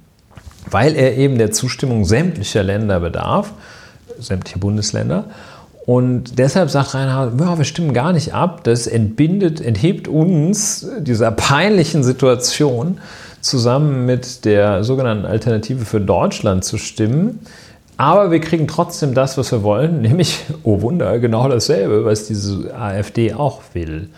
weil 0.70 0.94
er 0.94 1.16
eben 1.16 1.38
der 1.38 1.52
Zustimmung 1.52 2.04
sämtlicher 2.04 2.62
Länder 2.62 3.00
bedarf, 3.00 3.52
sämtliche 4.18 4.58
Bundesländer. 4.58 5.24
Und 5.86 6.38
deshalb 6.40 6.68
sagt 6.70 6.94
Reinhard, 6.94 7.40
ja, 7.40 7.56
wir 7.56 7.64
stimmen 7.64 7.94
gar 7.94 8.12
nicht 8.12 8.34
ab. 8.34 8.64
Das 8.64 8.88
entbindet, 8.88 9.60
enthebt 9.60 10.08
uns 10.08 10.84
dieser 10.98 11.30
peinlichen 11.30 12.02
Situation, 12.02 12.98
zusammen 13.46 14.06
mit 14.06 14.44
der 14.44 14.84
sogenannten 14.84 15.24
Alternative 15.24 15.84
für 15.84 16.00
Deutschland 16.00 16.64
zu 16.64 16.78
stimmen. 16.78 17.40
Aber 17.96 18.30
wir 18.30 18.40
kriegen 18.40 18.68
trotzdem 18.68 19.14
das, 19.14 19.38
was 19.38 19.52
wir 19.52 19.62
wollen, 19.62 20.02
nämlich, 20.02 20.44
oh 20.62 20.82
Wunder, 20.82 21.18
genau 21.18 21.48
dasselbe, 21.48 22.04
was 22.04 22.26
diese 22.26 22.74
AfD 22.76 23.32
auch 23.32 23.62
will. 23.72 24.10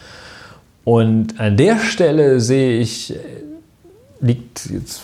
Und 0.85 1.39
an 1.39 1.57
der 1.57 1.79
Stelle 1.79 2.41
sehe 2.41 2.81
ich, 2.81 3.15
liegt 4.21 4.71
jetzt 4.71 5.03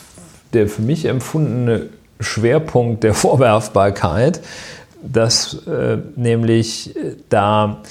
der 0.54 0.68
für 0.68 0.82
mich 0.82 1.04
empfundene 1.04 1.88
Schwerpunkt 2.20 3.02
der 3.02 3.12
Vorwerfbarkeit, 3.12 4.40
dass 5.02 5.66
äh, 5.66 5.98
nämlich 6.16 6.94
da 7.28 7.82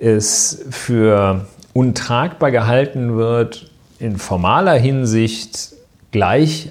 es 0.00 0.64
für 0.70 1.46
untragbar 1.74 2.50
gehalten 2.50 3.16
wird, 3.16 3.70
in 3.98 4.16
formaler 4.16 4.74
Hinsicht 4.74 5.74
gleich 6.12 6.68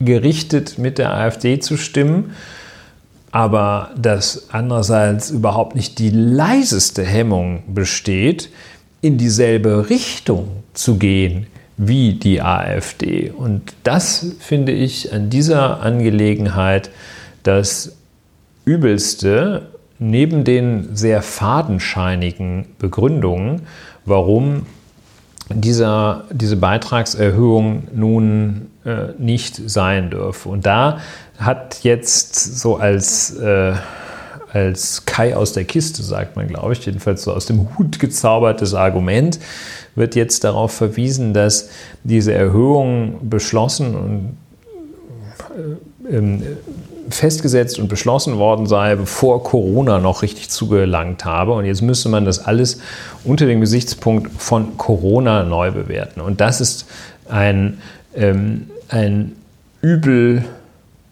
gerichtet 0.00 0.78
mit 0.78 0.98
der 0.98 1.14
AfD 1.14 1.60
zu 1.60 1.76
stimmen, 1.76 2.32
aber 3.30 3.90
dass 3.96 4.48
andererseits 4.50 5.30
überhaupt 5.30 5.76
nicht 5.76 5.98
die 5.98 6.10
leiseste 6.10 7.04
Hemmung 7.04 7.62
besteht, 7.68 8.50
in 9.02 9.18
dieselbe 9.18 9.88
Richtung 9.88 10.48
zu 10.74 10.96
gehen 10.96 11.46
wie 11.76 12.14
die 12.14 12.42
AfD. 12.42 13.30
Und 13.30 13.72
das 13.84 14.34
finde 14.40 14.72
ich 14.72 15.12
an 15.12 15.30
dieser 15.30 15.80
Angelegenheit 15.80 16.90
das 17.42 17.96
Übelste, 18.66 19.70
neben 19.98 20.44
den 20.44 20.94
sehr 20.94 21.22
fadenscheinigen 21.22 22.66
Begründungen, 22.78 23.62
warum 24.04 24.66
dieser, 25.54 26.24
diese 26.30 26.56
Beitragserhöhung 26.56 27.88
nun 27.94 28.70
äh, 28.84 29.12
nicht 29.18 29.56
sein 29.68 30.10
dürfe. 30.10 30.48
Und 30.48 30.66
da 30.66 30.98
hat 31.38 31.82
jetzt 31.82 32.58
so 32.58 32.76
als, 32.76 33.36
äh, 33.36 33.74
als 34.52 35.04
Kai 35.06 35.36
aus 35.36 35.52
der 35.52 35.64
Kiste, 35.64 36.02
sagt 36.02 36.36
man, 36.36 36.48
glaube 36.48 36.72
ich, 36.72 36.84
jedenfalls 36.86 37.22
so 37.22 37.32
aus 37.32 37.46
dem 37.46 37.76
Hut 37.76 37.98
gezaubertes 37.98 38.74
Argument, 38.74 39.38
wird 39.94 40.14
jetzt 40.14 40.44
darauf 40.44 40.72
verwiesen, 40.72 41.34
dass 41.34 41.68
diese 42.04 42.32
Erhöhung 42.32 43.28
beschlossen 43.28 43.94
und 43.94 44.36
äh, 46.08 46.40
festgesetzt 47.08 47.78
und 47.78 47.88
beschlossen 47.88 48.38
worden 48.38 48.66
sei, 48.66 48.94
bevor 48.96 49.42
Corona 49.42 49.98
noch 49.98 50.22
richtig 50.22 50.50
zugelangt 50.50 51.24
habe. 51.24 51.52
Und 51.52 51.64
jetzt 51.64 51.82
müsste 51.82 52.08
man 52.08 52.24
das 52.24 52.44
alles 52.44 52.80
unter 53.24 53.46
dem 53.46 53.60
Gesichtspunkt 53.60 54.30
von 54.40 54.76
Corona 54.76 55.42
neu 55.44 55.70
bewerten. 55.70 56.20
Und 56.20 56.40
das 56.40 56.60
ist 56.60 56.86
ein, 57.28 57.80
ähm, 58.14 58.70
ein 58.88 59.32
übel 59.82 60.44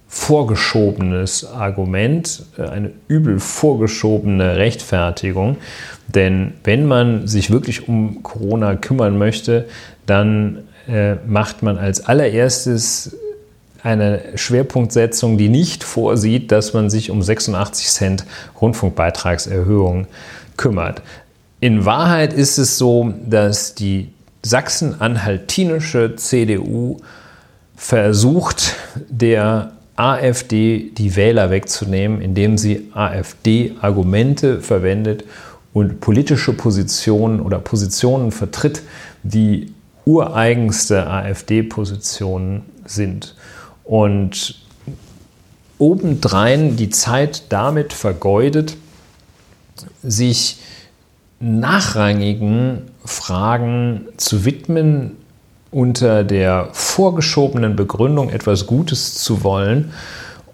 vorgeschobenes 0.09 1.45
Argument, 1.45 2.43
äh, 2.57 2.63
eine 2.63 2.91
übel 3.09 3.41
vorgeschobene 3.41 4.57
Rechtfertigung. 4.57 5.59
Denn 6.09 6.55
wenn 6.65 6.87
man 6.87 7.29
sich 7.29 7.51
wirklich 7.51 7.89
um 7.89 8.23
Corona 8.23 8.75
kümmern 8.77 9.19
möchte, 9.19 9.67
dann 10.07 10.61
äh, 10.89 11.17
macht 11.27 11.63
man 11.63 11.77
als 11.77 12.07
allererstes 12.07 13.17
eine 13.83 14.21
Schwerpunktsetzung, 14.35 15.39
die 15.39 15.49
nicht 15.49 15.85
vorsieht, 15.85 16.51
dass 16.53 16.73
man 16.73 16.91
sich 16.91 17.11
um 17.11 17.23
86 17.23 17.89
Cent 17.89 18.25
Rundfunkbeitragserhöhung 18.61 20.07
kümmert. 20.57 21.03
In 21.61 21.85
Wahrheit 21.85 22.33
ist 22.33 22.59
es 22.59 22.79
so, 22.79 23.15
dass 23.25 23.75
die 23.75 24.11
sachsen-anhaltinische 24.43 26.17
CDU 26.17 26.99
versucht, 27.77 28.75
der 29.09 29.73
AfD 29.97 30.91
die 30.97 31.17
Wähler 31.17 31.51
wegzunehmen, 31.51 32.21
indem 32.21 32.57
sie 32.57 32.91
AfD-Argumente 32.95 34.61
verwendet 34.61 35.25
und 35.73 36.01
politische 36.01 36.53
Positionen 36.53 37.41
oder 37.41 37.59
Positionen 37.59 38.31
vertritt, 38.31 38.83
die 39.25 39.73
ureigenste 40.05 41.07
AfD-Positionen 41.09 42.63
sind. 42.87 43.35
Und 43.89 44.55
obendrein 45.79 46.77
die 46.77 46.91
Zeit 46.91 47.45
damit 47.49 47.95
vergeudet, 47.95 48.77
sich 50.03 50.59
nachrangigen 51.41 52.83
Fragen 53.07 54.07
zu 54.19 54.45
widmen, 54.45 55.13
unter 55.71 56.23
der 56.23 56.69
vorgeschobenen 56.73 57.77
Begründung, 57.77 58.29
etwas 58.29 58.67
Gutes 58.67 59.15
zu 59.15 59.43
wollen 59.43 59.93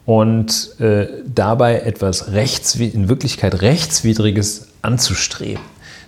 und 0.06 0.78
äh, 0.80 1.08
dabei 1.26 1.80
etwas 1.80 2.32
rechts, 2.32 2.76
in 2.76 3.08
Wirklichkeit 3.08 3.62
rechtswidriges 3.62 4.68
anzustreben. 4.82 5.62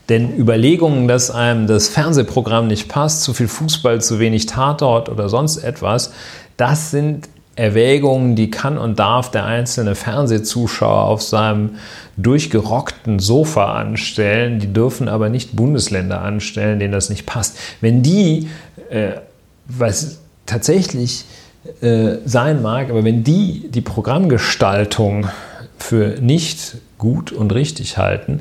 Denn 0.08 0.36
Überlegungen, 0.36 1.08
dass 1.08 1.32
einem 1.32 1.66
das 1.66 1.88
Fernsehprogramm 1.88 2.68
nicht 2.68 2.88
passt, 2.88 3.22
zu 3.22 3.34
viel 3.34 3.48
Fußball, 3.48 4.00
zu 4.00 4.20
wenig 4.20 4.46
Tatort 4.46 5.08
oder 5.08 5.28
sonst 5.28 5.56
etwas, 5.56 6.12
das 6.56 6.90
sind 6.90 7.28
Erwägungen, 7.56 8.36
die 8.36 8.50
kann 8.50 8.76
und 8.76 8.98
darf 8.98 9.30
der 9.30 9.46
einzelne 9.46 9.94
Fernsehzuschauer 9.94 11.04
auf 11.04 11.22
seinem 11.22 11.76
durchgerockten 12.18 13.18
Sofa 13.18 13.74
anstellen. 13.74 14.58
Die 14.60 14.72
dürfen 14.72 15.08
aber 15.08 15.30
nicht 15.30 15.56
Bundesländer 15.56 16.20
anstellen, 16.20 16.78
denen 16.78 16.92
das 16.92 17.08
nicht 17.08 17.24
passt. 17.24 17.58
Wenn 17.80 18.02
die, 18.02 18.48
äh, 18.90 19.12
was 19.66 20.18
tatsächlich 20.44 21.24
äh, 21.80 22.16
sein 22.26 22.60
mag, 22.60 22.90
aber 22.90 23.04
wenn 23.04 23.24
die 23.24 23.68
die 23.70 23.80
Programmgestaltung 23.80 25.28
für 25.78 26.20
nicht 26.20 26.76
gut 26.98 27.32
und 27.32 27.54
richtig 27.54 27.96
halten, 27.96 28.40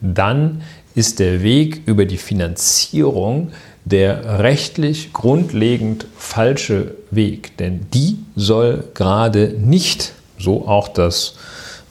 dann 0.00 0.62
ist 0.94 1.20
der 1.20 1.42
Weg 1.42 1.82
über 1.86 2.04
die 2.04 2.16
Finanzierung 2.16 3.52
der 3.86 4.40
rechtlich 4.40 5.12
grundlegend 5.12 6.06
falsche 6.18 6.96
Weg. 7.12 7.56
Denn 7.56 7.86
die 7.94 8.18
soll 8.34 8.82
gerade 8.94 9.54
nicht, 9.58 10.12
so 10.38 10.66
auch 10.66 10.88
das 10.88 11.36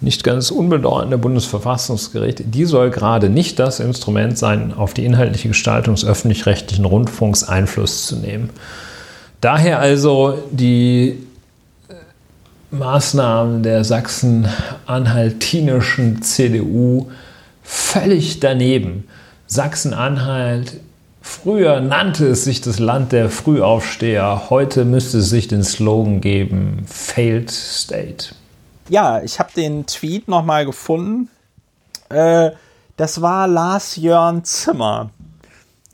nicht 0.02 0.26
ganz 0.26 0.52
unbedeutende 0.52 1.18
Bundesverfassungsgericht, 1.18 2.54
die 2.54 2.66
soll 2.66 2.92
gerade 2.92 3.30
nicht 3.30 3.60
das 3.60 3.80
Instrument 3.80 4.38
sein, 4.38 4.74
auf 4.74 4.94
die 4.94 5.06
inhaltliche 5.06 5.48
Gestaltung 5.48 5.96
des 5.96 6.04
öffentlich-rechtlichen 6.04 6.84
Rundfunks 6.84 7.46
Einfluss 7.46 8.08
zu 8.08 8.18
nehmen. 8.18 8.50
Daher 9.40 9.80
also 9.80 10.38
die 10.52 11.24
äh, 11.88 11.94
Maßnahmen 12.72 13.64
der 13.64 13.86
sachsen-anhaltinischen 13.86 16.22
CDU 16.22 17.08
völlig 17.64 18.42
daneben. 18.42 19.06
Sachsen-Anhalt 19.48 20.82
Früher 21.28 21.82
nannte 21.82 22.28
es 22.28 22.44
sich 22.44 22.62
das 22.62 22.78
Land 22.78 23.12
der 23.12 23.32
Frühaufsteher, 23.32 24.44
heute 24.52 24.86
müsste 24.86 25.18
es 25.18 25.32
sich 25.32 25.48
den 25.48 25.64
Slogan 25.64 26.22
geben, 26.22 26.86
Failed 26.88 27.50
State. 27.50 28.36
Ja, 28.90 29.24
ich 29.24 29.40
habe 29.40 29.50
den 29.56 29.88
Tweet 29.88 30.28
nochmal 30.28 30.68
gefunden. 30.68 31.30
Äh, 32.10 32.52
das 32.96 33.24
war 33.24 33.48
Lars 33.48 33.96
Jörn 33.96 34.44
Zimmer. 34.44 35.10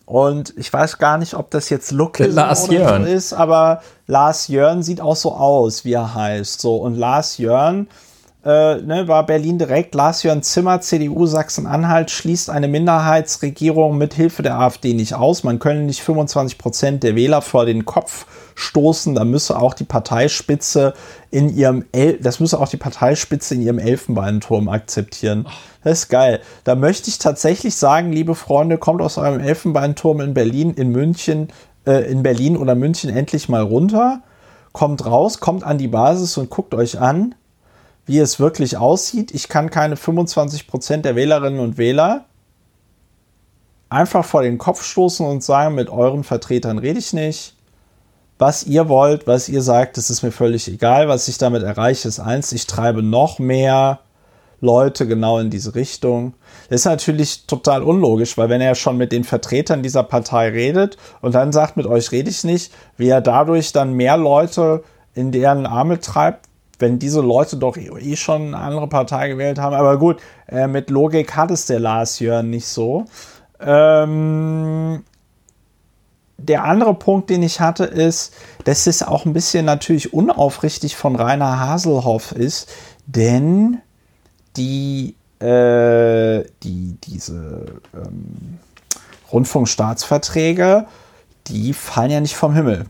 Und 0.06 0.54
ich 0.58 0.72
weiß 0.72 0.98
gar 0.98 1.18
nicht, 1.18 1.34
ob 1.34 1.50
das 1.50 1.70
jetzt 1.70 1.92
Lucke 1.92 2.26
ist, 3.06 3.32
aber 3.32 3.82
Lars 4.08 4.50
Jörn 4.50 4.84
sieht 4.84 5.00
auch 5.00 5.16
so 5.16 5.32
aus, 5.32 5.86
wie 5.86 5.94
er 5.94 6.14
heißt. 6.14 6.60
So, 6.60 6.76
und 6.76 6.96
Lars 6.98 7.38
Jörn 7.38 7.88
äh, 8.44 8.78
ne, 8.82 9.08
war 9.08 9.26
Berlin 9.26 9.60
direkt. 9.60 9.94
Lars-Jörn 9.94 10.42
Zimmer, 10.42 10.82
CDU 10.82 11.28
Sachsen-Anhalt, 11.28 12.10
schließt 12.10 12.50
eine 12.50 12.68
Minderheitsregierung 12.68 14.00
mit 14.00 14.16
Hilfe 14.16 14.42
der 14.42 14.60
AfD 14.60 14.96
nicht 14.96 15.14
aus. 15.14 15.44
Man 15.44 15.60
könne 15.60 15.82
nicht 15.82 16.02
25 16.02 16.58
Prozent 16.58 17.04
der 17.04 17.16
Wähler 17.16 17.44
vor 17.44 17.66
den 17.66 17.86
Kopf 17.86 18.26
stoßen. 18.56 19.14
Da 19.14 19.26
müsse 19.26 19.60
auch 19.60 19.76
die 19.76 19.84
Parteispitze 19.84 20.96
in 21.30 21.56
ihrem, 21.56 21.86
El 21.92 22.18
das 22.18 22.40
müsse 22.40 22.60
auch 22.60 22.68
die 22.68 22.78
Parteispitze 22.78 23.54
in 23.54 23.62
ihrem 23.62 23.78
Elfenbeinturm 23.78 24.70
akzeptieren. 24.70 25.48
Das 25.84 26.00
ist 26.00 26.10
geil. 26.10 26.42
Da 26.64 26.74
möchte 26.74 27.10
ich 27.10 27.20
tatsächlich 27.20 27.76
sagen, 27.76 28.12
liebe 28.12 28.34
Freunde, 28.34 28.80
kommt 28.80 29.04
aus 29.04 29.20
eurem 29.20 29.40
Elfenbeinturm 29.40 30.20
in 30.20 30.34
Berlin, 30.34 30.74
in 30.74 30.90
München, 30.90 31.50
äh, 31.86 32.12
in 32.12 32.24
Berlin 32.24 32.58
oder 32.58 32.74
München 32.74 33.12
endlich 33.12 33.50
mal 33.50 33.62
runter. 33.62 34.24
Kommt 34.72 35.06
raus, 35.06 35.40
kommt 35.40 35.64
an 35.64 35.78
die 35.78 35.90
Basis 35.90 36.38
und 36.38 36.50
guckt 36.50 36.74
euch 36.74 37.00
an 37.00 37.36
wie 38.12 38.20
es 38.20 38.42
wirklich 38.42 38.76
aussieht. 38.76 39.32
Ich 39.34 39.48
kann 39.48 39.70
keine 39.70 39.96
25 39.96 40.68
Prozent 40.68 41.06
der 41.06 41.16
Wählerinnen 41.16 41.62
und 41.62 41.78
Wähler 41.78 42.26
einfach 43.88 44.26
vor 44.26 44.42
den 44.42 44.58
Kopf 44.58 44.84
stoßen 44.84 45.26
und 45.26 45.42
sagen, 45.42 45.76
mit 45.76 45.90
euren 45.90 46.26
Vertretern 46.26 46.78
rede 46.78 47.00
ich 47.00 47.14
nicht. 47.14 47.56
Was 48.38 48.66
ihr 48.66 48.90
wollt, 48.90 49.28
was 49.28 49.48
ihr 49.48 49.62
sagt, 49.62 49.96
das 49.96 50.10
ist 50.10 50.24
mir 50.24 50.34
völlig 50.34 50.68
egal. 50.68 51.08
Was 51.08 51.30
ich 51.30 51.38
damit 51.38 51.64
erreiche, 51.64 52.10
ist 52.10 52.20
eins, 52.20 52.52
ich 52.52 52.68
treibe 52.68 53.02
noch 53.02 53.40
mehr 53.40 54.00
Leute 54.60 55.08
genau 55.08 55.40
in 55.40 55.50
diese 55.50 55.74
Richtung. 55.76 56.34
Das 56.70 56.82
ist 56.82 56.86
natürlich 56.86 57.48
total 57.48 57.82
unlogisch, 57.82 58.38
weil 58.38 58.50
wenn 58.50 58.60
er 58.60 58.76
schon 58.76 58.98
mit 58.98 59.14
den 59.14 59.24
Vertretern 59.24 59.84
dieser 59.84 60.04
Partei 60.04 60.50
redet 60.50 60.98
und 61.22 61.34
dann 61.34 61.54
sagt, 61.54 61.78
mit 61.78 61.86
euch 61.86 62.12
rede 62.12 62.30
ich 62.30 62.44
nicht, 62.44 62.74
wie 62.98 63.08
er 63.08 63.22
dadurch 63.22 63.72
dann 63.72 63.94
mehr 63.94 64.18
Leute 64.18 64.84
in 65.14 65.32
deren 65.32 65.66
Arme 65.66 66.02
treibt, 66.02 66.51
wenn 66.82 67.00
diese 67.00 67.22
Leute 67.22 67.58
doch 67.58 67.78
eh 67.78 68.16
schon 68.16 68.54
eine 68.54 68.58
andere 68.58 68.88
Partei 68.88 69.30
gewählt 69.30 69.60
haben. 69.60 69.76
Aber 69.76 69.98
gut, 69.98 70.20
äh, 70.48 70.68
mit 70.68 70.90
Logik 70.90 71.36
hat 71.36 71.52
es 71.52 71.68
der 71.68 71.80
Lars 71.80 72.20
Jörn 72.20 72.50
nicht 72.50 72.68
so. 72.68 73.06
Ähm, 73.60 75.04
der 76.38 76.64
andere 76.64 76.96
Punkt, 76.96 77.30
den 77.30 77.44
ich 77.44 77.60
hatte, 77.60 77.86
ist, 77.86 78.34
dass 78.66 78.88
es 78.88 79.04
auch 79.04 79.26
ein 79.26 79.34
bisschen 79.34 79.66
natürlich 79.66 80.14
unaufrichtig 80.14 80.96
von 80.96 81.16
Rainer 81.16 81.60
Haselhoff 81.60 82.32
ist, 82.32 82.70
denn 83.06 83.78
die, 84.58 85.16
äh, 85.40 86.44
die 86.64 86.98
diese 87.04 87.66
ähm, 87.94 88.60
Rundfunkstaatsverträge, 89.32 90.88
die 91.48 91.74
fallen 91.74 92.12
ja 92.12 92.20
nicht 92.20 92.36
vom 92.36 92.54
Himmel 92.54 92.88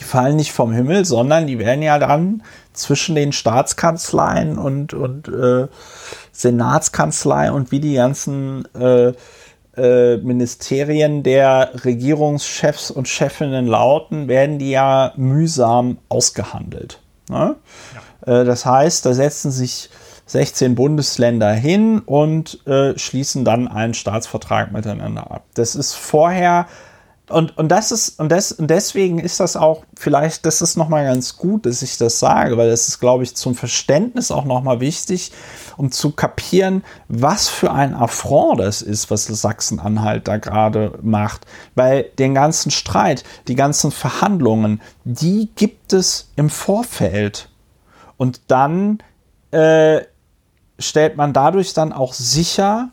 die 0.00 0.04
fallen 0.04 0.36
nicht 0.36 0.52
vom 0.52 0.72
Himmel, 0.72 1.04
sondern 1.04 1.46
die 1.46 1.58
werden 1.58 1.82
ja 1.82 1.98
dann 1.98 2.42
zwischen 2.72 3.14
den 3.14 3.32
Staatskanzleien 3.32 4.58
und, 4.58 4.94
und 4.94 5.28
äh, 5.28 5.68
Senatskanzlei 6.32 7.52
und 7.52 7.70
wie 7.70 7.80
die 7.80 7.94
ganzen 7.94 8.66
äh, 8.74 9.12
äh, 9.76 10.16
Ministerien 10.16 11.22
der 11.22 11.70
Regierungschefs 11.84 12.90
und 12.90 13.08
Chefinnen 13.08 13.66
lauten, 13.66 14.26
werden 14.26 14.58
die 14.58 14.70
ja 14.70 15.12
mühsam 15.16 15.98
ausgehandelt. 16.08 17.00
Ne? 17.28 17.56
Ja. 18.26 18.40
Äh, 18.40 18.44
das 18.44 18.64
heißt, 18.64 19.04
da 19.04 19.12
setzen 19.12 19.50
sich 19.50 19.90
16 20.26 20.76
Bundesländer 20.76 21.52
hin 21.52 21.98
und 22.00 22.66
äh, 22.66 22.96
schließen 22.96 23.44
dann 23.44 23.68
einen 23.68 23.94
Staatsvertrag 23.94 24.72
miteinander 24.72 25.30
ab. 25.30 25.44
Das 25.54 25.74
ist 25.74 25.94
vorher 25.94 26.66
und, 27.30 27.56
und 27.56 27.68
das 27.68 27.92
ist, 27.92 28.18
und, 28.20 28.30
das, 28.30 28.52
und 28.52 28.68
deswegen 28.68 29.18
ist 29.18 29.40
das 29.40 29.56
auch, 29.56 29.84
vielleicht, 29.96 30.44
das 30.46 30.62
ist 30.62 30.76
nochmal 30.76 31.04
ganz 31.04 31.36
gut, 31.36 31.66
dass 31.66 31.82
ich 31.82 31.96
das 31.96 32.18
sage, 32.18 32.56
weil 32.56 32.68
das 32.68 32.88
ist, 32.88 33.00
glaube 33.00 33.22
ich, 33.22 33.34
zum 33.36 33.54
Verständnis 33.54 34.30
auch 34.30 34.44
nochmal 34.44 34.80
wichtig, 34.80 35.32
um 35.76 35.90
zu 35.90 36.10
kapieren, 36.10 36.84
was 37.08 37.48
für 37.48 37.72
ein 37.72 37.94
Affront 37.94 38.60
das 38.60 38.82
ist, 38.82 39.10
was 39.10 39.26
Sachsen-Anhalt 39.26 40.28
da 40.28 40.36
gerade 40.38 40.98
macht. 41.02 41.46
Weil 41.74 42.04
den 42.18 42.34
ganzen 42.34 42.70
Streit, 42.70 43.24
die 43.48 43.54
ganzen 43.54 43.90
Verhandlungen, 43.90 44.80
die 45.04 45.50
gibt 45.54 45.92
es 45.92 46.30
im 46.36 46.50
Vorfeld. 46.50 47.48
Und 48.16 48.40
dann 48.48 48.98
äh, 49.52 50.02
stellt 50.78 51.16
man 51.16 51.32
dadurch 51.32 51.74
dann 51.74 51.92
auch 51.92 52.12
sicher, 52.12 52.90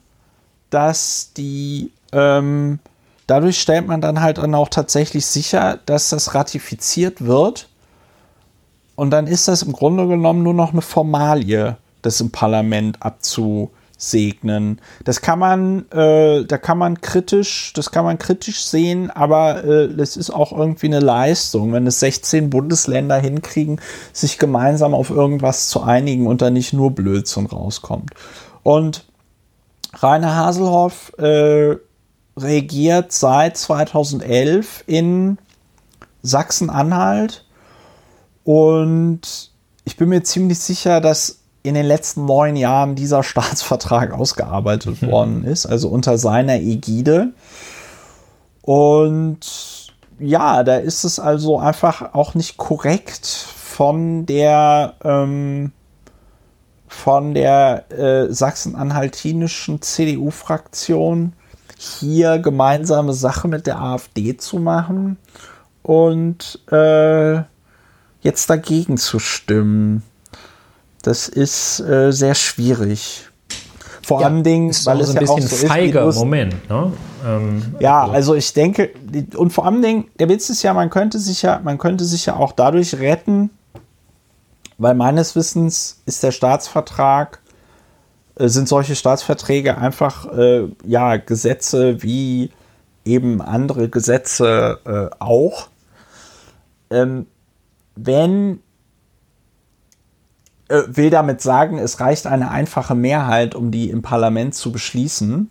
dass 0.70 1.34
die, 1.36 1.92
ähm, 2.12 2.80
dadurch 3.28 3.62
stellt 3.62 3.88
man 3.88 4.02
dann 4.02 4.22
halt 4.22 4.38
dann 4.40 4.56
auch 4.56 4.70
tatsächlich 4.70 5.26
sicher, 5.26 5.80
dass 5.86 6.10
das 6.10 6.34
ratifiziert 6.34 7.26
wird. 7.26 7.70
Und 8.96 9.12
dann 9.12 9.28
ist 9.28 9.48
das 9.48 9.62
im 9.62 9.74
Grunde 9.74 10.08
genommen 10.08 10.42
nur 10.42 10.56
noch 10.56 10.72
eine 10.72 10.82
Formalie, 10.82 11.78
das 12.02 12.20
im 12.20 12.32
Parlament 12.32 13.02
abzu, 13.02 13.70
segnen. 13.98 14.80
Das 15.04 15.22
kann 15.22 15.40
man, 15.40 15.90
äh, 15.92 16.46
da 16.46 16.58
kann 16.58 16.78
man 16.78 17.02
kritisch, 17.02 17.74
das 17.74 17.92
kann 17.92 18.06
man 18.06 18.20
kritisch 18.20 18.64
sehen, 18.64 19.10
aber 19.10 19.64
äh, 19.64 19.94
das 19.94 20.16
ist 20.18 20.30
auch 20.30 20.52
irgendwie 20.52 20.86
eine 20.86 21.00
Leistung, 21.00 21.74
wenn 21.74 21.88
es 21.88 22.00
16 22.00 22.50
Bundesländer 22.50 23.18
hinkriegen, 23.18 23.82
sich 24.14 24.38
gemeinsam 24.38 24.94
auf 24.94 25.10
irgendwas 25.10 25.70
zu 25.70 25.82
einigen 25.82 26.28
und 26.28 26.42
da 26.42 26.52
nicht 26.52 26.74
nur 26.74 26.92
Blödsinn 26.92 27.48
rauskommt. 27.48 28.12
Und 28.62 29.06
Rainer 29.96 30.36
Haselhoff 30.36 31.18
äh, 31.18 31.78
regiert 32.38 33.12
seit 33.12 33.58
2011 33.58 34.84
in 34.88 35.38
Sachsen-Anhalt 36.22 37.46
und 38.44 39.52
ich 39.84 39.98
bin 39.98 40.10
mir 40.10 40.24
ziemlich 40.24 40.60
sicher, 40.60 41.02
dass 41.02 41.40
in 41.64 41.74
den 41.74 41.86
letzten 41.86 42.26
neun 42.26 42.56
Jahren 42.56 42.96
dieser 42.96 43.24
Staatsvertrag 43.24 44.14
ausgearbeitet 44.14 45.02
mhm. 45.02 45.12
worden 45.12 45.44
ist, 45.44 45.66
also 45.66 45.90
unter 45.90 46.18
seiner 46.18 46.56
Ägide. 46.56 47.34
Und 48.62 49.40
ja, 50.20 50.64
da 50.64 50.78
ist 50.78 51.04
es 51.04 51.20
also 51.20 51.60
einfach 51.60 52.14
auch 52.14 52.36
nicht 52.36 52.58
korrekt 52.58 53.26
von 53.26 54.26
der 54.26 54.96
ähm, 55.04 55.72
von 56.88 57.34
der 57.34 57.92
äh, 57.92 58.34
sachsen-anhaltinischen 58.34 59.82
CDU-Fraktion 59.82 61.34
hier 61.78 62.40
gemeinsame 62.40 63.14
Sache 63.14 63.48
mit 63.48 63.68
der 63.68 63.80
AfD 63.80 64.38
zu 64.38 64.58
machen 64.58 65.18
und 65.84 66.60
äh, 66.72 67.42
jetzt 68.22 68.50
dagegen 68.50 68.98
zu 68.98 69.20
stimmen. 69.20 70.04
Das 71.04 71.28
ist 71.28 71.80
äh, 71.80 72.12
sehr 72.12 72.36
schwierig. 72.36 73.28
Vor 74.02 74.22
ja, 74.22 74.28
allem 74.28 74.44
Dingen, 74.44 74.72
weil 74.86 75.02
es 75.02 75.14
ja 75.14 75.22
auch 75.22 75.40
so 75.40 75.68
feiger 75.68 76.08
ist, 76.08 76.18
Moment. 76.18 76.70
Ne? 76.70 76.94
Ähm, 77.26 77.76
ja, 77.80 78.04
also. 78.04 78.14
also 78.14 78.36
ich 78.36 78.54
denke, 78.54 78.92
und 79.36 79.52
vor 79.52 79.66
allem 79.66 79.82
Dingen, 79.82 80.06
der 80.18 80.30
Witz 80.30 80.50
ist 80.50 80.64
ja, 80.64 80.74
man 80.74 80.90
könnte 80.90 81.20
sich 81.20 81.42
ja, 81.42 81.60
man 81.64 81.78
könnte 81.78 82.06
sich 82.06 82.26
ja 82.26 82.36
auch 82.36 82.54
dadurch 82.54 82.96
retten, 82.96 83.50
weil 84.78 84.96
meines 84.96 85.36
Wissens 85.36 86.02
ist 86.06 86.24
der 86.24 86.32
Staatsvertrag, 86.32 87.40
sind 88.40 88.68
solche 88.68 88.96
Staatsverträge 88.96 89.78
einfach 89.78 90.32
äh, 90.32 90.68
ja 90.86 91.18
Gesetze 91.18 92.04
wie 92.04 92.52
eben 93.06 93.42
andere 93.42 93.90
Gesetze 93.90 94.80
äh, 94.86 95.16
auch. 95.20 95.70
Ähm, 96.90 97.26
wenn 97.96 98.60
äh, 100.70 100.84
will 100.88 101.10
damit 101.10 101.42
sagen, 101.42 101.78
es 101.78 102.00
reicht 102.00 102.28
eine 102.28 102.52
einfache 102.52 102.96
Mehrheit, 102.96 103.56
um 103.56 103.72
die 103.72 103.90
im 103.90 104.02
Parlament 104.02 104.54
zu 104.56 104.72
beschließen. 104.72 105.50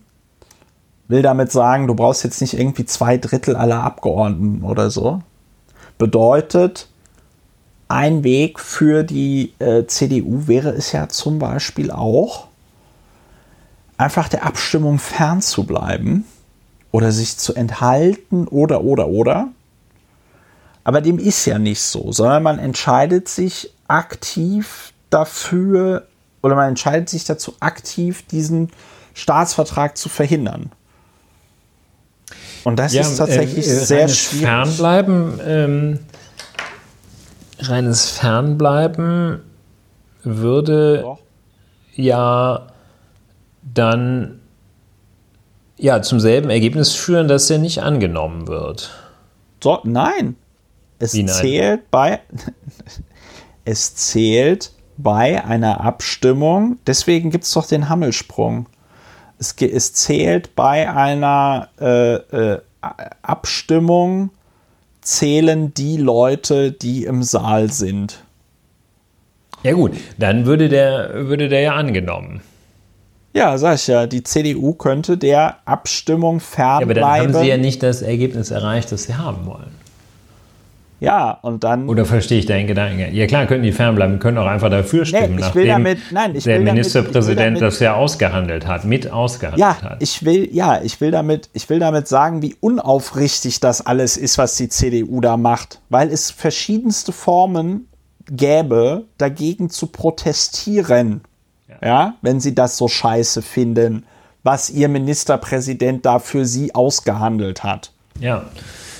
Will 1.07 1.21
damit 1.21 1.51
sagen, 1.51 1.87
du 1.87 1.95
brauchst 1.95 2.23
jetzt 2.23 2.41
nicht 2.41 2.53
irgendwie 2.53 2.85
zwei 2.85 3.17
Drittel 3.17 3.55
aller 3.55 3.83
Abgeordneten 3.83 4.63
oder 4.63 4.91
so. 4.91 5.21
Bedeutet, 5.97 6.89
ein 7.87 8.23
Weg 8.23 8.59
für 8.59 9.03
die 9.03 9.53
äh, 9.59 9.85
CDU 9.87 10.47
wäre 10.47 10.69
es 10.69 10.91
ja 10.91 11.07
zum 11.07 11.39
Beispiel 11.39 11.91
auch, 11.91 12.46
einfach 13.97 14.29
der 14.29 14.45
Abstimmung 14.45 14.99
fernzubleiben 14.99 16.25
oder 16.91 17.11
sich 17.11 17.37
zu 17.37 17.53
enthalten 17.53 18.47
oder 18.47 18.83
oder 18.83 19.07
oder. 19.07 19.49
Aber 20.83 21.01
dem 21.01 21.19
ist 21.19 21.45
ja 21.45 21.59
nicht 21.59 21.81
so, 21.81 22.11
sondern 22.11 22.43
man 22.43 22.59
entscheidet 22.59 23.27
sich 23.27 23.73
aktiv 23.87 24.93
dafür 25.09 26.07
oder 26.41 26.55
man 26.55 26.69
entscheidet 26.69 27.09
sich 27.09 27.25
dazu 27.25 27.55
aktiv, 27.59 28.25
diesen 28.27 28.69
Staatsvertrag 29.13 29.97
zu 29.97 30.07
verhindern. 30.07 30.71
Und 32.63 32.77
das 32.77 32.93
ja, 32.93 33.01
ist 33.01 33.17
tatsächlich 33.17 33.67
äh, 33.67 33.85
sehr 33.85 34.07
schwierig. 34.07 34.45
Fernbleiben, 34.45 35.39
ähm, 35.45 35.99
reines 37.59 38.09
Fernbleiben 38.09 39.41
würde 40.23 41.01
Doch. 41.01 41.19
ja 41.95 42.67
dann 43.73 44.39
ja 45.77 46.01
zum 46.01 46.19
selben 46.19 46.49
Ergebnis 46.49 46.93
führen, 46.93 47.27
dass 47.27 47.49
er 47.49 47.59
nicht 47.59 47.81
angenommen 47.81 48.47
wird. 48.47 48.91
So, 49.63 49.79
nein. 49.83 50.35
Es 50.99 51.13
Wie 51.13 51.25
zählt 51.25 51.81
nein? 51.81 51.87
bei 51.91 52.19
es 53.65 53.95
zählt 53.95 54.71
bei 54.97 55.43
einer 55.43 55.81
Abstimmung, 55.81 56.79
deswegen 56.87 57.29
gibt 57.29 57.43
es 57.43 57.51
doch 57.51 57.67
den 57.67 57.87
Hammelsprung. 57.87 58.67
Es, 59.37 59.53
es 59.53 59.93
zählt 59.93 60.55
bei 60.55 60.91
einer 60.91 61.69
äh, 61.79 62.15
äh, 62.15 62.61
Abstimmung, 63.21 64.31
zählen 65.01 65.73
die 65.73 65.97
Leute, 65.97 66.71
die 66.71 67.05
im 67.05 67.21
Saal 67.21 67.71
sind. 67.71 68.23
Ja 69.63 69.73
gut, 69.73 69.91
dann 70.17 70.45
würde 70.45 70.69
der, 70.69 71.27
würde 71.27 71.49
der 71.49 71.61
ja 71.61 71.75
angenommen. 71.75 72.41
Ja, 73.33 73.57
sag 73.57 73.75
ich 73.75 73.87
ja, 73.87 74.07
die 74.07 74.23
CDU 74.23 74.73
könnte 74.73 75.17
der 75.17 75.57
Abstimmung 75.65 76.39
fernbleiben. 76.39 76.95
Ja, 76.95 77.05
aber 77.05 77.19
dann 77.21 77.33
haben 77.35 77.43
sie 77.43 77.49
ja 77.49 77.57
nicht 77.57 77.83
das 77.83 78.01
Ergebnis 78.01 78.51
erreicht, 78.51 78.91
das 78.91 79.03
sie 79.03 79.15
haben 79.15 79.45
wollen. 79.45 79.77
Ja, 80.99 81.37
und 81.43 81.63
dann. 81.63 81.87
Oder 81.87 82.05
verstehe 82.05 82.39
ich 82.39 82.47
deinen 82.47 82.65
Gedanken? 82.65 83.13
Ja, 83.13 83.27
klar, 83.27 83.45
können 83.45 83.61
die 83.61 83.71
fernbleiben, 83.71 84.17
können 84.17 84.39
auch 84.39 84.47
einfach 84.47 84.71
dafür 84.71 85.05
stimmen, 85.05 85.35
nee, 85.35 85.45
ich 85.47 85.53
will 85.53 85.67
damit, 85.67 85.99
nein, 86.11 86.35
ich 86.35 86.45
der 86.45 86.57
will 86.57 86.65
Ministerpräsident 86.65 87.39
damit, 87.39 87.61
damit, 87.61 87.61
das 87.61 87.79
ja 87.79 87.93
ausgehandelt 87.93 88.65
hat, 88.65 88.83
mit 88.83 89.11
ausgehandelt 89.11 89.59
ja, 89.59 89.79
hat. 89.81 90.01
Ich 90.01 90.25
will, 90.25 90.49
ja, 90.51 90.81
ich 90.81 90.99
will 90.99 91.11
damit, 91.11 91.49
ich 91.53 91.69
will 91.69 91.77
damit 91.77 92.07
sagen, 92.07 92.41
wie 92.41 92.55
unaufrichtig 92.59 93.59
das 93.59 93.85
alles 93.85 94.17
ist, 94.17 94.39
was 94.39 94.55
die 94.55 94.69
CDU 94.69 95.21
da 95.21 95.37
macht, 95.37 95.81
weil 95.89 96.09
es 96.11 96.31
verschiedenste 96.31 97.11
Formen 97.11 97.87
gäbe, 98.31 99.05
dagegen 99.19 99.69
zu 99.69 99.87
protestieren. 99.87 101.21
Ja, 101.83 102.15
wenn 102.21 102.39
sie 102.39 102.55
das 102.55 102.77
so 102.77 102.87
scheiße 102.87 103.41
finden, 103.41 104.05
was 104.43 104.69
ihr 104.69 104.87
Ministerpräsident 104.87 106.05
da 106.05 106.19
für 106.19 106.45
sie 106.45 106.73
ausgehandelt 106.73 107.63
hat. 107.63 107.91
Ja. 108.19 108.45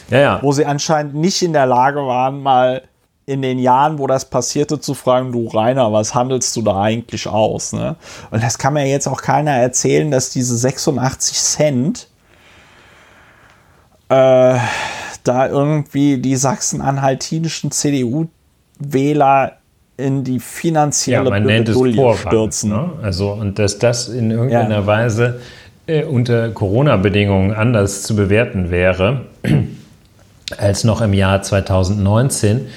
Ja, 0.09 0.19
ja. 0.19 0.39
Wo 0.41 0.51
sie 0.51 0.65
anscheinend 0.65 1.15
nicht 1.15 1.41
in 1.41 1.53
der 1.53 1.65
Lage 1.65 2.05
waren, 2.05 2.41
mal 2.41 2.83
in 3.25 3.41
den 3.41 3.59
Jahren, 3.59 3.99
wo 3.99 4.07
das 4.07 4.29
passierte, 4.29 4.79
zu 4.79 4.93
fragen, 4.93 5.33
du 5.33 5.47
Rainer, 5.47 5.91
was 5.91 6.15
handelst 6.15 6.55
du 6.55 6.61
da 6.61 6.81
eigentlich 6.81 7.27
aus? 7.27 7.73
Ne? 7.73 7.97
Und 8.31 8.41
das 8.41 8.57
kann 8.57 8.73
mir 8.73 8.87
jetzt 8.87 9.07
auch 9.07 9.21
keiner 9.21 9.51
erzählen, 9.51 10.09
dass 10.09 10.29
diese 10.29 10.55
86 10.57 11.37
Cent 11.37 12.07
äh, 14.07 14.57
da 15.23 15.47
irgendwie 15.47 16.19
die 16.19 16.37
sachsen-anhaltinischen 16.37 17.71
CDU-Wähler 17.71 19.56
in 19.97 20.23
die 20.23 20.39
finanzielle 20.39 21.25
ja, 21.25 21.29
man 21.29 21.43
nennt 21.43 21.69
es 21.69 21.77
stürzen. 22.19 22.69
Ne? 22.69 22.91
Also, 23.01 23.31
und 23.31 23.57
dass 23.57 23.79
das 23.79 24.09
in 24.09 24.31
irgendeiner 24.31 24.75
ja. 24.75 24.87
Weise 24.87 25.39
äh, 25.87 26.03
unter 26.03 26.49
Corona-Bedingungen 26.49 27.53
anders 27.53 28.03
zu 28.03 28.15
bewerten 28.15 28.69
wäre, 28.69 29.25
als 30.57 30.83
noch 30.83 31.01
im 31.01 31.13
Jahr 31.13 31.41
2019. 31.41 32.67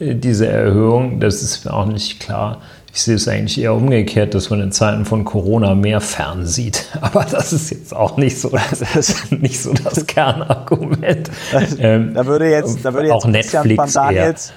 Äh, 0.00 0.14
diese 0.14 0.48
Erhöhung, 0.48 1.20
das 1.20 1.42
ist 1.42 1.66
mir 1.66 1.74
auch 1.74 1.86
nicht 1.86 2.18
klar. 2.20 2.62
Ich 2.92 3.02
sehe 3.02 3.14
es 3.14 3.28
eigentlich 3.28 3.60
eher 3.60 3.74
umgekehrt, 3.74 4.34
dass 4.34 4.50
man 4.50 4.60
in 4.60 4.72
Zeiten 4.72 5.04
von 5.04 5.24
Corona 5.24 5.74
mehr 5.74 6.00
fernsieht. 6.00 6.86
Aber 7.00 7.24
das 7.24 7.52
ist 7.52 7.70
jetzt 7.70 7.94
auch 7.94 8.16
nicht 8.16 8.40
so 8.40 8.50
das, 8.50 9.30
nicht 9.30 9.62
so 9.62 9.72
das 9.72 10.06
Kernargument. 10.06 11.30
Ähm, 11.78 12.14
da 12.14 12.26
würde 12.26 12.50
jetzt, 12.50 12.84
da 12.84 12.92
würde 12.92 13.08
jetzt 13.08 13.14
auch 13.14 13.30
Christian 13.30 13.66
Netflix 13.68 13.94
van 13.94 14.04
Daniels, 14.04 14.52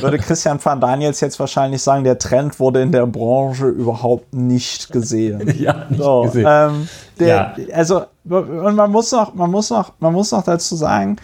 würde 0.00 0.18
Christian 0.18 0.58
van 0.64 0.80
Daniels 0.80 1.20
jetzt 1.20 1.38
wahrscheinlich 1.38 1.82
sagen, 1.82 2.04
der 2.04 2.18
Trend 2.18 2.58
wurde 2.58 2.82
in 2.82 2.90
der 2.90 3.06
Branche 3.06 3.66
überhaupt 3.66 4.34
nicht 4.34 4.90
gesehen. 4.90 5.54
ja, 5.58 5.86
nicht 5.88 6.02
so, 6.02 6.22
gesehen. 6.22 6.46
Ähm, 6.48 6.88
der, 7.20 7.26
ja. 7.28 7.56
Also, 7.72 8.02
und 8.24 8.74
man 8.74 8.90
muss 8.90 9.12
noch, 9.12 9.34
man 9.34 9.50
muss 9.50 9.70
noch, 9.70 9.92
man 10.00 10.12
muss 10.12 10.32
noch 10.32 10.42
dazu 10.42 10.74
sagen, 10.74 11.16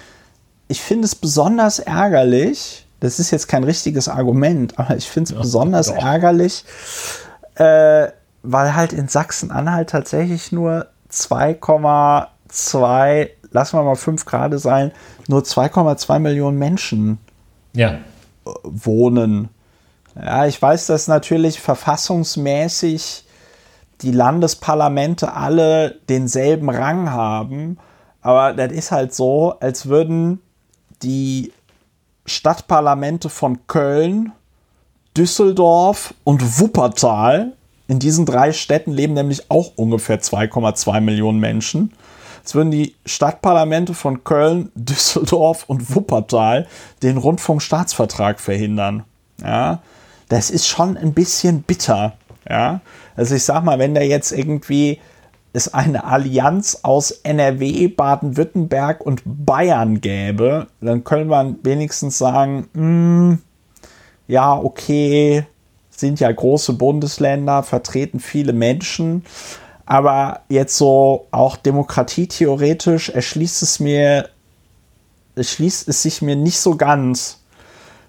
ich 0.69 0.81
finde 0.81 1.07
es 1.07 1.15
besonders 1.15 1.79
ärgerlich, 1.79 2.84
das 3.05 3.19
ist 3.19 3.31
jetzt 3.31 3.49
kein 3.49 3.65
richtiges 3.65 4.09
Argument, 4.09 4.79
aber 4.79 4.97
ich 4.97 5.11
finde 5.11 5.29
es 5.29 5.35
ja, 5.35 5.41
besonders 5.43 5.89
doch. 5.89 5.97
ärgerlich, 5.97 6.65
äh, 7.57 8.07
weil 8.43 8.75
halt 8.75 8.95
in 8.95 9.09
Sachsen-Anhalt 9.09 9.91
tatsächlich 9.91 10.53
nur 10.53 10.87
2,2, 11.13 13.29
lassen 13.51 13.77
wir 13.77 13.83
mal 13.83 13.97
5 13.97 14.25
Grad 14.25 14.59
sein, 14.59 14.91
nur 15.29 15.43
2,2 15.43 16.19
Millionen 16.19 16.59
Menschen 16.59 17.19
ja. 17.75 17.99
wohnen. 18.63 19.51
Ja, 20.17 20.47
ich 20.47 20.63
weiß, 20.63 20.87
dass 20.87 21.07
natürlich 21.07 21.61
verfassungsmäßig 21.61 23.27
die 24.01 24.13
Landesparlamente 24.13 25.35
alle 25.35 25.97
denselben 26.09 26.71
Rang 26.71 27.11
haben, 27.11 27.77
aber 28.23 28.55
das 28.55 28.73
ist 28.73 28.93
halt 28.93 29.13
so, 29.13 29.57
als 29.61 29.91
würden 29.91 30.41
die 31.03 31.53
Stadtparlamente 32.27 33.29
von 33.29 33.67
Köln, 33.67 34.33
Düsseldorf 35.17 36.15
und 36.25 36.59
Wuppertal 36.61 37.53
In 37.87 37.99
diesen 37.99 38.25
drei 38.25 38.53
Städten 38.53 38.93
leben 38.93 39.13
nämlich 39.13 39.51
auch 39.51 39.73
ungefähr 39.77 40.21
2,2 40.21 41.01
Millionen 41.01 41.39
Menschen. 41.39 41.93
Es 42.45 42.55
würden 42.55 42.71
die 42.71 42.95
Stadtparlamente 43.07 43.95
von 43.95 44.25
Köln, 44.25 44.71
Düsseldorf 44.75 45.65
und 45.67 45.95
Wuppertal 45.95 46.67
den 47.03 47.17
Rundfunkstaatsvertrag 47.17 48.41
verhindern. 48.41 49.05
Ja, 49.43 49.83
das 50.29 50.51
ist 50.51 50.67
schon 50.67 50.97
ein 50.97 51.13
bisschen 51.13 51.63
bitter. 51.63 52.15
Ja, 52.49 52.81
also 53.17 53.35
ich 53.35 53.45
sag 53.45 53.65
mal, 53.65 53.79
wenn 53.79 53.95
da 53.95 54.03
jetzt 54.03 54.33
irgendwie 54.33 55.01
es 55.55 55.73
eine 55.73 56.05
Allianz 56.05 56.81
aus 56.83 57.13
NRW, 57.13 57.87
Baden-Württemberg 57.87 59.01
und 59.01 59.23
Bayern 59.25 60.01
gäbe, 60.01 60.67
dann 60.81 61.05
könnte 61.05 61.27
man 61.27 61.59
wenigstens 61.63 62.19
sagen, 62.19 62.69
mh, 62.75 62.81
hm, 62.81 63.39
ja, 64.27 64.59
okay, 64.59 65.47
sind 65.91 66.19
ja 66.19 66.31
große 66.31 66.73
Bundesländer, 66.73 67.63
vertreten 67.63 68.19
viele 68.19 68.53
Menschen, 68.53 69.25
aber 69.87 70.41
jetzt 70.49 70.77
so 70.77 71.29
auch 71.31 71.57
demokratietheoretisch 71.57 73.11
erschließt 73.11 73.63
es 73.63 73.79
mir, 73.79 74.31
erschließt 75.37 75.89
es 75.89 76.03
sich 76.03 76.21
mir 76.21 76.35
nicht 76.35 76.59
so 76.59 76.77
ganz, 76.77 77.45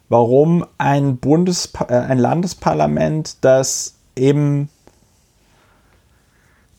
warum 0.10 0.66
ein 0.80 1.18
Bundes, 1.18 1.72
äh, 1.88 1.94
ein 1.94 2.18
Landesparlament, 2.18 3.38
das 3.42 3.94
eben 4.16 4.70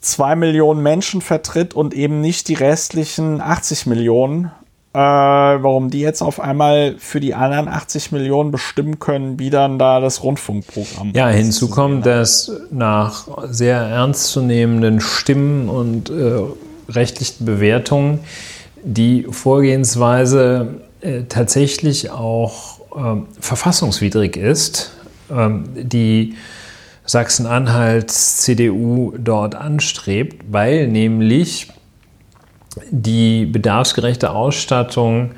zwei 0.07 0.37
Millionen 0.37 0.83
Menschen 0.83 1.21
vertritt 1.21 1.75
und 1.75 1.95
eben 1.95 2.21
nicht 2.21 2.49
die 2.49 2.55
restlichen 2.55 3.41
80 3.41 3.87
Millionen, 3.87 4.51
äh, 4.93 4.99
warum 4.99 5.91
die 5.91 6.01
jetzt 6.01 6.23
auf 6.23 6.41
einmal 6.41 6.95
für 6.99 7.21
die 7.21 7.35
anderen 7.35 7.69
80 7.69 8.13
Millionen 8.13 8.51
bestimmen 8.51 8.99
können, 8.99 9.39
wie 9.39 9.51
dann 9.51 9.79
da 9.79 10.01
das 10.01 10.23
Rundfunkprogramm 10.23 11.13
Ja, 11.15 11.29
hinzu 11.29 11.69
kommt, 11.69 12.07
dass 12.07 12.51
nach 12.71 13.27
sehr 13.51 13.79
ernstzunehmenden 13.79 15.01
Stimmen 15.01 15.69
und 15.69 16.11
äh, 16.11 16.41
rechtlichen 16.89 17.45
Bewertungen 17.45 18.21
die 18.83 19.27
Vorgehensweise 19.31 20.81
äh, 21.01 21.23
tatsächlich 21.29 22.11
auch 22.11 22.81
äh, 22.97 23.21
verfassungswidrig 23.41 24.37
ist. 24.37 24.93
Ähm, 25.31 25.65
die 25.75 26.37
Sachsen-Anhalts 27.07 28.39
CDU 28.39 29.15
dort 29.17 29.55
anstrebt, 29.55 30.45
weil 30.51 30.89
nämlich 30.89 31.69
die 32.91 33.47
bedarfsgerechte 33.47 34.31
Ausstattung 34.31 35.33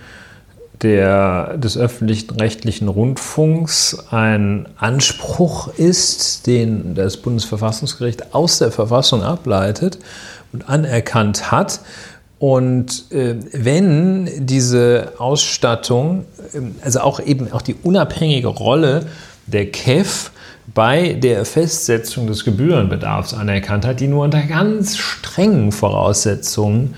der, 0.82 1.56
des 1.56 1.76
öffentlichen 1.76 2.30
rechtlichen 2.38 2.88
Rundfunks 2.88 4.06
ein 4.10 4.68
Anspruch 4.76 5.68
ist, 5.76 6.46
den 6.46 6.94
das 6.94 7.16
Bundesverfassungsgericht 7.16 8.34
aus 8.34 8.58
der 8.58 8.70
Verfassung 8.70 9.22
ableitet 9.22 9.98
und 10.52 10.68
anerkannt 10.68 11.50
hat. 11.50 11.80
Und 12.38 13.10
äh, 13.10 13.34
wenn 13.52 14.46
diese 14.46 15.14
Ausstattung, 15.18 16.24
äh, 16.52 16.60
also 16.84 17.00
auch 17.00 17.18
eben 17.20 17.52
auch 17.52 17.62
die 17.62 17.74
unabhängige 17.82 18.46
Rolle 18.46 19.06
der 19.46 19.70
KEF 19.70 20.30
bei 20.74 21.14
der 21.14 21.44
Festsetzung 21.44 22.26
des 22.26 22.44
Gebührenbedarfs 22.44 23.34
anerkannt 23.34 23.86
hat, 23.86 24.00
die 24.00 24.08
nur 24.08 24.24
unter 24.24 24.42
ganz 24.42 24.96
strengen 24.96 25.72
Voraussetzungen 25.72 26.94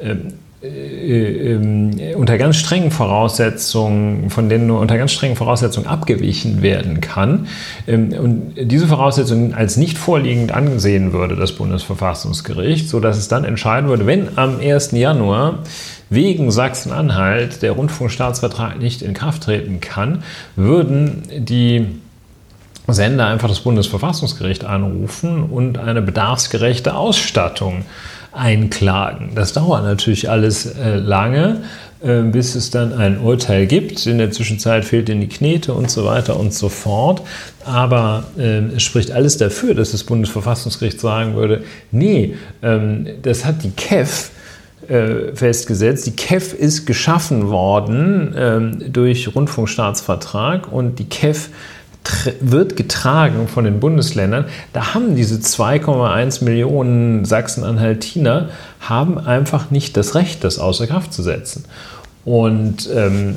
ähm, 0.00 0.34
äh, 0.62 1.54
äh, 1.54 2.14
unter 2.16 2.36
ganz 2.36 2.56
strengen 2.56 2.90
Voraussetzungen, 2.90 4.28
von 4.28 4.50
denen 4.50 4.66
nur 4.66 4.80
unter 4.80 4.98
ganz 4.98 5.12
strengen 5.12 5.34
Voraussetzungen 5.34 5.86
abgewichen 5.86 6.60
werden 6.60 7.00
kann. 7.00 7.46
Ähm, 7.86 8.12
und 8.12 8.52
diese 8.56 8.86
Voraussetzungen 8.86 9.54
als 9.54 9.78
nicht 9.78 9.96
vorliegend 9.96 10.52
angesehen 10.52 11.14
würde, 11.14 11.34
das 11.34 11.52
Bundesverfassungsgericht, 11.52 12.90
sodass 12.90 13.16
es 13.16 13.28
dann 13.28 13.44
entscheiden 13.44 13.88
würde, 13.88 14.06
wenn 14.06 14.36
am 14.36 14.60
1. 14.60 14.92
Januar 14.92 15.60
wegen 16.10 16.50
Sachsen-Anhalt 16.50 17.62
der 17.62 17.72
Rundfunkstaatsvertrag 17.72 18.78
nicht 18.78 19.00
in 19.00 19.14
Kraft 19.14 19.44
treten 19.44 19.80
kann, 19.80 20.24
würden 20.56 21.22
die 21.38 21.86
Sender 22.94 23.26
einfach 23.26 23.48
das 23.48 23.60
Bundesverfassungsgericht 23.60 24.64
anrufen 24.64 25.44
und 25.44 25.78
eine 25.78 26.02
bedarfsgerechte 26.02 26.94
Ausstattung 26.94 27.84
einklagen. 28.32 29.30
Das 29.34 29.52
dauert 29.52 29.84
natürlich 29.84 30.30
alles 30.30 30.66
äh, 30.66 30.96
lange, 30.96 31.62
äh, 32.02 32.22
bis 32.22 32.54
es 32.54 32.70
dann 32.70 32.92
ein 32.92 33.18
Urteil 33.18 33.66
gibt. 33.66 34.06
In 34.06 34.18
der 34.18 34.30
Zwischenzeit 34.30 34.84
fehlt 34.84 35.08
in 35.08 35.20
die 35.20 35.28
Knete 35.28 35.74
und 35.74 35.90
so 35.90 36.04
weiter 36.04 36.38
und 36.38 36.54
so 36.54 36.68
fort. 36.68 37.22
Aber 37.64 38.24
äh, 38.38 38.58
es 38.76 38.82
spricht 38.82 39.10
alles 39.10 39.36
dafür, 39.36 39.74
dass 39.74 39.92
das 39.92 40.04
Bundesverfassungsgericht 40.04 41.00
sagen 41.00 41.34
würde, 41.34 41.64
nee, 41.90 42.36
ähm, 42.62 43.06
das 43.22 43.44
hat 43.44 43.64
die 43.64 43.70
KEF 43.70 44.30
äh, 44.88 45.34
festgesetzt. 45.34 46.06
Die 46.06 46.16
KEF 46.16 46.54
ist 46.54 46.86
geschaffen 46.86 47.48
worden 47.48 48.34
ähm, 48.36 48.92
durch 48.92 49.34
Rundfunkstaatsvertrag 49.34 50.72
und 50.72 50.98
die 50.98 51.08
KEF 51.08 51.50
wird 52.40 52.76
getragen 52.76 53.48
von 53.48 53.64
den 53.64 53.80
Bundesländern. 53.80 54.46
Da 54.72 54.94
haben 54.94 55.16
diese 55.16 55.36
2,1 55.36 56.44
Millionen 56.44 57.24
Sachsen-Anhaltiner 57.24 58.50
haben 58.80 59.18
einfach 59.18 59.70
nicht 59.70 59.96
das 59.96 60.14
Recht, 60.14 60.42
das 60.44 60.58
außer 60.58 60.86
Kraft 60.86 61.12
zu 61.12 61.22
setzen. 61.22 61.64
Und 62.24 62.88
ähm, 62.94 63.36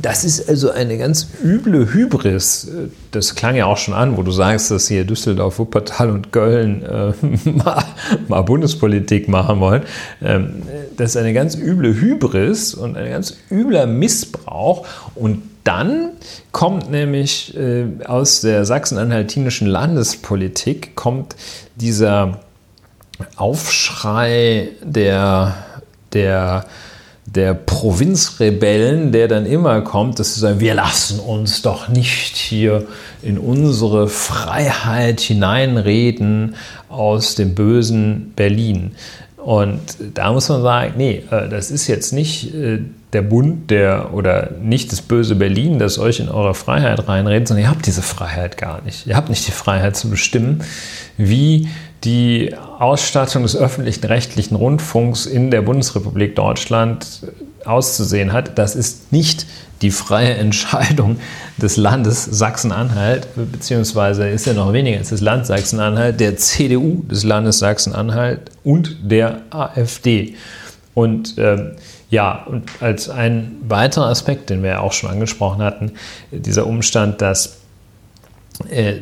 das 0.00 0.24
ist 0.24 0.48
also 0.48 0.70
eine 0.70 0.98
ganz 0.98 1.28
üble 1.42 1.92
Hybris. 1.92 2.70
Das 3.12 3.34
klang 3.34 3.56
ja 3.56 3.66
auch 3.66 3.78
schon 3.78 3.94
an, 3.94 4.16
wo 4.16 4.22
du 4.22 4.30
sagst, 4.30 4.70
dass 4.70 4.88
hier 4.88 5.04
Düsseldorf, 5.04 5.58
Wuppertal 5.58 6.10
und 6.10 6.32
Köln 6.32 6.82
äh, 6.82 7.12
mal, 7.48 7.84
mal, 8.28 8.42
Bundespolitik 8.42 9.28
machen 9.28 9.60
wollen. 9.60 9.82
Ähm, 10.22 10.62
das 10.96 11.10
ist 11.10 11.16
eine 11.16 11.32
ganz 11.32 11.54
üble 11.54 11.94
Hybris 11.94 12.74
und 12.74 12.96
ein 12.96 13.10
ganz 13.10 13.36
übler 13.50 13.86
Missbrauch. 13.86 14.86
Und 15.14 15.42
dann 15.64 16.12
kommt 16.52 16.90
nämlich 16.90 17.56
äh, 17.56 17.86
aus 18.04 18.40
der 18.40 18.64
sachsen-anhaltinischen 18.64 19.66
Landespolitik 19.66 20.96
kommt 20.96 21.36
dieser 21.76 22.40
Aufschrei 23.36 24.68
der, 24.82 25.54
der, 26.12 26.64
der 27.26 27.54
Provinzrebellen, 27.54 29.12
der 29.12 29.28
dann 29.28 29.46
immer 29.46 29.82
kommt, 29.82 30.18
dass 30.18 30.34
sie 30.34 30.40
sagen, 30.40 30.60
wir 30.60 30.74
lassen 30.74 31.20
uns 31.20 31.62
doch 31.62 31.88
nicht 31.88 32.36
hier 32.36 32.86
in 33.22 33.38
unsere 33.38 34.08
Freiheit 34.08 35.20
hineinreden 35.20 36.56
aus 36.88 37.34
dem 37.34 37.54
bösen 37.54 38.32
Berlin. 38.34 38.92
Und 39.36 39.80
da 40.14 40.32
muss 40.32 40.48
man 40.48 40.62
sagen, 40.62 40.94
nee, 40.96 41.24
äh, 41.30 41.48
das 41.48 41.70
ist 41.70 41.86
jetzt 41.86 42.12
nicht 42.12 42.54
äh, 42.54 42.80
der 43.12 43.22
Bund 43.22 43.70
der 43.70 44.14
oder 44.14 44.50
nicht 44.62 44.92
das 44.92 45.02
böse 45.02 45.34
Berlin, 45.34 45.78
das 45.78 45.98
euch 45.98 46.20
in 46.20 46.28
eure 46.28 46.54
Freiheit 46.54 47.08
reinredet, 47.08 47.48
sondern 47.48 47.64
ihr 47.64 47.70
habt 47.70 47.86
diese 47.86 48.02
Freiheit 48.02 48.56
gar 48.56 48.82
nicht. 48.82 49.06
Ihr 49.06 49.16
habt 49.16 49.28
nicht 49.28 49.46
die 49.46 49.52
Freiheit 49.52 49.96
zu 49.96 50.08
bestimmen, 50.10 50.62
wie 51.16 51.68
die 52.04 52.54
Ausstattung 52.78 53.42
des 53.42 53.56
öffentlichen 53.56 54.04
rechtlichen 54.04 54.54
Rundfunks 54.54 55.26
in 55.26 55.50
der 55.50 55.62
Bundesrepublik 55.62 56.34
Deutschland 56.34 57.06
auszusehen 57.64 58.32
hat. 58.32 58.56
Das 58.58 58.74
ist 58.74 59.12
nicht 59.12 59.46
die 59.82 59.90
freie 59.90 60.34
Entscheidung 60.34 61.18
des 61.58 61.76
Landes 61.76 62.24
Sachsen-Anhalt, 62.24 63.28
beziehungsweise 63.34 64.28
ist 64.28 64.46
ja 64.46 64.52
noch 64.52 64.72
weniger 64.72 64.98
als 64.98 65.10
das 65.10 65.20
Land 65.20 65.46
Sachsen-Anhalt, 65.46 66.20
der 66.20 66.36
CDU 66.36 67.02
des 67.10 67.24
Landes 67.24 67.58
Sachsen-Anhalt 67.58 68.50
und 68.64 68.96
der 69.02 69.42
AfD. 69.50 70.34
Und 70.94 71.34
ähm, 71.38 71.72
ja, 72.10 72.44
und 72.46 72.68
als 72.80 73.08
ein 73.08 73.56
weiterer 73.66 74.06
Aspekt, 74.06 74.50
den 74.50 74.62
wir 74.62 74.70
ja 74.70 74.80
auch 74.80 74.92
schon 74.92 75.10
angesprochen 75.10 75.62
hatten, 75.62 75.92
dieser 76.32 76.66
Umstand, 76.66 77.22
dass 77.22 77.58
äh, 78.68 78.96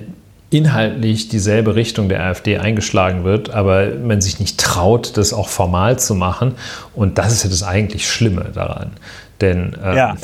inhaltlich 0.50 1.28
dieselbe 1.28 1.74
Richtung 1.74 2.08
der 2.08 2.24
AfD 2.24 2.58
eingeschlagen 2.58 3.24
wird, 3.24 3.50
aber 3.50 3.90
man 3.94 4.20
sich 4.20 4.40
nicht 4.40 4.58
traut, 4.58 5.16
das 5.16 5.32
auch 5.32 5.48
formal 5.48 5.98
zu 5.98 6.14
machen. 6.14 6.54
Und 6.94 7.18
das 7.18 7.32
ist 7.32 7.44
ja 7.44 7.50
das 7.50 7.62
eigentlich 7.62 8.08
Schlimme 8.08 8.50
daran. 8.54 8.92
Denn 9.40 9.74
äh, 9.82 9.96
ja. 9.96 10.16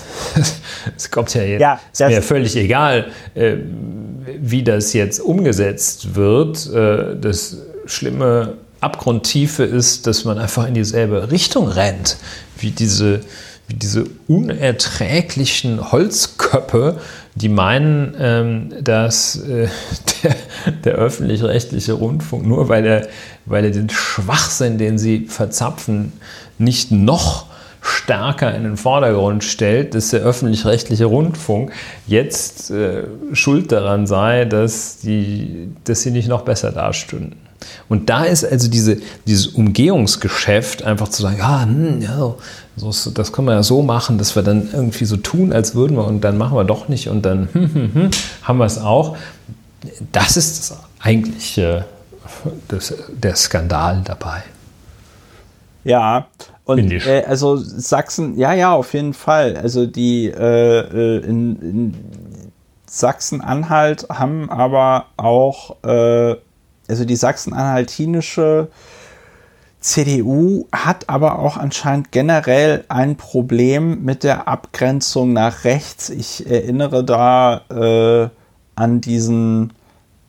es 0.97 1.11
kommt 1.11 1.33
ja 1.35 1.43
jetzt, 1.43 1.61
ja, 1.61 1.81
ist 1.93 2.01
mir 2.01 2.23
völlig 2.23 2.57
egal, 2.57 3.07
äh, 3.35 3.57
wie 4.39 4.63
das 4.63 4.93
jetzt 4.93 5.21
umgesetzt 5.21 6.15
wird. 6.15 6.73
Äh, 6.73 7.17
das 7.21 7.59
Schlimme 7.87 8.55
Abgrundtiefe 8.85 9.65
ist, 9.65 10.07
dass 10.07 10.25
man 10.25 10.39
einfach 10.39 10.67
in 10.67 10.75
dieselbe 10.75 11.31
Richtung 11.31 11.69
rennt, 11.69 12.17
wie 12.59 12.71
diese, 12.71 13.21
wie 13.67 13.75
diese 13.75 14.05
unerträglichen 14.29 15.91
Holzköpfe, 15.91 17.01
die 17.35 17.49
meinen, 17.49 18.15
ähm, 18.19 18.73
dass 18.81 19.37
äh, 19.37 19.69
der, 20.23 20.37
der 20.85 20.95
öffentlich-rechtliche 20.95 21.95
Rundfunk, 21.95 22.47
nur 22.47 22.69
weil 22.69 22.87
er, 22.87 23.09
weil 23.47 23.65
er 23.65 23.71
den 23.71 23.91
Schwachsinn, 23.91 24.79
den 24.79 24.99
sie 24.99 25.27
verzapfen, 25.27 26.13
nicht 26.59 26.91
noch 26.93 27.47
stärker 27.85 28.55
in 28.55 28.63
den 28.63 28.77
Vordergrund 28.79 29.45
stellt, 29.45 29.95
dass 29.95 30.09
der 30.09 30.21
öffentlich-rechtliche 30.21 31.05
Rundfunk 31.05 31.73
jetzt 32.07 32.71
äh, 32.71 33.05
schuld 33.33 33.73
daran 33.73 34.07
sei, 34.07 34.47
dass, 34.47 34.99
die, 34.99 35.69
dass 35.85 36.03
sie 36.03 36.11
nicht 36.11 36.29
noch 36.29 36.43
besser 36.43 36.73
dastünden. 36.73 37.37
Und 37.89 38.11
da 38.11 38.25
ist 38.25 38.45
also 38.45 38.69
diese, 38.69 38.99
dieses 39.27 39.49
Umgehungsgeschäft, 39.49 40.83
einfach 40.83 41.09
zu 41.09 41.23
sagen, 41.23 41.39
ja, 41.39 41.63
hm, 41.63 42.03
ja 42.03 42.35
so, 42.77 43.11
das 43.11 43.33
können 43.33 43.47
wir 43.47 43.55
ja 43.55 43.63
so 43.63 43.83
machen, 43.83 44.19
dass 44.19 44.35
wir 44.35 44.43
dann 44.43 44.69
irgendwie 44.73 45.05
so 45.05 45.17
tun, 45.17 45.53
als 45.53 45.75
würden 45.75 45.97
wir 45.97 46.07
und 46.07 46.23
dann 46.23 46.37
machen 46.39 46.57
wir 46.57 46.65
doch 46.65 46.89
nicht 46.89 47.09
und 47.09 47.23
dann 47.23 47.49
hm, 47.53 47.75
hm, 47.75 47.95
hm, 47.95 48.11
haben 48.43 48.59
wir 48.59 48.67
es 48.67 48.79
auch. 48.79 49.17
Das 50.13 50.37
ist 50.37 50.71
das 50.71 50.79
eigentliche, 51.01 51.85
das, 52.69 52.95
der 53.09 53.37
Skandal 53.37 54.03
dabei. 54.05 54.43
Ja, 55.85 56.27
und 56.65 56.91
äh, 56.91 57.25
also 57.27 57.57
Sachsen, 57.57 58.39
ja, 58.39 58.55
ja, 58.55 58.73
auf 58.73 58.95
jeden 58.95 59.13
Fall. 59.13 59.57
Also 59.57 59.87
die 59.87 60.27
äh, 60.27 60.79
äh 60.79 61.19
in, 61.19 61.57
in 61.61 61.95
Sachsen-Anhalt 62.87 64.07
haben 64.09 64.51
aber 64.51 65.07
auch, 65.17 65.77
äh, 65.85 66.37
also 66.89 67.05
die 67.05 67.17
sachsen-anhaltinische 67.17 68.69
CDU 69.81 70.67
hat 70.73 71.11
aber 71.11 71.39
auch 71.39 71.59
anscheinend 71.59 72.11
generell 72.11 72.85
ein 72.89 73.17
Problem 73.17 74.03
mit 74.03 74.25
der 74.25 74.49
Abgrenzung 74.49 75.35
nach 75.35 75.65
rechts. 75.65 76.09
Ich 76.09 76.47
erinnere 76.51 77.05
da 77.05 77.61
äh, 77.71 78.29
an 78.77 79.01
diesen 79.03 79.75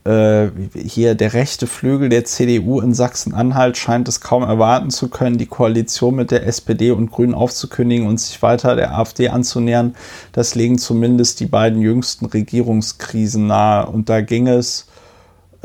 äh, 0.06 0.50
hier 0.76 1.16
der 1.16 1.34
rechte 1.34 1.68
Flügel 1.68 2.10
der 2.10 2.26
CDU 2.26 2.80
in 2.82 2.94
Sachsen-Anhalt 2.94 3.78
scheint 3.78 4.08
es 4.08 4.22
kaum 4.22 4.44
erwarten 4.44 4.92
zu 4.92 5.10
können, 5.10 5.38
die 5.38 5.48
Koalition 5.48 6.16
mit 6.16 6.32
der 6.32 6.46
SPD 6.46 6.92
und 6.92 7.12
Grünen 7.12 7.34
aufzukündigen 7.34 8.08
und 8.08 8.20
sich 8.20 8.42
weiter 8.42 8.76
der 8.76 8.98
AfD 8.98 9.30
anzunähern. 9.30 9.96
Das 10.32 10.54
legen 10.54 10.78
zumindest 10.78 11.40
die 11.40 11.48
beiden 11.48 11.82
jüngsten 11.82 12.26
Regierungskrisen 12.26 13.48
nahe. 13.48 13.88
Und 13.88 14.10
da 14.10 14.22
ging 14.22 14.48
es, 14.48 14.88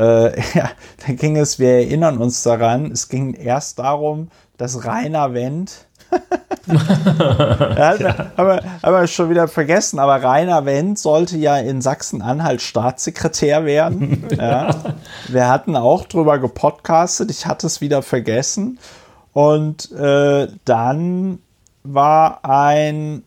äh, 0.00 0.40
ja, 0.54 0.70
da 1.06 1.12
ging 1.12 1.36
es, 1.36 1.58
wir 1.58 1.70
erinnern 1.70 2.18
uns 2.18 2.42
daran, 2.42 2.90
es 2.90 3.08
ging 3.08 3.34
erst 3.34 3.78
darum, 3.78 4.28
dass 4.56 4.84
Rainer 4.84 5.34
Wendt 5.34 5.86
ja, 6.66 7.94
ja. 7.98 8.30
Aber, 8.36 8.62
aber 8.82 9.06
schon 9.06 9.30
wieder 9.30 9.48
vergessen. 9.48 9.98
Aber 9.98 10.22
Rainer 10.22 10.64
Wendt 10.64 10.98
sollte 10.98 11.36
ja 11.36 11.56
in 11.58 11.80
Sachsen-Anhalt 11.80 12.62
Staatssekretär 12.62 13.64
werden. 13.64 14.26
Ja. 14.36 14.94
Wir 15.28 15.48
hatten 15.48 15.76
auch 15.76 16.04
drüber 16.06 16.38
gepodcastet. 16.38 17.30
Ich 17.30 17.46
hatte 17.46 17.66
es 17.66 17.80
wieder 17.80 18.02
vergessen. 18.02 18.78
Und 19.32 19.92
äh, 19.92 20.48
dann 20.64 21.38
war 21.82 22.44
ein, 22.44 23.22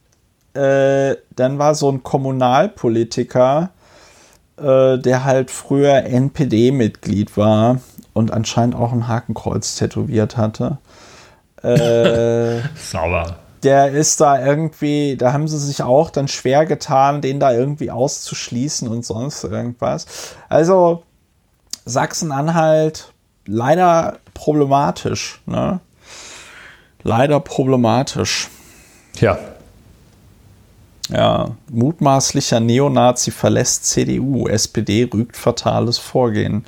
äh, 0.53 1.15
dann 1.35 1.59
war 1.59 1.75
so 1.75 1.89
ein 1.89 2.03
Kommunalpolitiker, 2.03 3.69
äh, 4.57 4.97
der 4.97 5.23
halt 5.23 5.51
früher 5.51 6.03
NPD-Mitglied 6.03 7.37
war 7.37 7.79
und 8.13 8.31
anscheinend 8.31 8.75
auch 8.75 8.91
ein 8.91 9.07
Hakenkreuz 9.07 9.75
tätowiert 9.75 10.37
hatte. 10.37 10.77
Äh, 11.63 12.59
Sauber. 12.75 13.37
Der 13.63 13.91
ist 13.91 14.19
da 14.19 14.45
irgendwie, 14.45 15.15
da 15.15 15.31
haben 15.31 15.47
sie 15.47 15.57
sich 15.57 15.81
auch 15.81 16.09
dann 16.09 16.27
schwer 16.27 16.65
getan, 16.65 17.21
den 17.21 17.39
da 17.39 17.53
irgendwie 17.53 17.89
auszuschließen 17.89 18.89
und 18.89 19.05
sonst 19.05 19.45
irgendwas. 19.45 20.05
Also 20.49 21.03
Sachsen-Anhalt 21.85 23.13
leider 23.45 24.17
problematisch, 24.33 25.41
ne? 25.45 25.79
Leider 27.03 27.39
problematisch. 27.39 28.49
Ja. 29.19 29.37
Ja, 31.09 31.51
mutmaßlicher 31.69 32.59
Neonazi 32.59 33.31
verlässt 33.31 33.85
CDU, 33.85 34.47
SPD 34.47 35.09
rügt 35.11 35.35
fatales 35.35 35.97
Vorgehen. 35.97 36.65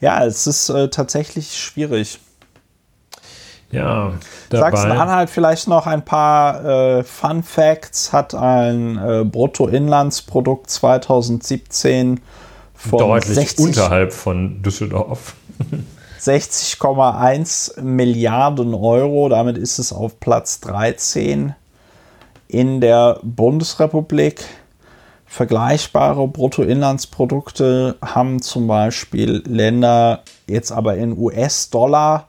Ja, 0.00 0.24
es 0.24 0.46
ist 0.46 0.68
äh, 0.70 0.88
tatsächlich 0.88 1.56
schwierig. 1.56 2.20
Ja, 3.70 4.12
Sachsen-Anhalt 4.50 5.28
vielleicht 5.28 5.68
noch 5.68 5.86
ein 5.86 6.02
paar 6.02 6.64
äh, 6.64 7.04
Fun 7.04 7.42
Facts, 7.42 8.14
hat 8.14 8.34
ein 8.34 8.96
äh, 8.96 9.24
Bruttoinlandsprodukt 9.24 10.70
2017 10.70 12.20
von 12.74 12.98
deutlich 12.98 13.34
60, 13.34 13.66
unterhalb 13.66 14.12
von 14.14 14.62
Düsseldorf. 14.62 15.34
60,1 16.20 17.80
Milliarden 17.82 18.74
Euro, 18.74 19.28
damit 19.28 19.58
ist 19.58 19.78
es 19.78 19.92
auf 19.92 20.18
Platz 20.18 20.60
13 20.60 21.54
in 22.48 22.80
der 22.80 23.20
Bundesrepublik. 23.22 24.44
Vergleichbare 25.26 26.26
Bruttoinlandsprodukte 26.26 27.96
haben 28.02 28.40
zum 28.40 28.66
Beispiel 28.66 29.42
Länder 29.46 30.22
jetzt 30.46 30.72
aber 30.72 30.96
in 30.96 31.16
US-Dollar 31.16 32.28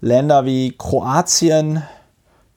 Länder 0.00 0.44
wie 0.44 0.74
Kroatien, 0.76 1.82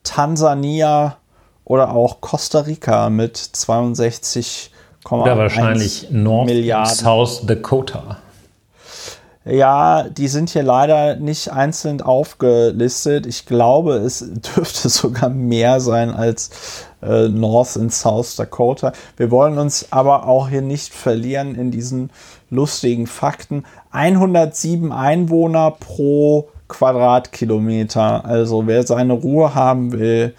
Tansania 0.04 1.16
oder 1.64 1.92
auch 1.92 2.20
Costa 2.20 2.60
Rica 2.60 3.10
mit 3.10 3.36
62,1 3.36 4.70
Oder 5.10 5.38
wahrscheinlich 5.38 6.08
North 6.10 6.46
Milliarden. 6.46 6.94
South 6.94 7.46
Dakota. 7.46 8.18
Ja, 9.44 10.04
die 10.08 10.28
sind 10.28 10.50
hier 10.50 10.62
leider 10.62 11.16
nicht 11.16 11.50
einzeln 11.50 12.00
aufgelistet. 12.00 13.26
Ich 13.26 13.44
glaube, 13.44 13.94
es 13.94 14.18
dürfte 14.56 14.88
sogar 14.88 15.30
mehr 15.30 15.80
sein 15.80 16.10
als 16.14 16.86
äh, 17.02 17.28
North 17.28 17.76
und 17.76 17.92
South 17.92 18.36
Dakota. 18.36 18.92
Wir 19.16 19.32
wollen 19.32 19.58
uns 19.58 19.88
aber 19.90 20.28
auch 20.28 20.48
hier 20.48 20.62
nicht 20.62 20.94
verlieren 20.94 21.56
in 21.56 21.72
diesen 21.72 22.10
lustigen 22.50 23.08
Fakten. 23.08 23.64
107 23.90 24.92
Einwohner 24.92 25.72
pro 25.72 26.48
Quadratkilometer. 26.68 28.24
Also 28.24 28.68
wer 28.68 28.86
seine 28.86 29.14
Ruhe 29.14 29.56
haben 29.56 29.92
will, 29.92 30.34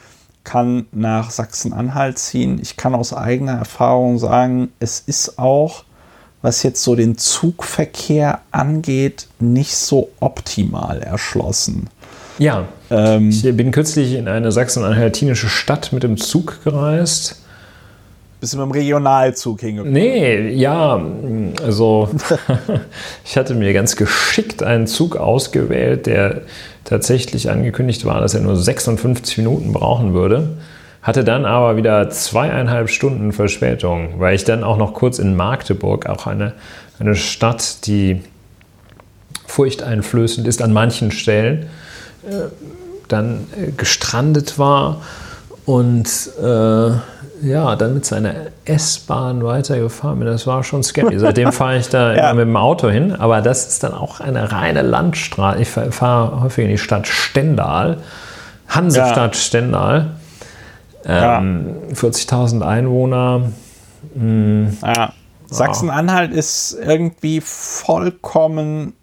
kann 0.45 0.87
nach 0.91 1.29
Sachsen-Anhalt 1.29 2.17
ziehen. 2.17 2.59
Ich 2.61 2.77
kann 2.77 2.95
aus 2.95 3.13
eigener 3.13 3.53
Erfahrung 3.53 4.17
sagen, 4.17 4.71
es 4.79 5.01
ist 5.01 5.39
auch, 5.39 5.83
was 6.43 6.61
jetzt 6.61 6.83
so 6.83 6.95
den 6.95 7.17
Zugverkehr 7.17 8.41
angeht, 8.51 9.27
nicht 9.39 9.75
so 9.75 10.09
optimal 10.19 11.01
erschlossen. 11.01 11.89
Ja, 12.37 12.67
ähm, 12.91 13.29
ich 13.29 13.41
bin 13.57 13.71
kürzlich 13.71 14.13
in 14.13 14.27
eine 14.27 14.51
sachsen-anhaltinische 14.51 15.49
Stadt 15.49 15.91
mit 15.91 16.03
dem 16.03 16.17
Zug 16.17 16.63
gereist 16.63 17.43
bist 18.43 18.55
du 18.55 18.57
mit 18.57 18.65
dem 18.65 18.71
Regionalzug 18.71 19.61
hingekommen? 19.61 19.93
Nee, 19.93 20.49
ja, 20.49 21.01
also 21.63 22.09
ich 23.23 23.37
hatte 23.37 23.55
mir 23.55 23.71
ganz 23.71 23.95
geschickt 23.95 24.61
einen 24.61 24.85
Zug 24.85 25.15
ausgewählt, 25.15 26.07
der 26.07 26.41
tatsächlich 26.83 27.49
angekündigt 27.49 28.03
war, 28.03 28.19
dass 28.19 28.33
er 28.33 28.41
nur 28.41 28.57
56 28.57 29.37
Minuten 29.37 29.71
brauchen 29.71 30.13
würde. 30.13 30.57
Hatte 31.03 31.25
dann 31.25 31.45
aber 31.45 31.75
wieder 31.75 32.09
zweieinhalb 32.09 32.89
Stunden 32.89 33.33
Verspätung, 33.33 34.19
weil 34.19 34.35
ich 34.35 34.45
dann 34.45 34.63
auch 34.63 34.77
noch 34.77 34.93
kurz 34.93 35.19
in 35.19 35.35
Magdeburg, 35.35 36.07
auch 36.07 36.27
eine, 36.27 36.53
eine 36.97 37.15
Stadt, 37.15 37.85
die 37.85 38.21
furchteinflößend 39.45 40.47
ist 40.47 40.61
an 40.61 40.71
manchen 40.71 41.11
Stellen, 41.11 41.67
äh, 42.25 42.45
dann 43.09 43.47
äh, 43.57 43.71
gestrandet 43.71 44.57
war 44.57 45.01
und 45.65 46.07
äh, 46.41 46.91
ja, 47.45 47.75
dann 47.75 47.93
mit 47.95 48.05
seiner 48.05 48.33
S-Bahn 48.63 49.43
weitergefahren 49.43 50.19
bin. 50.19 50.27
Das 50.29 50.47
war 50.47 50.63
schon 50.63 50.83
skeptisch. 50.83 51.19
Seitdem 51.19 51.51
fahre 51.51 51.77
ich 51.77 51.89
da 51.89 52.15
ja. 52.15 52.33
mit 52.33 52.45
dem 52.45 52.55
Auto 52.55 52.89
hin, 52.89 53.13
aber 53.13 53.41
das 53.41 53.67
ist 53.67 53.83
dann 53.83 53.93
auch 53.93 54.21
eine 54.21 54.53
reine 54.53 54.81
Landstraße. 54.81 55.61
Ich 55.61 55.69
fahre 55.69 56.41
häufig 56.41 56.63
in 56.63 56.71
die 56.71 56.77
Stadt 56.77 57.07
Stendal, 57.07 57.97
Hansestadt 58.69 59.35
ja. 59.35 59.41
Stendal. 59.41 60.11
Ähm, 61.05 61.75
ja. 61.89 61.95
40.000 61.95 62.61
Einwohner. 62.61 63.51
Hm. 64.13 64.77
Ja. 64.81 65.13
Sachsen-Anhalt 65.47 66.31
ist 66.33 66.77
irgendwie 66.79 67.41
vollkommen 67.41 68.93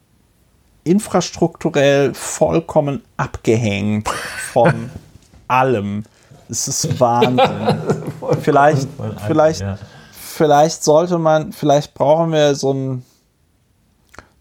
infrastrukturell 0.85 2.15
vollkommen 2.15 3.03
abgehängt 3.17 4.09
von 4.09 4.91
allem. 5.49 6.05
Es 6.49 6.67
ist 6.67 6.99
Wahnsinn. 6.99 7.41
vielleicht, 8.43 8.89
vielleicht, 9.27 9.61
ja. 9.61 9.79
vielleicht 10.13 10.83
sollte 10.83 11.19
man, 11.19 11.53
vielleicht 11.53 11.95
brauchen 11.95 12.33
wir 12.33 12.55
so 12.55 12.73
ein 12.73 13.05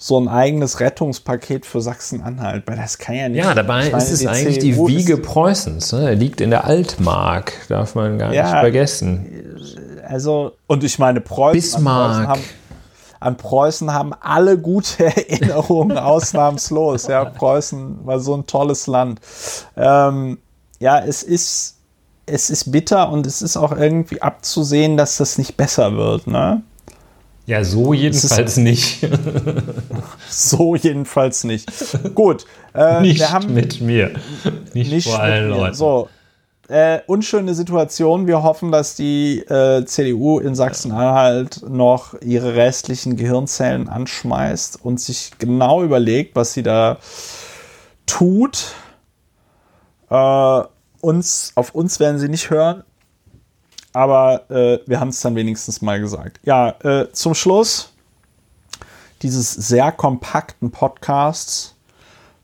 so 0.01 0.17
ein 0.17 0.29
eigenes 0.29 0.79
Rettungspaket 0.79 1.65
für 1.65 1.81
Sachsen-Anhalt, 1.81 2.63
weil 2.67 2.77
das 2.77 2.97
kann 2.99 3.15
ja 3.15 3.27
nicht. 3.27 3.43
Ja, 3.43 3.53
dabei 3.53 3.89
ist 3.89 4.09
es 4.09 4.25
eigentlich 4.25 4.61
CDU 4.61 4.87
die 4.87 4.97
Wiege 4.97 5.17
Preußens. 5.17 5.91
Ne? 5.91 6.11
Er 6.11 6.15
liegt 6.15 6.39
in 6.39 6.51
der 6.51 6.63
Altmark, 6.63 7.51
darf 7.67 7.95
man 7.95 8.17
gar 8.17 8.33
ja, 8.33 8.43
nicht 8.43 8.59
vergessen. 8.59 9.59
Also, 10.07 10.53
und 10.67 10.85
ich 10.85 10.99
meine, 10.99 11.19
Preußen, 11.19 11.83
Bismarck. 11.83 12.15
An 12.15 12.15
Preußen, 12.15 12.27
haben, 12.29 12.41
an 13.19 13.37
Preußen 13.37 13.93
haben 13.93 14.13
alle 14.21 14.57
gute 14.57 15.03
Erinnerungen, 15.17 15.97
ausnahmslos. 15.97 17.07
Ja, 17.07 17.25
Preußen 17.25 18.05
war 18.05 18.21
so 18.21 18.37
ein 18.37 18.45
tolles 18.45 18.87
Land. 18.87 19.19
Ähm, 19.75 20.37
ja, 20.79 20.99
es 20.99 21.23
ist 21.23 21.75
es 22.25 22.49
ist 22.49 22.71
bitter 22.71 23.11
und 23.11 23.25
es 23.25 23.41
ist 23.41 23.57
auch 23.57 23.71
irgendwie 23.71 24.21
abzusehen, 24.21 24.97
dass 24.97 25.17
das 25.17 25.37
nicht 25.37 25.57
besser 25.57 25.97
wird, 25.97 26.27
ne? 26.27 26.61
Ja, 27.49 27.63
so 27.63 27.93
jedenfalls 27.93 28.57
nicht. 28.57 29.07
so 30.29 30.75
jedenfalls 30.75 31.43
nicht. 31.43 31.67
Gut. 32.13 32.45
Äh, 32.75 33.01
nicht 33.01 33.17
wir 33.17 33.31
haben 33.31 33.55
mit 33.55 33.81
mir. 33.81 34.11
Nicht, 34.75 34.91
nicht 34.91 35.07
vor 35.09 35.19
allen 35.19 35.49
Leuten. 35.49 35.73
So. 35.73 36.09
Äh, 36.67 36.99
unschöne 37.07 37.55
Situation. 37.55 38.27
Wir 38.27 38.43
hoffen, 38.43 38.71
dass 38.71 38.93
die 38.93 39.39
äh, 39.39 39.83
CDU 39.83 40.37
in 40.37 40.53
Sachsen-Anhalt 40.53 41.67
noch 41.67 42.13
ihre 42.21 42.53
restlichen 42.53 43.15
Gehirnzellen 43.15 43.89
anschmeißt 43.89 44.85
und 44.85 44.99
sich 44.99 45.31
genau 45.39 45.81
überlegt, 45.81 46.35
was 46.35 46.53
sie 46.53 46.61
da 46.61 46.99
tut. 48.05 48.75
Äh, 50.11 50.61
uns, 51.01 51.53
auf 51.55 51.73
uns 51.73 51.99
werden 51.99 52.19
sie 52.19 52.29
nicht 52.29 52.51
hören, 52.51 52.83
aber 53.93 54.49
äh, 54.49 54.79
wir 54.85 54.99
haben 54.99 55.09
es 55.09 55.21
dann 55.21 55.35
wenigstens 55.35 55.81
mal 55.81 55.99
gesagt. 55.99 56.39
Ja, 56.43 56.75
äh, 56.83 57.11
zum 57.11 57.33
Schluss 57.35 57.93
dieses 59.21 59.51
sehr 59.51 59.91
kompakten 59.91 60.71
Podcasts 60.71 61.75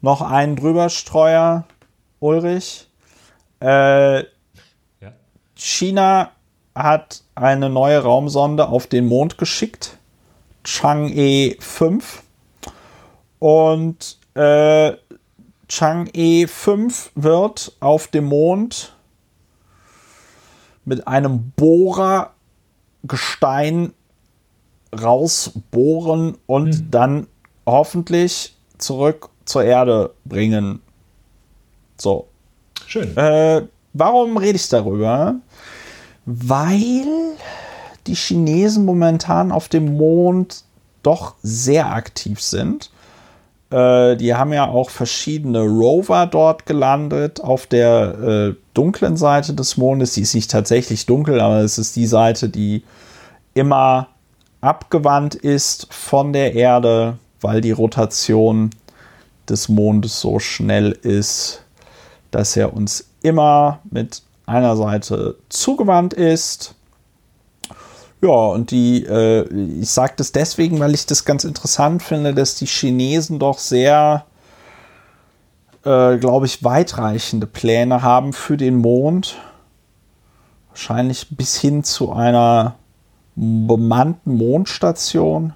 noch 0.02 0.22
einen 0.22 0.56
drüberstreuer, 0.56 1.66
Ulrich. 2.20 2.88
Äh, 3.62 4.20
ja. 4.20 4.26
China 5.56 6.32
hat 6.76 7.24
eine 7.36 7.70
neue 7.70 8.00
Raumsonde 8.00 8.68
auf 8.68 8.88
den 8.88 9.06
Mond 9.06 9.38
geschickt, 9.38 9.98
Chang'e 10.66 11.62
5. 11.62 12.24
Und 13.40 14.18
äh, 14.36 14.94
Chang'e 15.70 16.48
5 16.48 17.12
wird 17.16 17.74
auf 17.80 18.08
dem 18.08 18.26
Mond 18.26 18.95
mit 20.86 21.08
einem 21.08 21.52
Bohrer 21.56 22.32
Gestein 23.04 23.94
rausbohren 25.00 26.38
und 26.46 26.68
mhm. 26.68 26.92
dann 26.92 27.28
hoffentlich 27.66 28.56
zurück 28.78 29.30
zur 29.46 29.64
Erde 29.64 30.14
bringen. 30.26 30.82
So. 31.98 32.28
Schön. 32.88 33.16
Äh, 33.18 33.64
warum 33.94 34.38
rede 34.38 34.56
ich 34.56 34.70
darüber? 34.70 35.36
Weil 36.26 37.06
die 38.08 38.16
Chinesen 38.16 38.86
momentan 38.86 39.52
auf 39.52 39.70
dem 39.70 39.98
Mond 39.98 40.64
doch 41.04 41.36
sehr 41.42 41.92
aktiv 41.92 42.42
sind. 42.42 42.92
Äh, 43.76 44.16
die 44.16 44.34
haben 44.34 44.54
ja 44.54 44.70
auch 44.70 44.90
verschiedene 44.90 45.60
Rover 45.60 46.28
dort 46.28 46.66
gelandet 46.66 47.42
auf 47.42 47.68
der 47.68 48.20
äh, 48.20 48.56
dunklen 48.74 49.18
Seite 49.18 49.54
des 49.54 49.76
Mondes. 49.76 50.14
Die 50.14 50.22
ist 50.22 50.34
nicht 50.34 50.50
tatsächlich 50.50 51.06
dunkel, 51.06 51.42
aber 51.42 51.58
es 51.58 51.78
ist 51.78 51.98
die 51.98 52.08
Seite, 52.08 52.48
die 52.48 52.84
immer 53.54 54.08
abgewandt 54.62 55.36
ist 55.36 55.94
von 55.94 56.32
der 56.32 56.54
Erde, 56.56 57.18
weil 57.42 57.60
die 57.60 57.72
Rotation 57.72 58.70
des 59.50 59.68
Mondes 59.68 60.22
so 60.22 60.40
schnell 60.40 60.94
ist, 60.94 61.62
dass 62.32 62.56
er 62.56 62.74
uns 62.74 63.10
immer 63.24 63.80
mit 63.92 64.22
einer 64.46 64.78
Seite 64.78 65.36
zugewandt 65.50 66.14
ist. 66.14 66.75
Ja, 68.22 68.30
und 68.30 68.72
die, 68.72 69.06
äh, 69.06 69.48
ich 69.80 69.90
sage 69.90 70.14
das 70.18 70.32
deswegen, 70.32 70.80
weil 70.80 70.94
ich 70.94 71.06
das 71.06 71.26
ganz 71.26 71.44
interessant 71.44 72.02
finde, 72.02 72.34
dass 72.34 72.56
die 72.56 72.66
Chinesen 72.66 73.40
doch 73.40 73.60
sehr, 73.60 74.26
äh, 75.84 76.18
glaube 76.18 76.46
ich, 76.46 76.64
weitreichende 76.64 77.46
Pläne 77.46 78.02
haben 78.02 78.34
für 78.34 78.58
den 78.58 78.78
Mond. 78.78 79.38
Wahrscheinlich 80.70 81.28
bis 81.30 81.56
hin 81.56 81.84
zu 81.84 82.12
einer 82.14 82.76
bemannten 83.36 84.36
Mondstation. 84.38 85.54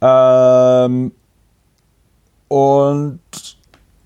Ähm, 0.00 1.12
und 2.48 3.20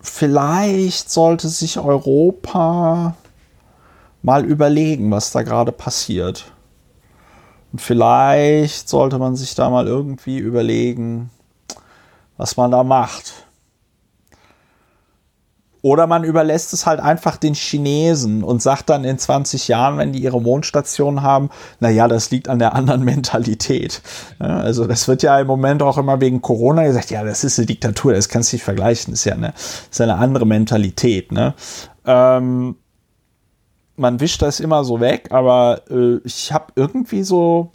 vielleicht 0.01 1.11
sollte 1.11 1.49
sich 1.49 1.79
Europa 1.79 3.15
mal 4.23 4.45
überlegen, 4.45 5.11
was 5.11 5.33
da 5.33 5.43
gerade 5.43 5.73
passiert. 5.73 6.53
Und 7.73 7.81
vielleicht 7.81 8.89
sollte 8.89 9.19
man 9.19 9.35
sich 9.35 9.55
da 9.55 9.71
mal 9.71 9.87
irgendwie 9.87 10.39
überlegen, 10.39 11.31
was 12.37 12.57
man 12.57 12.71
da 12.71 12.85
macht. 12.85 13.47
Oder 15.85 16.07
man 16.07 16.23
überlässt 16.23 16.73
es 16.73 16.87
halt 16.87 17.01
einfach 17.01 17.37
den 17.37 17.55
Chinesen 17.55 18.45
und 18.45 18.63
sagt 18.63 18.89
dann 18.89 19.03
in 19.03 19.19
20 19.19 19.67
Jahren, 19.67 19.99
wenn 19.99 20.13
die 20.13 20.21
ihre 20.23 20.41
Mondstation 20.41 21.23
haben, 21.23 21.51
naja, 21.81 22.07
das 22.07 22.31
liegt 22.31 22.49
an 22.49 22.61
der 22.61 22.75
anderen 22.75 23.03
Mentalität. 23.05 24.01
Ja, 24.39 24.59
also 24.59 24.87
das 24.87 25.09
wird 25.09 25.25
ja 25.25 25.41
im 25.41 25.49
Moment 25.49 25.83
auch 25.83 25.99
immer 25.99 26.21
wegen 26.21 26.41
Corona 26.41 26.85
gesagt, 26.85 27.11
ja, 27.11 27.25
das 27.25 27.43
ist 27.43 27.59
eine 27.59 27.67
Diktatur, 27.67 28.13
das 28.13 28.29
kannst 28.29 28.53
du 28.53 28.57
nicht 28.57 28.65
vergleichen, 28.65 29.13
das 29.13 29.21
ist 29.21 29.25
ja 29.25 29.35
eine, 29.35 29.55
ist 29.91 30.01
eine 30.01 30.17
andere 30.17 30.47
Mentalität. 30.47 31.33
Ne? 31.33 31.55
Ähm, 32.07 32.77
man 34.03 34.21
wischt 34.21 34.43
das 34.43 34.61
immer 34.61 34.85
so 34.85 35.01
weg, 35.01 35.29
aber 35.31 35.81
äh, 35.91 36.19
ich 36.25 36.53
habe 36.53 36.73
irgendwie 36.77 37.23
so, 37.23 37.71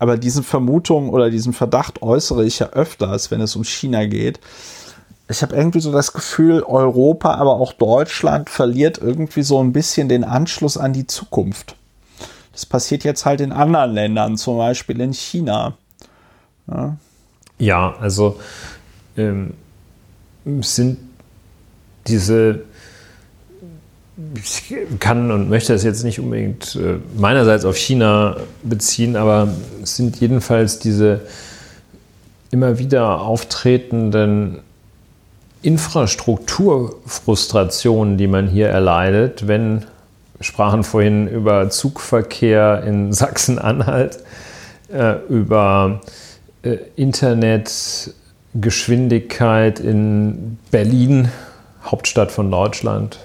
aber 0.00 0.16
diese 0.16 0.42
Vermutung 0.42 1.10
oder 1.10 1.30
diesen 1.30 1.52
Verdacht 1.52 2.02
äußere 2.02 2.44
ich 2.44 2.58
ja 2.58 2.70
öfters, 2.70 3.30
wenn 3.30 3.40
es 3.40 3.54
um 3.54 3.62
China 3.62 4.06
geht 4.06 4.40
ich 5.28 5.42
habe 5.42 5.54
irgendwie 5.54 5.80
so 5.80 5.92
das 5.92 6.12
Gefühl, 6.12 6.62
Europa, 6.62 7.34
aber 7.34 7.56
auch 7.56 7.74
Deutschland 7.74 8.48
verliert 8.48 8.98
irgendwie 8.98 9.42
so 9.42 9.62
ein 9.62 9.72
bisschen 9.72 10.08
den 10.08 10.24
Anschluss 10.24 10.78
an 10.78 10.94
die 10.94 11.06
Zukunft. 11.06 11.76
Das 12.52 12.64
passiert 12.64 13.04
jetzt 13.04 13.26
halt 13.26 13.40
in 13.40 13.52
anderen 13.52 13.92
Ländern, 13.92 14.36
zum 14.38 14.56
Beispiel 14.56 15.00
in 15.00 15.12
China. 15.12 15.76
Ja, 16.66 16.96
ja 17.58 17.94
also 18.00 18.40
ähm, 19.16 19.52
sind 20.62 20.98
diese 22.06 22.62
ich 24.34 24.74
kann 24.98 25.30
und 25.30 25.48
möchte 25.48 25.72
das 25.72 25.84
jetzt 25.84 26.02
nicht 26.02 26.18
unbedingt 26.18 26.74
äh, 26.76 26.96
meinerseits 27.16 27.64
auf 27.64 27.76
China 27.76 28.38
beziehen, 28.62 29.14
aber 29.16 29.48
es 29.82 29.96
sind 29.96 30.20
jedenfalls 30.20 30.80
diese 30.80 31.20
immer 32.50 32.78
wieder 32.78 33.20
auftretenden 33.20 34.60
Infrastrukturfrustrationen, 35.62 38.16
die 38.16 38.26
man 38.26 38.48
hier 38.48 38.68
erleidet, 38.68 39.46
wenn 39.46 39.84
wir 40.36 40.44
sprachen 40.44 40.82
vorhin 40.84 41.28
über 41.28 41.68
Zugverkehr 41.70 42.82
in 42.84 43.12
Sachsen-Anhalt, 43.12 44.18
äh, 44.92 45.16
über 45.28 46.00
äh, 46.62 46.78
Internetgeschwindigkeit 46.96 49.78
in 49.80 50.58
Berlin, 50.70 51.28
Hauptstadt 51.84 52.32
von 52.32 52.50
Deutschland, 52.50 53.18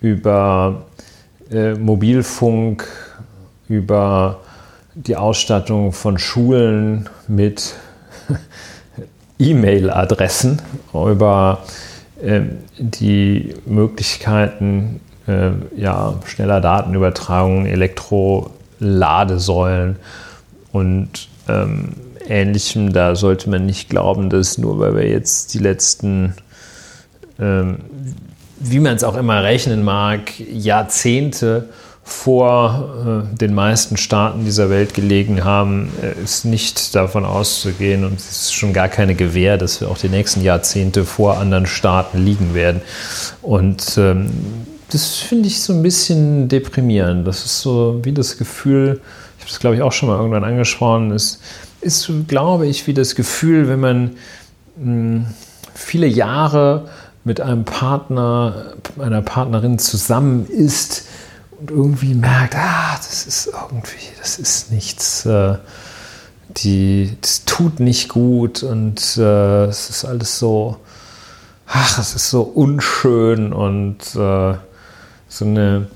über 0.00 0.86
äh, 1.50 1.74
Mobilfunk, 1.74 2.86
über 3.68 4.40
die 4.94 5.16
Ausstattung 5.16 5.92
von 5.92 6.18
Schulen 6.18 7.08
mit 7.28 7.74
E-Mail-Adressen, 9.38 10.60
über 10.92 11.62
äh, 12.22 12.40
die 12.78 13.54
Möglichkeiten 13.66 15.00
äh, 15.26 15.50
ja, 15.76 16.14
schneller 16.24 16.60
Datenübertragung, 16.60 17.66
Elektroladesäulen 17.66 19.96
und 20.72 21.28
ähm, 21.48 21.94
ähnlichem. 22.26 22.92
Da 22.92 23.16
sollte 23.16 23.50
man 23.50 23.66
nicht 23.66 23.90
glauben, 23.90 24.30
dass 24.30 24.56
nur 24.58 24.78
weil 24.78 24.94
wir 24.96 25.08
jetzt 25.08 25.54
die 25.54 25.58
letzten, 25.58 26.34
ähm, 27.38 27.78
wie 28.58 28.80
man 28.80 28.96
es 28.96 29.04
auch 29.04 29.16
immer 29.16 29.42
rechnen 29.42 29.84
mag, 29.84 30.32
Jahrzehnte 30.38 31.68
vor 32.08 33.24
äh, 33.34 33.36
den 33.36 33.52
meisten 33.52 33.96
Staaten 33.96 34.44
dieser 34.44 34.70
Welt 34.70 34.94
gelegen 34.94 35.42
haben, 35.42 35.90
äh, 36.00 36.22
ist 36.22 36.44
nicht 36.44 36.94
davon 36.94 37.24
auszugehen 37.24 38.04
und 38.04 38.20
es 38.20 38.30
ist 38.30 38.54
schon 38.54 38.72
gar 38.72 38.88
keine 38.88 39.16
Gewähr, 39.16 39.58
dass 39.58 39.80
wir 39.80 39.88
auch 39.88 39.98
die 39.98 40.08
nächsten 40.08 40.40
Jahrzehnte 40.40 41.04
vor 41.04 41.38
anderen 41.38 41.66
Staaten 41.66 42.24
liegen 42.24 42.54
werden. 42.54 42.80
Und 43.42 43.98
ähm, 43.98 44.30
das 44.90 45.16
finde 45.16 45.48
ich 45.48 45.60
so 45.60 45.72
ein 45.72 45.82
bisschen 45.82 46.48
deprimierend. 46.48 47.26
Das 47.26 47.44
ist 47.44 47.60
so 47.60 47.98
wie 48.04 48.12
das 48.12 48.38
Gefühl, 48.38 49.00
ich 49.36 49.42
habe 49.42 49.50
das 49.50 49.58
glaube 49.58 49.74
ich 49.74 49.82
auch 49.82 49.92
schon 49.92 50.08
mal 50.08 50.16
irgendwann 50.16 50.44
angesprochen, 50.44 51.10
ist, 51.10 51.40
ist 51.80 52.08
glaube 52.28 52.68
ich, 52.68 52.86
wie 52.86 52.94
das 52.94 53.16
Gefühl, 53.16 53.66
wenn 53.68 53.80
man 53.80 54.10
mh, 54.76 54.84
hm, 54.84 55.26
viele 55.74 56.06
Jahre 56.06 56.88
mit 57.26 57.40
einem 57.40 57.64
Partner, 57.64 58.74
einer 59.00 59.20
Partnerin 59.20 59.80
zusammen 59.80 60.46
ist, 60.46 61.06
und 61.58 61.70
irgendwie 61.70 62.14
merkt, 62.14 62.54
ah, 62.54 62.94
das 62.96 63.26
ist 63.26 63.46
irgendwie, 63.46 64.06
das 64.20 64.38
ist 64.38 64.70
nichts, 64.70 65.26
äh, 65.26 65.56
die, 66.58 67.16
das 67.20 67.44
tut 67.44 67.80
nicht 67.80 68.10
gut 68.10 68.62
und 68.62 69.16
äh, 69.16 69.64
es 69.64 69.90
ist 69.90 70.04
alles 70.04 70.38
so, 70.38 70.76
ach, 71.66 71.98
es 71.98 72.14
ist 72.14 72.30
so 72.30 72.42
unschön 72.42 73.52
und 73.52 73.98
äh, 74.14 74.54
so 75.28 75.44
eine, 75.44 75.88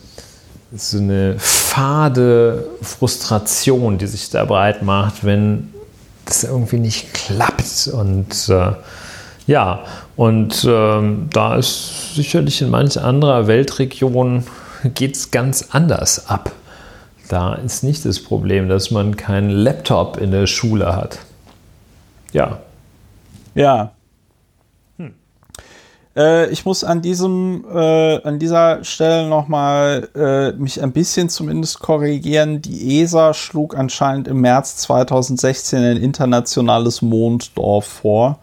so 0.74 0.98
eine 0.98 1.36
fade 1.39 2.66
Frustration, 2.82 3.98
die 3.98 4.07
sich 4.07 4.31
da 4.31 4.44
breit 4.47 4.82
macht, 4.82 5.24
wenn 5.24 5.73
das 6.24 6.43
irgendwie 6.43 6.78
nicht 6.78 7.12
klappt. 7.15 7.89
Und 7.93 8.48
äh, 8.48 8.73
ja, 9.51 9.81
und 10.14 10.64
ähm, 10.64 11.28
da 11.32 11.56
ist 11.56 12.14
sicherlich 12.14 12.62
in 12.62 12.70
manch 12.70 12.97
anderer 13.01 13.48
Weltregion 13.48 14.44
geht 14.94 15.16
es 15.16 15.32
ganz 15.32 15.70
anders 15.72 16.28
ab. 16.28 16.52
Da 17.28 17.55
ist 17.55 17.82
nicht 17.82 18.05
das 18.05 18.22
Problem, 18.22 18.68
dass 18.68 18.93
man 18.93 19.16
keinen 19.16 19.51
Laptop 19.51 20.18
in 20.18 20.31
der 20.31 20.47
Schule 20.47 20.94
hat. 20.94 21.18
Ja. 22.32 22.60
Ja. 23.56 23.90
Hm. 24.98 25.14
Äh, 26.16 26.48
ich 26.51 26.64
muss 26.64 26.85
an 26.85 27.02
diesem, 27.02 27.64
äh, 27.74 28.22
an 28.22 28.39
dieser 28.39 28.85
Stelle 28.85 29.28
nochmal 29.28 30.10
äh, 30.14 30.52
mich 30.52 30.81
ein 30.81 30.93
bisschen 30.93 31.28
zumindest 31.28 31.81
korrigieren. 31.81 32.62
Die 32.62 33.02
ESA 33.02 33.35
schlug 33.35 33.77
anscheinend 33.77 34.28
im 34.28 34.43
März 34.43 34.77
2016 34.77 35.82
ein 35.82 35.97
internationales 35.97 37.02
Monddorf 37.02 37.86
vor. 37.86 38.39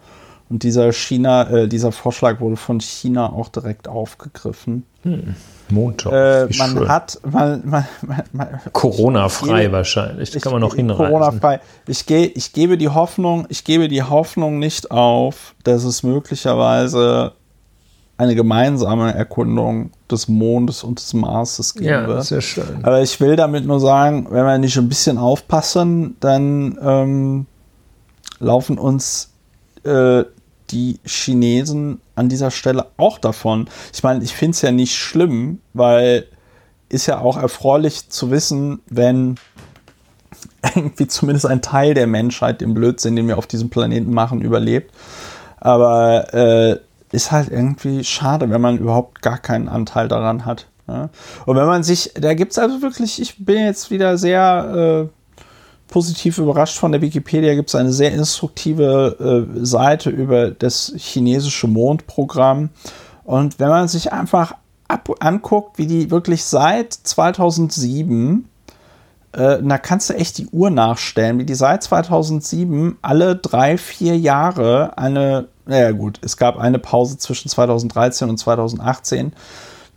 Und 0.50 0.62
dieser 0.62 0.92
China, 0.92 1.50
äh, 1.50 1.68
dieser 1.68 1.92
Vorschlag 1.92 2.40
wurde 2.40 2.56
von 2.56 2.80
China 2.80 3.32
auch 3.32 3.48
direkt 3.48 3.86
aufgegriffen. 3.86 4.84
Hm. 5.02 5.34
Montag. 5.70 6.12
Äh, 6.12 6.56
man 6.56 6.70
schön. 6.70 6.88
hat 6.88 7.20
man, 7.30 7.62
man, 7.64 7.84
man 8.32 8.48
Corona-frei 8.72 9.70
wahrscheinlich. 9.70 10.30
Das 10.30 10.42
kann 10.42 10.52
man 10.52 10.62
noch 10.62 10.74
hinreißen. 10.74 11.06
Corona-frei. 11.06 11.60
Ich, 11.86 12.06
ge 12.06 12.24
ich 12.34 12.52
gebe 12.54 12.78
die 12.78 12.88
Hoffnung, 12.88 13.46
ich 13.50 13.64
gebe 13.64 13.88
die 13.88 14.02
Hoffnung 14.02 14.58
nicht 14.58 14.90
auf, 14.90 15.54
dass 15.64 15.84
es 15.84 16.02
möglicherweise 16.02 17.32
eine 18.16 18.34
gemeinsame 18.34 19.14
Erkundung 19.14 19.92
des 20.10 20.26
Mondes 20.26 20.82
und 20.82 20.98
des 20.98 21.14
Marses 21.14 21.74
geben 21.74 21.86
ja, 21.86 22.06
wird. 22.06 22.24
Sehr 22.24 22.40
schön. 22.40 22.80
Aber 22.82 23.00
ich 23.00 23.20
will 23.20 23.36
damit 23.36 23.64
nur 23.64 23.78
sagen, 23.78 24.26
wenn 24.30 24.44
wir 24.44 24.58
nicht 24.58 24.76
ein 24.76 24.88
bisschen 24.88 25.18
aufpassen, 25.18 26.16
dann 26.18 26.76
ähm, 26.82 27.46
laufen 28.40 28.78
uns 28.78 29.30
äh, 29.84 30.24
die 30.70 31.00
Chinesen 31.04 32.00
an 32.14 32.28
dieser 32.28 32.50
Stelle 32.50 32.86
auch 32.96 33.18
davon. 33.18 33.68
Ich 33.92 34.02
meine, 34.02 34.22
ich 34.22 34.34
finde 34.34 34.52
es 34.52 34.62
ja 34.62 34.70
nicht 34.70 34.96
schlimm, 34.96 35.60
weil 35.74 36.26
ist 36.88 37.06
ja 37.06 37.18
auch 37.18 37.36
erfreulich 37.36 38.08
zu 38.08 38.30
wissen, 38.30 38.80
wenn 38.88 39.36
irgendwie 40.74 41.06
zumindest 41.06 41.46
ein 41.46 41.62
Teil 41.62 41.94
der 41.94 42.06
Menschheit 42.06 42.60
den 42.60 42.74
Blödsinn, 42.74 43.16
den 43.16 43.28
wir 43.28 43.38
auf 43.38 43.46
diesem 43.46 43.70
Planeten 43.70 44.12
machen, 44.12 44.40
überlebt. 44.40 44.94
Aber 45.60 46.32
äh, 46.34 46.78
ist 47.12 47.32
halt 47.32 47.50
irgendwie 47.50 48.04
schade, 48.04 48.50
wenn 48.50 48.60
man 48.60 48.78
überhaupt 48.78 49.22
gar 49.22 49.38
keinen 49.38 49.68
Anteil 49.68 50.08
daran 50.08 50.44
hat. 50.44 50.66
Ja? 50.86 51.10
Und 51.46 51.56
wenn 51.56 51.66
man 51.66 51.82
sich, 51.82 52.12
da 52.14 52.34
gibt 52.34 52.52
es 52.52 52.58
also 52.58 52.82
wirklich, 52.82 53.20
ich 53.20 53.44
bin 53.44 53.64
jetzt 53.64 53.90
wieder 53.90 54.18
sehr 54.18 55.08
äh, 55.10 55.17
positiv 55.88 56.38
überrascht 56.38 56.78
von 56.78 56.92
der 56.92 57.00
Wikipedia. 57.00 57.54
Gibt 57.54 57.68
es 57.68 57.74
eine 57.74 57.92
sehr 57.92 58.12
instruktive 58.12 59.46
äh, 59.58 59.64
Seite 59.64 60.10
über 60.10 60.50
das 60.50 60.92
chinesische 60.96 61.66
Mondprogramm. 61.66 62.70
Und 63.24 63.58
wenn 63.58 63.68
man 63.68 63.88
sich 63.88 64.12
einfach 64.12 64.54
ab 64.86 65.10
anguckt, 65.20 65.78
wie 65.78 65.86
die 65.86 66.10
wirklich 66.10 66.44
seit 66.44 66.92
2007 66.92 68.48
äh, 69.32 69.62
da 69.62 69.78
kannst 69.78 70.10
du 70.10 70.14
echt 70.14 70.38
die 70.38 70.46
Uhr 70.48 70.70
nachstellen, 70.70 71.38
wie 71.38 71.44
die 71.44 71.54
seit 71.54 71.82
2007 71.82 72.96
alle 73.02 73.36
drei, 73.36 73.76
vier 73.76 74.16
Jahre 74.16 74.96
eine, 74.96 75.48
naja 75.66 75.90
gut, 75.92 76.18
es 76.22 76.36
gab 76.36 76.56
eine 76.56 76.78
Pause 76.78 77.18
zwischen 77.18 77.48
2013 77.48 78.30
und 78.30 78.38
2018. 78.38 79.32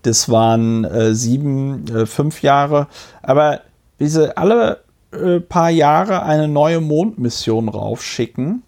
Das 0.01 0.29
waren 0.29 0.83
äh, 0.83 1.13
sieben, 1.13 1.87
äh, 1.87 2.05
fünf 2.05 2.41
Jahre. 2.41 2.87
Aber 3.21 3.61
diese 3.99 4.37
alle 4.37 4.83
äh, 5.11 5.39
paar 5.39 5.69
Jahre 5.69 6.23
eine 6.23 6.47
neue 6.47 6.81
Mondmission 6.81 7.69
raufschicken 7.69 8.63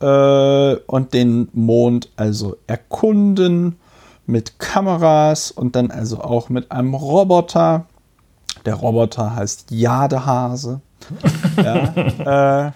äh, 0.00 0.74
und 0.74 1.14
den 1.14 1.48
Mond 1.52 2.10
also 2.16 2.56
erkunden 2.66 3.76
mit 4.26 4.58
Kameras 4.58 5.50
und 5.50 5.76
dann 5.76 5.90
also 5.90 6.20
auch 6.20 6.48
mit 6.48 6.70
einem 6.70 6.94
Roboter. 6.94 7.86
Der 8.64 8.74
Roboter 8.74 9.34
heißt 9.34 9.70
Jadehase. 9.70 10.80
ja, 11.56 11.94
äh, 12.66 12.72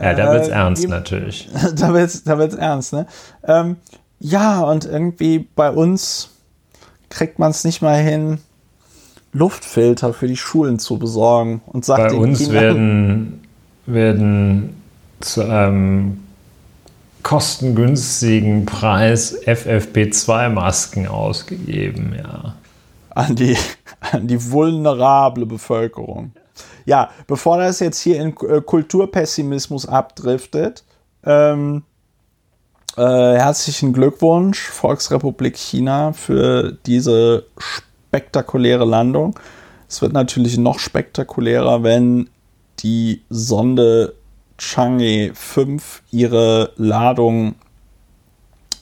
ja, 0.00 0.14
da 0.14 0.32
wird's 0.32 0.48
äh, 0.48 0.52
ernst 0.52 0.88
natürlich. 0.88 1.48
Da 1.76 1.94
wird's, 1.94 2.24
da 2.24 2.38
wird's 2.38 2.56
ernst, 2.56 2.92
ne? 2.92 3.06
Ähm, 3.44 3.76
ja, 4.18 4.62
und 4.62 4.84
irgendwie 4.84 5.48
bei 5.54 5.70
uns 5.70 6.30
kriegt 7.08 7.38
man 7.38 7.50
es 7.50 7.64
nicht 7.64 7.82
mal 7.82 8.00
hin, 8.00 8.38
Luftfilter 9.34 10.14
für 10.14 10.28
die 10.28 10.36
Schulen 10.36 10.78
zu 10.78 10.98
besorgen 10.98 11.60
und 11.66 11.84
sagt 11.84 12.12
Bei 12.12 12.16
uns 12.16 12.38
Kindern, 12.38 12.54
werden, 12.54 13.40
werden 13.86 14.82
zu 15.20 15.42
einem 15.42 16.20
kostengünstigen 17.24 18.64
Preis 18.64 19.36
FFP2-Masken 19.44 21.08
ausgegeben, 21.08 22.14
ja. 22.16 22.54
An 23.10 23.34
die, 23.34 23.56
an 24.12 24.28
die 24.28 24.50
vulnerable 24.50 25.46
Bevölkerung. 25.46 26.32
Ja, 26.84 27.10
bevor 27.26 27.58
das 27.58 27.80
jetzt 27.80 28.00
hier 28.00 28.20
in 28.20 28.28
äh, 28.48 28.60
Kulturpessimismus 28.60 29.86
abdriftet, 29.86 30.84
ähm, 31.24 31.82
äh, 32.96 33.02
herzlichen 33.02 33.92
Glückwunsch, 33.92 34.60
Volksrepublik 34.60 35.56
China, 35.56 36.12
für 36.12 36.76
diese 36.86 37.46
spektakuläre 38.14 38.84
Landung. 38.84 39.36
Es 39.88 40.00
wird 40.00 40.12
natürlich 40.12 40.56
noch 40.56 40.78
spektakulärer, 40.78 41.82
wenn 41.82 42.30
die 42.78 43.22
Sonde 43.28 44.14
Chang'e 44.56 45.34
5 45.34 46.02
ihre 46.12 46.70
Ladung 46.76 47.56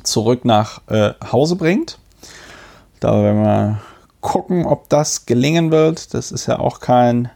zurück 0.03 0.45
nach 0.45 0.83
äh, 0.89 1.15
Hause 1.33 1.57
bringt. 1.57 1.99
Da 3.01 3.23
werden 3.23 3.43
wir 3.43 3.81
gucken, 4.21 4.67
ob 4.67 4.91
das 4.91 5.25
gelingen 5.25 5.71
wird. 5.71 6.13
Das 6.13 6.31
ist 6.31 6.47
ja 6.47 6.59
auch 6.59 6.81
kein 6.81 7.31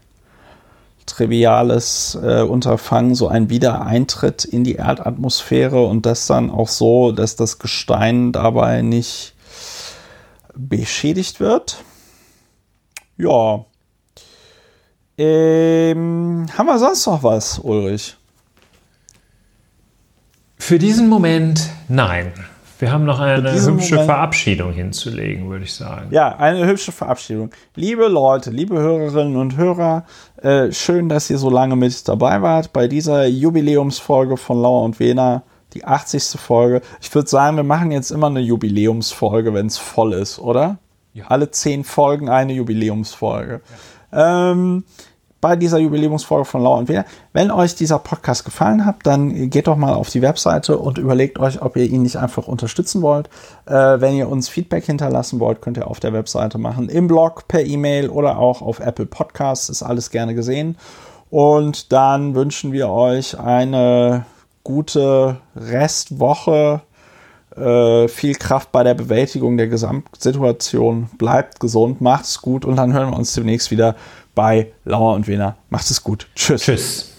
triviales 1.06 2.18
äh, 2.22 2.42
Unterfangen, 2.42 3.14
so 3.14 3.28
ein 3.28 3.48
Wiedereintritt 3.48 4.44
in 4.44 4.64
die 4.64 4.74
Erdatmosphäre 4.74 5.82
und 5.82 6.04
das 6.04 6.26
dann 6.26 6.50
auch 6.50 6.68
so, 6.68 7.12
dass 7.12 7.36
das 7.36 7.58
Gestein 7.58 8.32
dabei 8.32 8.82
nicht 8.82 9.32
beschädigt 10.56 11.40
wird. 11.40 11.78
Ja. 13.18 13.64
Ähm, 15.18 16.46
haben 16.56 16.66
wir 16.66 16.78
sonst 16.78 17.06
noch 17.06 17.22
was, 17.22 17.58
Ulrich? 17.58 18.16
Für 20.58 20.78
diesen 20.78 21.08
Moment 21.08 21.70
nein. 21.88 22.32
Wir 22.78 22.92
haben 22.92 23.06
noch 23.06 23.20
eine 23.20 23.50
hübsche 23.52 23.94
Moment, 23.94 24.10
Verabschiedung 24.10 24.72
hinzulegen, 24.72 25.48
würde 25.48 25.64
ich 25.64 25.72
sagen. 25.72 26.08
Ja, 26.10 26.36
eine 26.36 26.66
hübsche 26.66 26.92
Verabschiedung. 26.92 27.50
Liebe 27.74 28.06
Leute, 28.06 28.50
liebe 28.50 28.76
Hörerinnen 28.78 29.36
und 29.36 29.56
Hörer, 29.56 30.04
äh, 30.42 30.70
schön, 30.72 31.08
dass 31.08 31.30
ihr 31.30 31.38
so 31.38 31.48
lange 31.48 31.74
mit 31.74 32.06
dabei 32.06 32.42
wart 32.42 32.74
bei 32.74 32.86
dieser 32.86 33.26
Jubiläumsfolge 33.26 34.36
von 34.36 34.60
Lauer 34.60 34.82
und 34.82 35.00
Wena, 35.00 35.42
die 35.72 35.86
80. 35.86 36.38
Folge. 36.38 36.82
Ich 37.00 37.14
würde 37.14 37.30
sagen, 37.30 37.56
wir 37.56 37.64
machen 37.64 37.92
jetzt 37.92 38.10
immer 38.10 38.26
eine 38.26 38.40
Jubiläumsfolge, 38.40 39.54
wenn 39.54 39.68
es 39.68 39.78
voll 39.78 40.12
ist, 40.12 40.38
oder? 40.38 40.78
Ja. 41.16 41.28
Alle 41.28 41.50
zehn 41.50 41.82
Folgen 41.82 42.28
eine 42.28 42.52
Jubiläumsfolge. 42.52 43.62
Ja. 44.12 44.50
Ähm, 44.52 44.84
bei 45.40 45.56
dieser 45.56 45.78
Jubiläumsfolge 45.78 46.44
von 46.44 46.62
Lau 46.62 46.76
und 46.76 46.90
Weder. 46.90 47.06
Wenn 47.32 47.50
euch 47.50 47.74
dieser 47.74 47.98
Podcast 47.98 48.44
gefallen 48.44 48.84
hat, 48.84 48.96
dann 49.04 49.48
geht 49.48 49.66
doch 49.66 49.76
mal 49.76 49.94
auf 49.94 50.10
die 50.10 50.20
Webseite 50.20 50.76
und 50.76 50.98
überlegt 50.98 51.38
euch, 51.38 51.62
ob 51.62 51.76
ihr 51.76 51.84
ihn 51.84 52.02
nicht 52.02 52.16
einfach 52.16 52.46
unterstützen 52.48 53.00
wollt. 53.00 53.30
Äh, 53.64 53.72
wenn 53.72 54.14
ihr 54.14 54.28
uns 54.28 54.50
Feedback 54.50 54.84
hinterlassen 54.84 55.40
wollt, 55.40 55.62
könnt 55.62 55.78
ihr 55.78 55.88
auf 55.88 56.00
der 56.00 56.12
Webseite 56.12 56.58
machen. 56.58 56.90
Im 56.90 57.06
Blog, 57.06 57.48
per 57.48 57.64
E-Mail 57.64 58.10
oder 58.10 58.38
auch 58.38 58.60
auf 58.60 58.80
Apple 58.80 59.06
Podcasts. 59.06 59.70
Ist 59.70 59.82
alles 59.82 60.10
gerne 60.10 60.34
gesehen. 60.34 60.76
Und 61.30 61.92
dann 61.92 62.34
wünschen 62.34 62.72
wir 62.72 62.90
euch 62.90 63.38
eine 63.38 64.26
gute 64.64 65.38
Restwoche 65.54 66.82
äh, 67.56 68.08
viel 68.08 68.34
Kraft 68.34 68.72
bei 68.72 68.82
der 68.82 68.94
Bewältigung 68.94 69.56
der 69.56 69.68
Gesamtsituation. 69.68 71.08
Bleibt 71.18 71.60
gesund, 71.60 72.00
macht 72.00 72.24
es 72.24 72.40
gut 72.40 72.64
und 72.64 72.76
dann 72.76 72.92
hören 72.92 73.10
wir 73.10 73.16
uns 73.16 73.32
demnächst 73.34 73.70
wieder 73.70 73.96
bei 74.34 74.72
Lauer 74.84 75.14
und 75.14 75.26
Wiener. 75.26 75.56
Macht 75.70 75.90
es 75.90 76.02
gut. 76.02 76.28
Tschüss. 76.34 76.62
Tschüss. 76.62 77.15